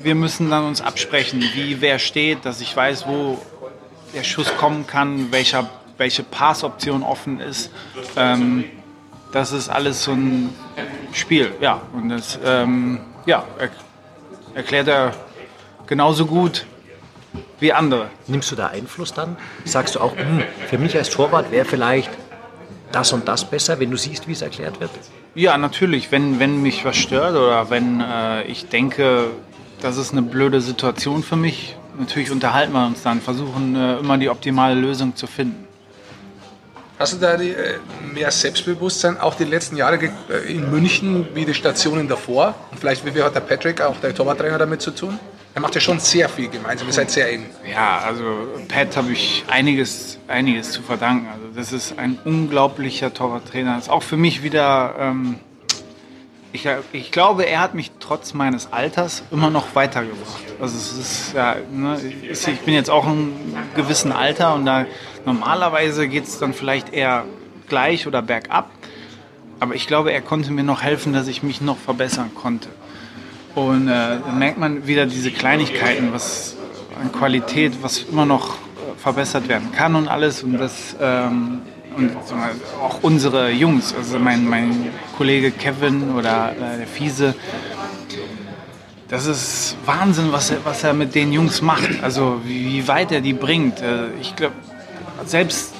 wir 0.03 0.15
müssen 0.15 0.51
dann 0.51 0.67
uns 0.67 0.83
absprechen, 0.83 1.43
wie 1.55 1.81
wer 1.81 1.99
steht, 1.99 2.45
dass 2.45 2.61
ich 2.61 2.77
weiß, 2.77 3.07
wo 3.07 3.41
der 4.15 4.25
Schuss 4.25 4.55
kommen 4.59 4.87
kann, 4.87 5.33
welcher, 5.33 5.71
welche 5.97 6.23
Passoption 6.23 7.03
offen 7.03 7.41
ist. 7.41 7.71
Ähm, 8.15 8.65
das 9.33 9.53
ist 9.53 9.69
alles 9.69 10.05
so 10.05 10.13
ein 10.13 10.51
Spiel, 11.13 11.53
ja. 11.61 11.81
Und 11.93 12.11
das 12.11 12.39
ähm, 12.45 13.01
ja, 13.27 13.45
er, 13.59 13.71
erklärt 14.55 14.89
er 14.89 15.13
genauso 15.87 16.27
gut 16.27 16.67
wie 17.61 17.73
andere. 17.73 18.11
Nimmst 18.27 18.51
du 18.51 18.57
da 18.57 18.69
Einfluss 18.69 19.13
dann? 19.13 19.37
Sagst 19.65 19.95
du 19.95 20.01
auch, 20.01 20.17
hm, 20.17 20.43
für 20.69 20.79
mich 20.79 20.97
als 20.97 21.11
Torwart 21.11 21.51
wäre 21.51 21.65
vielleicht 21.65 22.11
das 22.93 23.13
und 23.13 23.27
das 23.27 23.49
besser, 23.49 23.81
wenn 23.81 23.91
du 23.91 23.97
siehst, 23.97 24.29
wie 24.29 24.33
es 24.33 24.43
erklärt 24.43 24.81
wird? 24.81 24.91
Ja, 25.35 25.57
natürlich, 25.57 26.13
wenn, 26.13 26.39
wenn 26.39 26.61
mich 26.61 26.85
was 26.85 26.97
stört 26.97 27.37
oder 27.37 27.71
wenn 27.71 28.01
äh, 28.01 28.43
ich 28.45 28.69
denke, 28.69 29.31
das 29.81 29.97
ist 29.97 30.13
eine 30.13 30.23
blöde 30.23 30.61
Situation 30.61 31.23
für 31.23 31.37
mich, 31.37 31.77
natürlich 31.99 32.31
unterhalten 32.31 32.73
wir 32.73 32.87
uns 32.87 33.03
dann, 33.03 33.21
versuchen 33.23 33.75
äh, 33.75 33.99
immer 33.99 34.19
die 34.19 34.29
optimale 34.29 34.75
Lösung 34.75 35.17
zu 35.17 35.27
finden. 35.27 35.67
Hast 36.99 37.15
du 37.15 37.17
da 37.19 37.37
die, 37.37 37.51
äh, 37.51 37.79
mehr 38.13 38.31
Selbstbewusstsein 38.31 39.19
auch 39.19 39.35
die 39.35 39.45
letzten 39.45 39.77
Jahre 39.77 39.99
äh, 40.31 40.53
in 40.53 40.71
München 40.71 41.27
wie 41.35 41.45
die 41.45 41.55
Stationen 41.55 42.09
davor? 42.09 42.55
Und 42.71 42.79
vielleicht 42.79 43.05
wie 43.05 43.23
hat 43.23 43.35
der 43.35 43.41
Patrick, 43.41 43.81
auch 43.81 43.97
der 44.01 44.15
Torwarttrainer, 44.15 44.59
damit 44.59 44.83
zu 44.83 44.91
tun? 44.91 45.19
Er 45.55 45.61
macht 45.61 45.75
ja 45.75 45.81
schon 45.83 46.01
sehr 46.01 46.31
viel 46.31 46.49
gemeinsam, 46.49 46.87
ihr 46.87 46.95
seid 46.95 47.11
sehr 47.11 47.31
eng. 47.31 47.45
Ja, 47.71 47.99
also 47.99 48.25
Pat 48.69 48.97
habe 48.97 49.13
ich 49.13 49.45
einiges, 49.49 50.19
einiges 50.27 50.73
zu 50.73 50.83
verdanken. 50.83 51.29
Also 51.31 51.49
das 51.55 51.73
ist 51.73 51.99
ein 51.99 52.19
unglaublicher 52.25 53.13
Torwarttrainer. 53.13 53.75
Das 53.75 53.85
ist 53.85 53.91
auch 53.91 54.03
für 54.03 54.17
mich 54.17 54.43
wieder. 54.43 54.95
Ähm, 54.99 55.37
ich, 56.55 56.69
ich 56.93 57.13
glaube, 57.13 57.45
er 57.45 57.61
hat 57.61 57.75
mich 57.75 57.93
trotz 57.99 58.35
meines 58.35 58.73
Alters 58.73 59.23
immer 59.31 59.51
noch 59.51 59.75
weitergebracht. 59.75 60.43
Also 60.61 60.77
es 60.77 60.99
ist 60.99 61.35
ja, 61.35 61.57
ne, 61.71 61.99
ich 62.03 62.61
bin 62.61 62.75
jetzt 62.75 62.91
auch 62.91 63.07
im 63.07 63.33
gewissen 63.75 64.13
Alter 64.13 64.55
und 64.55 64.67
da 64.67 64.87
normalerweise 65.25 66.09
geht 66.09 66.25
es 66.25 66.39
dann 66.39 66.53
vielleicht 66.53 66.93
eher 66.93 67.25
gleich 67.73 68.07
oder 68.07 68.21
bergab. 68.21 68.71
Aber 69.59 69.75
ich 69.75 69.87
glaube, 69.87 70.13
er 70.13 70.21
konnte 70.21 70.53
mir 70.53 70.63
noch 70.63 70.83
helfen, 70.83 71.15
dass 71.15 71.27
ich 71.27 71.43
mich 71.43 71.63
noch 71.63 71.79
verbessern 71.79 72.31
konnte. 72.35 72.69
Und 73.55 73.89
äh, 73.89 74.19
dann 74.27 74.39
merkt 74.39 74.59
man 74.59 74.87
wieder 74.87 75.07
diese 75.07 75.31
Kleinigkeiten, 75.31 76.13
was 76.13 76.57
an 77.01 77.11
Qualität, 77.13 77.73
was 77.81 78.03
immer 78.03 78.27
noch 78.27 78.57
äh, 78.57 78.99
verbessert 78.99 79.49
werden 79.49 79.73
kann 79.73 79.95
und 79.95 80.07
alles. 80.07 80.43
Und 80.43 80.59
das 80.59 80.95
ähm, 81.01 81.63
und 81.97 82.11
auch 82.83 83.03
unsere 83.03 83.51
Jungs, 83.51 83.95
also 83.95 84.19
mein, 84.19 84.47
mein 84.47 84.91
Kollege 85.17 85.51
Kevin 85.51 86.15
oder 86.15 86.53
äh, 86.53 86.79
der 86.79 86.87
Fiese, 86.87 87.35
das 89.09 89.27
ist 89.27 89.77
Wahnsinn, 89.87 90.31
was 90.31 90.51
er, 90.51 90.59
was 90.65 90.85
er 90.85 90.93
mit 90.93 91.15
den 91.15 91.33
Jungs 91.33 91.63
macht. 91.63 92.03
Also 92.03 92.43
wie, 92.45 92.67
wie 92.67 92.89
weit 92.89 93.13
er 93.13 93.23
die 93.23 93.33
bringt. 93.33 93.81
Äh, 93.81 94.09
ich 94.21 94.37
glaube, 94.37 94.55
selbst 95.25 95.73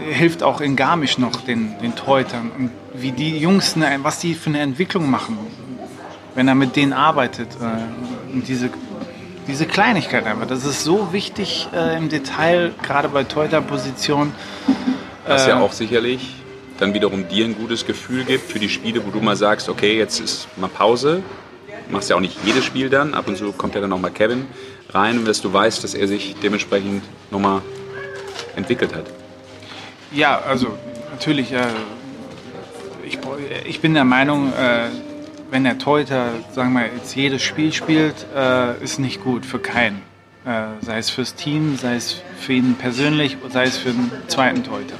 hilft 0.00 0.42
auch 0.42 0.60
in 0.60 0.76
Garmisch 0.76 1.18
noch 1.18 1.40
den, 1.42 1.78
den 1.80 1.94
Torhütern. 1.94 2.50
Und 2.56 2.70
wie 2.94 3.12
die 3.12 3.38
Jungs, 3.38 3.76
ne, 3.76 3.98
was 4.02 4.18
die 4.18 4.34
für 4.34 4.50
eine 4.50 4.60
Entwicklung 4.60 5.10
machen, 5.10 5.38
wenn 6.34 6.48
er 6.48 6.54
mit 6.54 6.76
denen 6.76 6.92
arbeitet. 6.92 7.48
Äh, 7.60 8.32
und 8.32 8.48
diese, 8.48 8.70
diese 9.46 9.66
Kleinigkeit 9.66 10.26
einfach, 10.26 10.46
das 10.46 10.64
ist 10.64 10.84
so 10.84 11.12
wichtig 11.12 11.68
äh, 11.74 11.96
im 11.96 12.08
Detail, 12.08 12.72
gerade 12.82 13.08
bei 13.08 13.24
Torhüterpositionen. 13.24 14.32
Was 15.26 15.46
ja 15.46 15.60
auch 15.60 15.72
sicherlich 15.72 16.34
dann 16.78 16.94
wiederum 16.94 17.28
dir 17.28 17.44
ein 17.44 17.54
gutes 17.54 17.86
Gefühl 17.86 18.24
gibt 18.24 18.50
für 18.50 18.58
die 18.58 18.70
Spiele, 18.70 19.04
wo 19.04 19.10
du 19.10 19.20
mal 19.20 19.36
sagst, 19.36 19.68
okay, 19.68 19.98
jetzt 19.98 20.18
ist 20.18 20.48
mal 20.56 20.68
Pause. 20.68 21.22
Du 21.86 21.92
machst 21.92 22.08
ja 22.08 22.16
auch 22.16 22.20
nicht 22.20 22.38
jedes 22.44 22.64
Spiel 22.64 22.88
dann. 22.88 23.14
Ab 23.14 23.28
und 23.28 23.36
zu 23.36 23.52
kommt 23.52 23.74
ja 23.74 23.80
dann 23.80 23.90
nochmal 23.90 24.12
Kevin 24.12 24.46
rein, 24.88 25.24
dass 25.24 25.42
du 25.42 25.52
weißt, 25.52 25.84
dass 25.84 25.94
er 25.94 26.08
sich 26.08 26.36
dementsprechend 26.42 27.02
nochmal 27.30 27.60
entwickelt 28.56 28.94
hat. 28.94 29.04
Ja, 30.12 30.40
also 30.40 30.76
natürlich, 31.12 31.52
äh, 31.52 31.66
ich, 33.04 33.18
ich 33.64 33.80
bin 33.80 33.94
der 33.94 34.04
Meinung, 34.04 34.52
äh, 34.52 34.88
wenn 35.52 35.62
der 35.62 35.78
Torhüter, 35.78 36.30
sagen 36.52 36.72
wir, 36.72 36.86
jetzt 36.86 37.14
jedes 37.14 37.42
Spiel 37.42 37.72
spielt, 37.72 38.26
äh, 38.34 38.82
ist 38.82 38.98
nicht 38.98 39.22
gut 39.22 39.46
für 39.46 39.60
keinen. 39.60 40.02
Äh, 40.44 40.62
sei 40.80 40.98
es 40.98 41.10
fürs 41.10 41.36
Team, 41.36 41.76
sei 41.76 41.94
es 41.94 42.22
für 42.40 42.54
ihn 42.54 42.74
persönlich, 42.74 43.36
sei 43.50 43.64
es 43.64 43.76
für 43.76 43.90
den 43.90 44.10
zweiten 44.26 44.64
Torhüter. 44.64 44.96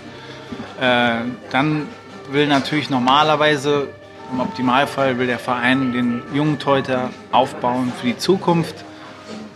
Äh, 0.81 1.25
dann 1.51 1.89
will 2.31 2.47
natürlich 2.47 2.89
normalerweise, 2.89 3.89
im 4.33 4.39
Optimalfall, 4.39 5.19
will 5.19 5.27
der 5.27 5.41
Verein 5.41 5.93
den 5.93 6.23
jungen 6.33 6.61
Torhüter 6.61 7.11
aufbauen 7.33 7.93
für 8.01 8.07
die 8.07 8.19
Zukunft. 8.19 8.77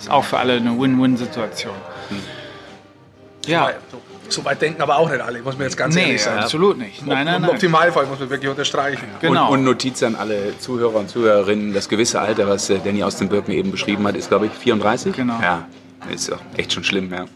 Ist 0.01 0.11
auch 0.11 0.25
für 0.25 0.39
alle 0.39 0.55
eine 0.55 0.77
Win-Win-Situation. 0.77 1.75
Ja, 3.49 3.71
So 4.29 4.45
weit 4.45 4.61
denken 4.63 4.81
aber 4.83 4.97
auch 4.99 5.11
nicht 5.11 5.21
alle, 5.21 5.41
muss 5.43 5.55
man 5.55 5.65
jetzt 5.65 5.77
ganz 5.77 5.95
nee, 5.95 6.03
ehrlich 6.03 6.23
sagen. 6.23 6.41
absolut 6.41 6.79
nicht. 6.79 7.07
Nein, 7.07 7.25
nein, 7.27 7.37
Im 7.37 7.43
nein. 7.43 7.51
Optimalfall 7.51 8.07
muss 8.07 8.19
man 8.21 8.31
wirklich 8.31 8.51
unterstreichen. 8.51 9.07
Genau. 9.21 9.49
Und, 9.49 9.59
und 9.59 9.65
Notiz 9.65 10.03
an 10.03 10.15
alle 10.17 10.59
Zuhörer 10.59 10.97
und 10.97 11.09
Zuhörerinnen, 11.11 11.75
das 11.75 11.89
gewisse 11.89 12.21
Alter, 12.21 12.49
was 12.49 12.71
äh, 12.71 12.79
Danny 12.83 13.03
aus 13.03 13.17
den 13.17 13.29
Birken 13.29 13.53
eben 13.53 13.71
beschrieben 13.71 14.07
hat, 14.07 14.17
ist, 14.17 14.29
glaube 14.29 14.47
ich, 14.47 14.53
34? 14.53 15.15
Genau. 15.15 15.39
Ja, 15.41 15.67
ist 16.11 16.31
doch 16.31 16.41
echt 16.57 16.73
schon 16.73 16.85
schlimm, 16.85 17.13
ja. 17.13 17.27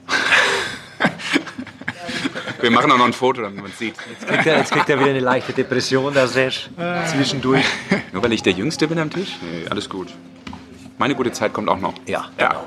Wir 2.61 2.71
machen 2.73 2.91
auch 2.91 2.99
noch 2.99 3.07
ein 3.07 3.13
Foto, 3.13 3.43
damit 3.43 3.63
man 3.63 3.71
es 3.71 3.79
sieht. 3.79 3.95
Kriegt 4.27 4.47
er, 4.47 4.59
jetzt 4.59 4.73
kriegt 4.73 4.89
er 4.89 4.99
wieder 4.99 5.11
eine 5.11 5.21
leichte 5.21 5.53
Depression, 5.53 6.13
der 6.13 6.27
Sesh, 6.27 6.69
zwischendurch. 7.07 7.65
Nur 8.13 8.23
weil 8.23 8.33
ich 8.33 8.43
der 8.43 8.53
Jüngste 8.53 8.89
bin 8.89 8.99
am 8.99 9.11
Tisch? 9.11 9.37
Nee, 9.41 9.67
alles 9.71 9.89
gut. 9.89 10.09
Meine 10.99 11.15
gute 11.15 11.31
Zeit 11.31 11.53
kommt 11.53 11.69
auch 11.69 11.79
noch. 11.79 11.95
Ja, 12.07 12.31
Ja. 12.39 12.65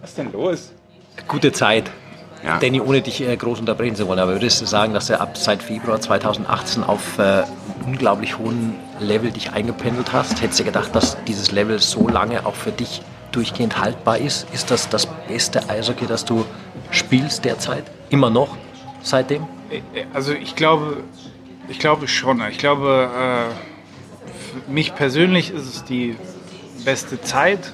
Was 0.00 0.10
ist 0.10 0.18
denn 0.18 0.32
los? 0.32 0.72
gute 1.26 1.50
Zeit. 1.50 1.90
Ja. 2.44 2.58
Danny, 2.58 2.80
ohne 2.80 3.00
dich 3.02 3.20
äh, 3.20 3.36
groß 3.36 3.60
unterbrechen 3.60 3.96
zu 3.96 4.06
wollen, 4.06 4.18
aber 4.18 4.32
würdest 4.32 4.60
du 4.60 4.66
sagen, 4.66 4.94
dass 4.94 5.06
du 5.06 5.20
ab 5.20 5.36
seit 5.36 5.62
Februar 5.62 6.00
2018 6.00 6.84
auf 6.84 7.18
äh, 7.18 7.42
unglaublich 7.84 8.38
hohen 8.38 8.76
Level 9.00 9.30
dich 9.30 9.52
eingependelt 9.52 10.12
hast? 10.12 10.40
Hättest 10.40 10.60
du 10.60 10.64
gedacht, 10.64 10.94
dass 10.94 11.16
dieses 11.24 11.50
Level 11.50 11.78
so 11.80 12.08
lange 12.08 12.46
auch 12.46 12.54
für 12.54 12.70
dich 12.70 13.02
durchgehend 13.32 13.80
haltbar 13.80 14.18
ist? 14.18 14.46
Ist 14.52 14.70
das 14.70 14.88
das 14.88 15.06
beste 15.26 15.68
Eishockey, 15.68 16.06
das 16.06 16.24
du 16.24 16.44
spielst 16.90 17.44
derzeit? 17.44 17.84
Immer 18.10 18.30
noch 18.30 18.56
seitdem? 19.02 19.46
Also 20.14 20.32
ich 20.32 20.54
glaube, 20.54 20.98
ich 21.68 21.78
glaube 21.78 22.08
schon. 22.08 22.42
Ich 22.50 22.58
glaube, 22.58 23.10
äh, 23.14 24.64
für 24.64 24.70
mich 24.70 24.94
persönlich 24.94 25.50
ist 25.52 25.66
es 25.74 25.84
die 25.84 26.16
beste 26.84 27.20
Zeit 27.20 27.72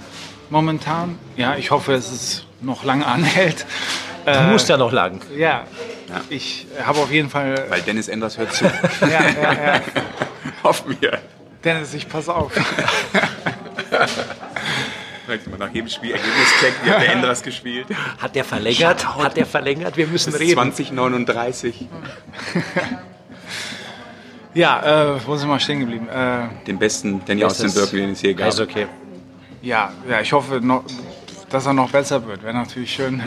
momentan. 0.51 1.19
Ja, 1.37 1.57
ich 1.57 1.71
hoffe, 1.71 1.93
dass 1.93 2.11
es 2.11 2.47
noch 2.61 2.85
lange 2.85 3.07
anhält. 3.17 3.67
Du 4.25 4.31
Äh, 4.31 4.51
musst 4.51 4.69
ja 4.69 4.77
noch 4.77 4.93
lang. 4.93 5.21
Ja, 5.37 5.65
ich 6.31 6.67
habe 6.85 6.99
auf 7.01 7.11
jeden 7.11 7.29
Fall. 7.31 7.67
Weil 7.69 7.83
Dennis 7.83 8.09
Enders 8.09 8.39
hört 8.39 8.53
zu. 8.53 8.65
Ja, 9.01 9.09
ja, 9.09 9.53
ja. 9.53 9.81
Hoffen 10.63 10.97
wir. 11.01 11.19
Dennis, 11.63 11.93
ich 11.95 12.09
pass 12.09 12.29
auf. 12.29 12.53
Vielleicht 15.27 15.47
mal 15.51 15.57
nach 15.59 15.71
jedem 15.73 15.89
Spiel 15.89 16.11
Ergebnischeck, 16.13 16.75
wie 16.85 16.91
hat 16.91 17.01
der 17.03 17.13
Enders 17.13 17.43
gespielt? 17.43 17.87
Hat 18.19 18.35
der 18.35 18.45
verlängert? 18.45 19.17
Hat 19.17 19.37
der 19.37 19.47
verlängert? 19.47 19.97
Wir 19.97 20.07
müssen 20.07 20.33
Bis 20.33 20.41
reden. 20.41 20.55
2039. 20.55 21.87
Ja, 24.53 25.15
äh, 25.15 25.27
wo 25.27 25.35
sind 25.37 25.49
wir 25.49 25.59
stehen 25.59 25.81
geblieben? 25.81 26.09
Äh, 26.09 26.49
Den 26.67 26.79
besten 26.79 27.25
Danny 27.25 27.43
aus 27.45 27.59
den 27.59 27.73
Berkeley, 27.73 28.03
den 28.03 28.11
es 28.13 28.21
hier 28.21 28.35
gab. 28.35 28.49
Eishockey. 28.49 28.87
ja, 29.63 29.93
ja, 30.09 30.21
ich 30.21 30.33
hoffe, 30.33 30.61
noch, 30.61 30.85
dass 31.55 31.67
er 31.67 31.73
noch 31.73 31.91
besser 31.91 32.27
wird. 32.27 32.43
Wäre 32.43 32.53
natürlich 32.53 32.93
schön. 32.93 33.23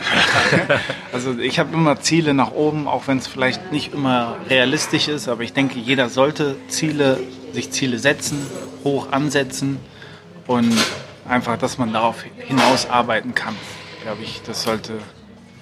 also 1.12 1.38
ich 1.38 1.58
habe 1.58 1.72
immer 1.72 1.98
Ziele 2.00 2.34
nach 2.34 2.52
oben, 2.52 2.86
auch 2.86 3.08
wenn 3.08 3.16
es 3.16 3.26
vielleicht 3.26 3.72
nicht 3.72 3.94
immer 3.94 4.36
realistisch 4.50 5.08
ist. 5.08 5.28
Aber 5.28 5.42
ich 5.42 5.54
denke, 5.54 5.78
jeder 5.78 6.10
sollte 6.10 6.56
Ziele, 6.68 7.18
sich 7.52 7.70
Ziele 7.70 7.98
setzen, 7.98 8.46
hoch 8.84 9.12
ansetzen 9.12 9.78
und 10.46 10.76
einfach, 11.26 11.56
dass 11.56 11.78
man 11.78 11.94
darauf 11.94 12.22
hinaus 12.36 12.90
arbeiten 12.90 13.34
kann. 13.34 13.56
Glaube 14.02 14.22
ich, 14.22 14.42
das 14.42 14.62
sollte 14.62 14.98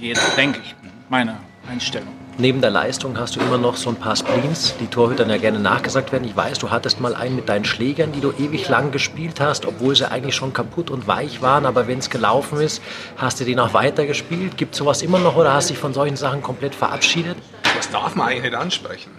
jeder, 0.01 0.23
denke 0.37 0.61
ich, 0.65 0.75
meine 1.09 1.37
Einstellung. 1.71 2.16
Neben 2.39 2.61
der 2.61 2.69
Leistung 2.71 3.19
hast 3.19 3.37
du 3.37 3.41
immer 3.41 3.57
noch 3.57 3.77
so 3.77 3.89
ein 3.89 3.97
paar 3.97 4.15
Spleens, 4.15 4.75
die 4.79 4.89
Torhütern 4.89 5.31
ja 5.31 5.39
gerne 5.39 5.59
nachgesagt 5.59 6.13
werden. 6.13 6.25
Ich 6.25 6.37
weiß, 6.37 6.59
du 6.59 6.71
hattest 6.71 7.01
mal 7.01 7.15
einen 7.15 7.35
mit 7.37 7.49
deinen 7.49 7.65
Schlägern, 7.65 8.13
die 8.13 8.21
du 8.21 8.31
ewig 8.33 8.69
lang 8.69 8.91
gespielt 8.91 9.41
hast, 9.41 9.65
obwohl 9.65 9.97
sie 9.97 10.11
eigentlich 10.11 10.35
schon 10.35 10.53
kaputt 10.53 10.91
und 10.91 11.07
weich 11.09 11.41
waren. 11.41 11.65
Aber 11.65 11.87
wenn 11.89 11.99
es 11.99 12.11
gelaufen 12.11 12.61
ist, 12.61 12.83
hast 13.17 13.41
du 13.41 13.45
den 13.45 13.59
auch 13.59 13.73
weiter 13.73 14.05
gespielt. 14.05 14.59
Gibt 14.59 14.75
sowas 14.75 15.01
immer 15.01 15.19
noch 15.19 15.37
oder 15.37 15.55
hast 15.55 15.71
du 15.71 15.73
dich 15.75 15.81
von 15.81 15.95
solchen 15.95 16.17
Sachen 16.17 16.43
komplett 16.43 16.75
verabschiedet? 16.75 17.39
Das 17.75 17.91
darf 17.91 18.15
man 18.15 18.29
eigentlich 18.29 18.43
nicht 18.43 18.55
ansprechen. 18.55 19.11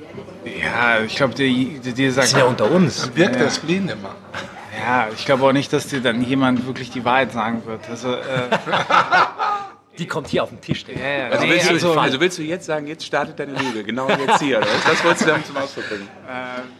Ja, 0.46 1.00
ich 1.04 1.16
glaube, 1.16 1.34
die, 1.34 1.80
die, 1.84 1.94
die 1.94 2.06
Das 2.06 2.16
sagt, 2.16 2.28
ist 2.28 2.38
ja 2.38 2.46
unter 2.46 2.70
uns. 2.70 3.10
Wirkt 3.16 3.36
Ja. 3.38 3.44
das 3.46 3.56
Spleen 3.56 3.90
immer. 3.90 4.14
ja, 4.80 5.08
ich 5.16 5.26
glaube 5.26 5.44
auch 5.44 5.54
nicht, 5.54 5.74
dass 5.74 5.88
dir 5.88 6.02
dann 6.02 6.22
jemand 6.24 6.68
wirklich 6.68 6.92
die 6.92 7.04
Wahrheit 7.04 7.32
sagen 7.34 7.64
wird. 7.66 7.82
Also, 7.90 8.14
äh, 8.14 8.20
Die 9.98 10.06
kommt 10.08 10.28
hier 10.28 10.44
auf 10.44 10.50
den 10.50 10.62
Tisch. 10.62 10.86
Ja, 10.88 10.94
ja, 11.08 11.28
Also, 11.30 11.46
nee, 11.46 11.52
willst 11.54 11.70
du, 11.70 11.74
also, 11.74 12.00
also 12.00 12.20
willst 12.20 12.38
du 12.38 12.44
jetzt 12.44 12.66
sagen, 12.66 12.86
jetzt 12.88 13.04
startet 13.06 13.40
deine 13.40 13.54
Lüge, 13.54 13.84
genau 13.84 14.08
jetzt 14.10 14.40
hier, 14.42 14.60
oder? 14.60 14.68
was? 14.68 14.84
Das 14.86 15.04
wolltest 15.04 15.24
du 15.26 15.30
damit 15.30 15.46
zum 15.48 15.58
Ausdruck 15.58 15.90
bringen. 15.90 16.08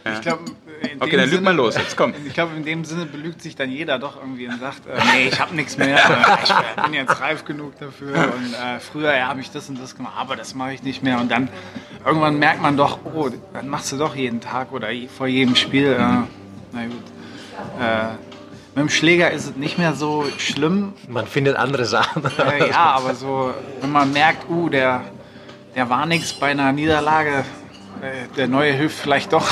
äh, 0.04 0.12
ich 0.12 0.20
glaube, 0.20 0.44
in 0.82 1.00
Okay, 1.02 1.10
dem 1.10 1.18
dann 1.18 1.20
lüg 1.20 1.28
Sinne- 1.30 1.40
mal 1.42 1.54
los, 1.56 1.76
jetzt 1.76 1.96
komm. 1.96 2.14
Ich 2.26 2.32
glaube, 2.34 2.54
in 2.56 2.64
dem 2.64 2.84
Sinne 2.84 3.06
belügt 3.06 3.42
sich 3.42 3.56
dann 3.56 3.70
jeder 3.70 3.98
doch 3.98 4.16
irgendwie 4.20 4.46
und 4.46 4.60
sagt, 4.60 4.86
äh, 4.86 4.98
nee, 5.12 5.28
ich 5.28 5.40
habe 5.40 5.54
nichts 5.56 5.76
mehr, 5.76 5.98
ich 6.76 6.82
bin 6.84 6.94
jetzt 6.94 7.20
reif 7.20 7.44
genug 7.44 7.78
dafür 7.80 8.14
und 8.14 8.54
äh, 8.54 8.78
früher 8.78 9.14
ja, 9.16 9.26
habe 9.26 9.40
ich 9.40 9.50
das 9.50 9.68
und 9.68 9.80
das 9.82 9.96
gemacht, 9.96 10.14
aber 10.16 10.36
das 10.36 10.54
mache 10.54 10.74
ich 10.74 10.82
nicht 10.84 11.02
mehr 11.02 11.18
und 11.20 11.30
dann 11.30 11.48
irgendwann 12.06 12.38
merkt 12.38 12.62
man 12.62 12.76
doch, 12.76 13.00
oh, 13.04 13.28
dann 13.52 13.68
machst 13.68 13.90
du 13.90 13.96
doch 13.96 14.14
jeden 14.14 14.40
Tag 14.40 14.70
oder 14.72 14.88
vor 15.16 15.26
jedem 15.26 15.56
Spiel, 15.56 15.92
äh, 15.92 15.96
na 15.98 16.84
gut. 16.86 17.02
Mit 18.74 18.82
dem 18.84 18.88
Schläger 18.90 19.30
ist 19.30 19.46
es 19.46 19.56
nicht 19.56 19.78
mehr 19.78 19.94
so 19.94 20.24
schlimm, 20.38 20.92
Man 21.08 21.26
findet 21.26 21.56
andere 21.56 21.84
Sachen. 21.84 22.22
äh, 22.38 22.68
ja, 22.68 22.92
aber 22.92 23.14
so, 23.14 23.52
wenn 23.80 23.90
man 23.90 24.12
merkt, 24.12 24.48
uh, 24.48 24.68
der, 24.68 25.02
der 25.74 25.90
war 25.90 26.06
nichts 26.06 26.32
bei 26.32 26.48
einer 26.48 26.72
Niederlage, 26.72 27.44
äh, 28.00 28.28
der 28.36 28.46
neue 28.46 28.72
hilft 28.72 28.98
vielleicht 28.98 29.32
doch, 29.32 29.48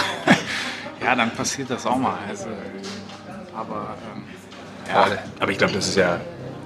ja, 1.05 1.15
dann 1.15 1.31
passiert 1.33 1.71
das 1.71 1.87
auch 1.87 1.97
mal. 1.97 2.19
Also, 2.29 2.47
aber 3.55 3.97
ähm, 4.15 4.25
ja, 4.89 5.07
Aber 5.41 5.51
ich 5.51 5.59
glaube, 5.59 5.73
das 5.73 5.89
ist 5.89 5.97
ja 5.97 6.21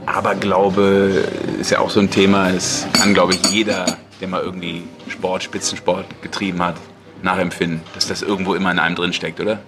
Aberglaube, 0.06 1.24
ist 1.58 1.70
ja 1.70 1.78
auch 1.78 1.90
so 1.90 2.00
ein 2.00 2.10
Thema. 2.10 2.50
Es 2.50 2.86
kann, 2.92 3.14
glaube 3.14 3.34
ich, 3.34 3.46
jeder, 3.50 3.86
der 4.20 4.28
mal 4.28 4.42
irgendwie 4.42 4.84
Sport, 5.08 5.42
Spitzensport 5.44 6.04
getrieben 6.22 6.62
hat, 6.62 6.76
nachempfinden, 7.22 7.82
dass 7.94 8.06
das 8.08 8.22
irgendwo 8.22 8.54
immer 8.54 8.70
in 8.70 8.78
einem 8.78 8.96
drin 8.96 9.12
steckt, 9.12 9.40
oder? 9.40 9.60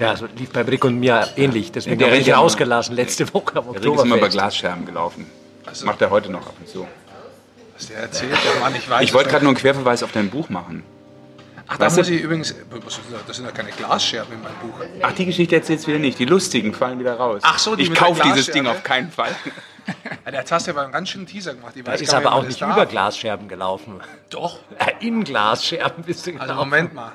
Ja, 0.00 0.16
so 0.16 0.26
lief 0.36 0.50
bei 0.52 0.64
Brick 0.64 0.84
und 0.84 0.98
mir 0.98 1.28
ähnlich. 1.36 1.70
Deswegen 1.72 1.98
Der 1.98 2.08
habe 2.08 2.16
ich 2.16 2.20
rennt 2.20 2.26
ja 2.28 2.34
immer- 2.34 2.42
rausgelassen 2.44 2.96
letzte 2.96 3.32
Woche 3.34 3.56
am 3.58 3.72
Der 3.72 3.82
Rick 3.84 3.94
ist 3.94 4.04
immer 4.04 4.16
über. 4.16 4.28
Glasscherben 4.28 4.86
gelaufen. 4.86 5.26
Das 5.64 5.74
Also- 5.74 5.86
macht 5.86 6.02
er 6.02 6.10
heute 6.10 6.30
noch 6.32 6.46
ab 6.46 6.54
und 6.58 6.68
zu. 6.68 6.86
Was 7.76 7.88
der 7.88 7.98
erzählt, 7.98 8.32
der 8.32 8.60
Mann, 8.60 8.74
ich 8.74 8.88
weiß 8.88 9.02
Ich 9.02 9.14
wollte 9.14 9.30
gerade 9.30 9.44
nur 9.44 9.50
einen 9.50 9.58
Querverweis 9.58 10.02
auf 10.02 10.12
dein 10.12 10.30
Buch 10.30 10.48
machen. 10.48 10.82
Ach, 11.68 11.78
da 11.78 11.88
muss 11.88 12.08
ich 12.08 12.20
übrigens. 12.20 12.54
Das 12.84 13.00
das 13.26 13.36
sind 13.36 13.46
ja 13.46 13.52
keine 13.52 13.70
Glasscherben 13.70 14.34
in 14.34 14.42
meinem 14.42 14.54
Buch. 14.60 14.74
Ach, 15.02 15.12
die 15.12 15.24
Geschichte 15.26 15.54
erzählst 15.56 15.84
du 15.84 15.88
wieder 15.88 16.00
nicht. 16.00 16.18
Die 16.18 16.24
lustigen 16.26 16.74
fallen 16.74 16.98
wieder 16.98 17.14
raus. 17.16 17.40
Ach 17.44 17.58
so, 17.58 17.76
die 17.76 17.84
Ich 17.84 17.94
kaufe 17.94 18.20
dieses. 18.24 18.46
Ding 18.50 18.66
auf 18.66 18.82
keinen 18.82 19.10
Fall. 19.10 19.34
Ja, 20.26 20.32
Jetzt 20.32 20.52
hast 20.52 20.66
du 20.66 20.72
aber 20.72 20.82
einen 20.82 20.92
ganz 20.92 21.08
schönen 21.08 21.26
Teaser 21.26 21.54
gemacht. 21.54 21.72
Ich 21.76 21.82
Da 21.82 21.92
weiß 21.92 22.00
ist 22.02 22.14
aber 22.14 22.32
auch 22.34 22.44
nicht 22.44 22.60
darf. 22.60 22.72
über 22.76 22.86
Glasscherben 22.86 23.48
gelaufen. 23.48 24.00
Doch. 24.30 24.58
In 25.00 25.24
Glasscherben 25.24 26.04
bist 26.04 26.26
du 26.26 26.30
Also 26.32 26.40
gelaufen. 26.42 26.58
Moment 26.58 26.94
mal. 26.94 27.12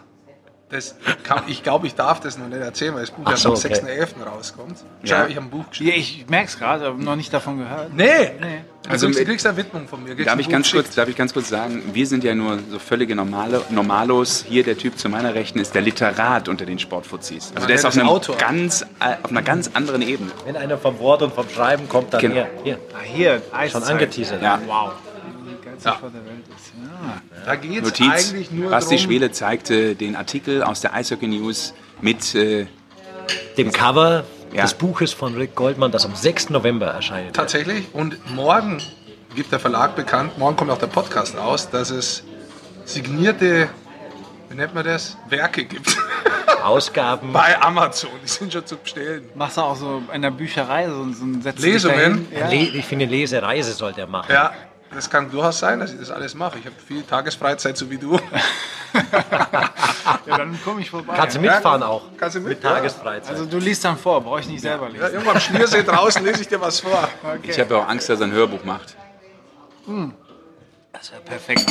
Das 0.70 0.96
kann, 1.24 1.44
ich 1.48 1.64
glaube, 1.64 1.88
ich 1.88 1.96
darf 1.96 2.20
das 2.20 2.38
noch 2.38 2.48
nicht 2.50 2.60
erzählen, 2.60 2.94
weil 2.94 3.00
das 3.02 3.12
Buch 3.12 3.30
erst 3.30 3.44
so, 3.44 3.50
am 3.54 3.56
okay. 3.56 3.74
6.11. 3.74 4.22
rauskommt. 4.26 4.78
Schau, 5.06 5.16
Ja. 5.16 5.28
ich 5.28 5.38
habe 5.38 5.46
ein 5.46 5.50
Buch 5.50 5.70
geschrieben. 5.70 5.92
ja 5.92 5.96
ich 5.96 6.26
merke 6.28 6.48
es 6.48 6.60
gerade, 6.60 6.88
aber 6.88 6.98
noch 7.02 7.16
nicht 7.16 7.32
davon 7.34 7.60
gehört. 7.60 7.94
Nee! 7.94 8.06
Nee. 8.42 8.62
Du 8.84 8.90
Also 8.90 9.08
du 9.10 9.24
kriegst 9.24 9.48
eine 9.48 9.56
Widmung 9.56 9.88
von 9.88 10.04
mir. 10.04 10.14
Darf 10.16 10.38
ich, 10.40 10.50
ganz 10.50 10.70
kurz, 10.70 10.94
darf 10.94 11.08
ich 11.08 11.16
ganz 11.16 11.32
kurz 11.32 11.48
sagen, 11.48 11.84
wir 11.94 12.06
sind 12.06 12.26
ja 12.26 12.36
nur 12.36 12.60
so 12.70 12.80
völlige 12.80 13.16
Normale, 13.16 13.62
Normalos. 13.70 14.44
Hier 14.46 14.64
der 14.66 14.78
Typ 14.78 15.00
zu 15.00 15.08
meiner 15.08 15.34
Rechten 15.34 15.60
ist 15.60 15.74
der 15.74 15.82
Literat 15.84 16.50
unter 16.50 16.66
den 16.66 16.80
Sportfuzis. 16.80 17.52
Also 17.56 17.62
Ja, 17.62 17.68
der 17.68 17.76
ist 17.76 17.86
auf, 17.86 17.98
einem 17.98 18.10
Autor. 18.10 18.36
ganz, 18.36 18.82
äh, 19.00 19.16
auf 19.24 19.32
einer 19.32 19.44
ganz 19.44 19.72
anderen 19.74 20.02
Ebene. 20.02 20.32
Wenn 20.46 20.58
einer 20.58 20.78
vom 20.78 21.00
Wort 21.00 21.22
und 21.22 21.34
vom 21.34 21.48
Schreiben 21.50 21.88
kommt, 21.88 22.14
dann 22.14 22.20
Genau. 22.22 22.34
hier. 22.36 22.50
hier. 22.64 22.80
Ah, 22.94 22.98
hier. 23.62 23.70
Schon 23.70 23.84
angeteasert. 23.84 24.42
Ja. 24.42 24.60
Wow. 24.66 24.92
Geilste 25.84 25.90
Sport 26.00 26.14
der 26.14 26.26
Welt 26.26 26.44
ist. 26.56 26.74
Ja. 26.84 27.22
Da 27.46 27.56
geht 27.56 27.78
es 27.78 27.84
Notiz, 27.84 28.30
eigentlich 28.32 28.52
nur 28.52 28.70
Basti 28.72 28.96
darum, 28.96 29.06
Schwele 29.08 29.32
zeigte 29.32 29.96
den 29.96 30.16
Artikel 30.16 30.64
aus 30.64 30.82
der 30.82 30.94
Eishockey 30.94 31.28
News 31.28 31.74
mit, 32.02 32.34
äh, 32.36 32.68
Dem 33.58 33.72
Cover 33.72 34.24
Ja. 34.54 34.62
des 34.64 34.74
Buches 34.74 35.12
von 35.14 35.36
Rick 35.36 35.56
Goldman, 35.56 35.92
das 35.92 36.06
am 36.06 36.16
6. 36.16 36.50
November 36.52 36.88
erscheint. 36.88 37.36
tatsächlich. 37.36 37.88
Und 37.94 38.18
morgen 38.34 38.82
gibt 39.36 39.52
der 39.52 39.60
Verlag 39.60 39.96
bekannt, 39.96 40.38
morgen 40.38 40.56
kommt 40.56 40.72
auch 40.72 40.78
der 40.78 40.88
Podcast 40.88 41.38
raus, 41.38 41.70
dass 41.70 41.90
es 41.90 42.24
signierte, 42.86 43.70
wie 44.50 44.56
nennt 44.56 44.74
man 44.74 44.86
das, 44.86 45.18
Werke 45.30 45.66
gibt. 45.66 45.98
Ausgaben. 46.64 47.32
Bei 47.34 47.62
Amazon. 47.62 48.10
Die 48.24 48.28
sind 48.28 48.52
schon 48.52 48.66
zu 48.66 48.78
bestellen. 48.78 49.30
Machst 49.36 49.58
du 49.58 49.62
auch 49.62 49.76
so 49.76 50.02
in 50.14 50.22
der 50.22 50.32
Bücherei 50.32 50.88
so, 50.90 51.12
so 51.14 51.24
ein 51.26 51.42
Setz 51.42 51.60
Lesungen? 51.62 52.28
Ja. 52.32 52.48
Le 52.50 52.56
ich 52.56 52.86
finde, 52.86 53.06
Lesereise 53.06 53.74
sollte 53.74 54.02
er 54.02 54.08
machen. 54.08 54.32
Ja, 54.34 54.52
das 54.94 55.10
kann 55.10 55.30
durchaus 55.30 55.60
sein, 55.60 55.80
dass 55.80 55.92
ich 55.92 56.00
das 56.00 56.12
alles 56.12 56.34
mache. 56.34 56.60
Ich 56.60 56.66
habe 56.66 56.76
viel 56.86 57.04
Tagesfreizeit, 57.04 57.78
so 57.78 57.90
wie 57.90 57.98
du. 57.98 58.16
ja, 60.26 60.38
dann 60.38 60.58
komme 60.64 60.82
ich 60.82 60.90
vorbei. 60.90 61.14
Kannst 61.16 61.36
du 61.36 61.42
mitfahren 61.42 61.84
auch. 61.84 62.04
Kannst 62.18 62.38
du 62.38 62.40
mit? 62.40 62.50
Mit 62.50 62.62
Tagesfreizeit. 62.62 63.32
Also 63.32 63.46
du 63.46 63.58
liest 63.58 63.84
dann 63.84 63.98
vor, 63.98 64.22
brauche 64.22 64.40
ich 64.40 64.48
nicht 64.48 64.62
selber 64.62 64.88
lesen. 64.88 65.02
Ja, 65.02 65.10
irgendwo 65.10 65.32
am 65.32 65.40
Schliersee 65.40 65.84
draußen 65.84 66.24
lese 66.24 66.42
ich 66.42 66.48
dir 66.48 66.62
was 66.62 66.80
vor. 66.80 67.08
Okay. 67.24 67.52
ich 67.52 67.60
habe 67.60 67.74
ja 67.74 67.82
auch 67.82 67.88
Angst, 67.88 68.10
dass 68.10 68.20
er 68.20 68.28
ein 68.28 68.32
Hörbuch 68.32 68.64
macht. 68.64 68.96
das 70.94 71.12
wäre 71.12 71.22
perfekt. 71.22 71.66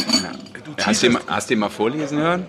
Hast 0.83 1.03
du, 1.03 1.07
ihn, 1.07 1.19
hast 1.27 1.49
du 1.49 1.55
ihn 1.55 1.61
mal 1.61 1.71
vorlesen 1.71 2.19
hören? 2.19 2.47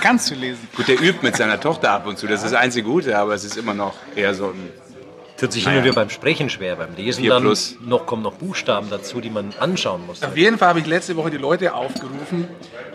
Kannst 0.00 0.30
du 0.30 0.34
lesen. 0.34 0.68
Gut, 0.76 0.88
der 0.88 1.00
übt 1.00 1.20
mit 1.22 1.36
seiner 1.36 1.60
Tochter 1.60 1.92
ab 1.92 2.06
und 2.06 2.18
zu. 2.18 2.26
Das 2.26 2.42
ist 2.42 2.52
das 2.52 2.60
einzige 2.60 2.88
Gute, 2.88 3.16
aber 3.16 3.34
es 3.34 3.44
ist 3.44 3.56
immer 3.56 3.74
noch 3.74 3.94
eher 4.14 4.34
so 4.34 4.48
ein. 4.48 4.81
Tut 5.38 5.52
sich 5.52 5.64
Naja. 5.64 5.72
hin 5.76 5.78
und 5.82 5.84
wieder 5.86 5.94
beim 6.00 6.10
Sprechen 6.10 6.48
schwer, 6.50 6.76
beim 6.76 6.94
Lesen 6.94 7.24
dann 7.26 7.52
noch 7.84 8.06
kommen 8.06 8.22
noch 8.22 8.34
Buchstaben 8.34 8.88
dazu, 8.90 9.20
die 9.20 9.30
man 9.30 9.52
anschauen 9.58 10.06
muss. 10.06 10.22
Auf 10.22 10.36
jeden 10.36 10.56
Fall 10.58 10.68
habe 10.68 10.80
ich 10.80 10.86
letzte 10.86 11.16
Woche 11.16 11.30
die 11.30 11.36
Leute 11.38 11.74
aufgerufen, 11.74 12.48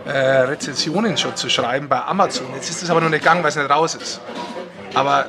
äh, 0.06 0.12
Rezensionen 0.18 1.18
schon 1.18 1.36
zu 1.36 1.50
schreiben 1.50 1.90
bei 1.90 2.02
Amazon. 2.04 2.46
Jetzt 2.56 2.70
ist 2.70 2.84
es 2.84 2.90
aber 2.90 3.02
noch 3.02 3.10
nicht 3.10 3.20
gegangen, 3.20 3.42
weil 3.44 3.50
es 3.50 3.56
nicht 3.58 3.70
raus 3.70 3.96
ist. 3.96 4.22
Aber 4.94 5.26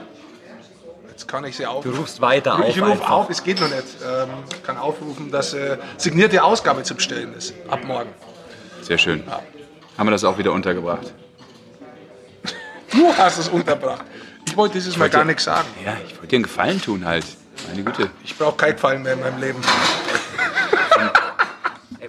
jetzt 1.11 1.27
kann 1.27 1.45
ich 1.45 1.57
sie 1.57 1.65
Du 1.65 1.69
aufrufen. 1.71 1.99
rufst 1.99 2.21
weiter 2.21 2.55
auf. 2.61 2.69
Ich 2.69 2.81
rufe 2.81 3.09
auf, 3.11 3.29
es 3.31 3.43
geht 3.43 3.61
noch 3.61 3.69
nicht. 3.71 3.85
Ähm, 4.07 4.29
kann 4.65 4.77
aufrufen, 4.77 5.31
dass 5.33 5.55
äh, 5.55 5.77
signierte 5.97 6.45
Ausgabe 6.45 6.85
zu 6.85 6.95
bestellen 6.95 7.35
ist. 7.35 7.53
Ab 7.69 7.81
morgen. 7.85 8.11
Sehr 8.83 8.99
schön. 8.99 9.25
Haben 9.97 10.07
wir 10.07 10.13
das 10.13 10.23
auch 10.23 10.39
wieder 10.39 10.53
untergebracht? 10.53 11.13
Du 12.93 13.13
hast 13.17 13.39
es 13.39 13.49
unterbracht. 13.49 14.05
Ich 14.59 14.61
wollte 14.61 14.75
dieses 14.75 14.97
Mal 14.97 15.03
wollte- 15.03 15.19
gar 15.19 15.25
nichts 15.25 15.45
sagen. 15.45 15.69
Ja, 15.85 15.97
ich 16.05 16.17
wollte 16.17 16.27
dir 16.27 16.37
einen 16.39 16.43
Gefallen 16.43 16.83
tun 16.83 17.05
halt. 17.05 17.25
Meine 17.69 17.85
Güte. 17.85 18.11
Ich 18.25 18.37
brauche 18.37 18.57
keinen 18.57 18.73
Gefallen 18.73 19.05
mehr 19.05 19.13
in 19.13 19.21
meinem 19.21 19.41
Leben. 19.41 19.61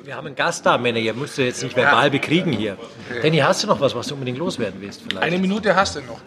Wir 0.04 0.16
haben 0.16 0.26
einen 0.26 0.36
Gast 0.36 0.66
da, 0.66 0.80
Männer. 0.80 0.98
Ihr 0.98 1.14
müsst 1.14 1.38
jetzt 1.38 1.62
nicht 1.62 1.76
verbal 1.76 2.10
bekriegen 2.10 2.52
hier. 2.52 2.76
Danny, 3.22 3.38
hast 3.38 3.62
du 3.62 3.68
noch 3.68 3.80
was, 3.80 3.94
was 3.94 4.08
du 4.08 4.16
unbedingt 4.16 4.40
loswerden 4.40 4.82
willst? 4.82 5.04
Vielleicht? 5.08 5.24
Eine 5.24 5.38
Minute 5.38 5.76
hast 5.76 5.98
du 5.98 6.02
noch. 6.02 6.20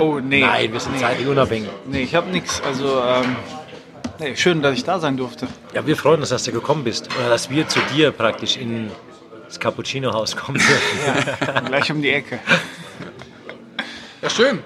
Oh, 0.00 0.18
nee. 0.18 0.40
Nein, 0.40 0.72
wir 0.72 0.80
sind 0.80 0.94
nee. 0.94 1.00
zeitlich 1.02 1.28
unabhängig. 1.28 1.68
Nee, 1.84 2.04
ich 2.04 2.14
habe 2.14 2.30
nichts. 2.30 2.62
Also, 2.62 3.02
ähm, 3.04 3.36
nee, 4.18 4.34
schön, 4.36 4.62
dass 4.62 4.72
ich 4.72 4.84
da 4.84 4.98
sein 4.98 5.18
durfte. 5.18 5.46
Ja, 5.74 5.86
wir 5.86 5.98
freuen 5.98 6.20
uns, 6.20 6.30
dass 6.30 6.44
du 6.44 6.52
gekommen 6.52 6.84
bist. 6.84 7.10
Oder 7.18 7.28
dass 7.28 7.50
wir 7.50 7.68
zu 7.68 7.80
dir 7.94 8.12
praktisch 8.12 8.56
in 8.56 8.90
das 9.46 9.60
Cappuccino-Haus 9.60 10.36
kommen 10.36 10.56
dürfen. 10.58 11.66
Gleich 11.66 11.92
um 11.92 12.00
die 12.00 12.12
Ecke. 12.12 12.38
Ja, 14.22 14.30
schön. 14.30 14.60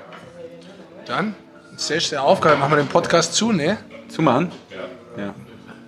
Dann, 1.06 1.34
sechste 1.76 2.20
Aufgabe, 2.20 2.56
machen 2.56 2.72
wir 2.72 2.76
den 2.76 2.88
Podcast 2.88 3.34
zu, 3.34 3.52
ne? 3.52 3.78
Zumachen? 4.08 4.50
Ja. 5.16 5.34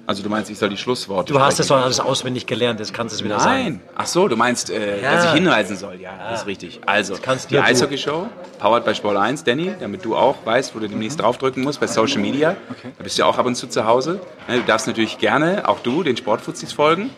Also 0.08 0.22
du 0.22 0.28
meinst, 0.28 0.48
ich 0.50 0.58
soll 0.58 0.68
die 0.68 0.76
Schlussworte 0.76 1.32
Du 1.32 1.40
hast 1.40 1.58
das 1.58 1.66
doch 1.66 1.82
alles 1.82 1.98
auswendig 1.98 2.46
gelernt, 2.46 2.78
jetzt 2.78 2.94
kannst 2.94 3.12
du 3.12 3.16
es 3.18 3.24
wieder 3.24 3.40
sagen. 3.40 3.62
Nein. 3.64 3.80
Ach 3.96 4.06
so, 4.06 4.28
du 4.28 4.36
meinst, 4.36 4.70
äh, 4.70 5.02
Ja. 5.02 5.14
dass 5.16 5.24
ich 5.26 5.30
hinweisen 5.32 5.76
soll. 5.76 6.00
Ja, 6.00 6.12
das 6.30 6.42
ist 6.42 6.46
richtig. 6.46 6.80
Also, 6.86 7.16
kannst 7.20 7.50
die. 7.50 7.58
Eishockey-Show, 7.58 8.28
powered 8.60 8.84
by 8.84 8.94
Sport 8.94 9.16
1, 9.16 9.42
Danny, 9.42 9.72
damit 9.80 10.04
du 10.04 10.14
auch 10.14 10.36
weißt, 10.44 10.76
wo 10.76 10.78
du 10.78 10.88
demnächst 10.88 11.20
draufdrücken 11.20 11.64
musst 11.64 11.80
bei 11.80 11.88
Social 11.88 12.18
Media. 12.20 12.54
Da 12.98 13.02
bist 13.02 13.18
du 13.18 13.22
ja 13.22 13.26
auch 13.26 13.36
ab 13.36 13.46
und 13.46 13.56
zu 13.56 13.66
zu 13.66 13.84
Hause. 13.84 14.20
Ne, 14.46 14.58
Du 14.58 14.62
darfst 14.62 14.86
natürlich 14.86 15.18
gerne, 15.18 15.68
auch 15.68 15.80
du, 15.80 16.04
den 16.04 16.16
Sportfuzis 16.16 16.72
folgen. 16.72 17.10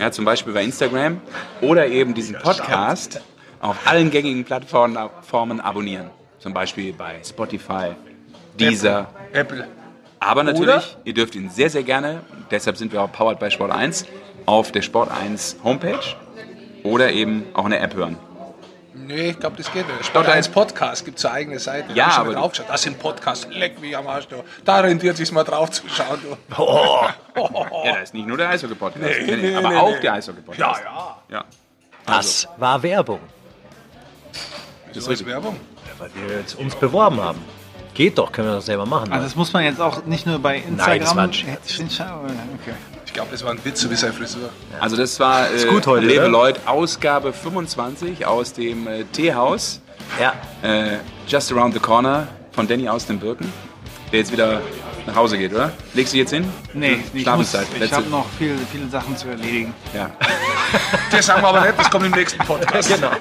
Ja, 0.00 0.10
zum 0.10 0.24
Beispiel 0.24 0.52
bei 0.52 0.64
Instagram. 0.64 1.20
Oder 1.60 1.86
eben 1.86 2.14
diesen 2.14 2.36
Podcast 2.36 3.20
auf 3.60 3.76
allen 3.84 4.10
gängigen 4.10 4.44
Plattformen 4.44 4.98
Formen 5.22 5.60
abonnieren. 5.60 6.10
Zum 6.44 6.52
Beispiel 6.52 6.92
bei 6.92 7.22
Spotify, 7.24 7.92
Deezer, 8.60 9.06
Apple. 9.32 9.66
aber 10.20 10.42
natürlich, 10.42 10.94
ihr 11.04 11.14
dürft 11.14 11.34
ihn 11.36 11.48
sehr, 11.48 11.70
sehr 11.70 11.82
gerne, 11.82 12.20
deshalb 12.50 12.76
sind 12.76 12.92
wir 12.92 13.00
auch 13.00 13.10
powered 13.10 13.38
by 13.38 13.50
Sport 13.50 13.70
1, 13.72 14.04
auf 14.44 14.70
der 14.70 14.82
Sport 14.82 15.10
1 15.10 15.56
Homepage 15.64 15.98
oder 16.82 17.10
eben 17.12 17.46
auch 17.54 17.64
in 17.64 17.70
der 17.70 17.80
App 17.80 17.94
hören. 17.94 18.18
Nee, 18.92 19.30
ich 19.30 19.40
glaube, 19.40 19.56
das 19.56 19.72
geht 19.72 19.88
nicht. 19.88 20.04
Sport 20.04 20.28
1 20.28 20.50
Podcast 20.50 21.06
gibt 21.06 21.16
es 21.18 21.24
eine 21.24 21.32
eigene 21.34 21.58
Seite. 21.58 21.94
Ja, 21.94 22.04
hab 22.04 22.10
ich 22.10 22.14
schon 22.16 22.20
aber 22.26 22.34
du- 22.34 22.40
draufgeschaut. 22.40 22.66
Das 22.68 22.82
sind 22.82 22.98
Podcasts. 22.98 23.46
Leck 23.50 23.80
mich 23.80 23.96
am 23.96 24.06
Arsch. 24.06 24.28
Du. 24.28 24.44
Da 24.66 24.80
rentiert 24.80 25.16
sich 25.16 25.32
mal 25.32 25.44
drauf 25.44 25.70
zu 25.70 25.88
schauen. 25.88 26.20
Du. 26.22 26.36
Ja, 27.86 27.94
da 27.94 28.00
ist 28.00 28.12
nicht 28.12 28.26
nur 28.26 28.36
der 28.36 28.50
Eishockey-Podcast, 28.50 29.02
Nee, 29.26 29.36
nee, 29.36 29.56
aber 29.56 29.70
nee, 29.70 29.76
auch 29.76 29.90
nee. 29.94 30.00
der 30.00 30.12
Eishockey-Podcast. 30.12 30.82
Ja, 30.84 31.16
ja. 31.30 31.36
ja. 31.38 31.44
Das 32.04 32.46
war 32.58 32.82
Werbung, 32.82 33.20
Das 34.92 35.06
ist 35.08 35.24
Werbung. 35.24 35.56
Weil 35.98 36.10
wir 36.14 36.38
jetzt 36.38 36.54
uns 36.58 36.74
beworben 36.74 37.20
haben. 37.20 37.40
Geht 37.94 38.18
doch, 38.18 38.32
können 38.32 38.48
wir 38.48 38.56
das 38.56 38.66
selber 38.66 38.86
machen. 38.86 39.12
Also 39.12 39.24
das 39.24 39.36
muss 39.36 39.52
man 39.52 39.64
jetzt 39.64 39.80
auch 39.80 40.04
nicht 40.04 40.26
nur 40.26 40.40
bei 40.40 40.56
Instagram. 40.56 40.86
Nein, 40.88 41.00
das 41.00 41.16
war 41.16 41.24
ein 41.24 41.32
Scherz. 41.32 41.80
Okay. 41.80 42.74
Ich 43.06 43.12
glaube, 43.12 43.30
das 43.30 43.44
war 43.44 43.52
ein 43.52 43.64
Witz, 43.64 43.80
so 43.80 43.90
wie 43.90 43.94
seine 43.94 44.12
Frisur. 44.12 44.50
Also 44.80 44.96
das 44.96 45.20
war 45.20 45.48
äh, 45.48 45.64
gut 45.66 45.86
heute, 45.86 46.06
oder? 46.06 46.28
Lloyd, 46.28 46.60
Ausgabe 46.66 47.32
25 47.32 48.26
aus 48.26 48.52
dem 48.52 48.88
äh, 48.88 49.04
Teehaus, 49.04 49.80
ja, 50.20 50.32
äh, 50.62 50.96
Just 51.28 51.52
Around 51.52 51.74
the 51.74 51.80
Corner 51.80 52.26
von 52.50 52.66
Danny 52.66 52.88
aus 52.88 53.06
den 53.06 53.20
Birken, 53.20 53.52
der 54.10 54.18
jetzt 54.18 54.32
wieder 54.32 54.60
nach 55.06 55.14
Hause 55.14 55.38
geht, 55.38 55.52
oder? 55.52 55.70
Legst 55.92 56.12
du 56.12 56.16
dich 56.16 56.22
jetzt 56.22 56.32
hin? 56.32 56.50
Nee, 56.72 56.98
ich, 57.12 57.26
muss, 57.26 57.54
ich 57.54 57.92
habe 57.92 58.08
noch 58.08 58.26
viele, 58.36 58.56
viele 58.72 58.88
Sachen 58.88 59.16
zu 59.16 59.28
erledigen. 59.28 59.74
Ja. 59.94 60.10
Das 61.12 61.26
sagen 61.26 61.40
wir 61.42 61.48
aber 61.50 61.60
nicht, 61.60 61.78
das 61.78 61.88
kommt 61.88 62.04
im 62.04 62.10
nächsten 62.10 62.38
Podcast. 62.44 62.88
genau. 62.92 63.12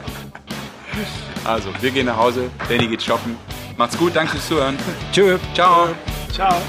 Also, 1.45 1.69
wir 1.81 1.91
gehen 1.91 2.05
nach 2.05 2.17
Hause, 2.17 2.49
Danny 2.69 2.87
geht 2.87 3.01
shoppen. 3.01 3.37
Macht's 3.77 3.97
gut, 3.97 4.15
danke 4.15 4.33
fürs 4.33 4.47
Zuhören. 4.47 4.77
Tschö. 5.11 5.37
Ciao. 5.53 5.89
Ciao. 6.31 6.61